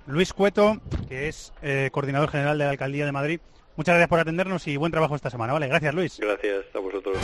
Luis 0.06 0.32
Cueto, 0.32 0.80
que 1.08 1.28
es 1.28 1.52
eh, 1.62 1.90
coordinador 1.92 2.30
general 2.30 2.58
de 2.58 2.64
la 2.64 2.70
Alcaldía 2.70 3.06
de 3.06 3.12
Madrid. 3.12 3.40
Muchas 3.76 3.94
gracias 3.94 4.08
por 4.08 4.20
atendernos 4.20 4.66
y 4.66 4.76
buen 4.76 4.92
trabajo 4.92 5.14
esta 5.14 5.30
semana, 5.30 5.52
¿vale? 5.52 5.68
Gracias, 5.68 5.94
Luis. 5.94 6.18
Gracias 6.18 6.64
a 6.74 6.78
vosotros. 6.78 7.16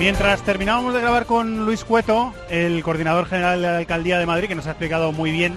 Mientras 0.00 0.42
terminábamos 0.42 0.94
de 0.94 1.00
grabar 1.02 1.26
con 1.26 1.66
Luis 1.66 1.84
Cueto, 1.84 2.32
el 2.48 2.82
coordinador 2.82 3.26
general 3.26 3.60
de 3.60 3.68
la 3.68 3.76
Alcaldía 3.76 4.18
de 4.18 4.24
Madrid, 4.24 4.48
que 4.48 4.54
nos 4.54 4.66
ha 4.66 4.70
explicado 4.70 5.12
muy 5.12 5.30
bien 5.30 5.54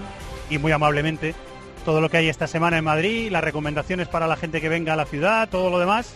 y 0.50 0.58
muy 0.58 0.70
amablemente 0.70 1.34
todo 1.86 2.02
lo 2.02 2.10
que 2.10 2.18
hay 2.18 2.28
esta 2.28 2.46
semana 2.46 2.76
en 2.76 2.84
Madrid, 2.84 3.30
las 3.30 3.42
recomendaciones 3.42 4.06
para 4.06 4.26
la 4.26 4.36
gente 4.36 4.60
que 4.60 4.68
venga 4.68 4.92
a 4.92 4.96
la 4.96 5.06
ciudad, 5.06 5.48
todo 5.48 5.70
lo 5.70 5.78
demás, 5.78 6.14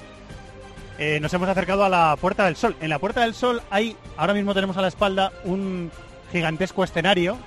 eh, 0.98 1.20
nos 1.20 1.32
hemos 1.32 1.48
acercado 1.48 1.84
a 1.84 1.88
la 1.88 2.16
Puerta 2.20 2.46
del 2.46 2.56
Sol. 2.56 2.74
En 2.80 2.90
la 2.90 2.98
Puerta 2.98 3.20
del 3.20 3.32
Sol 3.32 3.62
hay, 3.70 3.96
ahora 4.16 4.34
mismo 4.34 4.52
tenemos 4.52 4.76
a 4.76 4.82
la 4.82 4.88
espalda 4.88 5.30
un 5.44 5.92
gigantesco 6.32 6.82
escenario, 6.82 7.38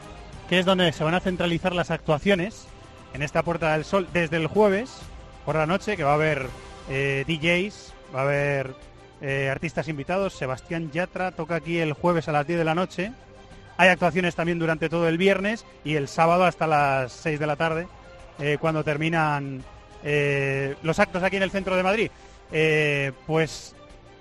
que 0.47 0.59
es 0.59 0.65
donde 0.65 0.93
se 0.93 1.03
van 1.03 1.15
a 1.15 1.19
centralizar 1.19 1.75
las 1.75 1.91
actuaciones 1.91 2.65
en 3.13 3.21
esta 3.21 3.43
Puerta 3.43 3.73
del 3.73 3.83
Sol 3.83 4.07
desde 4.13 4.37
el 4.37 4.47
jueves 4.47 5.01
por 5.43 5.55
la 5.55 5.65
noche, 5.65 5.97
que 5.97 6.05
va 6.05 6.11
a 6.11 6.15
haber 6.15 6.47
eh, 6.89 7.25
DJs, 7.27 7.93
va 8.15 8.21
a 8.21 8.23
haber 8.23 8.73
eh, 9.19 9.49
artistas 9.49 9.89
invitados. 9.89 10.31
Sebastián 10.31 10.89
Yatra 10.89 11.31
toca 11.31 11.55
aquí 11.55 11.77
el 11.77 11.91
jueves 11.91 12.29
a 12.29 12.31
las 12.31 12.47
10 12.47 12.57
de 12.57 12.65
la 12.65 12.75
noche. 12.75 13.11
Hay 13.75 13.89
actuaciones 13.89 14.33
también 14.33 14.59
durante 14.59 14.87
todo 14.87 15.09
el 15.09 15.17
viernes 15.17 15.65
y 15.83 15.95
el 15.95 16.07
sábado 16.07 16.45
hasta 16.45 16.67
las 16.67 17.11
6 17.11 17.37
de 17.37 17.47
la 17.47 17.55
tarde, 17.57 17.87
cuando 18.59 18.83
terminan 18.83 19.63
los 20.83 20.99
actos 20.99 21.23
aquí 21.23 21.37
en 21.37 21.43
el 21.43 21.51
centro 21.51 21.75
de 21.75 21.83
Madrid. 21.83 22.11
Eh, 22.51 23.11
pues 23.27 23.75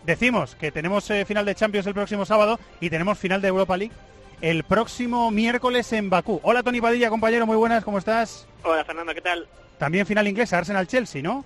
decimos 0.05 0.55
que 0.55 0.71
tenemos 0.71 1.11
eh, 1.11 1.25
final 1.25 1.45
de 1.45 1.55
Champions 1.55 1.87
el 1.87 1.95
próximo 1.95 2.25
sábado 2.25 2.59
y 2.81 2.91
tenemos 2.91 3.19
final 3.19 3.43
de 3.43 3.49
Europa 3.49 3.77
League 3.77 3.95
el 4.41 4.65
próximo 4.65 5.31
miércoles 5.31 5.93
en 5.93 6.09
Bakú. 6.09 6.41
Hola 6.43 6.63
Tony 6.63 6.81
Padilla, 6.81 7.11
compañero, 7.11 7.47
muy 7.47 7.57
buenas, 7.57 7.85
¿cómo 7.85 7.99
estás? 7.99 8.47
Hola 8.63 8.85
Fernando, 8.85 9.15
¿qué 9.15 9.21
tal? 9.21 9.47
También 9.79 10.07
final 10.07 10.29
inglesa, 10.29 10.59
Arsenal-Chelsea, 10.59 11.23
¿no? 11.23 11.45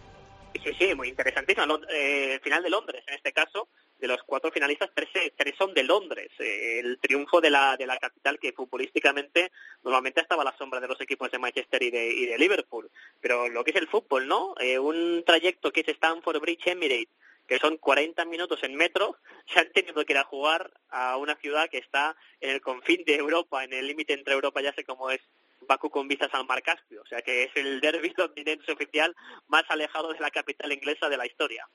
Sí, 0.62 0.70
sí, 0.78 0.95
muy 0.95 1.09
interesantísimo. 1.09 1.78
Eh, 1.93 2.39
final 2.43 2.62
de 2.62 2.70
Londres, 2.70 3.03
en 3.09 3.14
este 3.14 3.32
caso, 3.32 3.68
de 4.05 4.09
los 4.09 4.22
cuatro 4.22 4.50
finalistas, 4.50 4.90
tres, 4.94 5.09
tres 5.34 5.55
son 5.57 5.72
de 5.72 5.82
Londres. 5.82 6.28
Eh, 6.38 6.80
el 6.80 6.98
triunfo 6.98 7.40
de 7.40 7.48
la, 7.48 7.74
de 7.78 7.86
la 7.86 7.96
capital 7.96 8.38
que 8.38 8.52
futbolísticamente 8.52 9.50
normalmente 9.82 10.20
estaba 10.20 10.42
a 10.42 10.44
la 10.44 10.57
sombra 10.59 10.78
de 10.78 10.88
los 10.88 11.00
equipos 11.00 11.30
de 11.30 11.38
Manchester 11.38 11.82
y 11.82 11.90
de, 11.90 12.12
y 12.12 12.26
de 12.26 12.36
Liverpool. 12.36 12.90
Pero 13.22 13.48
lo 13.48 13.64
que 13.64 13.70
es 13.70 13.76
el 13.76 13.88
fútbol, 13.88 14.28
¿no? 14.28 14.55
Eh, 14.61 14.78
un 14.78 15.24
trayecto 15.24 15.72
que 15.72 15.80
es 15.80 15.88
Stamford 15.88 16.38
Bridge 16.38 16.66
Emirates, 16.66 17.09
que 17.48 17.59
son 17.59 17.78
40 17.78 18.26
minutos 18.26 18.62
en 18.62 18.74
metro, 18.74 19.16
se 19.52 19.61
han 19.61 19.72
tenido 19.72 20.05
que 20.05 20.12
ir 20.12 20.18
a 20.18 20.24
jugar 20.24 20.70
a 20.90 21.16
una 21.16 21.36
ciudad 21.36 21.70
que 21.70 21.78
está 21.78 22.14
en 22.42 22.50
el 22.50 22.61
confín 22.61 23.05
de 23.07 23.16
Europa, 23.16 23.64
en 23.64 23.72
el 23.72 23.86
límite 23.86 24.12
entre 24.12 24.34
Europa, 24.34 24.61
ya 24.61 24.74
sé 24.74 24.84
cómo 24.84 25.11
es 25.11 25.20
Bakú 25.66 25.88
con 25.88 26.09
vistas 26.09 26.28
al 26.34 26.44
Mar. 26.44 26.62
O 27.02 27.07
sea 27.07 27.22
que 27.22 27.44
es 27.44 27.50
el 27.55 27.80
derbi 27.80 28.12
londinense 28.18 28.70
oficial 28.70 29.16
más 29.48 29.64
alejado 29.68 30.12
de 30.12 30.20
la 30.20 30.30
capital 30.30 30.70
inglesa 30.72 31.09
de 31.09 31.16
la 31.16 31.24
historia. 31.24 31.66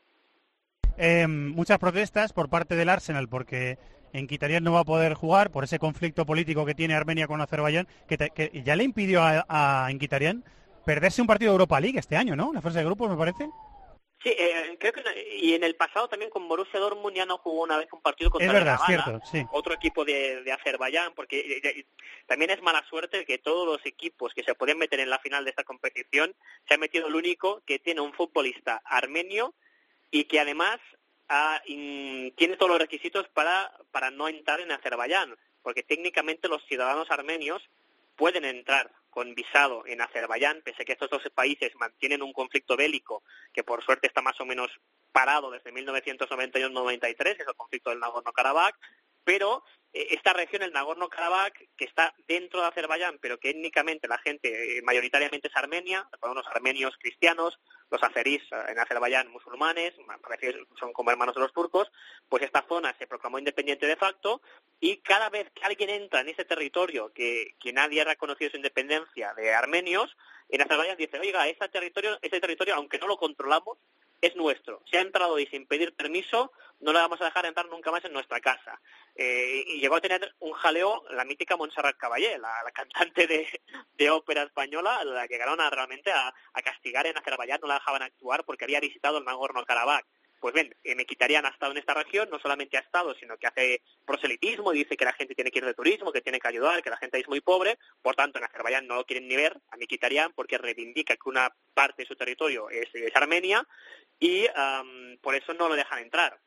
Eh, 1.02 1.28
muchas 1.28 1.80
protestas 1.80 2.34
por 2.34 2.50
parte 2.50 2.76
del 2.76 2.90
Arsenal 2.90 3.30
porque 3.30 3.78
en 4.12 4.28
Kitarian 4.28 4.64
no 4.64 4.74
va 4.74 4.82
a 4.82 4.84
poder 4.84 5.14
jugar 5.14 5.50
por 5.50 5.64
ese 5.64 5.80
conflicto 5.80 6.26
político 6.26 6.66
que 6.66 6.76
tiene 6.76 6.94
Armenia 6.94 7.26
con 7.28 7.40
Azerbaiyán, 7.40 7.88
que, 8.08 8.18
te- 8.18 8.32
que 8.32 8.52
ya 8.66 8.76
le 8.76 8.84
impidió 8.84 9.22
a, 9.24 9.46
a 9.48 9.90
Enquitarian 9.92 10.44
perderse 10.86 11.22
un 11.22 11.28
partido 11.28 11.52
de 11.52 11.56
Europa 11.56 11.80
League 11.80 11.98
este 12.00 12.18
año, 12.18 12.36
¿no? 12.36 12.52
La 12.52 12.62
fase 12.62 12.80
de 12.80 12.86
grupos, 12.86 13.10
me 13.10 13.16
parece. 13.16 13.50
Sí, 14.22 14.30
eh, 14.38 14.76
creo 14.78 14.92
que 14.92 15.02
y 15.42 15.54
en 15.54 15.64
el 15.64 15.76
pasado 15.78 16.10
también 16.10 16.30
con 16.30 16.50
Borussia 16.50 16.78
Dortmund 16.82 17.16
ya 17.16 17.26
no 17.26 17.38
jugó 17.38 17.64
una 17.64 17.78
vez 17.78 17.88
un 17.94 18.02
partido 18.02 18.30
contra 18.30 18.48
Es 18.48 18.54
verdad, 18.54 18.78
cierto, 18.86 19.22
sí. 19.32 19.46
otro 19.54 19.74
equipo 19.74 20.04
de, 20.04 20.44
de 20.44 20.52
Azerbaiyán, 20.52 21.14
porque 21.16 21.40
eh, 21.40 21.62
eh, 21.64 21.86
también 22.28 22.52
es 22.52 22.62
mala 22.62 22.84
suerte 22.90 23.24
que 23.24 23.38
todos 23.38 23.66
los 23.66 23.86
equipos 23.86 24.34
que 24.34 24.44
se 24.44 24.56
pueden 24.56 24.78
meter 24.78 25.00
en 25.00 25.10
la 25.10 25.20
final 25.20 25.46
de 25.46 25.52
esta 25.52 25.64
competición 25.64 26.36
se 26.68 26.74
ha 26.74 26.78
metido 26.78 27.08
el 27.08 27.16
único 27.16 27.64
que 27.66 27.80
tiene 27.80 28.02
un 28.02 28.12
futbolista 28.12 28.82
armenio 28.84 29.54
y 30.12 30.26
que 30.26 30.40
además 30.40 30.80
in- 31.66 32.34
tiene 32.36 32.58
todos 32.58 32.72
los 32.72 32.80
requisitos 32.80 33.28
para, 33.30 33.72
para 33.92 34.10
no 34.12 34.28
entrar 34.28 34.60
en 34.62 34.72
Azerbaiyán, 34.72 35.36
porque 35.62 35.84
técnicamente 35.84 36.48
los 36.48 36.64
ciudadanos 36.66 37.12
armenios 37.12 37.62
pueden 38.16 38.46
entrar 38.46 38.92
con 39.10 39.34
visado 39.36 39.84
en 39.88 40.02
Azerbaiyán, 40.02 40.62
pese 40.64 40.84
a 40.84 40.86
que 40.86 40.92
estos 40.94 41.10
dos 41.10 41.24
países 41.34 41.76
mantienen 41.76 42.22
un 42.22 42.32
conflicto 42.34 42.76
bélico 42.78 43.24
que 43.54 43.64
por 43.64 43.84
suerte 43.84 44.08
está 44.08 44.22
más 44.22 44.40
o 44.40 44.46
menos 44.46 44.70
parado 45.12 45.50
desde 45.52 45.72
1991-93, 45.74 47.28
es 47.42 47.48
el 47.48 47.56
conflicto 47.56 47.90
del 47.90 48.00
Nagorno-Karabaj, 48.00 48.74
pero 49.24 49.64
eh, 49.92 50.08
esta 50.12 50.34
región, 50.34 50.62
el 50.62 50.72
Nagorno-Karabaj, 50.72 51.52
que 51.76 51.86
está 51.86 52.14
dentro 52.28 52.62
de 52.62 52.68
Azerbaiyán, 52.68 53.18
pero 53.20 53.40
que 53.40 53.50
étnicamente 53.50 54.08
la 54.08 54.20
gente 54.20 54.78
eh, 54.78 54.82
mayoritariamente 54.84 55.48
es 55.48 55.56
armenia, 55.56 56.08
unos 56.22 56.46
armenios 56.48 56.96
cristianos, 57.00 57.60
los 57.90 58.04
azerís 58.04 58.44
eh, 58.52 58.56
en 58.70 58.80
Azerbaiyán 58.80 59.32
musulmanes, 59.32 59.96
son 60.80 60.94
como 60.94 61.10
hermanos 61.10 61.34
de 61.34 61.42
los 61.42 61.54
turcos, 61.54 61.92
pues 62.28 62.44
esta 62.44 62.66
zona 62.68 62.96
se 63.00 63.08
proclamó 63.08 63.40
independiente 63.40 63.88
de 63.88 63.96
facto 63.96 64.42
y 64.80 64.98
cada 64.98 65.30
vez 65.30 65.50
que 65.56 65.66
alguien 65.66 65.90
entra 65.90 66.22
en 66.22 66.30
ese 66.30 66.46
territorio 66.46 67.12
que, 67.12 67.56
que 67.60 67.74
nadie 67.74 68.02
ha 68.02 68.06
reconocido 68.06 68.52
su 68.52 68.58
independencia 68.58 69.34
de 69.34 69.54
armenios, 69.56 70.16
en 70.50 70.62
Azerbaiyán 70.62 70.98
dice, 70.98 71.20
oiga, 71.20 71.48
este 71.48 71.68
territorio, 71.70 72.20
este 72.22 72.40
territorio, 72.40 72.76
aunque 72.76 73.00
no 73.00 73.08
lo 73.08 73.18
controlamos, 73.18 73.78
es 74.22 74.36
nuestro. 74.36 74.82
Se 74.90 74.98
ha 74.98 75.02
entrado 75.02 75.40
y 75.40 75.46
sin 75.48 75.66
pedir 75.66 75.96
permiso, 75.96 76.52
no 76.80 76.94
le 76.94 77.00
vamos 77.00 77.22
a 77.22 77.26
dejar 77.26 77.46
entrar 77.46 77.68
nunca 77.68 77.92
más 77.92 78.04
en 78.06 78.14
nuestra 78.14 78.40
casa. 78.40 78.80
Eh, 79.22 79.66
y 79.68 79.82
llegó 79.82 79.98
a 79.98 80.02
tener 80.02 80.34
un 80.40 80.54
jaleo 80.54 81.04
la 81.10 81.26
mítica 81.26 81.58
Montserrat 81.58 81.98
Caballé, 81.98 82.38
la, 82.38 82.54
cantante 82.74 83.28
de, 83.28 84.10
ópera 84.10 84.44
española, 84.44 85.04
la 85.04 85.28
que 85.28 85.34
llegaron 85.34 85.60
a, 85.60 85.70
realmente 85.70 86.10
a, 86.10 86.34
castigar 86.64 87.06
en 87.06 87.18
Azerbaiyán, 87.18 87.60
no 87.62 87.68
la 87.68 87.74
dejaban 87.74 88.02
actuar 88.02 88.46
porque 88.46 88.64
había 88.64 88.80
visitado 88.80 89.18
el 89.18 89.26
Nagorno-Karabaj. 89.26 90.06
Pues 90.40 90.54
bien, 90.54 90.74
eh, 90.86 90.96
Mequitarian 90.96 91.46
ha 91.46 91.50
estado 91.50 91.74
en 91.74 91.80
esta 91.80 91.94
región, 91.94 92.30
no 92.30 92.40
solamente 92.40 92.78
ha 92.78 92.80
estado, 92.80 93.14
sino 93.16 93.38
que 93.38 93.48
hace 93.48 93.82
proselitismo 94.06 94.72
y 94.72 94.78
dice 94.78 94.96
que 94.96 95.04
la 95.04 95.12
gente 95.12 95.36
tiene 95.36 95.52
que 95.52 95.60
ir 95.60 95.66
de 95.66 95.74
turismo, 95.74 96.14
que 96.14 96.22
tiene 96.22 96.40
que 96.40 96.48
ayudar, 96.48 96.82
que 96.82 96.90
la 96.90 96.96
gente 96.96 97.20
es 97.20 97.28
muy 97.28 97.42
pobre. 97.42 97.78
Por 98.02 98.16
tanto, 98.16 98.38
en 98.40 98.46
Azerbaiyán 98.46 98.88
no 98.88 98.96
lo 98.96 99.06
quieren 99.06 99.28
ni 99.28 99.36
ver 99.36 99.60
a 99.70 99.76
Mequitarian 99.76 100.32
porque 100.32 100.58
reivindica 100.58 101.18
que 101.18 101.28
una 101.28 101.54
parte 101.74 102.04
de 102.04 102.08
su 102.08 102.16
territorio 102.16 102.70
es, 102.70 102.88
es 102.94 103.14
Armenia 103.18 103.68
y 104.18 104.48
am, 104.56 105.18
por 105.22 105.36
eso 105.36 105.54
no 105.56 105.68
lo 105.68 105.76
dejan 105.76 106.00
entrar. 106.00 106.40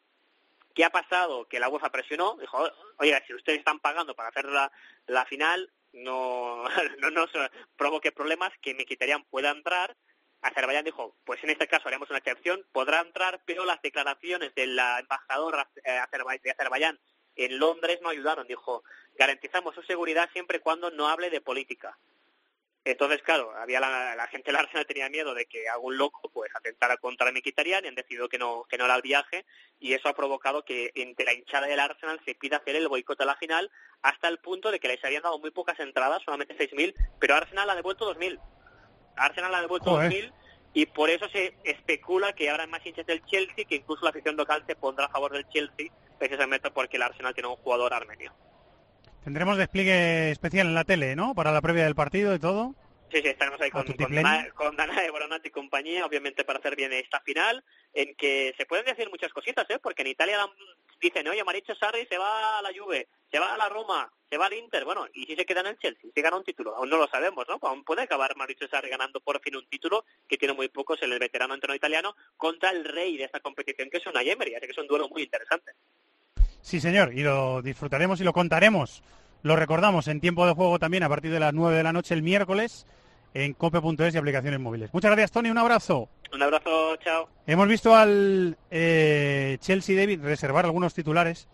¿Qué 0.75 0.85
ha 0.85 0.91
pasado? 0.91 1.47
Que 1.49 1.61
la 1.61 1.68
UEFA 1.68 1.91
presionó, 1.91 2.37
dijo, 2.41 2.70
oiga, 2.99 3.23
si 3.27 3.35
ustedes 3.35 3.59
están 3.59 3.81
pagando 3.81 4.14
para 4.14 4.29
hacer 4.29 4.47
la, 4.47 4.70
la 5.07 5.25
final, 5.27 5.70
no, 5.93 6.64
no 7.01 7.11
nos 7.11 7.31
provoque 7.77 8.12
problemas 8.12 8.53
que 8.61 8.75
me 8.75 8.85
quitarían, 8.85 9.25
pueda 9.25 9.51
entrar. 9.51 9.97
Azerbaiyán 10.43 10.85
dijo, 10.85 11.16
pues 11.25 11.43
en 11.45 11.51
este 11.51 11.68
caso 11.68 11.87
haremos 11.87 12.11
una 12.11 12.18
excepción, 12.18 12.66
podrá 12.73 13.01
entrar, 13.01 13.43
pero 13.45 13.64
las 13.64 13.81
declaraciones 13.81 14.53
del 14.57 14.77
embajador 14.79 15.68
eh, 15.85 16.01
de 16.43 16.51
Azerbaiyán 16.51 16.99
en 17.37 17.59
Londres 17.59 18.01
no 18.03 18.09
ayudaron. 18.09 18.47
Dijo, 18.47 18.83
garantizamos 19.14 19.75
su 19.75 19.83
seguridad 19.83 20.29
siempre 20.33 20.59
y 20.59 20.61
cuando 20.61 20.91
no 20.91 21.09
hable 21.09 21.31
de 21.31 21.41
política. 21.41 21.97
Entonces, 22.85 23.22
claro, 23.22 23.53
había 23.57 23.78
la, 23.78 24.26
gente 24.26 24.51
del 24.51 24.61
Arsenal 24.61 24.87
tenía 24.87 25.09
miedo 25.09 25.35
de 25.35 25.47
que 25.47 25.68
algún 25.68 25.97
loco 25.97 26.28
pues 26.33 26.51
atentara 26.55 26.97
contra 26.97 27.28
el 27.28 27.35
Mkhitaryan 27.35 27.85
y 27.85 27.89
han 27.89 27.95
decidido 27.95 28.28
que 28.28 28.39
no 28.39 28.64
que 28.68 28.76
no 28.76 28.87
era 28.87 28.97
el 28.97 29.03
viaje 29.03 29.45
y 29.78 29.93
eso 29.93 30.09
ha 30.09 30.16
provocado 30.16 30.64
que 30.64 30.91
entre 30.97 31.24
la 31.24 31.33
hinchada 31.33 31.68
del 31.68 31.78
Arsenal 31.78 32.20
se 32.24 32.35
pida 32.35 32.57
hacer 32.57 32.74
el 32.74 32.89
boicot 32.89 33.20
a 33.20 33.24
la 33.24 33.37
final 33.37 33.70
hasta 34.03 34.26
el 34.26 34.39
punto 34.39 34.72
de 34.72 34.80
que 34.80 34.89
les 34.89 35.05
habían 35.05 35.22
dado 35.22 35.39
muy 35.39 35.53
pocas 35.53 35.78
entradas, 35.78 36.22
solamente 36.24 36.57
6.000, 36.59 36.93
pero 37.20 37.37
Arsenal 37.37 37.70
ha 37.70 37.76
devuelto 37.76 38.12
2.000. 38.12 38.41
Arsenal 39.14 39.55
ha 39.55 39.61
devuelto 39.61 39.97
2.000 39.97 40.33
y 40.74 40.87
por 40.87 41.09
eso 41.09 41.28
se 41.28 41.55
especula 41.62 42.33
que 42.33 42.51
habrá 42.51 42.66
más 42.66 42.85
hinchas 42.85 43.07
del 43.07 43.24
Chelsea, 43.26 43.64
que 43.64 43.76
incluso 43.76 44.05
la 44.05 44.11
afición 44.11 44.37
local 44.37 44.64
se 44.66 44.74
pondrá 44.74 45.05
a 45.05 45.11
favor 45.11 45.33
del 45.33 45.49
Chelsea, 45.51 45.93
precisamente 46.18 46.70
porque 46.72 46.97
el 46.97 47.03
Arsenal 47.03 47.35
tiene 47.35 47.49
un 47.49 47.57
jugador 47.57 47.95
armenio. 47.95 48.33
Tendremos 49.25 49.57
despliegue 49.57 50.31
especial 50.31 50.66
en 50.66 50.75
la 50.75 50.85
tele, 50.85 51.14
¿no? 51.14 51.35
Para 51.35 51.53
la 51.53 51.61
previa 51.61 51.85
del 51.85 51.95
partido 51.95 52.35
y 52.35 52.39
todo. 52.39 52.75
Sí, 53.12 53.20
sí, 53.20 53.29
estaremos 53.29 53.61
ahí 53.61 53.70
con, 53.70 53.85
con, 53.85 54.12
Dana, 54.12 54.49
con 54.55 54.75
Boronat 55.12 55.45
y 55.45 55.51
compañía, 55.51 56.07
obviamente 56.07 56.45
para 56.45 56.61
hacer 56.61 56.75
bien 56.77 56.95
esta 56.95 57.20
final, 57.20 57.62
en 57.93 58.14
que 58.14 58.55
se 58.57 58.64
pueden 58.64 58.87
decir 58.87 59.11
muchas 59.11 59.31
cositas, 59.35 59.68
¿eh? 59.68 59.79
Porque 59.83 60.01
en 60.01 60.09
Italia 60.09 60.39
dicen, 60.99 61.29
oye, 61.29 61.45
Maricho 61.45 61.75
Sarri 61.75 62.07
se 62.07 62.16
va 62.16 62.59
a 62.59 62.62
la 62.62 62.70
Juve, 62.75 63.09
se 63.31 63.39
va 63.39 63.53
a 63.53 63.59
la 63.59 63.68
Roma, 63.68 64.11
se 64.31 64.39
va 64.39 64.47
al 64.47 64.55
Inter, 64.55 64.87
bueno, 64.87 65.07
y 65.12 65.27
si 65.27 65.37
se 65.37 65.45
queda 65.45 65.61
en 65.61 65.66
el 65.66 65.79
Chelsea, 65.79 66.11
si 66.14 66.23
gana 66.23 66.39
un 66.39 66.45
título, 66.45 66.75
aún 66.75 66.89
no 66.89 66.97
lo 66.97 67.07
sabemos, 67.07 67.45
¿no? 67.47 67.59
Aún 67.61 67.85
puede 67.85 68.01
acabar 68.01 68.35
Maricho 68.35 68.66
Sarri 68.66 68.89
ganando 68.89 69.20
por 69.20 69.43
fin 69.43 69.57
un 69.57 69.68
título, 69.68 70.07
que 70.27 70.39
tiene 70.39 70.55
muy 70.55 70.68
pocos 70.68 71.03
en 71.03 71.12
el 71.12 71.18
veterano 71.18 71.53
entrenador 71.53 71.77
italiano, 71.77 72.16
contra 72.39 72.70
el 72.70 72.83
rey 72.83 73.18
de 73.18 73.25
esta 73.25 73.41
competición, 73.41 73.91
que 73.91 73.99
es 73.99 74.07
una 74.07 74.23
Emery, 74.23 74.55
así 74.55 74.64
que 74.64 74.73
es 74.73 74.79
un 74.79 74.87
duelo 74.87 75.11
muy 75.11 75.25
interesante. 75.25 75.73
Sí, 76.63 76.81
señor, 76.81 77.13
y 77.13 77.23
lo 77.23 77.61
disfrutaremos 77.61 78.21
y 78.21 78.25
lo 78.25 78.33
contaremos. 78.33 79.03
Lo 79.43 79.57
recordamos 79.57 80.07
en 80.07 80.21
tiempo 80.21 80.47
de 80.47 80.55
juego 80.55 80.79
también 80.79 81.03
a 81.03 81.09
partir 81.09 81.33
de 81.33 81.41
las 81.41 81.53
9 81.53 81.77
de 81.77 81.83
la 81.83 81.93
noche 81.93 82.15
el 82.15 82.23
miércoles 82.23 82.87
en 83.35 83.53
cope.es 83.55 84.15
y 84.15 84.19
aplicaciones 84.19 84.61
móviles. 84.61 84.91
Muchas 84.93 85.11
gracias, 85.11 85.33
Tony. 85.33 85.51
Un 85.51 85.59
abrazo. 85.59 86.09
Un 86.33 86.43
abrazo, 86.43 86.97
chao. 86.97 87.29
Hemos 87.47 87.67
visto 87.67 87.95
al 87.95 88.57
eh, 88.71 89.59
Chelsea 89.61 89.97
David 89.97 90.23
reservar 90.23 90.65
algunos 90.65 90.95
titulares 90.95 91.49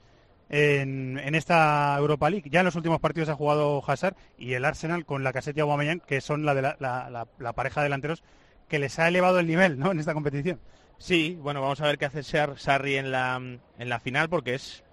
en, 0.50 1.34
esta 1.34 1.96
Europa 1.98 2.28
League. 2.28 2.50
Ya 2.50 2.60
en 2.60 2.66
los 2.66 2.76
últimos 2.76 3.00
partidos 3.00 3.30
ha 3.30 3.34
jugado 3.34 3.82
Hazard 3.86 4.16
y 4.36 4.52
el 4.52 4.64
Arsenal 4.64 5.06
con 5.06 5.24
la 5.24 5.32
caseta 5.32 5.62
Aubameyang, 5.62 6.00
que 6.00 6.20
son 6.20 6.44
la, 6.44 6.54
de 6.54 6.62
la, 6.62 7.52
pareja 7.54 7.80
de 7.80 7.86
delanteros 7.86 8.22
que 8.68 8.78
les 8.78 8.98
ha 8.98 9.08
elevado 9.08 9.38
el 9.40 9.46
nivel 9.46 9.78
¿no? 9.78 9.90
en 9.90 10.00
esta 10.00 10.14
competición. 10.14 10.60
Sí, 10.98 11.38
bueno, 11.40 11.62
vamos 11.62 11.80
a 11.80 11.86
ver 11.86 11.96
qué 11.96 12.06
hace 12.06 12.22
Sarri 12.22 12.96
en 12.96 13.10
la, 13.10 13.36
en 13.36 13.88
la 13.88 14.00
final 14.00 14.28
porque 14.28 14.54
es 14.54 14.84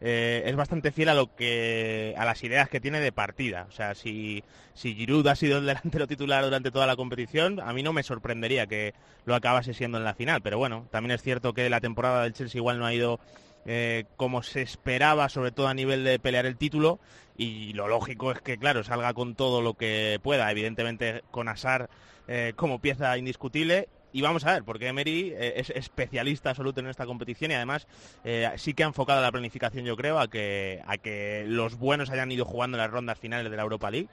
eh, 0.00 0.42
es 0.46 0.56
bastante 0.56 0.92
fiel 0.92 1.08
a 1.08 1.14
lo 1.14 1.34
que 1.34 2.14
a 2.16 2.24
las 2.24 2.42
ideas 2.42 2.68
que 2.68 2.80
tiene 2.80 3.00
de 3.00 3.12
partida. 3.12 3.66
O 3.68 3.72
sea, 3.72 3.94
si, 3.94 4.44
si 4.74 4.94
Giroud 4.94 5.26
ha 5.28 5.36
sido 5.36 5.58
el 5.58 5.66
delantero 5.66 6.06
titular 6.06 6.44
durante 6.44 6.70
toda 6.70 6.86
la 6.86 6.96
competición, 6.96 7.60
a 7.60 7.72
mí 7.72 7.82
no 7.82 7.92
me 7.92 8.02
sorprendería 8.02 8.66
que 8.66 8.94
lo 9.24 9.34
acabase 9.34 9.74
siendo 9.74 9.98
en 9.98 10.04
la 10.04 10.14
final. 10.14 10.42
Pero 10.42 10.58
bueno, 10.58 10.86
también 10.90 11.12
es 11.12 11.22
cierto 11.22 11.54
que 11.54 11.70
la 11.70 11.80
temporada 11.80 12.22
del 12.22 12.34
Chelsea 12.34 12.58
igual 12.58 12.78
no 12.78 12.86
ha 12.86 12.94
ido 12.94 13.20
eh, 13.66 14.04
como 14.16 14.42
se 14.42 14.62
esperaba, 14.62 15.28
sobre 15.28 15.52
todo 15.52 15.68
a 15.68 15.74
nivel 15.74 16.04
de 16.04 16.18
pelear 16.18 16.46
el 16.46 16.56
título. 16.56 16.98
Y 17.36 17.72
lo 17.72 17.88
lógico 17.88 18.30
es 18.30 18.40
que, 18.40 18.58
claro, 18.58 18.84
salga 18.84 19.14
con 19.14 19.34
todo 19.34 19.62
lo 19.62 19.74
que 19.74 20.20
pueda. 20.22 20.50
Evidentemente, 20.50 21.22
con 21.30 21.48
Asar 21.48 21.88
eh, 22.28 22.52
como 22.56 22.80
pieza 22.80 23.16
indiscutible 23.18 23.88
y 24.14 24.22
vamos 24.22 24.44
a 24.46 24.52
ver, 24.52 24.62
porque 24.62 24.86
Emery 24.86 25.32
eh, 25.36 25.54
es 25.56 25.70
especialista 25.70 26.50
absoluto 26.50 26.78
en 26.78 26.86
esta 26.86 27.04
competición 27.04 27.50
y 27.50 27.54
además 27.54 27.88
eh, 28.22 28.48
sí 28.58 28.72
que 28.72 28.84
ha 28.84 28.86
enfocado 28.86 29.20
la 29.20 29.32
planificación, 29.32 29.84
yo 29.84 29.96
creo, 29.96 30.20
a 30.20 30.30
que, 30.30 30.80
a 30.86 30.98
que 30.98 31.44
los 31.48 31.76
buenos 31.76 32.10
hayan 32.10 32.30
ido 32.30 32.44
jugando 32.44 32.78
las 32.78 32.92
rondas 32.92 33.18
finales 33.18 33.50
de 33.50 33.56
la 33.56 33.64
Europa 33.64 33.90
League. 33.90 34.08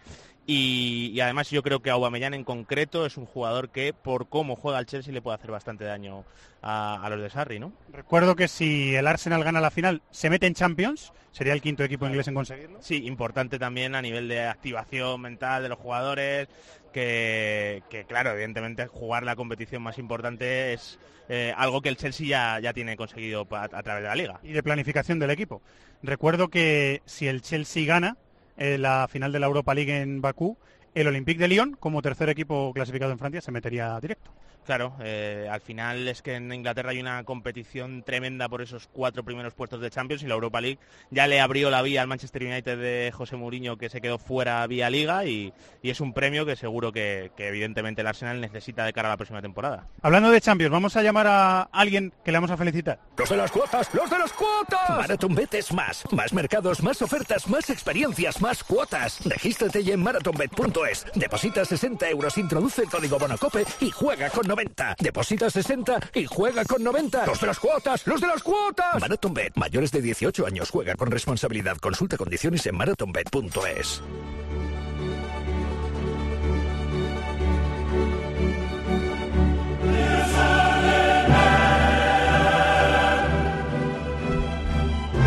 Y, 0.47 1.20
además 1.22 1.52
yo 1.52 1.62
creo 1.62 1.82
que 1.82 1.91
Aubameyang 1.91 2.34
en 2.34 2.43
concreto 2.43 3.06
es 3.06 3.16
un 3.16 3.28
jugador 3.28 3.70
que 3.70 3.93
por 3.93 4.28
cómo 4.28 4.56
juega 4.56 4.80
el 4.80 4.88
Chelsea 4.88 5.14
le 5.14 5.22
puede 5.22 5.36
hacer 5.36 5.52
bastante 5.52 5.86
daño 5.86 6.26
a, 6.64 7.08
los 7.12 7.22
de 7.22 7.30
Sarri, 7.30 7.60
¿no? 7.60 7.72
Recuerdo 7.93 8.36
que 8.36 8.47
si 8.47 8.95
el 8.95 9.06
Arsenal 9.06 9.43
gana 9.43 9.62
la 9.62 9.70
final 9.70 10.02
se 10.10 10.32
mete 10.32 10.47
en 10.47 10.56
Champions, 10.56 11.14
sería 11.32 11.54
el 11.54 11.62
quinto 11.62 11.84
equipo 11.84 12.08
inglés 12.08 12.28
en 12.28 12.34
conseguirlo. 12.34 12.82
Sí, 12.82 13.06
importante 13.06 13.60
también 13.60 13.93
a 13.93 14.02
nivel 14.02 14.28
de 14.28 14.41
activación 14.45 15.22
mental 15.22 15.62
de 15.62 15.70
los 15.70 15.78
jugadores, 15.78 16.47
que, 16.91 18.05
claro, 18.07 18.31
evidentemente 18.31 18.87
jugar 18.87 19.23
la 19.23 19.35
competición 19.35 19.81
más 19.81 19.97
importante 19.97 20.73
es 20.73 20.99
eh, 21.29 21.53
algo 21.55 21.81
que 21.81 21.89
el 21.89 21.97
Chelsea 21.97 22.59
ya, 22.59 22.73
tiene 22.73 22.97
conseguido 22.97 23.47
a, 23.51 23.67
través 23.67 24.03
de 24.03 24.09
la 24.09 24.15
liga. 24.15 24.39
Y 24.43 24.53
de 24.53 24.63
planificación 24.63 25.19
del 25.19 25.31
equipo. 25.31 25.61
Recuerdo 26.03 26.49
que 26.49 27.01
si 27.05 27.27
el 27.27 27.41
Chelsea 27.41 27.85
gana 27.85 28.17
eh, 28.57 28.77
la 28.77 29.07
final 29.09 29.31
de 29.31 29.39
la 29.39 29.47
Europa 29.47 29.73
League 29.73 30.01
en 30.01 30.21
Bakú, 30.21 30.57
el 30.93 31.07
Olympique 31.07 31.39
de 31.39 31.47
Lyon, 31.47 31.77
como 31.79 32.01
tercer 32.01 32.29
equipo 32.29 32.73
clasificado 32.73 33.11
en 33.11 33.19
Francia, 33.19 33.41
se 33.41 33.51
metería 33.51 33.99
directo. 33.99 34.31
Claro, 34.66 34.93
eh, 35.01 35.47
al 35.49 35.62
final 35.62 36.07
es 36.07 36.22
que 36.22 36.36
en 36.36 36.53
Inglaterra 36.53 36.91
hay 36.91 36.99
una 36.99 37.24
competición 37.24 38.03
tremenda 38.03 38.47
por 38.47 38.62
esos 38.62 38.88
cuatro 38.93 39.24
primeros 39.24 39.53
puestos 39.55 39.82
de 39.82 39.89
Champions 39.89 40.22
y 40.22 40.28
la 40.28 40.36
Europa 40.36 40.62
League 40.62 40.78
ya 41.09 41.26
le 41.28 41.41
abrió 41.41 41.72
la 41.72 41.82
vía 41.82 42.03
al 42.03 42.07
Manchester 42.07 42.43
United 42.43 42.78
de 42.78 43.12
José 43.12 43.38
Mourinho 43.38 43.78
que 43.78 43.89
se 43.89 44.01
quedó 44.01 44.20
fuera 44.20 44.66
vía 44.68 44.89
Liga 44.89 45.26
y, 45.26 45.51
es 45.82 45.99
un 45.99 46.14
premio 46.14 46.45
que 46.45 46.55
seguro 46.55 46.91
que, 46.91 47.32
evidentemente 47.38 48.01
el 48.01 48.07
Arsenal 48.07 48.39
necesita 48.39 48.86
de 48.86 48.93
cara 48.93 49.09
a 49.09 49.12
la 49.12 49.18
próxima 49.18 49.41
temporada. 49.41 49.88
Hablando 50.01 50.30
de 50.30 50.39
Champions, 50.39 50.72
vamos 50.72 50.95
a 50.95 51.01
llamar 51.01 51.28
a 51.28 51.64
alguien 51.64 52.14
que 52.24 52.32
le 52.32 52.38
vamos 52.38 52.51
a 52.51 52.57
felicitar. 52.57 52.99
Los 53.18 53.30
de 53.30 53.38
las 53.38 53.51
cuotas, 53.51 53.93
los 53.93 54.09
de 54.09 54.18
las 54.18 54.32
cuotas. 54.32 54.89
MarathonBet 54.89 55.53
es 55.55 55.74
más, 55.74 56.03
más 56.12 56.34
mercados, 56.34 56.84
más 56.84 57.01
ofertas, 57.01 57.47
más 57.49 57.70
experiencias, 57.70 58.39
más 58.41 58.64
cuotas. 58.64 59.20
Regístrate 59.26 59.84
ya 59.84 59.95
en 59.95 60.03
marathonbet.es, 60.03 61.07
deposita 61.16 61.66
60 61.66 62.09
euros, 62.09 62.38
introduce 62.38 62.84
el 62.84 62.89
código 62.89 63.18
Bonacope 63.18 63.66
y 63.80 63.89
juega 63.89 64.30
con 64.30 64.51
90. 64.52 64.97
Deposita 64.99 65.49
60 65.49 65.99
y 66.16 66.26
juega 66.26 66.66
con 66.66 66.84
90. 66.84 67.26
¡Los 67.26 67.39
de 67.39 67.47
las 67.47 67.60
cuotas! 67.60 68.06
¡Los 68.06 68.20
de 68.20 68.28
las 68.28 68.43
cuotas! 68.43 68.99
MarathonBet. 68.99 69.54
Mayores 69.56 69.91
de 69.91 70.02
18 70.02 70.45
años. 70.45 70.70
Juega 70.70 70.95
con 70.95 71.10
responsabilidad. 71.10 71.78
Consulta 71.78 72.18
condiciones 72.18 72.66
en 72.66 72.76
marathonbet.es. 72.76 74.02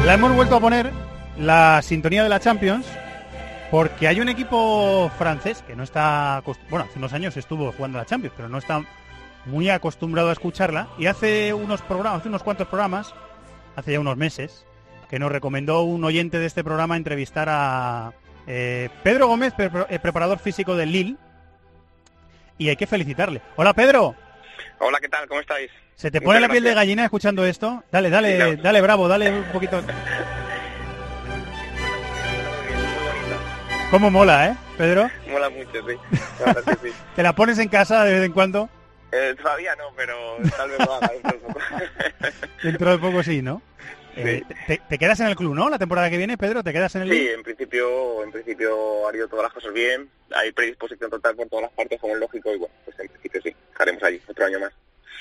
La 0.04 0.14
hemos 0.14 0.34
vuelto 0.34 0.56
a 0.56 0.60
poner 0.60 0.92
la 1.38 1.80
sintonía 1.80 2.22
de 2.22 2.28
la 2.28 2.40
Champions 2.40 2.84
porque 3.70 4.06
hay 4.06 4.20
un 4.20 4.28
equipo 4.28 5.10
francés 5.16 5.64
que 5.66 5.74
no 5.74 5.82
está, 5.82 6.42
bueno, 6.68 6.84
hace 6.84 6.98
unos 6.98 7.14
años 7.14 7.36
estuvo 7.38 7.72
jugando 7.72 7.98
la 7.98 8.04
Champions, 8.04 8.34
pero 8.36 8.50
no 8.50 8.58
está 8.58 8.84
muy 9.46 9.68
acostumbrado 9.68 10.30
a 10.30 10.32
escucharla 10.32 10.88
y 10.98 11.06
hace 11.06 11.52
unos 11.54 11.82
programas, 11.82 12.20
hace 12.20 12.28
unos 12.28 12.42
cuantos 12.42 12.68
programas, 12.68 13.14
hace 13.76 13.92
ya 13.92 14.00
unos 14.00 14.16
meses, 14.16 14.64
que 15.08 15.18
nos 15.18 15.30
recomendó 15.30 15.82
un 15.82 16.02
oyente 16.04 16.38
de 16.38 16.46
este 16.46 16.64
programa 16.64 16.96
entrevistar 16.96 17.48
a 17.50 18.12
eh, 18.46 18.88
Pedro 19.02 19.26
Gómez, 19.28 19.52
eh, 19.58 19.98
preparador 20.00 20.38
físico 20.38 20.76
del 20.76 20.92
Lille, 20.92 21.16
y 22.58 22.68
hay 22.68 22.76
que 22.76 22.86
felicitarle. 22.86 23.42
Hola 23.56 23.74
Pedro. 23.74 24.14
Hola, 24.78 25.00
¿qué 25.00 25.08
tal? 25.08 25.26
¿Cómo 25.28 25.40
estáis? 25.40 25.70
¿Se 25.94 26.10
te 26.10 26.20
pone 26.20 26.40
la 26.40 26.48
piel 26.48 26.64
de 26.64 26.74
gallina 26.74 27.04
escuchando 27.04 27.44
esto? 27.46 27.84
Dale, 27.90 28.10
dale, 28.10 28.56
dale, 28.56 28.80
bravo, 28.80 29.06
dale 29.08 29.30
un 29.30 29.44
poquito. 29.52 29.80
¿Cómo 33.90 34.10
mola, 34.10 34.48
eh, 34.48 34.56
Pedro? 34.76 35.08
Mola 35.30 35.48
mucho, 35.50 35.70
sí. 35.86 35.94
sí. 36.82 36.90
¿Te 37.14 37.22
la 37.22 37.32
pones 37.34 37.58
en 37.60 37.68
casa 37.68 38.02
de 38.04 38.14
vez 38.14 38.24
en 38.24 38.32
cuando? 38.32 38.68
Eh, 39.16 39.34
todavía 39.40 39.76
no, 39.76 39.92
pero 39.96 40.16
tal 40.56 40.70
vez 40.70 40.78
lo 40.80 40.92
haga 40.92 41.08
dentro 41.08 41.32
de 41.32 41.38
poco. 41.38 41.60
dentro 42.62 42.90
de 42.90 42.98
poco 42.98 43.22
sí, 43.22 43.42
¿no? 43.42 43.62
Eh, 44.16 44.42
te, 44.88 44.98
quedas 44.98 45.20
en 45.20 45.28
el 45.28 45.36
club, 45.36 45.54
¿no? 45.54 45.68
La 45.68 45.78
temporada 45.78 46.10
que 46.10 46.16
viene, 46.16 46.36
Pedro, 46.36 46.62
¿te 46.62 46.72
quedas 46.72 46.94
en 46.96 47.02
el 47.02 47.10
Sí, 47.10 47.28
en 47.28 47.42
principio, 47.42 48.22
en 48.24 48.32
principio 48.32 49.08
ha 49.08 49.16
ido 49.16 49.28
todas 49.28 49.44
las 49.44 49.52
cosas 49.52 49.72
bien. 49.72 50.08
Hay 50.34 50.50
predisposición 50.52 51.10
total 51.10 51.36
por 51.36 51.48
todas 51.48 51.64
las 51.64 51.72
partes, 51.72 52.00
como 52.00 52.14
es 52.14 52.20
lógico, 52.20 52.52
y 52.54 52.58
bueno, 52.58 52.74
pues 52.84 52.98
en 52.98 53.08
principio 53.08 53.42
sí, 53.42 53.56
estaremos 53.72 54.02
allí 54.02 54.20
otro 54.28 54.46
año 54.46 54.60
más. 54.60 54.72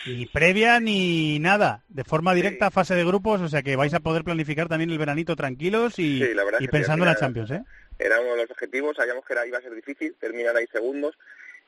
Ni 0.05 0.25
previa 0.25 0.79
ni 0.79 1.39
nada, 1.39 1.83
de 1.87 2.03
forma 2.03 2.33
directa, 2.33 2.71
fase 2.71 2.95
de 2.95 3.05
grupos, 3.05 3.41
o 3.41 3.47
sea 3.47 3.61
que 3.61 3.75
vais 3.75 3.93
a 3.93 3.99
poder 3.99 4.23
planificar 4.23 4.67
también 4.67 4.89
el 4.89 4.97
veranito 4.97 5.35
tranquilos 5.35 5.97
y, 5.97 6.21
y 6.59 6.67
pensando 6.67 7.05
en 7.05 7.11
la 7.11 7.17
Champions, 7.17 7.51
¿eh? 7.51 7.63
Era 7.99 8.19
uno 8.19 8.31
de 8.31 8.41
los 8.41 8.51
objetivos, 8.51 8.97
sabíamos 8.97 9.23
que 9.25 9.33
era, 9.33 9.47
iba 9.47 9.59
a 9.59 9.61
ser 9.61 9.73
difícil 9.73 10.15
terminar 10.19 10.55
ahí 10.57 10.65
segundos, 10.67 11.15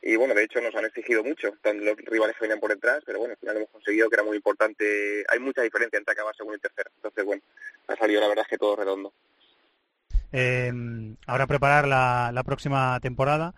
y 0.01 0.15
bueno, 0.15 0.33
de 0.33 0.43
hecho 0.43 0.61
nos 0.61 0.75
han 0.75 0.85
exigido 0.85 1.23
mucho, 1.23 1.53
tanto 1.61 1.83
los 1.83 1.97
rivales 1.97 2.35
que 2.35 2.43
venían 2.43 2.59
por 2.59 2.69
detrás, 2.71 3.01
pero 3.05 3.19
bueno, 3.19 3.33
al 3.33 3.39
final 3.39 3.57
hemos 3.57 3.69
conseguido 3.69 4.09
que 4.09 4.15
era 4.15 4.23
muy 4.23 4.37
importante, 4.37 5.23
hay 5.27 5.39
mucha 5.39 5.61
diferencia 5.61 5.97
entre 5.97 6.13
acabar 6.13 6.35
segundo 6.35 6.57
y 6.57 6.59
tercero, 6.61 6.91
entonces 6.95 7.23
bueno, 7.25 7.41
salido 7.99 8.21
la 8.21 8.27
verdad 8.27 8.43
es 8.45 8.49
que 8.49 8.57
todo 8.57 8.75
redondo. 8.75 9.13
Eh, 10.31 10.71
ahora 11.27 11.47
preparar 11.47 11.87
la, 11.87 12.31
la 12.33 12.43
próxima 12.43 12.99
temporada. 13.01 13.53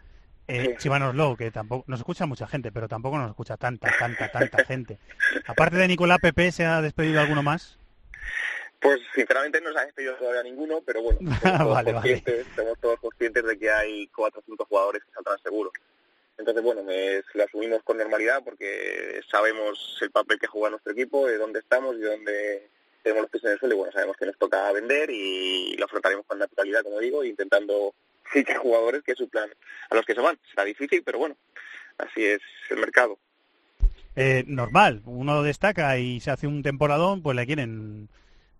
Eh, 0.49 0.75
Chivanos 0.77 1.13
Low, 1.13 1.35
que 1.35 1.51
tampoco 1.51 1.83
nos 1.87 1.99
escucha 1.99 2.25
mucha 2.25 2.47
gente, 2.47 2.71
pero 2.71 2.87
tampoco 2.87 3.17
nos 3.17 3.29
escucha 3.29 3.57
tanta, 3.57 3.91
tanta, 3.99 4.31
tanta 4.31 4.63
gente. 4.63 4.97
Aparte 5.45 5.75
de 5.75 5.87
Nicolás 5.89 6.19
Pepe, 6.21 6.53
¿se 6.53 6.63
ha 6.65 6.81
despedido 6.81 7.19
alguno 7.19 7.43
más? 7.43 7.77
Pues 8.79 9.01
sinceramente 9.13 9.59
no 9.59 9.73
se 9.73 9.79
ha 9.79 9.85
despedido 9.85 10.15
todavía 10.15 10.43
ninguno, 10.43 10.81
pero 10.85 11.01
bueno, 11.01 11.19
somos 11.41 11.41
todos, 11.41 11.73
Vale, 11.73 11.91
vale. 11.93 12.13
conscientes, 12.13 12.47
somos 12.55 12.79
todos 12.79 12.99
conscientes 12.99 13.43
de 13.43 13.57
que 13.59 13.69
hay 13.69 14.07
cuatro 14.07 14.39
o 14.39 14.43
cinco 14.45 14.65
jugadores 14.69 15.03
que 15.03 15.11
saldrán 15.11 15.39
seguro. 15.43 15.71
Entonces, 16.37 16.63
bueno, 16.63 16.83
me- 16.83 17.21
lo 17.33 17.43
asumimos 17.43 17.81
con 17.83 17.97
normalidad 17.97 18.43
porque 18.43 19.21
sabemos 19.29 19.97
el 20.01 20.11
papel 20.11 20.39
que 20.39 20.47
juega 20.47 20.69
nuestro 20.69 20.91
equipo, 20.93 21.25
de 21.27 21.37
dónde 21.37 21.59
estamos 21.59 21.95
y 21.95 21.99
de 21.99 22.07
dónde 22.09 22.69
tenemos 23.03 23.23
los 23.23 23.31
pies 23.31 23.43
en 23.45 23.51
el 23.51 23.59
suelo 23.59 23.75
y 23.75 23.77
bueno, 23.77 23.91
sabemos 23.93 24.17
que 24.17 24.25
nos 24.25 24.37
toca 24.37 24.71
vender 24.71 25.09
y 25.09 25.75
lo 25.77 25.85
afrontaremos 25.85 26.25
con 26.25 26.39
naturalidad, 26.39 26.83
como 26.83 26.99
digo, 26.99 27.23
intentando 27.23 27.93
fichar 28.23 28.57
jugadores 28.57 29.01
que 29.03 29.15
suplan 29.15 29.49
a 29.89 29.95
los 29.95 30.05
que 30.05 30.13
se 30.13 30.21
van. 30.21 30.37
Será 30.49 30.63
difícil, 30.65 31.01
pero 31.03 31.17
bueno, 31.19 31.35
así 31.97 32.25
es 32.25 32.41
el 32.69 32.77
mercado. 32.77 33.17
Eh, 34.15 34.43
normal, 34.47 35.01
uno 35.05 35.43
destaca 35.43 35.97
y 35.99 36.19
se 36.19 36.31
hace 36.31 36.47
un 36.47 36.63
temporadón, 36.63 37.21
pues 37.21 37.35
le 37.35 37.45
quieren 37.45 38.09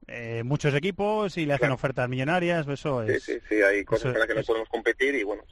eh, 0.07 0.43
muchos 0.45 0.73
equipos 0.73 1.35
y 1.37 1.45
le 1.45 1.53
hacen 1.53 1.71
ofertas 1.71 2.07
millonarias, 2.07 2.67
eso 2.67 3.03
Sí, 3.05 3.11
es... 3.13 3.23
sí, 3.23 3.39
sí, 3.49 3.61
hay 3.61 3.83
cosas 3.83 4.11
con 4.13 4.19
las 4.19 4.27
que 4.27 4.35
no 4.35 4.43
podemos 4.43 4.69
competir 4.69 5.15
y 5.15 5.23
bueno, 5.23 5.43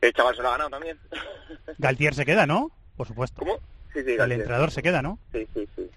el 0.00 0.12
chaval 0.12 0.36
se 0.36 0.42
lo 0.42 0.48
ha 0.48 0.52
ganado 0.52 0.70
también. 0.70 0.98
Galtier 1.78 2.14
se 2.14 2.24
queda, 2.24 2.46
¿no? 2.46 2.70
Por 2.96 3.06
supuesto. 3.06 3.40
¿Cómo? 3.40 3.58
Sí, 3.92 4.02
sí, 4.04 4.12
El 4.18 4.32
entrenador 4.32 4.70
se 4.70 4.82
queda, 4.82 5.02
¿no? 5.02 5.18
Sí, 5.32 5.46
sí, 5.54 5.68
sí. 5.76 5.90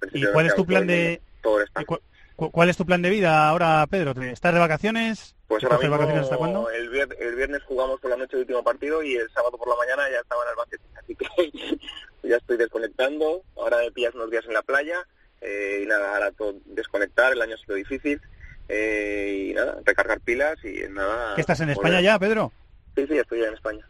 Pero 0.00 0.12
¿Y 0.14 0.26
cuál 0.32 0.46
es 0.46 0.54
tu 0.54 0.66
plan 0.66 0.86
de 0.86 1.22
todo 1.42 1.60
cu- 1.86 1.98
cu- 2.36 2.50
cuál 2.50 2.68
es 2.68 2.76
tu 2.76 2.84
plan 2.84 3.00
de 3.02 3.08
vida 3.10 3.48
ahora, 3.48 3.86
Pedro? 3.88 4.14
¿Te- 4.14 4.30
¿Estás 4.30 4.52
de 4.52 4.60
vacaciones? 4.60 5.34
Pues 5.46 5.60
¿Te 5.60 5.66
ahora 5.66 5.78
mismo 5.78 5.92
vacaciones 5.96 6.24
hasta 6.24 6.36
cuándo? 6.36 6.68
El, 6.70 6.90
vier- 6.90 7.16
el 7.20 7.34
viernes 7.36 7.62
jugamos 7.62 8.00
por 8.00 8.10
la 8.10 8.16
noche 8.16 8.34
el 8.36 8.40
último 8.40 8.62
partido 8.64 9.02
y 9.02 9.14
el 9.14 9.30
sábado 9.30 9.56
por 9.56 9.68
la 9.68 9.76
mañana 9.76 10.02
ya 10.10 10.18
estaba 10.20 10.42
en 10.42 10.48
el 10.48 10.52
Albacete. 10.52 10.84
Así 10.98 11.14
que 11.16 11.78
ya 12.28 12.36
estoy 12.36 12.56
desconectando. 12.56 13.42
Ahora 13.56 13.78
me 13.78 13.90
pillas 13.92 14.14
unos 14.14 14.30
días 14.30 14.44
en 14.46 14.54
la 14.54 14.62
playa 14.62 14.98
eh, 15.40 15.80
y 15.84 15.86
nada, 15.86 16.14
ahora 16.14 16.32
todo 16.32 16.54
desconectar. 16.66 17.32
El 17.32 17.40
año 17.42 17.54
ha 17.54 17.58
sido 17.64 17.76
difícil 17.76 18.20
eh, 18.68 19.48
y 19.50 19.54
nada, 19.54 19.78
recargar 19.84 20.20
pilas 20.20 20.58
y 20.64 20.82
nada. 20.90 21.34
¿Que 21.36 21.40
estás 21.40 21.60
en 21.60 21.66
volver. 21.68 21.78
España 21.92 22.00
ya, 22.02 22.18
Pedro? 22.18 22.52
Sí, 22.94 23.06
sí, 23.06 23.18
estoy 23.18 23.40
ya 23.40 23.48
en 23.48 23.54
España. 23.54 23.86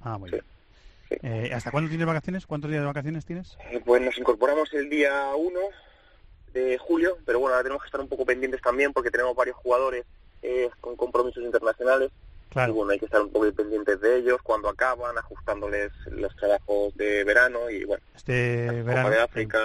Ah, 0.00 0.18
muy 0.18 0.30
bien. 0.30 0.42
Eh, 1.22 1.50
¿Hasta 1.54 1.70
cuándo 1.70 1.88
tienes 1.88 2.06
vacaciones? 2.06 2.46
¿Cuántos 2.46 2.70
días 2.70 2.82
de 2.82 2.86
vacaciones 2.86 3.24
tienes? 3.24 3.56
Eh, 3.70 3.80
Pues 3.84 4.02
nos 4.02 4.16
incorporamos 4.18 4.72
el 4.74 4.88
día 4.90 5.34
1 5.36 5.60
de 6.52 6.78
julio, 6.78 7.18
pero 7.26 7.40
bueno, 7.40 7.54
ahora 7.54 7.64
tenemos 7.64 7.82
que 7.82 7.88
estar 7.88 8.00
un 8.00 8.08
poco 8.08 8.24
pendientes 8.24 8.60
también 8.62 8.92
porque 8.92 9.10
tenemos 9.10 9.34
varios 9.34 9.56
jugadores 9.56 10.04
eh, 10.42 10.70
con 10.80 10.96
compromisos 10.96 11.42
internacionales. 11.42 12.10
Claro. 12.50 12.70
Y 12.72 12.74
bueno, 12.76 12.92
hay 12.92 12.98
que 13.00 13.06
estar 13.06 13.20
un 13.20 13.30
poco 13.30 13.50
pendientes 13.52 14.00
de 14.00 14.16
ellos, 14.18 14.40
cuando 14.42 14.68
acaban, 14.68 15.18
ajustándoles 15.18 15.90
los 16.12 16.34
trabajos 16.36 16.96
de 16.96 17.24
verano 17.24 17.68
y 17.68 17.84
bueno, 17.84 18.02
Este 18.14 18.66
Copa 18.68 18.82
verano. 18.84 19.10
de 19.10 19.20
África, 19.20 19.58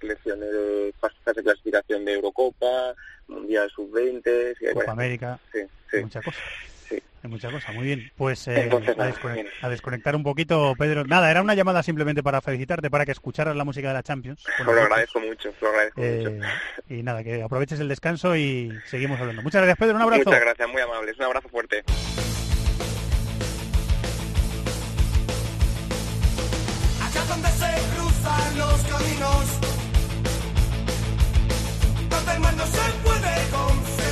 selecciones 0.00 0.50
de 0.50 0.94
fase 0.98 1.14
de 1.34 1.42
clasificación 1.42 2.04
de 2.06 2.14
Eurocopa, 2.14 2.94
Mundial 3.28 3.70
Sub-20, 3.74 4.56
sí, 4.58 4.66
hay 4.66 4.72
Copa 4.74 4.92
América. 4.92 5.38
Sí, 5.52 5.58
Hay 5.58 5.68
sí. 5.90 6.00
mucha 6.04 6.22
cosa. 6.22 6.38
Sí. 6.96 7.02
Hay 7.24 7.30
mucha 7.30 7.50
cosa. 7.50 7.70
Muy 7.72 7.84
bien. 7.84 8.10
Pues 8.16 8.48
eh, 8.48 8.62
Entonces, 8.64 8.96
a, 8.98 9.32
bien. 9.32 9.46
desconectar 9.70 10.16
un 10.16 10.22
poquito, 10.24 10.74
Pedro. 10.76 11.04
Nada, 11.04 11.30
era 11.30 11.40
una 11.40 11.54
llamada 11.54 11.82
simplemente 11.82 12.22
para 12.22 12.40
felicitarte, 12.40 12.90
para 12.90 13.04
que 13.04 13.12
escucharas 13.12 13.54
la 13.54 13.64
música 13.64 13.88
de 13.88 13.94
la 13.94 14.02
Champions. 14.02 14.44
lo 14.58 14.64
nosotros. 14.64 14.84
agradezco 14.84 15.20
mucho, 15.20 15.48
os 15.50 15.62
lo 15.62 15.68
agradezco 15.68 16.00
Eh, 16.02 16.30
mucho. 16.40 16.48
y 16.88 17.02
nada, 17.02 17.22
que 17.22 17.42
aproveches 17.42 17.78
el 17.80 17.88
descanso 17.88 18.34
y 18.36 18.76
seguimos 18.86 19.20
hablando. 19.20 19.42
Muchas 19.42 19.62
gracias, 19.62 19.78
Pedro. 19.78 19.96
Un 19.96 20.02
abrazo. 20.02 20.24
Muchas 20.26 20.40
gracias, 20.40 20.68
muy 20.68 20.82
amables. 20.82 21.16
Un 21.18 21.24
abrazo 21.24 21.48
fuerte. 21.48 21.84
Allá 27.04 27.24
donde 27.28 27.48
se 27.48 27.70
cruzan 27.94 28.58
los 28.58 28.80
caminos, 28.82 29.46
donde 32.10 32.32
el 32.32 32.40
mal 32.40 32.56
no 32.56 32.66
se 32.66 32.92
puede 33.04 33.34
concebir, 33.50 34.11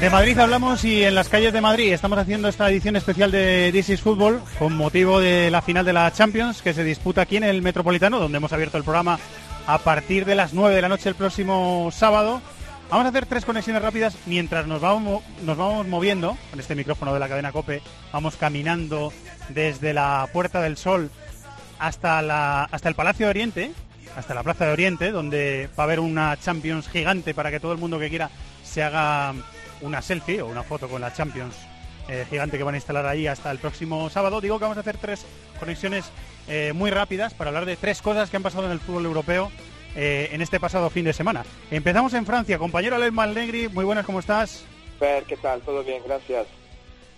De 0.00 0.10
Madrid. 0.10 0.38
Hablamos 0.38 0.84
y 0.84 1.02
en 1.02 1.14
las 1.14 1.30
calles 1.30 1.54
de 1.54 1.62
Madrid 1.62 1.92
estamos 1.92 2.18
haciendo 2.18 2.48
esta 2.48 2.68
edición 2.68 2.94
especial 2.94 3.30
de 3.30 3.70
This 3.72 3.88
is 3.88 4.00
Football 4.02 4.38
con 4.58 4.76
motivo 4.76 5.18
de 5.18 5.50
la 5.50 5.62
final 5.62 5.86
de 5.86 5.94
la 5.94 6.12
Champions 6.12 6.60
que 6.60 6.74
se 6.74 6.84
disputa 6.84 7.22
aquí 7.22 7.38
en 7.38 7.44
el 7.44 7.62
Metropolitano, 7.62 8.20
donde 8.20 8.36
hemos 8.36 8.52
abierto 8.52 8.76
el 8.76 8.84
programa 8.84 9.18
a 9.66 9.78
partir 9.78 10.26
de 10.26 10.34
las 10.34 10.52
9 10.52 10.74
de 10.74 10.82
la 10.82 10.90
noche 10.90 11.08
el 11.08 11.14
próximo 11.14 11.88
sábado. 11.90 12.42
Vamos 12.94 13.06
a 13.06 13.08
hacer 13.08 13.26
tres 13.26 13.44
conexiones 13.44 13.82
rápidas 13.82 14.16
mientras 14.24 14.68
nos 14.68 14.80
vamos, 14.80 15.24
nos 15.42 15.56
vamos 15.56 15.84
moviendo 15.88 16.38
con 16.50 16.60
este 16.60 16.76
micrófono 16.76 17.12
de 17.12 17.18
la 17.18 17.28
cadena 17.28 17.50
Cope. 17.50 17.82
Vamos 18.12 18.36
caminando 18.36 19.12
desde 19.48 19.92
la 19.92 20.28
Puerta 20.32 20.62
del 20.62 20.76
Sol 20.76 21.10
hasta, 21.80 22.22
la, 22.22 22.62
hasta 22.62 22.88
el 22.88 22.94
Palacio 22.94 23.26
de 23.26 23.30
Oriente, 23.30 23.72
hasta 24.16 24.32
la 24.32 24.44
Plaza 24.44 24.66
de 24.66 24.70
Oriente, 24.70 25.10
donde 25.10 25.68
va 25.76 25.82
a 25.82 25.86
haber 25.86 25.98
una 25.98 26.36
Champions 26.36 26.88
gigante 26.88 27.34
para 27.34 27.50
que 27.50 27.58
todo 27.58 27.72
el 27.72 27.78
mundo 27.78 27.98
que 27.98 28.08
quiera 28.08 28.30
se 28.62 28.84
haga 28.84 29.34
una 29.80 30.00
selfie 30.00 30.40
o 30.42 30.46
una 30.46 30.62
foto 30.62 30.88
con 30.88 31.00
la 31.00 31.12
Champions 31.12 31.56
eh, 32.08 32.24
gigante 32.30 32.58
que 32.58 32.62
van 32.62 32.74
a 32.74 32.78
instalar 32.78 33.06
ahí 33.06 33.26
hasta 33.26 33.50
el 33.50 33.58
próximo 33.58 34.08
sábado. 34.08 34.40
Digo 34.40 34.60
que 34.60 34.66
vamos 34.66 34.76
a 34.76 34.82
hacer 34.82 34.98
tres 34.98 35.26
conexiones 35.58 36.04
eh, 36.46 36.72
muy 36.72 36.92
rápidas 36.92 37.34
para 37.34 37.48
hablar 37.48 37.66
de 37.66 37.74
tres 37.74 38.00
cosas 38.00 38.30
que 38.30 38.36
han 38.36 38.44
pasado 38.44 38.66
en 38.66 38.70
el 38.70 38.78
fútbol 38.78 39.04
europeo 39.04 39.50
eh, 39.96 40.28
en 40.32 40.42
este 40.42 40.60
pasado 40.60 40.90
fin 40.90 41.04
de 41.04 41.12
semana. 41.12 41.44
Empezamos 41.70 42.14
en 42.14 42.26
Francia. 42.26 42.58
Compañero 42.58 42.96
Alex 42.96 43.12
Malnegri, 43.12 43.68
muy 43.68 43.84
buenas, 43.84 44.04
¿cómo 44.06 44.20
estás? 44.20 44.64
Fer, 44.98 45.24
¿qué 45.24 45.36
tal? 45.36 45.60
¿Todo 45.62 45.82
bien? 45.82 46.02
Gracias. 46.06 46.46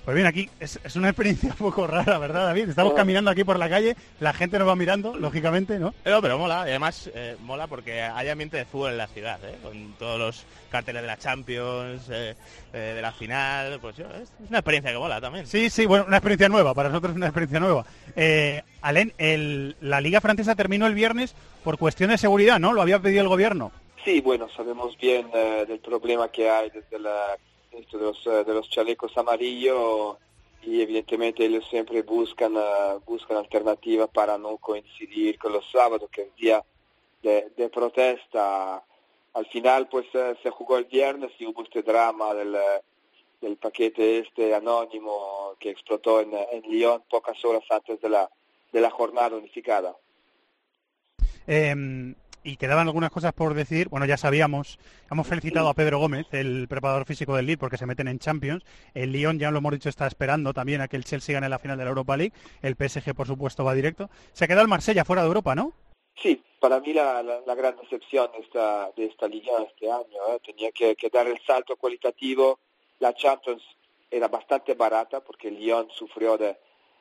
Pues 0.07 0.15
bien, 0.15 0.27
aquí 0.29 0.49
es, 0.61 0.79
es 0.85 0.95
una 0.95 1.09
experiencia 1.09 1.51
un 1.51 1.57
poco 1.57 1.85
rara, 1.87 2.17
¿verdad, 2.19 2.47
David? 2.47 2.69
Estamos 2.69 2.93
Oh. 2.93 2.97
caminando 2.97 3.29
aquí 3.31 3.43
por 3.43 3.59
la 3.59 3.69
calle, 3.69 3.97
la 4.21 4.33
gente 4.33 4.57
nos 4.59 4.69
va 4.69 4.77
mirando, 4.77 5.17
lógicamente, 5.17 5.79
¿no? 5.81 5.93
No, 6.05 6.23
pero 6.23 6.39
mola, 6.39 6.63
y 6.67 6.71
además 6.71 7.11
eh, 7.13 7.37
mola 7.41 7.67
porque 7.67 8.01
hay 8.01 8.29
ambiente 8.29 8.57
de 8.57 8.65
fútbol 8.67 8.93
en 8.93 8.99
la 8.99 9.09
ciudad, 9.09 9.39
¿eh? 9.45 9.57
con 9.65 9.95
todos 9.99 10.19
los 10.19 10.47
carteles 10.71 11.03
de 11.03 11.09
la 11.09 11.17
Champions, 11.19 12.09
eh, 12.09 12.37
eh, 12.73 12.79
de 12.95 13.03
la 13.03 13.11
final, 13.11 13.81
pues 13.81 13.97
yo, 13.97 14.05
es, 14.11 14.31
es 14.43 14.49
una 14.49 14.59
experiencia 14.61 14.93
que 14.93 14.99
mola 14.99 15.21
también. 15.21 15.45
Sí, 15.47 15.69
sí, 15.71 15.87
bueno, 15.87 16.05
una 16.07 16.19
experiencia 16.19 16.49
nueva, 16.49 16.73
para 16.73 16.89
nosotros 16.89 17.11
es 17.11 17.17
una 17.17 17.27
experiencia 17.27 17.59
nueva. 17.59 17.85
Eh, 18.15 18.63
Alain, 18.83 19.13
el- 19.19 19.75
la 19.81 20.01
Liga 20.01 20.21
Francesa 20.21 20.55
terminó 20.55 20.87
el 20.87 20.95
viernes 20.95 21.35
por 21.65 21.79
cuestión 21.79 22.11
de 22.11 22.19
seguridad, 22.19 22.61
¿no? 22.61 22.73
Lo 22.73 22.81
había 22.81 23.01
pedido 23.01 23.23
el 23.23 23.29
gobierno. 23.29 23.73
Sí, 24.05 24.21
bueno, 24.21 24.49
sabemos 24.57 24.97
bien 24.99 25.27
eh, 25.35 25.65
del 25.67 25.81
problema 25.81 26.29
que 26.29 26.49
hay 26.49 26.71
desde 26.71 27.01
la, 27.01 27.37
esto 27.77 27.99
de, 27.99 28.05
los, 28.05 28.27
eh, 28.27 28.45
de 28.45 28.55
los 28.55 28.69
chalecos 28.69 29.17
amarillos 29.17 30.17
y 30.63 30.81
evidentemente 30.81 31.45
ellos 31.45 31.65
siempre 31.69 32.03
buscan, 32.03 32.57
eh, 32.57 32.99
buscan 33.07 33.37
alternativas 33.37 34.09
para 34.09 34.37
no 34.37 34.57
coincidir 34.57 35.39
con 35.39 35.53
los 35.53 35.71
sábados, 35.71 36.11
que 36.11 36.23
es 36.23 36.37
día 36.37 36.65
de, 37.23 37.53
de 37.57 37.69
protesta. 37.69 38.83
Al 39.35 39.47
final, 39.47 39.89
pues 39.89 40.07
eh, 40.15 40.35
se 40.43 40.51
jugó 40.51 40.79
el 40.79 40.85
viernes 40.87 41.31
y 41.39 41.47
hubo 41.47 41.63
este 41.63 41.83
drama 41.83 42.35
del, 42.35 42.57
del 43.41 43.57
paquete 43.57 44.19
este 44.19 44.55
anónimo 44.55 45.55
que 45.61 45.71
explotó 45.71 46.21
en, 46.21 46.33
en 46.35 46.63
Lyon 46.63 47.03
pocas 47.09 47.45
horas 47.45 47.65
antes 47.71 48.01
de 48.01 48.09
la, 48.09 48.29
de 48.73 48.81
la 48.81 48.91
jornada 48.91 49.37
unificada. 49.37 49.95
Eh, 51.47 52.15
y 52.47 52.57
quedaban 52.57 52.87
algunas 52.87 53.11
cosas 53.11 53.33
por 53.33 53.55
decir. 53.55 53.89
Bueno, 53.89 54.07
ya 54.07 54.17
sabíamos, 54.17 54.79
hemos 55.11 55.27
felicitado 55.27 55.69
a 55.69 55.75
Pedro 55.75 55.99
Gómez, 55.99 56.27
el 56.31 56.69
preparador 56.69 57.05
físico 57.05 57.35
del 57.35 57.47
Lille, 57.47 57.59
porque 57.59 57.77
se 57.77 57.87
meten 57.87 58.07
en 58.07 58.21
Champions. 58.21 58.65
El 58.95 59.11
Lyon, 59.11 59.41
ya 59.41 59.51
lo 59.51 59.59
hemos 59.59 59.73
dicho, 59.73 59.89
está 59.89 60.07
esperando 60.07 60.55
también 60.55 60.81
a 60.81 60.87
que 60.87 60.97
el 60.97 61.05
Chelsea 61.05 61.35
gane 61.35 61.49
la 61.49 61.59
final 61.59 61.77
de 61.77 61.85
la 61.85 61.91
Europa 61.91 62.17
League. 62.17 62.33
El 62.63 62.77
PSG, 62.77 63.15
por 63.15 63.27
supuesto, 63.27 63.65
va 63.65 63.75
directo. 63.75 64.09
Se 64.33 64.45
ha 64.45 64.47
quedado 64.47 64.63
el 64.63 64.69
Marsella 64.69 65.05
fuera 65.05 65.23
de 65.23 65.29
Europa, 65.29 65.57
¿no? 65.57 65.73
Sí, 66.23 66.41
para 66.61 66.79
mí 66.79 66.93
la, 66.93 67.21
la, 67.23 67.41
la 67.45 67.55
gran 67.57 67.77
decepción 67.77 68.31
de 68.33 68.39
esta, 68.39 68.93
de 68.97 69.07
esta 69.07 69.27
liga 69.27 69.53
este 69.69 69.91
año. 69.91 70.17
¿eh? 70.31 70.39
Tenía 70.45 70.71
que, 70.71 70.95
que 70.95 71.11
dar 71.11 71.27
el 71.27 71.41
salto 71.45 71.77
cualitativo. 71.77 72.61
La 73.01 73.13
Champions 73.13 73.63
era 74.09 74.29
bastante 74.29 74.75
barata 74.75 75.21
porque 75.21 75.49
el 75.49 75.59
Lyon 75.59 75.89
sufrió 75.91 76.39
de, 76.39 76.57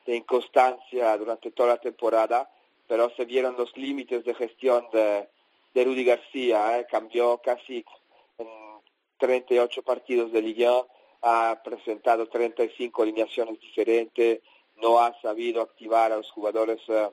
de 0.06 0.16
inconstancia 0.16 1.16
durante 1.16 1.52
toda 1.52 1.70
la 1.70 1.78
temporada, 1.78 2.50
pero 2.88 3.10
se 3.16 3.24
vieron 3.24 3.56
los 3.56 3.76
límites 3.76 4.24
de 4.24 4.34
gestión 4.34 4.86
de, 4.92 5.28
de 5.76 5.84
Rudy 5.84 6.04
García. 6.04 6.78
¿eh? 6.78 6.86
Cambió 6.90 7.38
casi 7.44 7.84
en 8.38 8.48
38 9.18 9.82
partidos 9.82 10.32
de 10.32 10.40
Liga, 10.40 10.86
ha 11.20 11.60
presentado 11.62 12.28
35 12.28 13.02
alineaciones 13.02 13.60
diferentes, 13.60 14.40
no 14.76 15.00
ha 15.00 15.20
sabido 15.20 15.60
activar 15.60 16.12
a 16.12 16.16
los 16.16 16.30
jugadores 16.30 16.80
eh, 16.88 17.10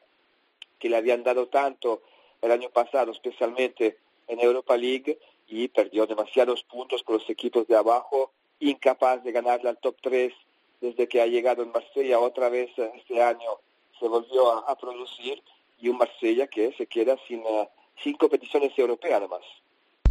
que 0.79 0.89
le 0.89 0.95
habían 0.95 1.23
dado 1.23 1.47
tanto 1.47 2.03
el 2.41 2.51
año 2.51 2.69
pasado, 2.69 3.11
especialmente 3.11 3.97
en 4.27 4.39
Europa 4.39 4.77
League, 4.77 5.19
y 5.47 5.67
perdió 5.67 6.07
demasiados 6.07 6.63
puntos 6.63 7.03
con 7.03 7.17
los 7.17 7.29
equipos 7.29 7.67
de 7.67 7.75
abajo 7.75 8.31
incapaz 8.59 9.21
de 9.25 9.33
ganarle 9.33 9.69
al 9.69 9.77
top 9.77 9.97
3 10.01 10.33
desde 10.79 11.09
que 11.09 11.21
ha 11.21 11.27
llegado 11.27 11.63
en 11.63 11.71
Marsella. 11.71 12.17
Otra 12.17 12.47
vez 12.47 12.69
eh, 12.77 12.91
este 12.95 13.21
año 13.21 13.59
se 13.99 14.07
volvió 14.07 14.53
a, 14.53 14.71
a 14.71 14.75
producir 14.77 15.43
y 15.81 15.89
un 15.89 15.97
Marsella 15.97 16.47
que 16.47 16.71
se 16.77 16.87
queda 16.87 17.17
sin, 17.27 17.41
eh, 17.41 17.67
sin 18.01 18.15
competiciones 18.15 18.71
europeas 18.77 19.19
además. 19.19 19.41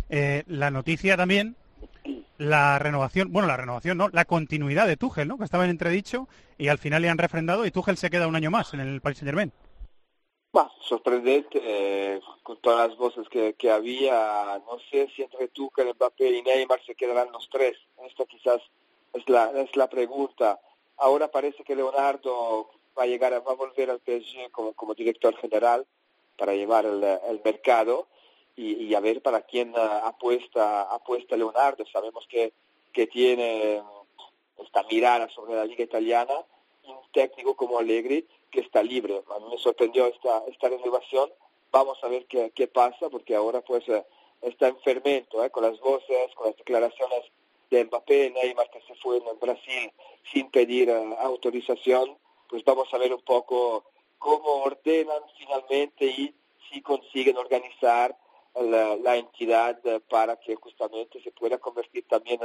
Eh, 0.09 0.42
la 0.46 0.70
noticia 0.70 1.16
también, 1.16 1.56
la 2.38 2.78
renovación, 2.78 3.32
bueno, 3.32 3.48
la 3.48 3.56
renovación 3.56 3.98
no, 3.98 4.09
la 4.10 4.24
continuidad 4.24 4.86
de 4.86 4.96
Tuchel, 4.96 5.28
¿no? 5.28 5.38
Que 5.38 5.44
estaba 5.44 5.64
en 5.64 5.70
entredicho 5.70 6.28
y 6.59 6.68
al 6.68 6.78
final 6.78 7.02
le 7.02 7.09
han 7.09 7.18
refrendado 7.18 7.64
y 7.64 7.70
Tuchel 7.70 7.96
se 7.96 8.10
queda 8.10 8.28
un 8.28 8.36
año 8.36 8.50
más 8.50 8.74
en 8.74 8.80
el 8.80 9.00
Paris 9.00 9.18
Saint 9.18 9.28
Germain. 9.28 9.52
Bah, 10.52 10.70
sorprendente, 10.82 11.60
eh, 11.62 12.20
con 12.42 12.59
todas 12.59 12.88
las 12.88 12.98
voces 12.98 13.26
que, 13.30 13.54
que 13.54 13.70
había, 13.70 14.60
no 14.66 14.78
sé 14.90 15.09
si 15.16 15.22
entre 15.22 15.48
Tuchel, 15.48 15.94
Mbappé 15.94 16.30
y 16.30 16.42
Neymar 16.42 16.84
se 16.84 16.94
quedarán 16.94 17.32
los 17.32 17.48
tres. 17.50 17.78
Esta 18.06 18.26
quizás 18.26 18.60
es 19.14 19.26
la, 19.28 19.50
es 19.62 19.74
la 19.76 19.88
pregunta. 19.88 20.60
Ahora 20.98 21.28
parece 21.28 21.64
que 21.64 21.74
Leonardo 21.74 22.68
va 22.98 23.04
a 23.04 23.06
llegar, 23.06 23.32
va 23.32 23.52
a 23.52 23.56
volver 23.56 23.90
al 23.90 24.00
PSG 24.00 24.50
como, 24.50 24.74
como 24.74 24.94
director 24.94 25.34
general 25.36 25.86
para 26.36 26.54
llevar 26.54 26.84
el, 26.86 27.40
mercado 27.44 28.09
y, 28.56 28.94
a 28.94 29.00
ver 29.00 29.22
para 29.22 29.42
quién 29.42 29.70
uh, 29.74 30.06
apuesta, 30.06 30.82
apuesta 30.82 31.36
Leonardo. 31.36 31.84
Sabemos 31.86 32.26
que, 32.28 32.52
que 32.92 33.06
tiene 33.06 33.82
esta 34.59 34.82
mirada 34.84 35.28
sobre 35.30 35.54
la 35.54 35.64
liga 35.64 35.84
italiana 35.84 36.34
un 36.84 36.98
técnico 37.12 37.54
como 37.54 37.78
Allegri 37.78 38.26
que 38.50 38.60
está 38.60 38.82
libre. 38.82 39.22
A 39.34 39.38
mí 39.38 39.46
me 39.50 39.59
sorprendió 39.59 40.06
esta, 40.06 40.42
esta 40.48 40.68
renovación. 40.68 41.30
Vamos 41.70 41.98
a 42.02 42.09
ver 42.09 42.26
qué, 42.26 42.50
qué 42.54 42.66
pasa 42.66 43.09
porque 43.09 43.34
ahora 43.34 43.60
pues 43.62 43.86
uh, 43.88 44.04
está 44.42 44.68
en 44.68 44.78
fermento, 44.80 45.44
¿eh? 45.44 45.50
con 45.50 45.62
las 45.64 45.78
voces, 45.80 46.34
con 46.34 46.48
las 46.48 46.56
declaraciones 46.56 47.24
de 47.70 47.84
Mbappé, 47.84 48.30
Neymar 48.30 48.70
que 48.70 48.82
se 48.82 48.94
fue 48.96 49.18
en 49.18 49.38
Brasil 49.40 49.90
sin 50.32 50.50
pedir 50.50 50.90
uh, 50.90 51.14
autorización, 51.20 52.18
pues 52.48 52.64
vamos 52.64 52.92
a 52.92 52.98
ver 52.98 53.14
un 53.14 53.22
poco 53.22 53.84
cómo 54.22 54.62
ordenan 54.62 55.22
finalmente 55.36 56.06
y 56.06 56.34
si 56.70 56.80
consiguen 56.80 57.36
organizar 57.36 58.16
la, 58.54 58.96
la 58.96 59.16
entidad 59.16 59.78
para 60.08 60.36
que 60.36 60.54
justamente 60.54 61.20
se 61.22 61.32
pueda 61.32 61.58
convertir 61.58 62.06
también 62.08 62.40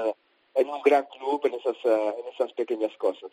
en 0.56 0.70
un 0.70 0.82
gran 0.82 1.06
club 1.06 1.40
en 1.46 1.54
esas, 1.54 1.78
en 1.86 2.34
esas 2.34 2.52
pequeñas 2.54 2.92
cosas. 2.98 3.32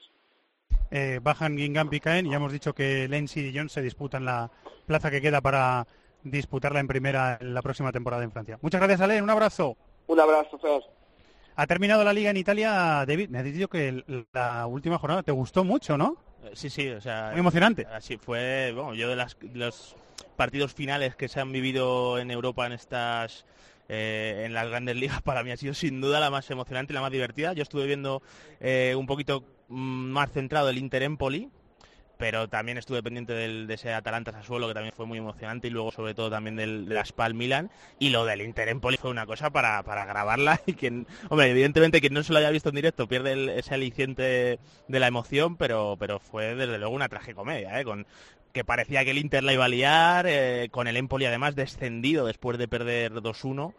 Eh, 0.91 1.21
bajan 1.23 1.57
Guingamp 1.57 1.93
y 1.95 2.01
Caen 2.01 2.31
ya 2.31 2.37
hemos 2.37 2.53
dicho 2.53 2.75
que 2.75 3.09
Lenz 3.09 3.37
y 3.37 3.43
Dijon 3.43 3.71
se 3.71 3.81
disputan 3.81 4.25
la 4.25 4.51
plaza 4.87 5.11
que 5.11 5.23
queda 5.23 5.41
para 5.41 5.87
disputarla 6.23 6.81
en 6.81 6.87
primera 6.87 7.39
en 7.41 7.55
la 7.55 7.63
próxima 7.63 7.93
temporada 7.93 8.23
en 8.25 8.31
Francia. 8.31 8.59
Muchas 8.61 8.81
gracias, 8.81 9.01
Ale. 9.01 9.23
Un 9.23 9.31
abrazo. 9.31 9.77
Un 10.07 10.21
abrazo, 10.21 10.59
Fer. 10.59 10.83
Ha 11.57 11.67
terminado 11.67 12.05
la 12.05 12.13
liga 12.13 12.31
en 12.31 12.37
Italia, 12.37 13.05
David. 13.07 13.31
Me 13.31 13.39
has 13.39 13.45
dicho 13.45 13.69
que 13.69 14.05
la 14.33 14.67
última 14.67 14.99
jornada 14.99 15.23
te 15.23 15.33
gustó 15.33 15.65
mucho, 15.65 15.97
¿no? 15.97 16.17
Sí, 16.53 16.71
sí, 16.71 16.89
o 16.89 17.01
sea... 17.01 17.31
Muy 17.33 17.41
emocionante. 17.41 17.87
Así 17.87 18.17
fue, 18.17 18.73
bueno, 18.75 18.95
yo 18.95 19.09
de 19.09 19.17
las, 19.17 19.37
los 19.55 19.97
partidos 20.37 20.73
finales 20.73 21.17
que 21.17 21.29
se 21.29 21.41
han 21.41 21.53
vivido 21.53 22.19
en 22.19 22.31
Europa 22.31 22.67
en 22.67 22.73
estas... 22.73 23.45
Eh, 23.91 24.45
en 24.47 24.55
las 24.55 24.67
grandes 24.67 24.97
ligas 24.97 25.21
para 25.25 25.43
mí 25.45 25.51
ha 25.51 25.59
sido 25.59 25.75
sin 25.75 26.01
duda 26.01 26.19
la 26.19 26.31
más 26.31 26.51
emocionante 26.51 26.93
y 26.93 26.95
la 26.95 27.03
más 27.03 27.13
divertida. 27.13 27.53
Yo 27.53 27.63
estuve 27.63 27.87
viendo 27.87 28.23
eh, 28.61 28.95
un 28.97 29.07
poquito 29.07 29.45
más 29.69 30.31
centrado 30.33 30.71
el 30.71 30.79
Inter 30.79 31.03
Empoli, 31.03 31.51
pero 32.19 32.49
también 32.49 32.79
estuve 32.79 33.03
pendiente 33.03 33.33
del, 33.33 33.67
de 33.67 33.75
ese 33.75 33.93
Atalanta 33.93 34.33
Sassuolo 34.33 34.69
que 34.69 34.75
también 34.75 34.95
fue 34.95 35.07
muy 35.07 35.19
emocionante 35.19 35.69
y 35.69 35.71
luego 35.71 35.91
sobre 35.93 36.15
todo 36.15 36.31
también 36.31 36.57
del, 36.57 36.89
de 36.89 36.95
la 36.95 37.05
Spal 37.05 37.35
Milan 37.35 37.71
y 37.99 38.11
lo 38.11 38.25
del 38.25 38.43
Inter 38.43 38.69
Empoli 38.69 38.97
fue 38.97 39.11
una 39.11 39.27
cosa 39.27 39.51
para, 39.51 39.83
para 39.83 40.05
grabarla 40.05 40.61
y 40.67 40.75
quien, 40.75 41.07
hombre, 41.29 41.51
evidentemente 41.51 42.01
quien 42.01 42.15
no 42.15 42.23
se 42.23 42.33
lo 42.33 42.39
haya 42.39 42.51
visto 42.51 42.69
en 42.69 42.77
directo 42.77 43.09
pierde 43.09 43.59
ese 43.59 43.75
aliciente 43.75 44.59
de 44.89 45.01
la 45.01 45.07
emoción, 45.07 45.57
pero, 45.57 45.97
pero 45.99 46.21
fue 46.21 46.55
desde 46.55 46.79
luego 46.79 46.95
una 46.95 47.09
tragicomedia, 47.09 47.81
¿eh? 47.81 47.85
con, 47.85 48.07
que 48.53 48.65
parecía 48.65 49.05
que 49.05 49.11
el 49.11 49.19
Inter 49.19 49.43
la 49.43 49.53
iba 49.53 49.65
a 49.65 49.69
liar, 49.69 50.27
eh, 50.29 50.69
con 50.71 50.87
el 50.87 50.97
Empoli 50.97 51.27
además 51.27 51.57
descendido 51.57 52.25
después 52.25 52.57
de 52.57 52.69
perder 52.69 53.13
2-1 53.13 53.75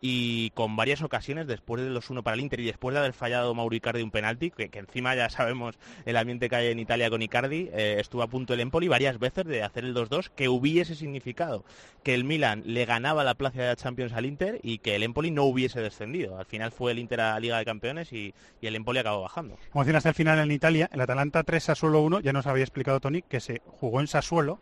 y 0.00 0.50
con 0.50 0.76
varias 0.76 1.02
ocasiones 1.02 1.46
después 1.46 1.82
del 1.82 1.94
2-1 1.94 2.22
para 2.22 2.34
el 2.34 2.40
Inter 2.40 2.60
y 2.60 2.66
después 2.66 2.94
de 2.94 3.00
haber 3.00 3.12
fallado 3.12 3.54
Mauro 3.54 3.74
Icardi 3.74 4.02
un 4.02 4.10
penalti, 4.10 4.50
que, 4.50 4.70
encima 4.72 5.14
ya 5.14 5.28
sabemos 5.28 5.78
el 6.06 6.16
ambiente 6.16 6.48
que 6.48 6.56
hay 6.56 6.68
en 6.68 6.78
Italia 6.78 7.10
con 7.10 7.22
Icardi, 7.22 7.68
eh, 7.72 7.96
estuvo 7.98 8.22
a 8.22 8.28
punto 8.28 8.54
el 8.54 8.60
Empoli 8.60 8.88
varias 8.88 9.18
veces 9.18 9.44
de 9.44 9.62
hacer 9.62 9.84
el 9.84 9.94
2-2, 9.94 10.30
que 10.34 10.48
hubiese 10.48 10.94
significado 10.94 11.64
que 12.02 12.14
el 12.14 12.24
Milan 12.24 12.62
le 12.64 12.86
ganaba 12.86 13.24
la 13.24 13.34
plaza 13.34 13.62
de 13.62 13.76
Champions 13.76 14.12
al 14.12 14.26
Inter 14.26 14.58
y 14.62 14.78
que 14.78 14.96
el 14.96 15.02
Empoli 15.02 15.30
no 15.30 15.44
hubiese 15.44 15.80
descendido. 15.80 16.38
Al 16.38 16.46
final 16.46 16.72
fue 16.72 16.92
el 16.92 16.98
Inter 16.98 17.20
a 17.20 17.40
Liga 17.40 17.58
de 17.58 17.64
Campeones 17.64 18.12
y, 18.12 18.34
el 18.62 18.76
Empoli 18.76 19.00
acabó 19.00 19.22
bajando. 19.22 19.56
Como 19.72 19.82
decían 19.84 19.96
hasta 19.96 20.14
final 20.14 20.38
en 20.38 20.52
Italia, 20.52 20.88
el 20.92 21.00
Atalanta 21.00 21.42
3 21.42 21.70
a 21.70 21.74
solo 21.74 22.00
1, 22.02 22.20
ya 22.20 22.32
nos 22.32 22.46
había 22.46 22.62
explicado 22.62 23.00
Tony 23.00 23.22
que 23.22 23.40
se 23.40 23.62
jugó 23.66 24.00
en 24.00 24.06
Sassuolo 24.06 24.60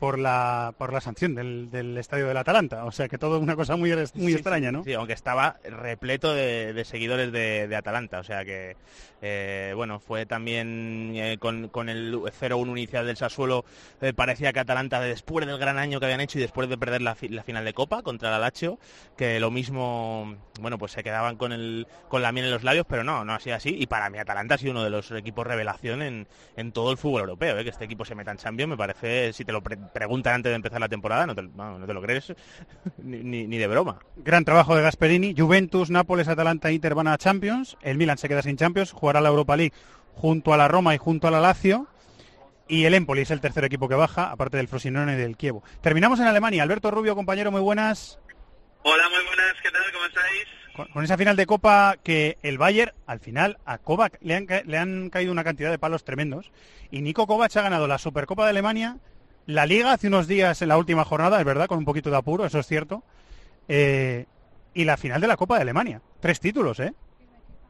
por 0.00 0.18
la 0.18 0.74
por 0.78 0.94
la 0.94 1.00
sanción 1.02 1.34
del, 1.34 1.70
del 1.70 1.96
estadio 1.98 2.26
del 2.26 2.36
Atalanta. 2.38 2.86
O 2.86 2.90
sea 2.90 3.06
que 3.06 3.18
todo 3.18 3.38
una 3.38 3.54
cosa 3.54 3.76
muy, 3.76 3.94
muy 3.94 4.06
sí, 4.06 4.32
extraña, 4.32 4.72
¿no? 4.72 4.82
Sí, 4.82 4.94
aunque 4.94 5.12
estaba 5.12 5.58
repleto 5.62 6.32
de, 6.34 6.72
de 6.72 6.84
seguidores 6.86 7.30
de, 7.30 7.68
de, 7.68 7.76
Atalanta. 7.76 8.18
O 8.18 8.24
sea 8.24 8.44
que, 8.44 8.76
eh, 9.20 9.74
bueno, 9.76 10.00
fue 10.00 10.24
también 10.24 11.12
eh, 11.14 11.36
con, 11.38 11.68
con, 11.68 11.90
el 11.90 12.14
0-1 12.14 12.70
inicial 12.70 13.06
del 13.06 13.18
Sassuolo. 13.18 13.66
Eh, 14.00 14.14
parecía 14.14 14.54
que 14.54 14.60
Atalanta, 14.60 15.00
después 15.00 15.46
del 15.46 15.58
gran 15.58 15.76
año 15.76 16.00
que 16.00 16.06
habían 16.06 16.22
hecho 16.22 16.38
y 16.38 16.42
después 16.42 16.68
de 16.70 16.78
perder 16.78 17.02
la, 17.02 17.14
la, 17.28 17.42
final 17.42 17.64
de 17.64 17.74
Copa 17.74 18.02
contra 18.02 18.34
el 18.34 18.40
Lazio, 18.40 18.78
que 19.18 19.38
lo 19.38 19.50
mismo, 19.50 20.34
bueno, 20.60 20.78
pues 20.78 20.92
se 20.92 21.02
quedaban 21.02 21.36
con, 21.36 21.52
el, 21.52 21.86
con 22.08 22.22
la 22.22 22.32
miel 22.32 22.46
en 22.46 22.52
los 22.52 22.64
labios, 22.64 22.86
pero 22.88 23.04
no, 23.04 23.26
no 23.26 23.34
ha 23.34 23.40
sido 23.40 23.56
así. 23.56 23.76
Y 23.78 23.86
para 23.86 24.08
mí 24.08 24.18
Atalanta 24.18 24.54
ha 24.54 24.58
sido 24.58 24.72
uno 24.72 24.82
de 24.82 24.90
los 24.90 25.10
equipos 25.10 25.46
revelación 25.46 26.00
en, 26.00 26.26
en 26.56 26.72
todo 26.72 26.90
el 26.90 26.96
fútbol 26.96 27.20
europeo. 27.20 27.62
Que 27.62 27.68
este 27.68 27.84
equipo 27.84 28.06
se 28.06 28.14
meta 28.14 28.30
en 28.30 28.38
Champions, 28.38 28.70
me 28.70 28.76
parece, 28.78 29.34
si 29.34 29.44
te 29.44 29.52
lo 29.52 29.62
pre 29.62 29.76
preguntan 29.92 30.34
antes 30.34 30.50
de 30.50 30.56
empezar 30.56 30.80
la 30.80 30.88
temporada, 30.88 31.26
no 31.26 31.34
te, 31.34 31.42
no, 31.42 31.78
no 31.78 31.86
te 31.86 31.94
lo 31.94 32.02
crees 32.02 32.32
ni, 32.98 33.18
ni, 33.18 33.46
ni, 33.46 33.58
de 33.58 33.66
broma. 33.66 33.98
Gran 34.16 34.44
trabajo 34.44 34.74
de 34.76 34.82
Gasperini. 34.82 35.34
Juventus, 35.36 35.90
Nápoles, 35.90 36.28
Atalanta, 36.28 36.70
Inter 36.70 36.94
van 36.94 37.08
a 37.08 37.18
Champions. 37.18 37.76
El 37.80 37.98
Milan 37.98 38.18
se 38.18 38.28
queda 38.28 38.42
sin 38.42 38.56
Champions, 38.56 38.92
jugará 38.92 39.20
la 39.20 39.28
Europa 39.28 39.56
League 39.56 39.74
junto 40.14 40.52
a 40.52 40.56
la 40.56 40.68
Roma 40.68 40.94
y 40.94 40.98
junto 40.98 41.28
a 41.28 41.30
la 41.30 41.40
Lazio. 41.40 41.88
Y 42.68 42.84
el 42.84 42.94
Empoli 42.94 43.22
es 43.22 43.30
el 43.32 43.40
tercer 43.40 43.64
equipo 43.64 43.88
que 43.88 43.96
baja, 43.96 44.30
aparte 44.30 44.56
del 44.56 44.68
Frosinone 44.68 45.14
y 45.14 45.16
del 45.16 45.36
Kievo. 45.36 45.64
Terminamos 45.80 46.20
en 46.20 46.26
Alemania. 46.26 46.62
Alberto 46.62 46.90
Rubio, 46.92 47.16
compañero, 47.16 47.50
muy 47.50 47.60
buenas. 47.60 48.20
Hola, 48.84 49.08
muy 49.08 49.24
buenas. 49.26 49.54
¿Qué 49.60 49.70
tal? 49.70 49.82
¿Cómo 49.92 50.04
estáis? 50.06 50.44
Con, 50.76 50.86
con 50.86 51.04
esa 51.04 51.18
final 51.18 51.34
de 51.34 51.46
Copa 51.46 51.96
que 52.02 52.38
el 52.42 52.58
Bayern, 52.58 52.92
al 53.06 53.18
final, 53.18 53.58
a 53.64 53.78
Kovac 53.78 54.18
le 54.20 54.36
han, 54.36 54.46
le 54.66 54.78
han 54.78 55.10
caído 55.10 55.32
una 55.32 55.42
cantidad 55.42 55.70
de 55.70 55.80
palos 55.80 56.04
tremendos. 56.04 56.52
Y 56.92 57.02
Nico 57.02 57.26
Kovac 57.26 57.56
ha 57.56 57.62
ganado 57.62 57.88
la 57.88 57.98
Supercopa 57.98 58.44
de 58.44 58.50
Alemania, 58.50 58.98
la 59.46 59.66
Liga 59.66 59.92
hace 59.92 60.08
unos 60.08 60.28
días 60.28 60.62
en 60.62 60.68
la 60.68 60.76
última 60.76 61.04
jornada, 61.04 61.38
es 61.38 61.44
verdad, 61.44 61.66
con 61.66 61.78
un 61.78 61.84
poquito 61.84 62.10
de 62.10 62.16
apuro, 62.16 62.44
eso 62.44 62.58
es 62.58 62.66
cierto. 62.66 63.02
Eh, 63.68 64.26
y 64.74 64.84
la 64.84 64.96
final 64.96 65.20
de 65.20 65.28
la 65.28 65.36
Copa 65.36 65.56
de 65.56 65.62
Alemania. 65.62 66.02
Tres 66.20 66.40
títulos, 66.40 66.78
¿eh? 66.80 66.92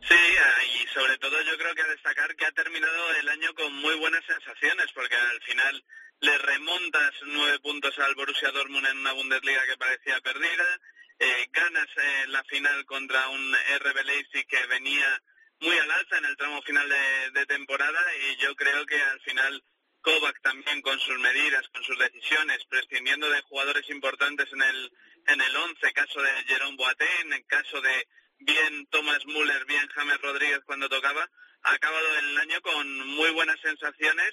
Sí, 0.07 0.15
y 0.15 0.87
sobre 0.89 1.17
todo 1.19 1.41
yo 1.43 1.57
creo 1.59 1.75
que 1.75 1.85
destacar 1.85 2.35
que 2.37 2.47
ha 2.47 2.53
terminado 2.53 3.15
el 3.21 3.29
año 3.29 3.55
con 3.55 3.73
muy 3.81 3.95
buenas 3.99 4.25
sensaciones, 4.27 4.87
porque 4.95 5.15
al 5.15 5.41
final 5.43 5.85
le 6.21 6.39
remontas 6.39 7.13
nueve 7.27 7.59
puntos 7.61 7.99
al 7.99 8.15
Borussia 8.15 8.51
Dortmund 8.51 8.87
en 8.87 8.99
una 8.99 9.13
Bundesliga 9.13 9.65
que 9.67 9.77
parecía 9.79 10.21
perdida, 10.21 10.65
eh, 11.19 11.49
ganas 11.53 11.89
eh, 11.97 12.27
la 12.29 12.43
final 12.45 12.85
contra 12.87 13.29
un 13.29 13.55
RB 13.81 14.05
Leipzig 14.05 14.47
que 14.47 14.67
venía 14.67 15.23
muy 15.61 15.77
al 15.77 15.91
alza 15.91 16.19
en 16.19 16.25
el 16.25 16.37
tramo 16.37 16.63
final 16.63 16.89
de 17.35 17.47
temporada 17.47 18.01
y 18.17 18.37
yo 18.43 18.57
creo 18.57 18.87
que 18.87 19.01
al 19.03 19.21
final 19.21 19.63
Kovac 20.03 20.41
también 20.43 20.81
con 20.83 20.99
sus 21.01 21.19
medidas, 21.19 21.69
con 21.69 21.83
sus 21.85 21.99
decisiones, 21.99 22.65
prescindiendo 22.69 23.29
de 23.31 23.43
jugadores 23.43 23.89
importantes 23.91 24.49
en 24.53 24.63
el 24.63 24.93
en 25.27 25.41
el 25.41 25.57
11, 25.57 25.93
caso 25.93 26.23
de 26.23 26.31
Jerome 26.47 26.77
Boateng, 26.77 27.33
en 27.33 27.43
caso 27.45 27.81
de 27.81 28.09
bien 28.39 28.87
Thomas 28.91 29.25
Müller, 29.27 29.65
bien 29.67 29.87
James 29.95 30.21
Rodríguez 30.23 30.61
cuando 30.65 30.89
tocaba, 30.89 31.29
ha 31.63 31.75
acabado 31.75 32.07
el 32.19 32.39
año 32.39 32.61
con 32.63 33.07
muy 33.17 33.31
buenas 33.33 33.61
sensaciones, 33.61 34.33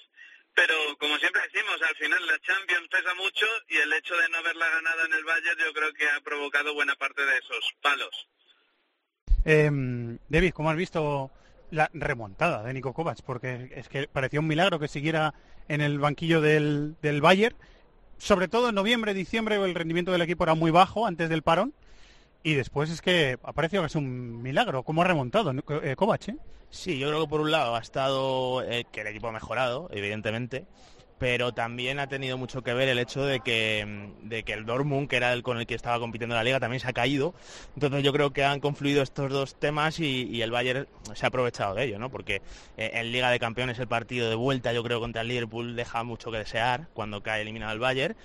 pero 0.55 0.73
como 0.97 1.17
siempre 1.17 1.41
decimos, 1.41 1.77
al 1.81 1.95
final 1.95 2.25
la 2.25 2.39
Champions 2.39 2.87
pesa 2.89 3.13
mucho 3.15 3.45
y 3.67 3.77
el 3.77 3.93
hecho 3.93 4.15
de 4.15 4.29
no 4.29 4.37
haberla 4.37 4.69
ganado 4.69 5.05
en 5.05 5.13
el 5.13 5.23
Bayern 5.23 5.59
yo 5.59 5.73
creo 5.73 5.93
que 5.93 6.09
ha 6.09 6.21
provocado 6.21 6.73
buena 6.73 6.95
parte 6.95 7.23
de 7.23 7.37
esos 7.37 7.73
palos. 7.81 8.27
Eh, 9.45 9.69
David, 10.29 10.53
¿cómo 10.53 10.69
has 10.69 10.77
visto 10.77 11.31
la 11.69 11.89
remontada 11.93 12.63
de 12.63 12.73
Nico 12.73 12.93
Kovac? 12.93 13.21
Porque 13.23 13.69
es 13.75 13.87
que 13.87 14.07
parecía 14.07 14.39
un 14.39 14.47
milagro 14.47 14.79
que 14.79 14.87
siguiera 14.87 15.33
en 15.67 15.81
el 15.81 15.99
banquillo 15.99 16.41
del, 16.41 16.95
del 17.01 17.21
Bayern. 17.21 17.55
Sobre 18.17 18.47
todo 18.47 18.69
en 18.69 18.75
noviembre, 18.75 19.13
diciembre, 19.13 19.55
el 19.57 19.75
rendimiento 19.75 20.11
del 20.11 20.21
equipo 20.21 20.43
era 20.43 20.55
muy 20.55 20.71
bajo 20.71 21.05
antes 21.05 21.29
del 21.29 21.43
parón. 21.43 21.73
Y 22.43 22.53
después 22.53 22.89
es 22.89 23.01
que 23.01 23.37
ha 23.43 23.53
parecido 23.53 23.83
que 23.83 23.87
es 23.87 23.95
un 23.95 24.41
milagro. 24.41 24.83
¿Cómo 24.83 25.01
ha 25.01 25.05
remontado 25.05 25.51
eh? 25.51 25.61
Eh? 25.83 25.95
Sí, 26.69 26.97
yo 26.97 27.07
creo 27.09 27.21
que 27.21 27.29
por 27.29 27.41
un 27.41 27.51
lado 27.51 27.75
ha 27.75 27.79
estado 27.79 28.63
eh, 28.63 28.85
que 28.91 29.01
el 29.01 29.07
equipo 29.07 29.27
ha 29.27 29.31
mejorado, 29.31 29.89
evidentemente. 29.91 30.65
Pero 31.19 31.53
también 31.53 31.99
ha 31.99 32.07
tenido 32.07 32.37
mucho 32.37 32.61
que 32.61 32.73
ver 32.73 32.87
el 32.89 32.99
hecho 32.99 33.25
de 33.25 33.39
que, 33.39 34.11
de 34.23 34.43
que 34.43 34.53
el 34.53 34.65
Dortmund, 34.65 35.07
que 35.07 35.17
era 35.17 35.33
el 35.33 35.43
con 35.43 35.57
el 35.57 35.65
que 35.65 35.75
estaba 35.75 35.99
compitiendo 35.99 36.35
en 36.35 36.37
la 36.37 36.43
liga, 36.43 36.59
también 36.59 36.79
se 36.79 36.87
ha 36.87 36.93
caído. 36.93 37.33
Entonces 37.75 38.03
yo 38.03 38.13
creo 38.13 38.31
que 38.31 38.43
han 38.43 38.59
confluido 38.59 39.01
estos 39.01 39.31
dos 39.31 39.55
temas 39.55 39.99
y, 39.99 40.41
el 40.41 40.51
Bayern 40.51 40.87
se 41.15 41.25
ha 41.25 41.29
aprovechado 41.29 41.73
de 41.73 41.85
ello, 41.85 41.99
¿no? 41.99 42.09
Porque 42.09 42.41
eh, 42.77 42.91
en 42.93 43.11
Liga 43.11 43.31
de 43.31 43.39
Campeones 43.39 43.79
el 43.79 43.87
partido 43.87 44.29
de 44.29 44.35
vuelta, 44.35 44.71
yo 44.71 44.83
creo, 44.83 44.99
contra 44.99 45.21
el 45.23 45.27
Liverpool 45.27 45.75
deja 45.75 46.03
mucho 46.03 46.31
que 46.31 46.37
desear 46.37 46.87
cuando 46.93 47.21
cae 47.21 47.41
eliminado 47.41 47.73
el 47.73 47.79
Bayern. 47.79 48.15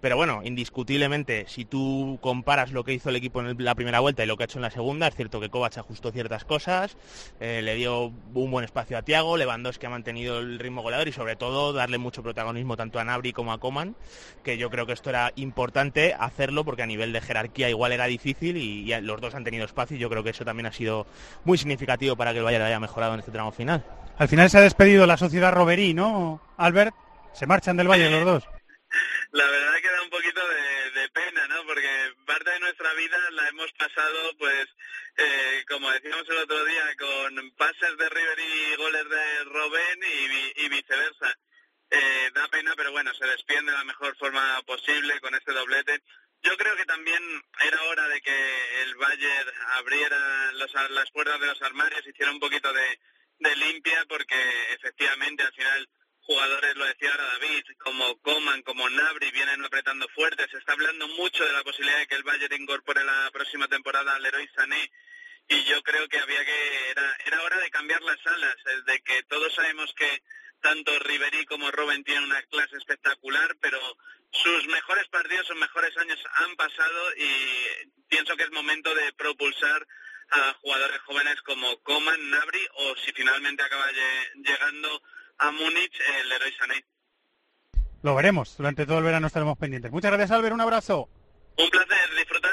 Pero 0.00 0.16
bueno, 0.16 0.40
indiscutiblemente, 0.42 1.44
si 1.46 1.66
tú 1.66 2.18
comparas 2.22 2.72
lo 2.72 2.84
que 2.84 2.94
hizo 2.94 3.10
el 3.10 3.16
equipo 3.16 3.42
en 3.42 3.62
la 3.62 3.74
primera 3.74 4.00
vuelta 4.00 4.24
y 4.24 4.26
lo 4.26 4.36
que 4.36 4.44
ha 4.44 4.46
hecho 4.46 4.58
en 4.58 4.62
la 4.62 4.70
segunda, 4.70 5.06
es 5.06 5.14
cierto 5.14 5.40
que 5.40 5.50
Kovac 5.50 5.76
ajustó 5.76 6.10
ciertas 6.10 6.44
cosas, 6.44 6.96
eh, 7.38 7.60
le 7.62 7.74
dio 7.74 8.12
un 8.34 8.50
buen 8.50 8.64
espacio 8.64 8.96
a 8.96 9.02
Tiago, 9.02 9.36
Lewandowski 9.36 9.84
ha 9.86 9.90
mantenido 9.90 10.38
el 10.38 10.58
ritmo 10.58 10.80
goleador 10.80 11.08
y 11.08 11.12
sobre 11.12 11.36
todo 11.36 11.74
darle 11.74 11.98
mucho 11.98 12.22
protagonismo 12.22 12.78
tanto 12.78 12.98
a 12.98 13.04
Nabri 13.04 13.34
como 13.34 13.52
a 13.52 13.60
Coman, 13.60 13.94
que 14.42 14.56
yo 14.56 14.70
creo 14.70 14.86
que 14.86 14.94
esto 14.94 15.10
era 15.10 15.32
importante 15.36 16.14
hacerlo 16.18 16.64
porque 16.64 16.82
a 16.82 16.86
nivel 16.86 17.12
de 17.12 17.20
jerarquía 17.20 17.68
igual 17.68 17.92
era 17.92 18.06
difícil 18.06 18.56
y, 18.56 18.90
los 19.02 19.20
dos 19.20 19.34
han 19.34 19.44
tenido 19.44 19.64
espacio 19.64 19.96
y 19.96 20.00
yo 20.00 20.08
creo 20.08 20.22
que 20.22 20.30
eso 20.30 20.44
también 20.44 20.66
ha 20.66 20.72
sido 20.72 21.06
muy 21.44 21.58
significativo 21.58 22.16
para 22.16 22.32
que 22.32 22.38
el 22.38 22.44
Bayern 22.44 22.64
haya 22.64 22.80
mejorado 22.80 23.14
en 23.14 23.20
este 23.20 23.32
tramo 23.32 23.52
final. 23.52 23.84
Al 24.18 24.28
final 24.28 24.50
se 24.50 24.58
ha 24.58 24.62
despedido 24.62 25.06
la 25.06 25.16
sociedad 25.16 25.52
Roberí, 25.52 25.94
¿no, 25.94 26.40
Albert? 26.56 26.94
Se 27.32 27.46
marchan 27.46 27.76
del 27.76 27.88
Bayern 27.88 28.12
los 28.12 28.24
dos 28.24 28.59
la 29.32 29.46
verdad 29.46 29.80
que 29.80 29.90
da 29.90 30.02
un 30.02 30.10
poquito 30.10 30.40
de, 30.48 31.08
pena, 31.10 31.46
¿no? 31.48 31.64
Porque 31.64 32.14
parte 32.26 32.50
de 32.50 32.60
nuestra 32.60 32.92
vida 32.94 33.18
la 33.32 33.48
hemos 33.48 33.72
pasado, 33.72 34.36
pues, 34.38 34.66
eh, 35.16 35.64
como 35.68 35.90
decíamos 35.90 36.28
el 36.28 36.38
otro 36.38 36.64
día, 36.64 36.84
con 36.98 37.50
pases 37.52 37.96
de 37.96 38.08
River 38.08 38.38
y 38.38 38.76
goles 38.76 39.08
de 39.08 39.44
Robben 39.44 40.00
y, 40.56 40.68
viceversa. 40.68 41.36
Eh, 41.90 42.30
da 42.34 42.46
pena, 42.48 42.74
pero 42.76 42.92
bueno, 42.92 43.12
se 43.14 43.26
despiden 43.26 43.66
de 43.66 43.72
la 43.72 43.84
mejor 43.84 44.16
forma 44.16 44.62
posible 44.62 45.20
con 45.20 45.34
este 45.34 45.52
doblete. 45.52 46.02
Yo 46.42 46.56
creo 46.56 46.76
que 46.76 46.84
también 46.84 47.22
era 47.60 47.82
hora 47.84 48.08
de 48.08 48.20
que 48.20 48.82
el 48.82 48.94
Bayern 48.94 49.50
abriera 49.78 50.52
las 50.52 51.10
puertas 51.10 51.40
de 51.40 51.46
los 51.46 51.62
armarios, 51.62 52.06
hiciera 52.06 52.30
un 52.30 52.40
poquito 52.40 52.72
de, 52.72 53.00
de 53.38 53.56
limpia, 53.56 54.04
porque 54.08 54.36
efectivamente 54.74 55.42
al 55.42 55.52
final 55.52 55.88
jugadores, 56.30 56.76
lo 56.76 56.84
decía 56.84 57.10
ahora 57.10 57.24
David, 57.40 57.64
como 57.78 58.16
Coman, 58.20 58.62
como 58.62 58.88
Nabri, 58.88 59.32
vienen 59.32 59.64
apretando 59.64 60.06
fuerte. 60.10 60.46
Se 60.48 60.58
está 60.58 60.74
hablando 60.74 61.08
mucho 61.08 61.44
de 61.44 61.52
la 61.52 61.64
posibilidad 61.64 61.98
de 61.98 62.06
que 62.06 62.14
el 62.14 62.22
Bayern 62.22 62.62
incorpore 62.62 63.02
la 63.02 63.28
próxima 63.32 63.66
temporada 63.66 64.14
al 64.14 64.22
Leroy 64.22 64.48
Sané. 64.54 64.92
Y 65.48 65.64
yo 65.64 65.82
creo 65.82 66.08
que 66.08 66.20
había 66.20 66.44
que, 66.44 66.90
era, 66.90 67.16
era 67.26 67.42
hora 67.42 67.58
de 67.58 67.70
cambiar 67.70 68.00
las 68.02 68.24
alas, 68.24 68.54
de 68.86 69.00
que 69.00 69.24
todos 69.24 69.52
sabemos 69.56 69.92
que 69.94 70.22
tanto 70.62 70.96
Ribery 71.00 71.46
como 71.46 71.68
Robben 71.72 72.04
tienen 72.04 72.22
una 72.22 72.40
clase 72.42 72.76
espectacular, 72.76 73.56
pero 73.60 73.80
sus 74.30 74.68
mejores 74.68 75.08
partidos, 75.08 75.48
sus 75.48 75.56
mejores 75.56 75.96
años 75.96 76.20
han 76.34 76.54
pasado 76.54 77.16
y 77.16 77.90
pienso 78.08 78.36
que 78.36 78.44
es 78.44 78.52
momento 78.52 78.94
de 78.94 79.12
propulsar 79.14 79.84
a 80.30 80.54
jugadores 80.60 81.00
jóvenes 81.00 81.42
como 81.42 81.82
Coman, 81.82 82.30
Nabri 82.30 82.64
o 82.74 82.94
si 82.98 83.10
finalmente 83.14 83.64
acaba 83.64 83.90
llegando 84.36 85.02
a 85.40 85.50
Múnich 85.50 85.98
el 86.20 86.28
Leroy 86.28 86.52
Sané. 86.58 86.84
Lo 88.02 88.14
veremos, 88.14 88.56
durante 88.56 88.86
todo 88.86 88.98
el 88.98 89.04
verano 89.04 89.26
estaremos 89.26 89.58
pendientes. 89.58 89.90
Muchas 89.90 90.10
gracias 90.10 90.30
Albert, 90.30 90.54
un 90.54 90.60
abrazo. 90.60 91.08
Un 91.58 91.68
placer, 91.68 92.16
disfrutar. 92.16 92.50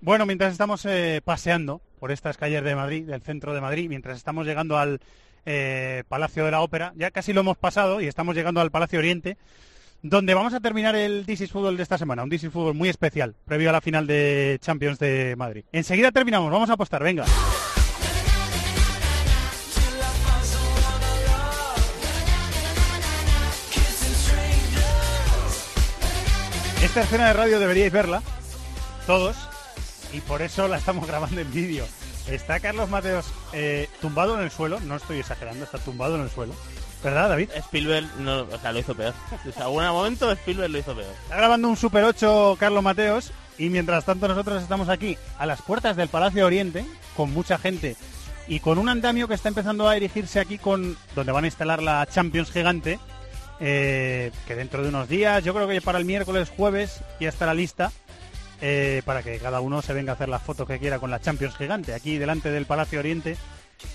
Bueno, 0.00 0.26
mientras 0.26 0.52
estamos 0.52 0.84
eh, 0.86 1.20
paseando 1.24 1.80
por 1.98 2.12
estas 2.12 2.36
calles 2.36 2.62
de 2.64 2.74
Madrid, 2.74 3.06
del 3.06 3.22
centro 3.22 3.54
de 3.54 3.60
Madrid, 3.60 3.88
mientras 3.88 4.16
estamos 4.16 4.46
llegando 4.46 4.76
al 4.78 5.00
eh, 5.46 6.04
Palacio 6.08 6.44
de 6.44 6.50
la 6.50 6.60
Ópera, 6.60 6.92
ya 6.96 7.10
casi 7.10 7.32
lo 7.32 7.40
hemos 7.40 7.56
pasado 7.56 8.00
y 8.00 8.06
estamos 8.06 8.34
llegando 8.34 8.60
al 8.60 8.70
Palacio 8.70 8.98
Oriente, 8.98 9.36
donde 10.02 10.34
vamos 10.34 10.54
a 10.54 10.60
terminar 10.60 10.96
el 10.96 11.24
DC 11.24 11.48
Fútbol 11.48 11.76
de 11.76 11.82
esta 11.82 11.98
semana, 11.98 12.22
un 12.22 12.28
DC 12.28 12.50
Fútbol 12.50 12.74
muy 12.74 12.88
especial, 12.88 13.34
previo 13.46 13.70
a 13.70 13.72
la 13.72 13.80
final 13.80 14.06
de 14.06 14.58
Champions 14.60 14.98
de 14.98 15.34
Madrid. 15.36 15.64
Enseguida 15.72 16.12
terminamos, 16.12 16.50
vamos 16.50 16.68
a 16.68 16.74
apostar, 16.74 17.02
venga. 17.02 17.24
Esta 26.94 27.06
escena 27.06 27.26
de 27.26 27.32
radio 27.32 27.58
deberíais 27.58 27.90
verla, 27.90 28.22
todos, 29.04 29.34
y 30.12 30.20
por 30.20 30.42
eso 30.42 30.68
la 30.68 30.76
estamos 30.76 31.08
grabando 31.08 31.40
en 31.40 31.52
vídeo. 31.52 31.84
Está 32.28 32.60
Carlos 32.60 32.88
Mateos 32.88 33.26
eh, 33.52 33.88
tumbado 34.00 34.38
en 34.38 34.44
el 34.44 34.52
suelo, 34.52 34.78
no 34.78 34.94
estoy 34.94 35.18
exagerando, 35.18 35.64
está 35.64 35.78
tumbado 35.78 36.14
en 36.14 36.20
el 36.20 36.30
suelo. 36.30 36.54
¿Verdad, 37.02 37.30
David? 37.30 37.50
Spielberg 37.56 38.06
no, 38.20 38.42
o 38.42 38.58
sea, 38.60 38.70
lo 38.70 38.78
hizo 38.78 38.94
peor. 38.94 39.12
En 39.44 39.60
algún 39.60 39.84
momento 39.84 40.30
Spielberg 40.30 40.70
lo 40.70 40.78
hizo 40.78 40.94
peor. 40.94 41.12
Está 41.24 41.34
grabando 41.34 41.68
un 41.68 41.76
Super 41.76 42.04
8 42.04 42.58
Carlos 42.60 42.84
Mateos 42.84 43.32
y 43.58 43.70
mientras 43.70 44.04
tanto 44.04 44.28
nosotros 44.28 44.62
estamos 44.62 44.88
aquí 44.88 45.18
a 45.36 45.46
las 45.46 45.62
puertas 45.62 45.96
del 45.96 46.06
Palacio 46.06 46.46
Oriente 46.46 46.86
con 47.16 47.32
mucha 47.32 47.58
gente 47.58 47.96
y 48.46 48.60
con 48.60 48.78
un 48.78 48.88
andamio 48.88 49.26
que 49.26 49.34
está 49.34 49.48
empezando 49.48 49.88
a 49.88 49.94
dirigirse 49.94 50.38
aquí 50.38 50.58
con 50.58 50.96
donde 51.16 51.32
van 51.32 51.42
a 51.42 51.48
instalar 51.48 51.82
la 51.82 52.06
Champions 52.06 52.52
gigante 52.52 53.00
eh, 53.60 54.30
que 54.46 54.54
dentro 54.54 54.82
de 54.82 54.88
unos 54.88 55.08
días, 55.08 55.42
yo 55.44 55.54
creo 55.54 55.68
que 55.68 55.80
para 55.80 55.98
el 55.98 56.04
miércoles, 56.04 56.50
jueves, 56.54 57.00
ya 57.20 57.28
estará 57.28 57.54
lista 57.54 57.92
eh, 58.60 59.02
para 59.04 59.22
que 59.22 59.38
cada 59.38 59.60
uno 59.60 59.82
se 59.82 59.92
venga 59.92 60.12
a 60.12 60.14
hacer 60.14 60.28
las 60.28 60.42
fotos 60.42 60.66
que 60.66 60.78
quiera 60.78 60.98
con 60.98 61.10
la 61.10 61.20
Champions 61.20 61.56
gigante, 61.56 61.94
aquí 61.94 62.18
delante 62.18 62.50
del 62.50 62.66
Palacio 62.66 62.98
Oriente, 62.98 63.36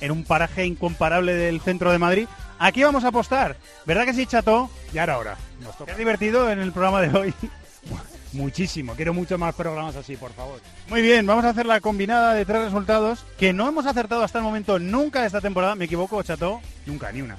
en 0.02 0.12
un 0.12 0.24
paraje 0.24 0.66
incomparable 0.66 1.34
del 1.34 1.62
centro 1.62 1.92
de 1.92 1.98
Madrid. 1.98 2.28
Aquí 2.60 2.84
vamos 2.84 3.04
a 3.04 3.08
apostar, 3.08 3.58
¿verdad 3.86 4.06
que 4.06 4.14
sí, 4.14 4.26
Chato? 4.26 4.70
Ya 4.94 5.04
era 5.04 5.18
hora. 5.18 5.38
Nos 5.62 5.98
divertido 5.98 6.52
en 6.52 6.60
el 6.60 6.72
programa 6.72 7.02
de 7.02 7.18
hoy? 7.18 7.34
Muchísimo, 8.34 8.94
quiero 8.94 9.12
muchos 9.12 9.40
más 9.40 9.56
programas 9.56 9.96
así, 9.96 10.16
por 10.16 10.32
favor. 10.34 10.62
Muy 10.88 11.02
bien, 11.02 11.26
vamos 11.26 11.46
a 11.46 11.50
hacer 11.50 11.66
la 11.66 11.82
combinada 11.82 12.36
de 12.36 12.46
tres 12.46 12.66
resultados 12.66 13.26
que 13.40 13.54
no 13.54 13.68
hemos 13.68 13.88
acertado 13.88 14.24
hasta 14.24 14.38
el 14.38 14.44
momento 14.44 14.78
nunca 14.78 15.26
esta 15.26 15.42
temporada. 15.42 15.74
¿Me 15.74 15.86
equivoco, 15.86 16.22
Chato? 16.22 16.62
Nunca, 16.86 17.12
ni 17.12 17.24
una. 17.24 17.38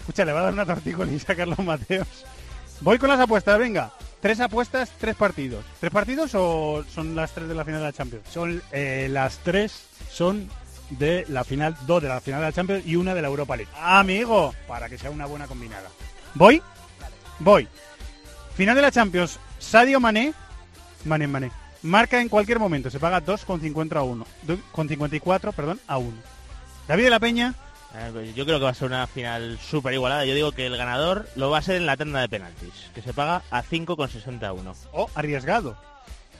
Escucha, 0.00 0.24
le 0.24 0.32
va 0.32 0.40
a 0.40 0.44
dar 0.44 0.52
una 0.52 0.66
torticolisa 0.66 1.32
a 1.32 1.36
Carlos 1.36 1.58
Mateos. 1.60 2.08
Voy 2.80 2.98
con 2.98 3.08
las 3.08 3.20
apuestas, 3.20 3.58
venga. 3.58 3.92
Tres 4.20 4.40
apuestas, 4.40 4.90
tres 4.98 5.14
partidos. 5.14 5.64
¿Tres 5.78 5.92
partidos 5.92 6.34
o 6.34 6.84
son 6.92 7.14
las 7.14 7.32
tres 7.32 7.48
de 7.48 7.54
la 7.54 7.64
final 7.64 7.80
de 7.80 7.86
la 7.86 7.92
Champions? 7.92 8.24
Son 8.30 8.62
eh, 8.72 9.08
las 9.10 9.38
tres 9.38 9.86
son 10.10 10.48
de 10.90 11.24
la 11.28 11.44
final, 11.44 11.76
dos 11.86 12.02
de 12.02 12.08
la 12.08 12.20
final 12.20 12.40
de 12.40 12.46
la 12.46 12.52
Champions 12.52 12.86
y 12.86 12.96
una 12.96 13.14
de 13.14 13.22
la 13.22 13.28
Europa 13.28 13.56
League. 13.56 13.70
amigo. 13.80 14.54
Para 14.66 14.88
que 14.88 14.98
sea 14.98 15.10
una 15.10 15.26
buena 15.26 15.46
combinada. 15.46 15.88
¿Voy? 16.34 16.62
Voy. 17.38 17.68
Final 18.54 18.76
de 18.76 18.82
la 18.82 18.90
Champions. 18.90 19.38
Sadio 19.58 20.00
Mané. 20.00 20.34
Mané, 21.04 21.26
Mané. 21.26 21.50
Marca 21.82 22.20
en 22.20 22.28
cualquier 22.28 22.58
momento. 22.58 22.90
Se 22.90 22.98
paga 22.98 23.24
2,50 23.24 23.96
a 23.96 24.02
1. 24.02 24.26
Con 24.72 24.88
54, 24.88 25.52
perdón, 25.52 25.80
a 25.86 25.98
1. 25.98 26.12
David 26.88 27.04
de 27.04 27.10
la 27.10 27.20
Peña. 27.20 27.54
Eh, 27.94 28.10
pues 28.12 28.34
yo 28.34 28.44
creo 28.44 28.58
que 28.58 28.64
va 28.64 28.70
a 28.70 28.74
ser 28.74 28.88
una 28.88 29.06
final 29.06 29.58
súper 29.58 29.94
igualada. 29.94 30.24
Yo 30.24 30.34
digo 30.34 30.52
que 30.52 30.66
el 30.66 30.76
ganador 30.76 31.28
lo 31.34 31.50
va 31.50 31.58
a 31.58 31.62
ser 31.62 31.76
en 31.76 31.86
la 31.86 31.96
tanda 31.96 32.20
de 32.20 32.28
penaltis, 32.28 32.90
que 32.94 33.02
se 33.02 33.12
paga 33.12 33.42
a 33.50 33.62
5,61. 33.62 34.74
Oh, 34.92 35.10
arriesgado. 35.14 35.76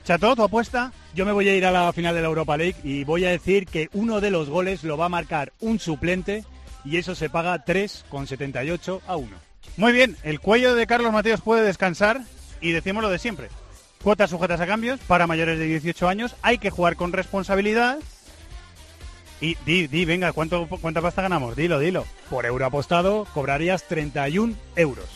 Chato, 0.04 0.34
¿tu 0.34 0.42
apuesta? 0.42 0.92
Yo 1.14 1.26
me 1.26 1.32
voy 1.32 1.48
a 1.48 1.54
ir 1.54 1.66
a 1.66 1.70
la 1.70 1.92
final 1.92 2.14
de 2.14 2.22
la 2.22 2.28
Europa 2.28 2.56
League 2.56 2.76
y 2.82 3.04
voy 3.04 3.24
a 3.24 3.30
decir 3.30 3.66
que 3.66 3.90
uno 3.92 4.20
de 4.20 4.30
los 4.30 4.48
goles 4.48 4.82
lo 4.84 4.96
va 4.96 5.06
a 5.06 5.10
marcar 5.10 5.52
un 5.60 5.78
suplente 5.78 6.44
y 6.84 6.96
eso 6.96 7.14
se 7.14 7.28
paga 7.28 7.64
3,78 7.64 9.00
a 9.06 9.16
1. 9.16 9.36
Muy 9.76 9.92
bien, 9.92 10.16
el 10.22 10.40
cuello 10.40 10.74
de 10.74 10.86
Carlos 10.86 11.12
Mateos 11.12 11.42
puede 11.42 11.62
descansar 11.62 12.22
y 12.60 12.72
decimos 12.72 13.02
lo 13.02 13.10
de 13.10 13.18
siempre. 13.18 13.48
Cuotas 14.02 14.30
sujetas 14.30 14.60
a 14.60 14.66
cambios 14.66 14.98
para 15.00 15.26
mayores 15.26 15.58
de 15.58 15.66
18 15.66 16.08
años, 16.08 16.34
hay 16.40 16.58
que 16.58 16.70
jugar 16.70 16.96
con 16.96 17.12
responsabilidad 17.12 17.98
y 19.40 19.56
di, 19.64 19.86
di, 19.86 20.04
venga, 20.04 20.32
¿cuánto, 20.32 20.68
¿cuánta 20.68 21.00
pasta 21.00 21.22
ganamos? 21.22 21.56
Dilo, 21.56 21.78
dilo. 21.78 22.04
Por 22.28 22.46
euro 22.46 22.66
apostado 22.66 23.26
cobrarías 23.32 23.84
31 23.88 24.54
euros. 24.76 25.08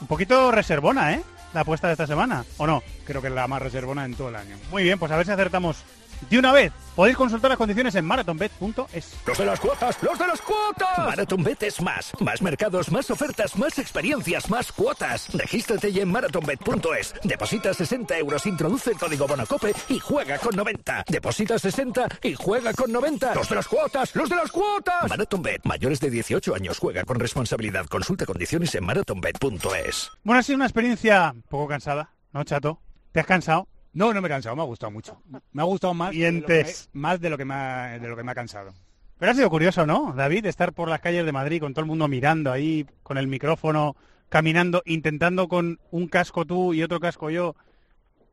Un 0.00 0.06
poquito 0.06 0.50
reservona, 0.50 1.14
¿eh? 1.14 1.22
La 1.54 1.60
apuesta 1.60 1.86
de 1.86 1.92
esta 1.92 2.06
semana, 2.06 2.44
¿o 2.56 2.66
no? 2.66 2.82
Creo 3.04 3.20
que 3.20 3.28
es 3.28 3.34
la 3.34 3.46
más 3.46 3.60
reservona 3.60 4.04
en 4.04 4.14
todo 4.14 4.30
el 4.30 4.36
año. 4.36 4.56
Muy 4.70 4.82
bien, 4.82 4.98
pues 4.98 5.12
a 5.12 5.16
ver 5.16 5.26
si 5.26 5.32
acertamos 5.32 5.84
de 6.30 6.38
una 6.38 6.52
vez. 6.52 6.72
Podéis 6.94 7.16
consultar 7.16 7.50
las 7.50 7.56
condiciones 7.56 7.94
en 7.94 8.04
marathonbet.es. 8.04 9.14
Los 9.26 9.38
de 9.38 9.46
las 9.46 9.58
cuotas, 9.58 10.02
los 10.02 10.18
de 10.18 10.26
las 10.26 10.40
cuotas. 10.42 10.98
Marathonbet 10.98 11.62
es 11.62 11.80
más. 11.80 12.12
Más 12.20 12.42
mercados, 12.42 12.92
más 12.92 13.10
ofertas, 13.10 13.56
más 13.56 13.78
experiencias, 13.78 14.50
más 14.50 14.70
cuotas. 14.70 15.32
Regístrate 15.32 15.90
ya 15.90 16.02
en 16.02 16.12
marathonbet.es. 16.12 17.14
Deposita 17.24 17.72
60 17.72 18.18
euros, 18.18 18.44
introduce 18.44 18.90
el 18.90 18.98
código 18.98 19.26
Bonacope 19.26 19.74
y 19.88 19.98
juega 19.98 20.38
con 20.38 20.54
90. 20.54 21.04
Deposita 21.08 21.58
60 21.58 22.08
y 22.24 22.34
juega 22.34 22.74
con 22.74 22.92
90. 22.92 23.34
Los 23.34 23.48
de 23.48 23.54
las 23.54 23.68
cuotas, 23.68 24.14
los 24.14 24.28
de 24.28 24.36
las 24.36 24.52
cuotas. 24.52 25.08
Marathonbet, 25.08 25.64
mayores 25.64 25.98
de 25.98 26.10
18 26.10 26.54
años, 26.54 26.78
juega 26.78 27.04
con 27.04 27.18
responsabilidad. 27.18 27.86
Consulta 27.86 28.26
condiciones 28.26 28.74
en 28.74 28.84
marathonbet.es. 28.84 30.10
Bueno, 30.24 30.40
ha 30.40 30.42
sido 30.42 30.56
una 30.56 30.66
experiencia 30.66 31.32
un 31.34 31.42
poco 31.42 31.68
cansada, 31.68 32.12
¿no, 32.32 32.44
chato? 32.44 32.80
¿Te 33.12 33.20
has 33.20 33.26
cansado? 33.26 33.66
No, 33.94 34.12
no 34.14 34.20
me 34.20 34.28
he 34.28 34.30
cansado, 34.30 34.56
me 34.56 34.62
ha 34.62 34.66
gustado 34.66 34.90
mucho. 34.90 35.20
Me 35.52 35.62
ha 35.62 35.64
gustado 35.64 35.92
más, 35.92 36.12
de 36.12 36.30
lo, 36.30 36.46
que, 36.46 36.66
más 36.92 37.20
de 37.20 37.30
lo 37.30 37.36
que 37.36 37.44
me 37.44 37.54
ha, 37.54 37.98
de 37.98 38.08
lo 38.08 38.16
que 38.16 38.22
me 38.22 38.32
ha 38.32 38.34
cansado. 38.34 38.72
Pero 39.18 39.32
ha 39.32 39.34
sido 39.34 39.50
curioso, 39.50 39.86
¿no, 39.86 40.14
David? 40.16 40.46
Estar 40.46 40.72
por 40.72 40.88
las 40.88 41.00
calles 41.00 41.24
de 41.24 41.32
Madrid 41.32 41.60
con 41.60 41.74
todo 41.74 41.82
el 41.82 41.88
mundo 41.88 42.08
mirando 42.08 42.50
ahí, 42.50 42.86
con 43.02 43.18
el 43.18 43.28
micrófono 43.28 43.94
caminando, 44.28 44.82
intentando 44.86 45.46
con 45.46 45.78
un 45.90 46.08
casco 46.08 46.46
tú 46.46 46.72
y 46.72 46.82
otro 46.82 46.98
casco 46.98 47.28
yo 47.28 47.54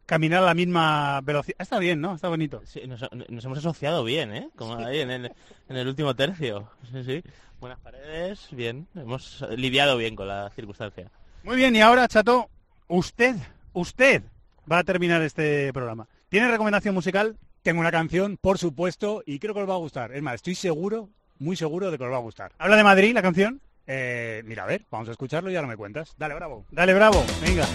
caminar 0.06 0.42
a 0.42 0.48
la 0.48 0.54
misma 0.56 1.22
velocidad. 1.22 1.58
Está 1.60 1.78
bien, 1.78 2.02
¿no? 2.02 2.16
Está 2.16 2.30
bonito. 2.30 2.62
Sí, 2.66 2.82
nos, 2.88 3.02
nos 3.12 3.46
hemos 3.46 3.58
asociado 3.60 4.04
bien, 4.04 4.34
¿eh? 4.34 4.50
Como 4.56 4.78
ahí 4.78 5.02
en 5.02 5.12
el, 5.12 5.32
en 5.68 5.78
el 5.78 5.88
último 5.88 6.16
tercio. 6.16 6.70
Sí, 6.92 7.04
sí. 7.04 7.24
Buenas 7.60 7.80
paredes, 7.80 8.48
bien. 8.52 8.88
Hemos 8.96 9.46
lidiado 9.56 9.98
bien 9.98 10.16
con 10.16 10.28
la 10.28 10.50
circunstancia. 10.56 11.12
Muy 11.44 11.58
bien, 11.58 11.76
y 11.76 11.82
ahora, 11.82 12.08
Chato, 12.08 12.50
usted, 12.88 13.36
usted 13.74 14.24
va 14.70 14.80
a 14.80 14.84
terminar 14.84 15.22
este 15.22 15.72
programa. 15.74 16.08
¿Tiene 16.30 16.50
recomendación 16.50 16.94
musical? 16.94 17.38
Tengo 17.62 17.82
una 17.82 17.92
canción, 17.92 18.38
por 18.38 18.58
supuesto, 18.58 19.24
y 19.26 19.40
creo 19.40 19.54
que 19.54 19.62
os 19.62 19.70
va 19.70 19.74
a 19.74 19.78
gustar. 19.78 20.14
Es 20.14 20.22
más, 20.22 20.36
estoy 20.36 20.56
seguro, 20.56 21.10
muy 21.40 21.56
seguro 21.56 21.92
de 21.92 21.98
que 21.98 22.04
os 22.04 22.12
va 22.12 22.18
a 22.18 22.22
gustar. 22.22 22.52
¿Habla 22.58 22.78
de 22.78 22.84
Madrid 22.84 23.14
la 23.14 23.22
canción? 23.22 23.62
Eh, 23.88 24.44
mira, 24.46 24.64
a 24.64 24.68
ver, 24.68 24.86
vamos 24.92 25.10
a 25.10 25.12
escucharlo 25.12 25.50
y 25.50 25.56
no 25.56 25.68
me 25.68 25.78
cuentas. 25.78 26.14
Dale, 26.18 26.36
bravo. 26.36 26.66
Dale, 26.72 26.94
bravo. 26.94 27.24
Venga. 27.42 27.66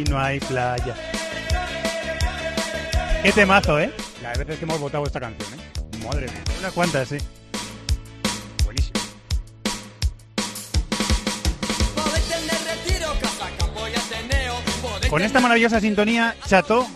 Aquí 0.00 0.10
no 0.10 0.18
hay 0.18 0.40
playa. 0.40 0.94
Qué 3.22 3.32
temazo, 3.32 3.78
¿eh? 3.78 3.92
Las 4.22 4.38
veces 4.38 4.58
que 4.58 4.64
hemos 4.64 4.80
votado 4.80 5.04
esta 5.04 5.20
canción, 5.20 5.48
¿eh? 5.52 6.06
Madre 6.06 6.22
mía. 6.22 6.42
Unas 6.58 6.72
cuantas, 6.72 7.08
sí. 7.08 7.18
Buenísimo. 8.64 8.98
Con 15.10 15.20
esta 15.20 15.40
maravillosa 15.40 15.80
sintonía, 15.80 16.34
Chato 16.46 16.86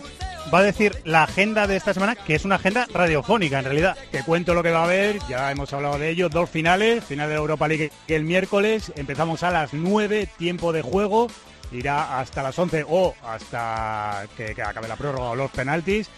va 0.53 0.59
a 0.59 0.63
decir 0.63 0.95
la 1.03 1.23
agenda 1.23 1.67
de 1.67 1.75
esta 1.75 1.93
semana, 1.93 2.15
que 2.15 2.35
es 2.35 2.45
una 2.45 2.55
agenda 2.55 2.87
radiofónica 2.93 3.59
en 3.59 3.65
realidad. 3.65 3.97
Te 4.11 4.23
cuento 4.23 4.53
lo 4.53 4.63
que 4.63 4.71
va 4.71 4.81
a 4.81 4.85
haber, 4.85 5.19
ya 5.27 5.51
hemos 5.51 5.73
hablado 5.73 5.97
de 5.99 6.09
ello, 6.09 6.29
dos 6.29 6.49
finales, 6.49 7.03
final 7.03 7.27
de 7.27 7.35
la 7.35 7.41
Europa 7.41 7.67
League 7.67 7.91
el 8.07 8.23
miércoles, 8.23 8.91
empezamos 8.95 9.43
a 9.43 9.51
las 9.51 9.73
9, 9.73 10.27
tiempo 10.37 10.71
de 10.71 10.81
juego, 10.81 11.27
irá 11.71 12.19
hasta 12.19 12.43
las 12.43 12.57
11 12.57 12.85
o 12.87 13.13
hasta 13.23 14.25
que, 14.35 14.51
acabe 14.61 14.87
la 14.87 14.95
prórroga 14.95 15.31
o 15.31 15.35
los 15.35 15.51
penaltis. 15.51 16.09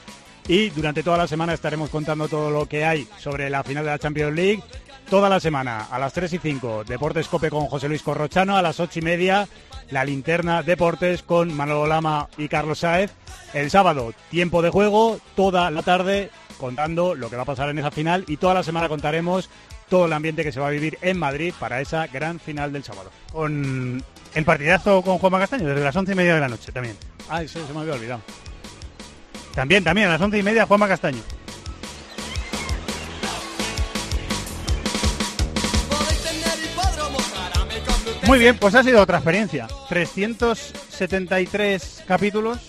Y 0.48 0.70
durante 0.70 1.04
toda 1.04 1.18
la 1.18 1.28
semana 1.28 1.54
estaremos 1.54 1.90
contando 1.90 2.28
todo 2.28 2.50
lo 2.50 2.68
que 2.68 2.86
hay 2.86 3.08
sobre 3.18 3.50
la 3.50 3.64
final 3.64 3.84
de 3.84 3.92
la 3.92 4.00
Champions 4.00 4.36
League. 4.36 4.64
Toda 5.10 5.30
la 5.30 5.40
semana, 5.40 5.88
a 5.90 6.00
las 6.00 6.14
3 6.14 6.34
y 6.34 6.38
5, 6.38 6.84
Deportes 6.86 7.28
Cope 7.28 7.50
con 7.50 7.68
José 7.68 7.88
Luis 7.88 8.04
Corrochano, 8.04 8.58
a 8.58 8.62
las 8.62 8.80
8 8.80 9.00
y 9.00 9.02
media, 9.02 9.48
la 9.90 10.04
linterna 10.04 10.64
Deportes 10.64 11.24
con 11.24 11.54
Manolo 11.54 11.88
Lama 11.88 12.28
y 12.38 12.50
Carlos 12.50 12.80
Sáez. 12.80 13.12
El 13.54 13.72
sábado, 13.72 14.14
tiempo 14.30 14.62
de 14.62 14.70
juego, 14.70 15.20
toda 15.36 15.72
la 15.72 15.82
tarde 15.82 16.30
contando 16.58 17.16
lo 17.16 17.30
que 17.30 17.38
va 17.38 17.44
a 17.44 17.46
pasar 17.46 17.70
en 17.70 17.80
esa 17.80 17.92
final 17.92 18.26
y 18.28 18.38
toda 18.38 18.54
la 18.54 18.64
semana 18.64 18.90
contaremos 18.90 19.50
todo 19.90 20.06
el 20.06 20.14
ambiente 20.14 20.44
que 20.44 20.52
se 20.52 20.60
va 20.60 20.68
a 20.68 20.72
vivir 20.72 20.98
en 21.02 21.18
Madrid 21.18 21.54
para 21.58 21.82
esa 21.82 22.08
gran 22.08 22.40
final 22.40 22.74
del 22.74 22.84
sábado. 22.84 23.12
Con 23.32 24.04
el 24.34 24.46
partidazo 24.46 25.02
con 25.02 25.18
Juanma 25.18 25.40
Castaño, 25.40 25.68
desde 25.68 25.84
las 25.84 25.96
11 25.96 26.12
y 26.12 26.16
media 26.16 26.36
de 26.36 26.42
la 26.42 26.48
noche 26.48 26.72
también. 26.72 26.96
Ah, 27.30 27.42
eso 27.42 27.66
se 27.66 27.74
me 27.74 27.82
había 27.82 27.94
olvidado. 27.94 28.22
También, 29.54 29.84
también, 29.84 30.08
a 30.08 30.12
las 30.12 30.22
11 30.22 30.38
y 30.38 30.44
media 30.44 30.66
Juanma 30.66 30.88
Castaño. 30.88 31.22
Muy 38.28 38.40
bien, 38.40 38.58
pues 38.58 38.76
ha 38.76 38.84
sido 38.84 39.02
otra 39.02 39.20
experiencia. 39.20 39.68
373 39.88 42.04
capítulos 42.06 42.60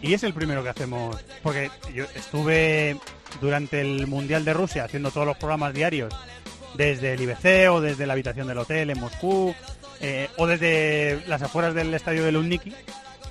y 0.00 0.14
es 0.14 0.22
el 0.22 0.32
primero 0.32 0.62
que 0.62 0.70
hacemos. 0.70 1.22
Porque 1.42 1.70
yo 1.94 2.06
estuve 2.14 2.96
durante 3.40 3.82
el 3.82 4.06
Mundial 4.06 4.46
de 4.46 4.54
Rusia 4.54 4.84
haciendo 4.84 5.10
todos 5.10 5.26
los 5.26 5.36
programas 5.36 5.74
diarios 5.74 6.14
desde 6.74 7.12
el 7.12 7.20
IBC 7.20 7.70
o 7.70 7.82
desde 7.82 8.06
la 8.06 8.14
habitación 8.14 8.48
del 8.48 8.56
hotel 8.58 8.88
en 8.88 8.98
Moscú 8.98 9.54
eh, 10.02 10.28
o 10.36 10.46
desde 10.46 11.22
las 11.28 11.40
afueras 11.42 11.74
del 11.74 11.94
estadio 11.94 12.24
del 12.24 12.34
Lunniki 12.34 12.74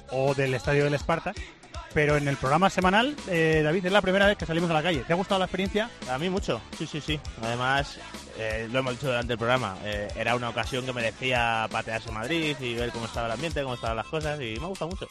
o 0.09 0.33
del 0.33 0.53
estadio 0.53 0.85
del 0.85 0.93
Esparta. 0.93 1.33
Pero 1.93 2.15
en 2.15 2.29
el 2.29 2.37
programa 2.37 2.69
semanal, 2.69 3.17
eh, 3.27 3.59
David, 3.65 3.87
es 3.87 3.91
la 3.91 4.01
primera 4.01 4.25
vez 4.25 4.37
que 4.37 4.45
salimos 4.45 4.69
a 4.69 4.73
la 4.73 4.81
calle. 4.81 5.03
¿Te 5.05 5.11
ha 5.11 5.17
gustado 5.17 5.39
la 5.39 5.45
experiencia? 5.45 5.89
A 6.09 6.17
mí 6.17 6.29
mucho, 6.29 6.61
sí, 6.77 6.87
sí, 6.87 7.01
sí. 7.01 7.19
Además, 7.43 7.99
eh, 8.37 8.69
lo 8.71 8.79
hemos 8.79 8.93
dicho 8.93 9.07
durante 9.07 9.33
el 9.33 9.37
programa, 9.37 9.75
era 10.15 10.35
una 10.35 10.47
ocasión 10.47 10.85
que 10.85 10.93
merecía 10.93 11.67
patearse 11.69 12.09
Madrid 12.09 12.55
y 12.61 12.75
ver 12.75 12.91
cómo 12.91 13.07
estaba 13.07 13.25
el 13.25 13.33
ambiente, 13.33 13.61
cómo 13.61 13.75
estaban 13.75 13.97
las 13.97 14.07
cosas 14.07 14.39
y 14.39 14.57
me 14.57 14.63
ha 14.63 14.67
gustado 14.67 14.91
mucho. 14.91 15.05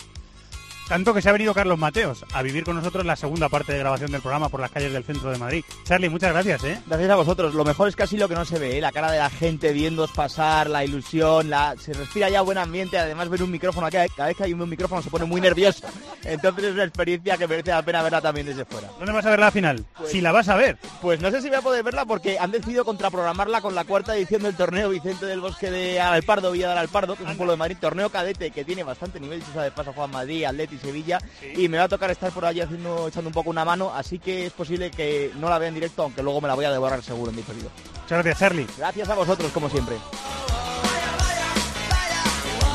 Tanto 0.91 1.15
que 1.15 1.23
se 1.23 1.29
ha 1.29 1.33
venido 1.33 1.55
Carlos 1.55 1.79
Mateos 1.79 2.25
a 2.33 2.43
vivir 2.43 2.65
con 2.65 2.75
nosotros 2.75 3.07
la 3.07 3.15
segunda 3.15 3.49
parte 3.49 3.73
de 3.73 3.79
grabación 3.79 4.11
del 4.11 4.21
programa 4.21 4.49
por 4.49 4.59
las 4.59 4.73
calles 4.73 4.93
del 4.93 5.05
centro 5.05 5.31
de 5.31 5.39
Madrid. 5.39 5.65
Charlie, 5.85 6.09
muchas 6.09 6.33
gracias, 6.33 6.65
¿eh? 6.65 6.83
Gracias 6.85 7.11
a 7.11 7.15
vosotros. 7.15 7.55
Lo 7.55 7.65
mejor 7.65 7.87
es 7.87 7.95
casi 7.95 8.17
lo 8.17 8.29
que 8.29 8.35
no 8.35 8.45
se 8.45 8.59
ve, 8.59 8.77
¿eh? 8.77 8.81
la 8.81 8.91
cara 8.91 9.12
de 9.12 9.19
la 9.19 9.31
gente 9.31 9.73
viéndoos 9.73 10.11
pasar, 10.11 10.69
la 10.69 10.85
ilusión, 10.85 11.49
la... 11.49 11.77
se 11.79 11.93
respira 11.93 12.29
ya 12.29 12.41
buen 12.41 12.59
ambiente. 12.59 12.99
Además, 12.99 13.29
ver 13.29 13.41
un 13.45 13.53
micrófono, 13.53 13.89
cada 13.89 14.09
cada 14.09 14.31
vez 14.31 14.37
que 14.37 14.43
hay 14.43 14.53
un 14.53 14.69
micrófono 14.69 15.01
se 15.01 15.11
pone 15.11 15.27
muy 15.27 15.41
nervioso. 15.41 15.87
Entonces 16.25 16.65
es 16.65 16.73
una 16.73 16.83
experiencia 16.83 17.37
que 17.37 17.47
merece 17.47 17.71
la 17.71 17.83
pena 17.83 18.03
verla 18.03 18.21
también 18.21 18.47
desde 18.47 18.65
fuera. 18.65 18.89
¿Dónde 18.99 19.12
vas 19.12 19.25
a 19.25 19.31
ver 19.31 19.39
la 19.39 19.53
final? 19.53 19.85
si 20.07 20.21
la 20.21 20.33
vas 20.33 20.49
a 20.49 20.57
ver. 20.57 20.77
Pues 21.01 21.21
no 21.21 21.31
sé 21.31 21.41
si 21.41 21.51
voy 21.51 21.59
a 21.59 21.62
poder 21.62 21.85
verla 21.85 22.05
porque 22.05 22.37
han 22.41 22.51
decidido 22.51 22.85
contraprogramarla 22.85 23.61
con 23.61 23.77
la 23.77 23.85
cuarta 23.85 24.17
edición 24.17 24.43
del 24.43 24.57
torneo 24.57 24.89
Vicente 24.89 25.25
del 25.25 25.41
Bosque 25.41 25.71
de 25.71 26.01
Alpardo, 26.01 26.51
Villa 26.51 26.71
del 26.71 26.79
Alpardo, 26.79 27.15
que 27.15 27.23
es 27.23 27.31
un 27.31 27.37
pueblo 27.37 27.53
de 27.53 27.59
Madrid, 27.59 27.77
torneo 27.81 28.11
cadete 28.11 28.51
que 28.51 28.65
tiene 28.65 28.83
bastante 28.83 29.21
nivel, 29.21 29.41
se 29.41 29.53
sabe, 29.53 29.71
pasa 29.71 29.93
Juan 29.93 30.11
Madrid, 30.11 30.47
Atleti, 30.47 30.80
Sevilla, 30.81 31.19
y 31.55 31.69
me 31.69 31.78
va 31.78 31.85
a 31.85 31.89
tocar 31.89 32.11
estar 32.11 32.32
por 32.32 32.44
allí 32.44 32.61
haciendo, 32.61 33.09
echando 33.09 33.28
un 33.28 33.35
poco 33.35 33.51
una 33.51 33.65
mano, 33.65 33.93
así 33.94 34.19
que 34.19 34.47
es 34.47 34.52
posible 34.52 34.90
que 34.90 35.31
no 35.36 35.48
la 35.48 35.59
vea 35.59 35.69
en 35.69 35.74
directo, 35.74 36.02
aunque 36.02 36.23
luego 36.23 36.40
me 36.40 36.48
la 36.48 36.55
voy 36.55 36.65
a 36.65 36.70
devorar 36.70 37.02
seguro 37.02 37.31
en 37.31 37.36
diferido. 37.36 37.70
Muchas 38.02 38.24
gracias, 38.24 38.39
Charlie. 38.39 38.66
Gracias 38.77 39.09
a 39.09 39.15
vosotros, 39.15 39.52
como 39.52 39.69
siempre. 39.69 39.97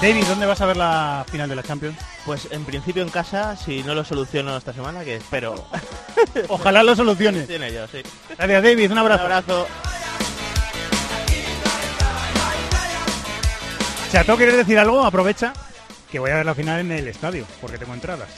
David, 0.01 0.25
¿dónde 0.27 0.45
vas 0.45 0.61
a 0.61 0.65
ver 0.65 0.77
la 0.77 1.25
final 1.29 1.49
de 1.49 1.55
la 1.55 1.63
Champions? 1.63 1.97
Pues 2.25 2.47
en 2.51 2.63
principio 2.65 3.01
en 3.01 3.09
casa, 3.09 3.55
si 3.55 3.81
no 3.83 3.95
lo 3.95 4.03
soluciono 4.03 4.55
esta 4.57 4.73
semana, 4.73 5.03
que 5.03 5.15
espero. 5.15 5.65
Ojalá 6.49 6.83
lo 6.83 6.95
soluciones. 6.95 7.47
Tiene 7.47 7.71
yo, 7.73 7.87
sí. 7.87 8.01
Gracias, 8.37 8.63
David. 8.63 8.91
Un 8.91 8.97
abrazo. 8.97 9.25
Un 9.25 9.31
abrazo. 9.31 9.67
Chato, 14.11 14.37
¿quieres 14.37 14.57
decir 14.57 14.77
algo? 14.79 15.03
Aprovecha 15.03 15.53
que 16.15 16.19
voy 16.19 16.31
a 16.31 16.35
ver 16.35 16.45
la 16.45 16.55
final 16.55 16.79
en 16.79 16.93
el 16.93 17.09
estadio, 17.09 17.45
porque 17.59 17.77
tengo 17.77 17.93
entradas. 17.93 18.29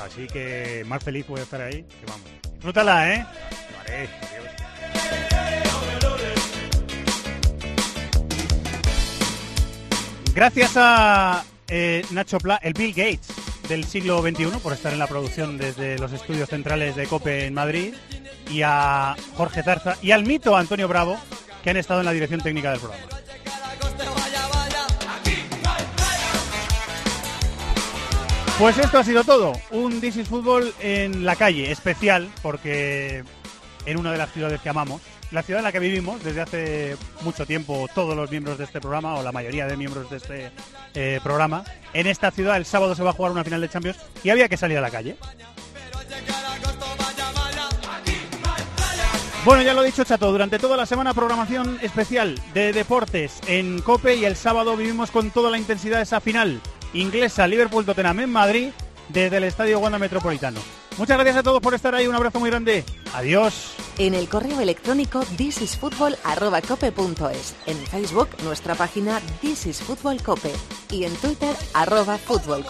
Así 0.00 0.28
que 0.28 0.84
más 0.86 1.02
feliz 1.02 1.26
voy 1.26 1.40
a 1.40 1.42
estar 1.42 1.60
ahí, 1.60 1.82
que 1.82 2.06
vamos. 2.06 2.22
Disfrútala, 2.52 3.12
¿eh? 3.12 3.26
Gracias 10.32 10.74
a 10.76 11.44
eh, 11.66 12.04
Nacho 12.12 12.38
Pla, 12.38 12.60
el 12.62 12.74
Bill 12.74 12.94
Gates 12.94 13.26
del 13.68 13.84
siglo 13.86 14.22
XXI, 14.22 14.46
por 14.62 14.72
estar 14.72 14.92
en 14.92 15.00
la 15.00 15.08
producción 15.08 15.58
desde 15.58 15.98
los 15.98 16.12
estudios 16.12 16.48
centrales 16.48 16.94
de 16.94 17.08
COPE 17.08 17.46
en 17.46 17.54
Madrid, 17.54 17.92
y 18.52 18.62
a 18.62 19.16
Jorge 19.34 19.64
Zarza 19.64 19.96
y 20.00 20.12
al 20.12 20.24
mito 20.24 20.56
Antonio 20.56 20.86
Bravo, 20.86 21.18
que 21.64 21.70
han 21.70 21.76
estado 21.76 21.98
en 21.98 22.06
la 22.06 22.12
dirección 22.12 22.40
técnica 22.40 22.70
del 22.70 22.78
programa. 22.78 23.04
Pues 28.58 28.78
esto 28.78 28.98
ha 28.98 29.04
sido 29.04 29.22
todo. 29.22 29.52
Un 29.70 30.00
This 30.00 30.16
is 30.16 30.28
Fútbol 30.28 30.72
en 30.80 31.26
la 31.26 31.36
calle, 31.36 31.70
especial, 31.70 32.30
porque 32.42 33.22
en 33.84 33.98
una 33.98 34.10
de 34.10 34.16
las 34.16 34.32
ciudades 34.32 34.62
que 34.62 34.70
amamos, 34.70 35.02
la 35.30 35.42
ciudad 35.42 35.60
en 35.60 35.64
la 35.64 35.72
que 35.72 35.78
vivimos 35.78 36.24
desde 36.24 36.40
hace 36.40 36.96
mucho 37.20 37.44
tiempo 37.44 37.86
todos 37.94 38.16
los 38.16 38.30
miembros 38.30 38.56
de 38.56 38.64
este 38.64 38.80
programa, 38.80 39.16
o 39.16 39.22
la 39.22 39.30
mayoría 39.30 39.66
de 39.66 39.76
miembros 39.76 40.08
de 40.08 40.16
este 40.16 40.50
eh, 40.94 41.20
programa. 41.22 41.64
En 41.92 42.06
esta 42.06 42.30
ciudad 42.30 42.56
el 42.56 42.64
sábado 42.64 42.94
se 42.94 43.02
va 43.02 43.10
a 43.10 43.12
jugar 43.12 43.30
una 43.30 43.44
final 43.44 43.60
de 43.60 43.68
Champions 43.68 43.98
y 44.24 44.30
había 44.30 44.48
que 44.48 44.56
salir 44.56 44.78
a 44.78 44.80
la 44.80 44.90
calle. 44.90 45.18
Bueno, 49.44 49.62
ya 49.62 49.74
lo 49.74 49.82
he 49.82 49.86
dicho, 49.86 50.02
Chato, 50.02 50.32
durante 50.32 50.58
toda 50.58 50.78
la 50.78 50.86
semana 50.86 51.12
programación 51.12 51.78
especial 51.82 52.40
de 52.54 52.72
deportes 52.72 53.38
en 53.46 53.82
COPE 53.82 54.16
y 54.16 54.24
el 54.24 54.34
sábado 54.34 54.78
vivimos 54.78 55.10
con 55.10 55.30
toda 55.30 55.50
la 55.50 55.58
intensidad 55.58 56.00
esa 56.00 56.20
final 56.20 56.60
inglesa 56.92 57.46
Liverpool-Tottenham 57.46 58.20
en 58.20 58.30
Madrid 58.30 58.70
desde 59.08 59.36
el 59.36 59.44
Estadio 59.44 59.78
Wanda 59.78 59.98
Metropolitano. 59.98 60.60
Muchas 60.98 61.16
gracias 61.16 61.36
a 61.36 61.42
todos 61.42 61.60
por 61.60 61.74
estar 61.74 61.94
ahí, 61.94 62.06
un 62.06 62.14
abrazo 62.14 62.40
muy 62.40 62.48
grande. 62.48 62.82
Adiós. 63.12 63.74
En 63.98 64.14
el 64.14 64.28
correo 64.28 64.60
electrónico 64.60 65.22
thisisfutbol@cope.es, 65.36 67.54
en 67.66 67.76
Facebook 67.86 68.28
nuestra 68.44 68.74
página 68.74 69.20
This 69.40 69.66
is 69.66 69.82
Fútbol 69.82 70.22
Cope 70.22 70.52
y 70.90 71.04
en 71.04 71.14
Twitter 71.16 71.54
arroba 71.74 72.16
Fútbol 72.18 72.64